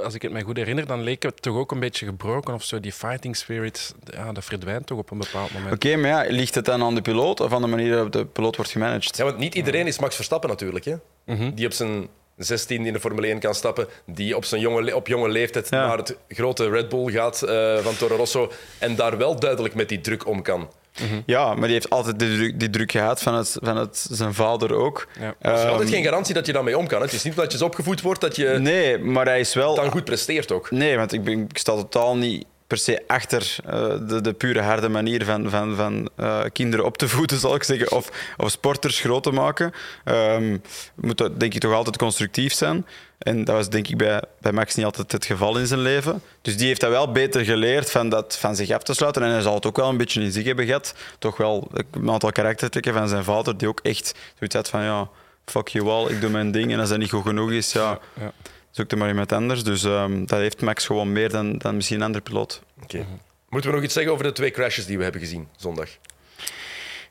als 0.04 0.14
ik 0.14 0.22
het 0.22 0.32
me 0.32 0.42
goed 0.42 0.56
herinner, 0.56 0.86
dan 0.86 1.02
leek 1.02 1.22
het 1.22 1.42
toch 1.42 1.56
ook 1.56 1.72
een 1.72 1.80
beetje 1.80 2.06
gebroken 2.06 2.54
of 2.54 2.64
zo. 2.64 2.80
Die 2.80 2.92
fighting 2.92 3.36
spirit, 3.36 3.94
ja, 4.04 4.32
dat 4.32 4.44
verdwijnt 4.44 4.86
toch 4.86 4.98
op 4.98 5.10
een 5.10 5.18
bepaald 5.18 5.52
moment. 5.52 5.74
Oké, 5.74 5.86
okay, 5.86 6.00
maar 6.00 6.10
ja, 6.10 6.32
ligt 6.32 6.54
het 6.54 6.64
dan 6.64 6.82
aan 6.82 6.94
de 6.94 7.02
piloot 7.02 7.40
of 7.40 7.52
aan 7.52 7.62
de 7.62 7.68
manier 7.68 7.90
waarop 7.90 8.12
de 8.12 8.26
piloot 8.26 8.56
wordt 8.56 8.70
gemanaged? 8.70 9.16
Ja, 9.16 9.24
want 9.24 9.38
niet 9.38 9.54
iedereen 9.54 9.86
is 9.86 9.98
Max 9.98 10.14
Verstappen 10.14 10.48
natuurlijk, 10.48 10.84
hè? 10.84 10.94
Mm-hmm. 11.24 11.54
Die 11.54 11.66
op 11.66 11.72
zijn 11.72 12.08
16 12.36 12.86
in 12.86 12.92
de 12.92 13.00
Formule 13.00 13.26
1 13.26 13.38
kan 13.38 13.54
stappen, 13.54 13.86
die 14.04 14.36
op, 14.36 14.44
zijn 14.44 14.60
jonge, 14.60 14.96
op 14.96 15.06
jonge 15.06 15.28
leeftijd 15.28 15.68
ja. 15.70 15.86
naar 15.86 15.96
het 15.96 16.16
grote 16.28 16.68
Red 16.68 16.88
Bull 16.88 17.12
gaat 17.12 17.42
uh, 17.44 17.78
van 17.78 17.96
Toro 17.96 18.16
Rosso 18.16 18.52
en 18.78 18.96
daar 18.96 19.18
wel 19.18 19.40
duidelijk 19.40 19.74
met 19.74 19.88
die 19.88 20.00
druk 20.00 20.26
om 20.26 20.42
kan. 20.42 20.68
Mm-hmm. 21.02 21.22
Ja, 21.26 21.54
maar 21.54 21.64
die 21.64 21.72
heeft 21.72 21.90
altijd 21.90 22.18
die 22.18 22.36
druk, 22.36 22.60
die 22.60 22.70
druk 22.70 22.90
gehad 22.90 23.22
van, 23.22 23.34
het, 23.34 23.56
van 23.62 23.76
het, 23.76 24.06
zijn 24.10 24.34
vader 24.34 24.74
ook. 24.74 25.08
Ja. 25.20 25.26
Um, 25.26 25.34
er 25.38 25.54
is 25.54 25.64
altijd 25.64 25.88
geen 25.88 26.04
garantie 26.04 26.34
dat 26.34 26.46
je 26.46 26.52
daarmee 26.52 26.78
om 26.78 26.86
kan. 26.86 27.00
Het 27.00 27.12
is 27.12 27.22
niet 27.22 27.36
dat 27.36 27.52
je 27.52 27.64
opgevoed 27.64 28.00
wordt 28.00 28.20
dat 28.20 28.36
je 28.36 28.48
nee, 28.48 28.98
maar 28.98 29.26
hij 29.26 29.40
is 29.40 29.54
wel, 29.54 29.74
dan 29.74 29.90
goed 29.90 30.04
presteert 30.04 30.52
ook. 30.52 30.70
Nee, 30.70 30.96
want 30.96 31.12
ik, 31.12 31.24
ben, 31.24 31.40
ik 31.40 31.58
sta 31.58 31.72
totaal 31.72 32.16
niet 32.16 32.44
per 32.66 32.78
se 32.78 33.02
achter 33.06 33.56
uh, 33.66 33.72
de, 34.08 34.20
de 34.20 34.32
pure 34.32 34.60
harde 34.60 34.88
manier 34.88 35.24
van, 35.24 35.50
van, 35.50 35.76
van 35.76 36.08
uh, 36.20 36.40
kinderen 36.52 36.84
op 36.84 36.98
te 36.98 37.08
voeden, 37.08 37.38
zal 37.38 37.54
ik 37.54 37.62
zeggen, 37.62 37.92
of, 37.92 38.34
of 38.36 38.50
sporters 38.50 39.00
groot 39.00 39.22
te 39.22 39.30
maken. 39.30 39.72
Um, 40.04 40.62
moet 40.94 41.18
dat, 41.18 41.40
denk 41.40 41.54
ik 41.54 41.60
toch 41.60 41.72
altijd 41.72 41.96
constructief 41.96 42.52
zijn. 42.52 42.86
En 43.20 43.44
dat 43.44 43.54
was 43.54 43.68
denk 43.68 43.88
ik 43.88 43.96
bij, 43.96 44.22
bij 44.38 44.52
Max 44.52 44.74
niet 44.74 44.84
altijd 44.84 45.12
het 45.12 45.24
geval 45.24 45.58
in 45.58 45.66
zijn 45.66 45.80
leven. 45.80 46.22
Dus 46.42 46.56
die 46.56 46.66
heeft 46.66 46.80
dat 46.80 46.90
wel 46.90 47.12
beter 47.12 47.44
geleerd 47.44 47.90
van, 47.90 48.08
dat, 48.08 48.36
van 48.36 48.56
zich 48.56 48.70
af 48.70 48.82
te 48.82 48.94
sluiten. 48.94 49.22
En 49.22 49.30
hij 49.30 49.40
zal 49.40 49.54
het 49.54 49.66
ook 49.66 49.76
wel 49.76 49.88
een 49.88 49.96
beetje 49.96 50.22
in 50.22 50.32
zich 50.32 50.44
hebben 50.44 50.66
gehad. 50.66 50.94
Toch 51.18 51.36
wel 51.36 51.70
een 51.90 52.10
aantal 52.10 52.32
karaktertrekken 52.32 52.92
van 52.92 53.08
zijn 53.08 53.24
vader, 53.24 53.56
die 53.56 53.68
ook 53.68 53.80
echt 53.82 54.14
zoiets 54.38 54.54
had 54.54 54.68
van 54.68 54.82
ja, 54.82 55.08
fuck 55.44 55.68
you 55.68 55.88
all, 55.88 56.10
ik 56.10 56.20
doe 56.20 56.30
mijn 56.30 56.50
ding. 56.50 56.72
En 56.72 56.80
als 56.80 56.88
dat 56.88 56.98
niet 56.98 57.10
goed 57.10 57.22
genoeg 57.22 57.50
is, 57.50 57.72
ja, 57.72 57.98
ja. 58.20 58.32
zoek 58.70 58.90
er 58.90 58.98
maar 58.98 59.08
iemand 59.08 59.32
anders. 59.32 59.64
Dus 59.64 59.82
um, 59.82 60.26
dat 60.26 60.38
heeft 60.38 60.60
Max 60.60 60.86
gewoon 60.86 61.12
meer 61.12 61.30
dan, 61.30 61.58
dan 61.58 61.76
misschien 61.76 61.96
een 61.96 62.06
andere 62.06 62.24
piloot. 62.24 62.62
Okay. 62.82 63.06
Moeten 63.48 63.70
we 63.70 63.76
nog 63.76 63.84
iets 63.84 63.94
zeggen 63.94 64.12
over 64.12 64.24
de 64.24 64.32
twee 64.32 64.50
crashes 64.50 64.86
die 64.86 64.96
we 64.96 65.02
hebben 65.02 65.20
gezien 65.20 65.48
zondag? 65.56 65.88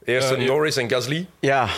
Eerst 0.03 0.31
uh, 0.31 0.47
Norris 0.47 0.77
en 0.77 0.89
Gasly. 0.89 1.27
Ja, 1.39 1.69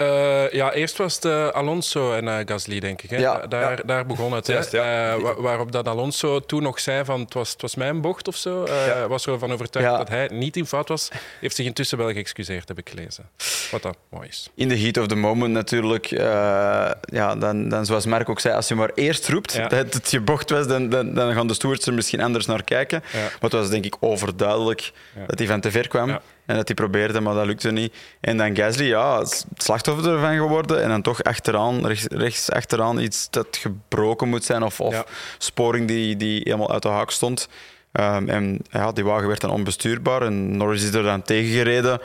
uh, 0.00 0.50
ja, 0.50 0.72
eerst 0.72 0.96
was 0.96 1.14
het 1.14 1.24
uh, 1.24 1.48
Alonso 1.48 2.12
en 2.12 2.24
uh, 2.24 2.36
Gasly, 2.44 2.80
denk 2.80 3.02
ik. 3.02 3.10
Hè? 3.10 3.16
Ja, 3.16 3.46
daar, 3.46 3.70
ja. 3.70 3.82
daar 3.84 4.06
begon 4.06 4.32
het. 4.32 4.46
Juist, 4.46 4.72
ja. 4.72 5.18
waarop 5.18 5.72
dat 5.72 5.88
Alonso 5.88 6.40
toen 6.40 6.62
nog 6.62 6.80
zei 6.80 7.04
van 7.04 7.20
het 7.20 7.34
was, 7.34 7.52
het 7.52 7.62
was 7.62 7.74
mijn 7.74 8.00
bocht 8.00 8.28
of 8.28 8.36
zo. 8.36 8.66
Ja. 8.66 9.08
was 9.08 9.26
ervan 9.26 9.52
overtuigd 9.52 9.96
dat 9.96 10.08
hij 10.08 10.28
niet 10.32 10.56
in 10.56 10.66
fout 10.66 10.88
was. 10.88 11.08
Heeft 11.40 11.56
zich 11.56 11.66
intussen 11.66 11.98
wel 11.98 12.12
geëxcuseerd, 12.12 12.68
heb 12.68 12.78
ik 12.78 12.88
gelezen. 12.88 13.28
Wat 13.70 13.82
dat 13.82 13.96
mooi 14.10 14.28
is. 14.28 14.50
In 14.54 14.68
de 14.68 14.78
heat 14.78 14.96
of 14.96 15.06
the 15.06 15.14
moment 15.14 15.52
natuurlijk. 15.52 16.06
ja, 16.06 17.34
dan, 17.38 17.68
dan, 17.68 17.86
zoals 17.86 18.06
Mark 18.06 18.28
ook 18.28 18.40
zei, 18.40 18.54
als 18.54 18.68
je 18.68 18.74
maar 18.74 18.90
eerst 18.94 19.28
roept 19.28 19.70
dat 19.70 19.94
het 19.94 20.10
je 20.10 20.20
bocht 20.20 20.50
was, 20.50 20.66
dan, 20.66 20.88
dan, 20.88 21.14
dan 21.14 21.34
gaan 21.34 21.46
de 21.46 21.54
stewards 21.54 21.86
er 21.86 21.94
misschien 21.94 22.20
anders 22.20 22.46
naar 22.46 22.64
kijken. 22.64 23.02
Maar 23.12 23.38
het 23.40 23.52
was 23.52 23.70
denk 23.70 23.84
ik 23.84 23.96
overduidelijk 24.00 24.92
dat 25.26 25.38
hij 25.38 25.48
van 25.48 25.60
te 25.60 25.70
ver 25.70 25.88
kwam. 25.88 26.20
En 26.46 26.56
dat 26.56 26.66
hij 26.66 26.74
probeerde, 26.74 27.20
maar 27.20 27.34
dat 27.34 27.46
lukte 27.46 27.70
niet. 27.70 27.94
En 28.20 28.36
dan 28.36 28.56
Gasly, 28.56 28.86
ja, 28.86 29.24
slachtoffer 29.56 30.12
ervan 30.12 30.36
geworden. 30.36 30.82
En 30.82 30.88
dan 30.88 31.02
toch 31.02 31.22
achteraan, 31.22 31.86
rechts, 31.86 32.06
rechts 32.08 32.50
achteraan 32.50 33.00
iets 33.00 33.30
dat 33.30 33.56
gebroken 33.56 34.28
moet 34.28 34.44
zijn. 34.44 34.62
Of, 34.62 34.80
of 34.80 35.04
sporing 35.38 35.88
die, 35.88 36.16
die 36.16 36.40
helemaal 36.44 36.72
uit 36.72 36.82
de 36.82 36.88
haak 36.88 37.10
stond. 37.10 37.48
Um, 37.92 38.28
en 38.28 38.58
ja, 38.70 38.92
die 38.92 39.04
wagen 39.04 39.28
werd 39.28 39.40
dan 39.40 39.50
onbestuurbaar. 39.50 40.22
En 40.22 40.56
Norris 40.56 40.82
is 40.82 40.94
er 40.94 41.02
dan 41.02 41.22
tegengereden. 41.22 42.00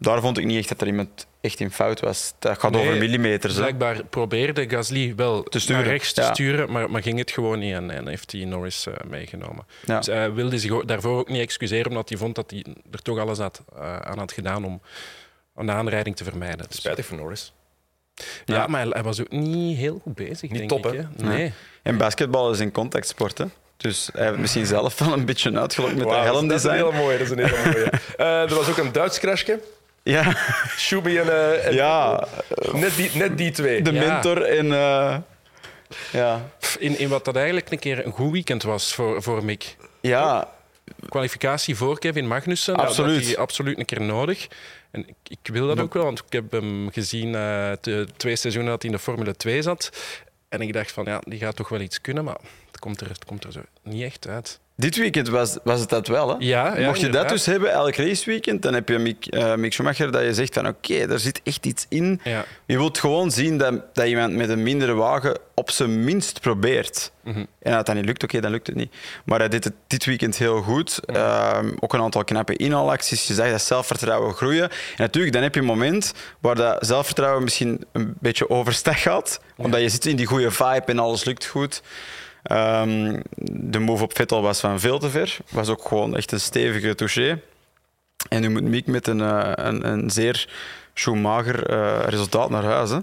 Daar 0.00 0.20
vond 0.20 0.38
ik 0.38 0.44
niet 0.44 0.58
echt 0.58 0.68
dat 0.68 0.80
er 0.80 0.86
iemand 0.86 1.26
echt 1.40 1.60
in 1.60 1.70
fout 1.70 2.00
was. 2.00 2.34
Dat 2.38 2.58
gaat 2.58 2.76
over 2.76 2.96
millimeters. 2.96 3.54
Blijkbaar 3.54 4.04
probeerde 4.04 4.68
Gasly 4.68 5.14
wel 5.16 5.42
te 5.42 5.60
sturen. 5.60 5.82
naar 5.82 5.90
rechts 5.90 6.12
te 6.12 6.28
sturen, 6.32 6.72
maar, 6.72 6.90
maar 6.90 7.02
ging 7.02 7.18
het 7.18 7.30
gewoon 7.30 7.58
niet 7.58 7.74
en, 7.74 7.90
en 7.90 8.08
heeft 8.08 8.32
hij 8.32 8.44
Norris 8.44 8.86
uh, 8.86 8.94
meegenomen. 9.06 9.66
Ja. 9.86 9.96
Dus 9.96 10.06
hij 10.06 10.32
wilde 10.32 10.58
zich 10.58 10.84
daarvoor 10.84 11.18
ook 11.18 11.28
niet 11.28 11.40
excuseren, 11.40 11.88
omdat 11.88 12.08
hij 12.08 12.18
vond 12.18 12.34
dat 12.34 12.50
hij 12.50 12.64
er 12.90 13.02
toch 13.02 13.18
alles 13.18 13.38
had, 13.38 13.62
uh, 13.76 13.96
aan 13.96 14.18
had 14.18 14.32
gedaan 14.32 14.64
om 14.64 14.80
een 15.54 15.70
aanrijding 15.70 16.16
te 16.16 16.24
vermijden. 16.24 16.66
Dus. 16.68 16.76
Spijtig 16.76 17.06
voor 17.06 17.16
Norris. 17.16 17.52
Ja, 18.44 18.54
ja, 18.54 18.66
maar 18.66 18.86
hij 18.86 19.02
was 19.02 19.20
ook 19.20 19.30
niet 19.30 19.76
heel 19.76 20.00
goed 20.02 20.14
bezig, 20.14 20.50
niet 20.50 20.68
denk 20.68 20.70
top, 20.70 20.92
ik. 20.92 21.00
Hè? 21.00 21.26
Nee. 21.26 21.52
En 21.82 21.96
basketbal 21.96 22.50
is 22.50 22.58
een 22.58 22.72
contactsport, 22.72 23.38
hè? 23.38 23.44
Dus 23.76 24.10
hij 24.12 24.26
heeft 24.26 24.38
misschien 24.38 24.66
zelf 24.66 24.98
wel 24.98 25.12
een 25.12 25.24
beetje 25.24 25.58
uitgelokt 25.58 25.94
met 25.94 26.04
wow, 26.04 26.14
de 26.14 26.20
helm 26.20 26.48
Dat 26.48 26.58
is 26.58 26.64
een 26.64 26.70
hele 26.70 26.92
mooie. 26.92 27.18
Dat 27.18 27.26
is 27.26 27.30
een 27.30 27.44
hele 27.44 27.72
mooie. 27.72 27.92
uh, 28.18 28.42
er 28.50 28.54
was 28.54 28.68
ook 28.68 28.76
een 28.76 28.92
Duits 28.92 29.18
crashje. 29.18 29.60
Ja. 30.10 30.36
Shubi 30.76 31.18
en, 31.18 31.26
uh, 31.26 31.66
en, 31.66 31.74
ja. 31.74 32.28
Net, 32.72 32.96
die, 32.96 33.10
net 33.14 33.38
die 33.38 33.50
twee. 33.50 33.82
De 33.82 33.92
ja. 33.92 34.06
mentor 34.06 34.42
en... 34.42 34.66
Uh, 34.66 35.16
ja. 36.12 36.50
In, 36.78 36.98
in 36.98 37.08
wat 37.08 37.24
dat 37.24 37.36
eigenlijk 37.36 37.70
een 37.70 37.78
keer 37.78 38.06
een 38.06 38.12
goed 38.12 38.32
weekend 38.32 38.62
was 38.62 38.94
voor, 38.94 39.22
voor 39.22 39.44
Mick. 39.44 39.76
Ja. 40.00 40.48
Kwalificatie 41.08 41.76
voor 41.76 41.98
Kevin 41.98 42.26
Magnussen. 42.26 42.76
Absoluut. 42.76 43.18
Dat, 43.18 43.28
dat 43.28 43.36
absoluut 43.36 43.78
een 43.78 43.84
keer 43.84 44.00
nodig. 44.00 44.48
En 44.90 45.08
ik, 45.08 45.14
ik 45.26 45.52
wil 45.52 45.66
dat 45.66 45.80
ook 45.80 45.94
wel, 45.94 46.04
want 46.04 46.18
ik 46.26 46.32
heb 46.32 46.50
hem 46.50 46.90
gezien 46.92 47.28
uh, 47.28 47.72
de 47.80 48.06
twee 48.16 48.36
seizoenen 48.36 48.70
dat 48.70 48.82
hij 48.82 48.90
in 48.90 48.96
de 48.96 49.02
Formule 49.02 49.36
2 49.36 49.62
zat. 49.62 49.90
En 50.48 50.60
ik 50.60 50.72
dacht 50.72 50.92
van, 50.92 51.04
ja, 51.04 51.20
die 51.24 51.38
gaat 51.38 51.56
toch 51.56 51.68
wel 51.68 51.80
iets 51.80 52.00
kunnen, 52.00 52.24
maar 52.24 52.38
het 52.66 52.80
komt 52.80 53.00
er, 53.00 53.08
het 53.08 53.24
komt 53.24 53.44
er 53.44 53.52
zo 53.52 53.60
niet 53.82 54.02
echt 54.02 54.28
uit. 54.28 54.60
Dit 54.80 54.96
weekend 54.96 55.28
was, 55.28 55.58
was 55.64 55.80
het 55.80 55.88
dat 55.88 56.08
wel. 56.08 56.28
Hè? 56.28 56.34
Ja, 56.38 56.78
ja, 56.78 56.86
Mocht 56.86 57.00
je 57.00 57.08
dat 57.08 57.28
dus 57.28 57.46
hebben, 57.46 57.72
elk 57.72 57.94
raceweekend, 57.94 58.62
dan 58.62 58.74
heb 58.74 58.88
je 58.88 58.98
Mick, 58.98 59.26
uh, 59.34 59.54
Mick 59.54 59.72
Schumacher 59.72 60.10
dat 60.10 60.22
je 60.22 60.34
zegt 60.34 60.54
van 60.54 60.66
oké, 60.66 60.92
okay, 60.92 61.08
er 61.08 61.18
zit 61.18 61.40
echt 61.44 61.66
iets 61.66 61.86
in. 61.88 62.20
Ja. 62.24 62.44
Je 62.66 62.76
wilt 62.76 62.98
gewoon 62.98 63.30
zien 63.30 63.58
dat, 63.58 63.94
dat 63.94 64.06
iemand 64.06 64.34
met 64.34 64.48
een 64.48 64.62
mindere 64.62 64.94
wagen 64.94 65.38
op 65.54 65.70
zijn 65.70 66.04
minst 66.04 66.40
probeert. 66.40 67.12
Mm 67.24 67.32
-hmm. 67.32 67.46
En 67.62 67.74
als 67.74 67.84
dat 67.84 67.94
niet 67.94 68.04
lukt, 68.04 68.22
oké, 68.22 68.24
okay, 68.24 68.40
dan 68.40 68.50
lukt 68.50 68.66
het 68.66 68.76
niet. 68.76 68.94
Maar 69.24 69.38
hij 69.38 69.48
deed 69.48 69.64
het 69.64 69.72
dit 69.86 70.04
weekend 70.04 70.36
heel 70.36 70.62
goed. 70.62 71.00
Mhm. 71.06 71.16
Uh, 71.16 71.58
ook 71.80 71.92
een 71.92 72.00
aantal 72.00 72.24
knappe 72.24 72.56
inhaalacties. 72.56 73.26
Je 73.26 73.34
zag 73.34 73.50
dat 73.50 73.62
zelfvertrouwen 73.62 74.34
groeien. 74.34 74.70
En 74.70 74.70
natuurlijk, 74.96 75.32
dan 75.32 75.42
heb 75.42 75.54
je 75.54 75.60
een 75.60 75.66
moment 75.66 76.14
waar 76.38 76.54
dat 76.54 76.86
zelfvertrouwen 76.86 77.42
misschien 77.42 77.84
een 77.92 78.14
beetje 78.20 78.50
overstag 78.50 79.02
gaat. 79.02 79.40
Omdat 79.56 79.80
je 79.80 79.88
zit 79.88 80.06
in 80.06 80.16
die 80.16 80.26
goede 80.26 80.50
vibe 80.50 80.84
en 80.86 80.98
alles 80.98 81.24
lukt 81.24 81.46
goed. 81.46 81.82
Um, 82.42 83.22
de 83.42 83.78
move 83.78 84.02
op 84.02 84.16
Vettel 84.16 84.42
was 84.42 84.60
van 84.60 84.80
veel 84.80 84.98
te 84.98 85.10
ver. 85.10 85.36
Was 85.50 85.68
ook 85.68 85.88
gewoon 85.88 86.16
echt 86.16 86.32
een 86.32 86.40
stevige 86.40 86.94
touché. 86.94 87.40
En 88.28 88.40
nu 88.40 88.50
moet 88.50 88.62
Miek 88.62 88.86
met 88.86 89.06
een, 89.06 89.18
uh, 89.18 89.52
een, 89.54 89.88
een 89.88 90.10
zeer 90.10 90.48
Schumacher 90.94 91.70
uh, 91.70 91.98
resultaat 92.04 92.50
naar 92.50 92.64
huis. 92.64 92.90
Hè. 92.90 92.98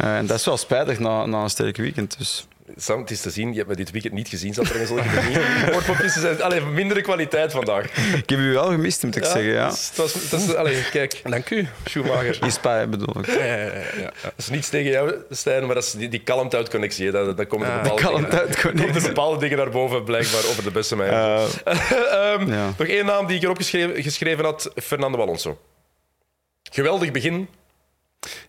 Uh, 0.00 0.16
en 0.16 0.26
dat 0.26 0.38
is 0.38 0.44
wel 0.44 0.56
spijtig 0.56 0.98
na, 0.98 1.26
na 1.26 1.42
een 1.42 1.50
sterk 1.50 1.76
weekend. 1.76 2.18
Dus. 2.18 2.46
Sam, 2.76 3.00
het 3.00 3.10
is 3.10 3.20
te 3.20 3.30
zien, 3.30 3.50
je 3.50 3.56
hebt 3.56 3.68
me 3.68 3.76
dit 3.76 3.90
weekend 3.90 4.14
niet 4.14 4.28
gezien, 4.28 4.54
zat 4.54 4.68
er 4.68 4.94
manier. 4.94 5.68
Woordpopjes 5.70 6.12
zijn 6.20 6.42
alleen 6.42 6.74
mindere 6.74 7.00
kwaliteit 7.00 7.52
vandaag. 7.52 7.84
Ik 8.16 8.30
heb 8.30 8.38
u 8.38 8.52
wel 8.52 8.70
gemist, 8.70 9.02
moet 9.02 9.16
ik 9.16 9.24
ja, 9.24 9.30
zeggen. 9.30 9.52
Ja. 9.52 9.66
Het 9.66 9.92
was, 9.96 10.14
het 10.14 10.30
was, 10.30 10.54
allee, 10.54 10.82
kijk, 10.90 11.20
dank 11.24 11.50
u, 11.50 11.68
Schumacher. 11.84 12.90
Bedoel 12.90 13.18
ik. 13.18 13.26
Ja, 13.26 13.44
ja, 13.44 13.64
ja. 13.96 14.12
Dat 14.22 14.32
is 14.36 14.48
niets 14.48 14.68
tegen 14.68 14.90
jou, 14.90 15.14
Stijn, 15.30 15.66
maar 15.66 15.74
dat 15.74 15.84
is 15.84 15.90
die, 15.90 16.08
die 16.08 16.22
kalmte-uit-connectie. 16.22 17.10
Dat, 17.10 17.36
dat 17.36 17.46
komen 17.46 17.68
er 17.68 17.82
bepaalde, 17.82 18.28
dingen, 18.74 18.94
er 18.94 19.02
bepaalde 19.02 19.38
dingen 19.38 19.56
naar 19.56 19.70
boven, 19.70 20.04
blijkbaar, 20.04 20.44
over 20.50 20.62
de 20.62 20.70
beste 20.70 20.96
mij. 20.96 21.10
Uh, 21.10 21.42
um, 22.38 22.52
ja. 22.52 22.72
Nog 22.78 22.88
één 22.88 23.04
naam 23.06 23.26
die 23.26 23.36
ik 23.36 23.42
erop 23.42 23.56
geschreven, 23.56 24.02
geschreven 24.02 24.44
had, 24.44 24.70
Fernando 24.76 25.20
Alonso. 25.20 25.58
Geweldig 26.70 27.10
begin. 27.10 27.48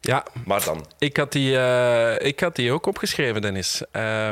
Ja, 0.01 0.25
Maar 0.45 0.63
dan. 0.63 0.85
ik 0.99 1.17
had 1.17 1.31
die, 1.31 1.57
eh, 1.57 2.27
ik 2.27 2.39
had 2.39 2.55
die 2.55 2.71
ook 2.71 2.85
opgeschreven, 2.85 3.41
Dennis. 3.41 3.81
Eh, 3.91 4.29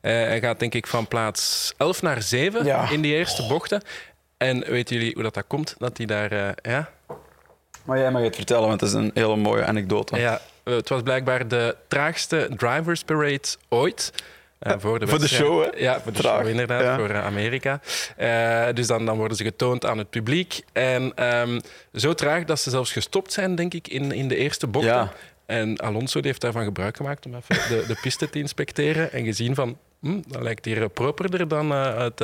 hij 0.00 0.40
gaat 0.40 0.58
denk 0.60 0.74
ik 0.74 0.86
van 0.86 1.08
plaats 1.08 1.72
11 1.76 2.02
naar 2.02 2.22
7 2.22 2.64
Ja. 2.64 2.90
in 2.90 3.00
die 3.00 3.14
eerste 3.14 3.46
bochten. 3.46 3.82
En 4.36 4.64
weten 4.70 4.96
jullie 4.96 5.12
hoe 5.14 5.22
dat, 5.22 5.34
dat 5.34 5.44
komt? 5.46 5.74
Dat 5.78 5.96
hij 5.96 6.06
daar... 6.06 6.32
eh, 6.32 6.48
ja? 6.72 6.90
Maar 7.84 7.98
jij 7.98 8.10
mag 8.10 8.22
het 8.22 8.36
vertellen, 8.36 8.68
want 8.68 8.80
het 8.80 8.90
is 8.90 8.96
een 8.96 9.10
hele 9.14 9.36
mooie 9.36 9.64
anekdote. 9.64 10.16
Ja, 10.16 10.40
het 10.64 10.88
was 10.88 11.02
blijkbaar 11.02 11.48
de 11.48 11.76
traagste 11.88 12.48
drivers 12.56 13.02
parade 13.02 13.40
ooit. 13.68 14.12
Eh, 14.62 14.74
voor, 14.78 14.98
de 14.98 15.06
voor 15.06 15.18
de 15.18 15.28
show, 15.28 15.64
hè? 15.64 15.78
Ja, 15.78 16.00
voor 16.00 16.12
de 16.12 16.18
Traag, 16.18 16.38
show 16.38 16.48
inderdaad, 16.48 16.82
ja. 16.82 16.96
voor 16.96 17.10
eh, 17.10 17.24
Amerika. 17.24 17.80
Eh, 18.16 18.66
dus 18.74 18.86
dan, 18.86 19.06
dan 19.06 19.16
worden 19.16 19.36
ze 19.36 19.44
getoond 19.44 19.86
aan 19.86 19.98
het 19.98 20.10
publiek. 20.10 20.62
En 20.72 21.12
ehm, 21.14 21.60
zo 21.94 22.14
traag 22.14 22.44
dat 22.44 22.60
ze 22.60 22.70
zelfs 22.70 22.92
gestopt 22.92 23.32
zijn, 23.32 23.54
denk 23.54 23.74
ik, 23.74 23.88
in, 23.88 24.12
in 24.12 24.28
de 24.28 24.36
eerste 24.36 24.66
bocht. 24.66 24.84
Ja. 24.84 25.12
En 25.46 25.76
Alonso 25.76 26.20
die 26.20 26.28
heeft 26.28 26.40
daarvan 26.40 26.64
gebruik 26.64 26.96
gemaakt 26.96 27.26
om 27.26 27.34
even 27.34 27.68
de, 27.68 27.84
de 27.86 27.98
piste 28.02 28.30
te 28.30 28.38
inspecteren 28.38 29.12
en 29.12 29.24
gezien 29.24 29.54
van... 29.54 29.78
Hm, 30.00 30.20
dat 30.26 30.42
lijkt 30.42 30.64
hier 30.64 30.88
properder 30.88 31.48
dan 31.48 31.70
het 31.70 32.18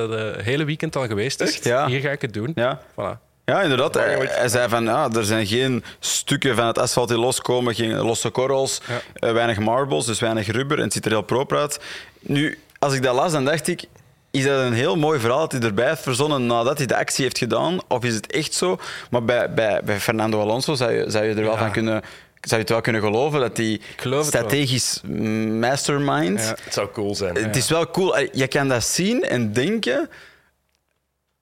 hele 0.44 0.64
weekend 0.64 0.96
al 0.96 1.06
geweest 1.06 1.40
is. 1.40 1.58
Ja. 1.58 1.86
Hier 1.86 2.00
ga 2.00 2.10
ik 2.10 2.22
het 2.22 2.32
doen. 2.32 2.52
Ja. 2.54 2.80
Voilà. 2.92 3.27
Ja, 3.48 3.62
inderdaad. 3.62 3.94
Hij, 3.94 4.48
zei 4.48 4.68
van, 4.68 4.84
ja, 4.84 5.08
er 5.14 5.24
zijn 5.24 5.46
geen 5.46 5.84
stukken 6.00 6.56
van 6.56 6.66
het 6.66 6.78
asfalt 6.78 7.08
die 7.08 7.18
loskomen, 7.18 7.74
geen 7.74 7.96
losse 7.96 8.30
korrels, 8.30 8.80
Ja. 8.88 9.00
eh, 9.14 9.32
weinig 9.32 9.58
marbles, 9.58 10.06
dus 10.06 10.20
weinig 10.20 10.46
rubber 10.50 10.76
en 10.78 10.82
het 10.84 10.92
ziet 10.92 11.04
er 11.04 11.10
heel 11.10 11.22
proper 11.22 11.58
uit. 11.58 11.80
Nu, 12.20 12.58
als 12.78 12.94
ik 12.94 13.02
dat 13.02 13.14
las, 13.14 13.32
dan 13.32 13.44
dacht 13.44 13.66
ik, 13.68 13.84
is 14.30 14.44
dat 14.44 14.60
een 14.60 14.72
heel 14.72 14.96
mooi 14.96 15.20
verhaal 15.20 15.38
dat 15.38 15.52
hij 15.52 15.60
erbij 15.60 15.88
heeft 15.88 16.02
verzonnen 16.02 16.46
nadat 16.46 16.78
hij 16.78 16.86
de 16.86 16.96
actie 16.96 17.24
heeft 17.24 17.38
gedaan? 17.38 17.78
Of 17.88 18.04
is 18.04 18.14
het 18.14 18.32
echt 18.32 18.54
zo? 18.54 18.78
Maar 19.10 19.24
bij, 19.24 19.52
bij, 19.54 19.80
bij 19.84 20.00
Fernando 20.00 20.40
Alonso 20.40 20.74
zou 20.74 20.92
je, 20.92 21.10
zou 21.10 21.24
je 21.24 21.34
er 21.34 21.42
wel 21.42 21.52
Ja. 21.52 21.58
van 21.58 21.70
kunnen... 21.72 22.02
Zou 22.40 22.54
je 22.54 22.66
het 22.66 22.68
wel 22.68 22.80
kunnen 22.80 23.02
geloven 23.02 23.40
dat 23.40 23.56
wel. 24.02 24.24
strategisch 24.24 25.00
mastermind... 25.60 26.40
Ja. 26.40 26.56
Het 26.64 26.72
zou 26.74 26.88
cool 26.92 27.14
zijn. 27.14 27.34
Het 27.36 27.56
is 27.56 27.68
wel 27.68 27.90
cool. 27.90 28.16
Eh, 28.16 28.28
Je 28.32 28.46
kan 28.48 28.68
dat 28.68 28.84
zien 28.84 29.22
en 29.24 29.52
denken, 29.52 30.10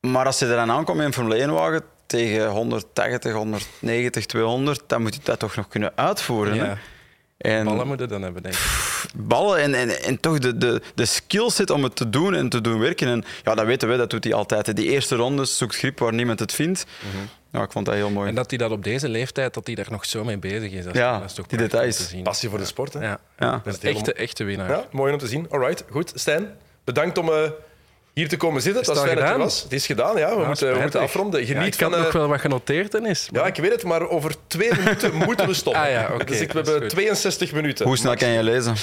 maar 0.00 0.26
als 0.26 0.38
je 0.38 0.46
eraan 0.46 0.70
aankomt 0.70 0.98
in 0.98 1.04
een 1.04 1.12
Formule 1.12 1.46
1-wagen 1.46 1.82
tegen 2.06 2.48
180, 2.50 3.32
190, 3.32 4.26
200, 4.26 4.82
dan 4.86 5.02
moet 5.02 5.14
je 5.14 5.20
dat 5.24 5.38
toch 5.38 5.56
nog 5.56 5.68
kunnen 5.68 5.92
uitvoeren. 5.94 6.58
hè? 6.58 6.64
Ja. 6.66 6.78
En 7.38 7.64
Ballen 7.64 7.86
moeten 7.86 8.08
dan 8.08 8.22
hebben, 8.22 8.42
denk 8.42 8.54
ik. 8.54 8.60
ballen 9.16 9.58
en, 9.60 9.74
en, 9.74 10.02
en 10.02 10.20
toch 10.20 10.38
de, 10.38 10.56
de, 10.56 10.82
de 10.94 11.04
skillset 11.04 11.70
om 11.70 11.82
het 11.82 11.96
te 11.96 12.10
doen 12.10 12.34
en 12.34 12.48
te 12.48 12.60
doen 12.60 12.78
werken. 12.78 13.08
En 13.08 13.24
ja, 13.42 13.54
dat 13.54 13.66
weten 13.66 13.88
we, 13.88 13.96
dat 13.96 14.10
doet 14.10 14.24
hij 14.24 14.34
altijd. 14.34 14.66
hè. 14.66 14.72
Die 14.72 14.90
eerste 14.90 15.16
rondes 15.16 15.56
zoekt 15.56 15.76
grip 15.76 15.98
waar 15.98 16.12
niemand 16.14 16.38
het 16.38 16.52
vindt. 16.52 16.86
Ja, 17.52 17.62
ik 17.62 17.72
vond 17.72 17.86
dat 17.86 17.94
heel 17.94 18.10
mooi. 18.10 18.18
Mhm. 18.18 18.28
En 18.28 18.34
dat 18.34 18.50
hij 18.50 18.58
dat 18.58 18.70
op 18.70 18.84
deze 18.84 19.08
leeftijd, 19.08 19.54
dat 19.54 19.66
hij 19.66 19.74
daar 19.74 19.86
nog 19.90 20.04
zo 20.04 20.24
mee 20.24 20.38
bezig 20.38 20.72
is. 20.72 20.84
Dat 20.84 20.94
is, 20.94 21.00
Ja, 21.00 21.18
dat 21.18 21.28
is 21.28 21.34
toch 21.34 21.46
die 21.46 21.58
details. 21.58 21.96
te 21.96 22.02
zien. 22.02 22.22
Passie 22.22 22.48
voor 22.48 22.58
de 22.58 22.64
sport. 22.64 22.92
Hè? 22.92 23.00
Ja. 23.00 23.18
Ja. 23.38 23.60
Dat 23.64 23.74
is 23.76 23.82
heel 23.82 23.92
echte, 23.94 24.12
echte 24.12 24.44
winnaar. 24.44 24.70
Ja, 24.70 24.84
mooi 24.90 25.12
om 25.12 25.18
te 25.18 25.26
zien. 25.26 25.46
Alright, 25.50 25.84
goed. 25.90 26.12
Stijn, 26.14 26.56
bedankt 26.84 27.18
om 27.18 27.28
eh, 27.28 27.50
hier 28.16 28.28
te 28.28 28.36
komen 28.36 28.62
zitten. 28.62 28.80
Is 28.80 28.86
dat 28.86 28.96
is 28.96 29.02
fijn 29.02 29.14
dat 29.14 29.24
je 29.24 29.30
gedaan? 29.30 29.44
was. 29.46 29.62
Het 29.62 29.72
is 29.72 29.86
gedaan, 29.86 30.16
ja. 30.16 30.34
We, 30.34 30.40
Ja, 30.40 30.46
moeten, 30.46 30.72
we 30.74 30.80
moeten 30.80 31.00
afronden. 31.00 31.40
Ja, 31.40 31.46
Geniet 31.46 31.74
ik 31.74 31.80
had 31.80 31.90
van... 31.90 31.98
eh, 31.98 32.04
nog 32.04 32.12
wel 32.12 32.28
wat 32.28 32.40
genoteerd, 32.40 32.92
Dennis. 32.92 33.28
Ja, 33.32 33.46
ik 33.46 33.56
weet 33.56 33.72
het, 33.72 33.84
maar 33.84 34.08
over 34.08 34.34
twee 34.46 34.70
minuten 34.78 35.14
moeten 35.14 35.46
we 35.46 35.54
stoppen. 35.54 35.82
Ah 35.82 35.90
ja, 35.90 36.10
oké, 36.14 36.24
dus 36.24 36.40
ik, 36.40 36.52
we 36.52 36.58
hebben 36.60 36.80
goed. 36.80 36.88
62 36.88 37.52
minuten. 37.52 37.86
Hoe 37.86 37.96
snel 37.96 38.16
kan 38.16 38.28
je 38.28 38.42
lezen? 38.42 38.74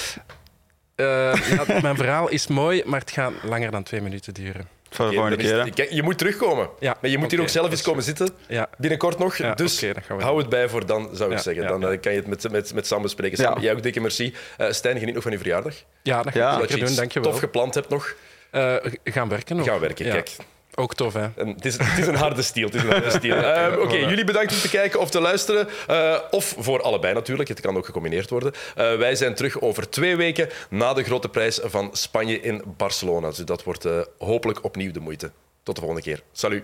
Eh, 0.95 1.05
ja, 1.49 1.79
mijn 1.81 1.95
verhaal 1.95 2.29
is 2.29 2.47
mooi, 2.47 2.83
maar 2.85 2.99
het 2.99 3.11
gaat 3.11 3.31
langer 3.43 3.71
dan 3.71 3.83
twee 3.83 4.01
minuten 4.01 4.33
duren. 4.33 4.67
Voor 4.89 5.07
de 5.09 5.13
volgende 5.13 5.37
keer. 5.37 5.63
hè? 5.75 5.85
Je 5.89 6.03
moet 6.03 6.17
terugkomen. 6.17 6.69
Ja, 6.79 6.97
Maar 7.01 7.09
je 7.11 7.17
moet 7.17 7.31
hier 7.31 7.41
ook 7.41 7.49
zelf 7.49 7.71
eens 7.71 7.81
komen 7.81 8.03
zitten. 8.03 8.29
Ja. 8.47 8.69
Binnenkort 8.77 9.17
nog. 9.19 9.35
Ja, 9.37 9.53
dus 9.53 9.85
hou 10.19 10.37
het 10.39 10.49
bij 10.49 10.69
voor 10.69 10.85
dan, 10.85 11.09
zou 11.13 11.29
ik 11.31 11.37
Ja, 11.37 11.43
zeggen. 11.43 11.63
ja, 11.63 11.69
Dan 11.69 11.79
ja. 11.81 11.87
eh, 11.89 11.99
kan 12.01 12.11
je 12.11 12.17
het 12.17 12.27
met, 12.27 12.51
met, 12.51 12.73
met 12.73 12.87
Sam 12.87 13.01
bespreken. 13.01 13.43
Ja. 13.43 13.51
Sam, 13.51 13.61
jij 13.61 13.73
ook 13.73 13.83
dikke 13.83 13.99
merci. 13.99 14.33
Eh 14.57 14.71
Stijn, 14.71 14.99
geniet 14.99 15.13
nog 15.13 15.23
van 15.23 15.31
je 15.31 15.37
verjaardag. 15.37 15.73
Ja, 16.03 16.21
dat 16.23 16.33
ga 16.33 16.39
Ja. 16.39 16.51
ik 16.53 16.55
je 16.55 16.61
zeker 16.61 16.77
doen, 16.79 16.87
iets 16.87 16.95
dankjewel. 16.97 17.31
tof 17.31 17.39
gepland 17.39 17.73
hebt 17.73 17.89
nog. 17.89 18.13
Eh, 18.53 18.75
gaan 19.03 19.29
werken 19.29 19.55
nog. 19.55 19.65
Gaan 19.67 19.79
werken, 19.79 20.05
Ja. 20.05 20.11
kijk. 20.11 20.35
Ook 20.75 20.95
tof, 20.95 21.13
hè. 21.13 21.27
En 21.35 21.47
het, 21.47 21.65
is, 21.65 21.77
het 21.77 21.97
is 21.97 22.07
een 22.07 22.15
harde 22.15 22.41
stiel. 22.41 22.65
Het 22.65 22.75
is 22.75 22.81
een 22.83 22.89
harde 22.91 23.09
stiel. 23.19 23.35
Ehm, 23.35 23.79
Oké, 23.79 23.95
jullie 23.95 24.23
bedankt 24.23 24.51
om 24.53 24.59
te 24.59 24.69
kijken 24.69 24.99
of 24.99 25.09
te 25.09 25.19
luisteren. 25.21 25.67
Eh, 25.87 26.19
of 26.31 26.55
voor 26.57 26.81
allebei 26.81 27.13
natuurlijk. 27.13 27.49
Het 27.49 27.59
kan 27.59 27.77
ook 27.77 27.85
gecombineerd 27.85 28.29
worden. 28.29 28.51
Eh, 28.75 28.95
wij 28.95 29.15
zijn 29.15 29.35
terug 29.35 29.61
over 29.61 29.89
twee 29.89 30.15
weken 30.15 30.49
na 30.69 30.93
de 30.93 31.03
grote 31.03 31.29
prijs 31.29 31.59
van 31.63 31.89
Spanje 31.91 32.41
in 32.41 32.63
Barcelona. 32.77 33.27
Dus 33.27 33.37
dat 33.37 33.63
wordt 33.63 33.85
eh, 33.85 33.99
hopelijk 34.17 34.63
opnieuw 34.63 34.91
de 34.91 34.99
moeite. 34.99 35.31
Tot 35.63 35.75
de 35.75 35.81
volgende 35.81 36.05
keer. 36.05 36.21
Salut. 36.31 36.63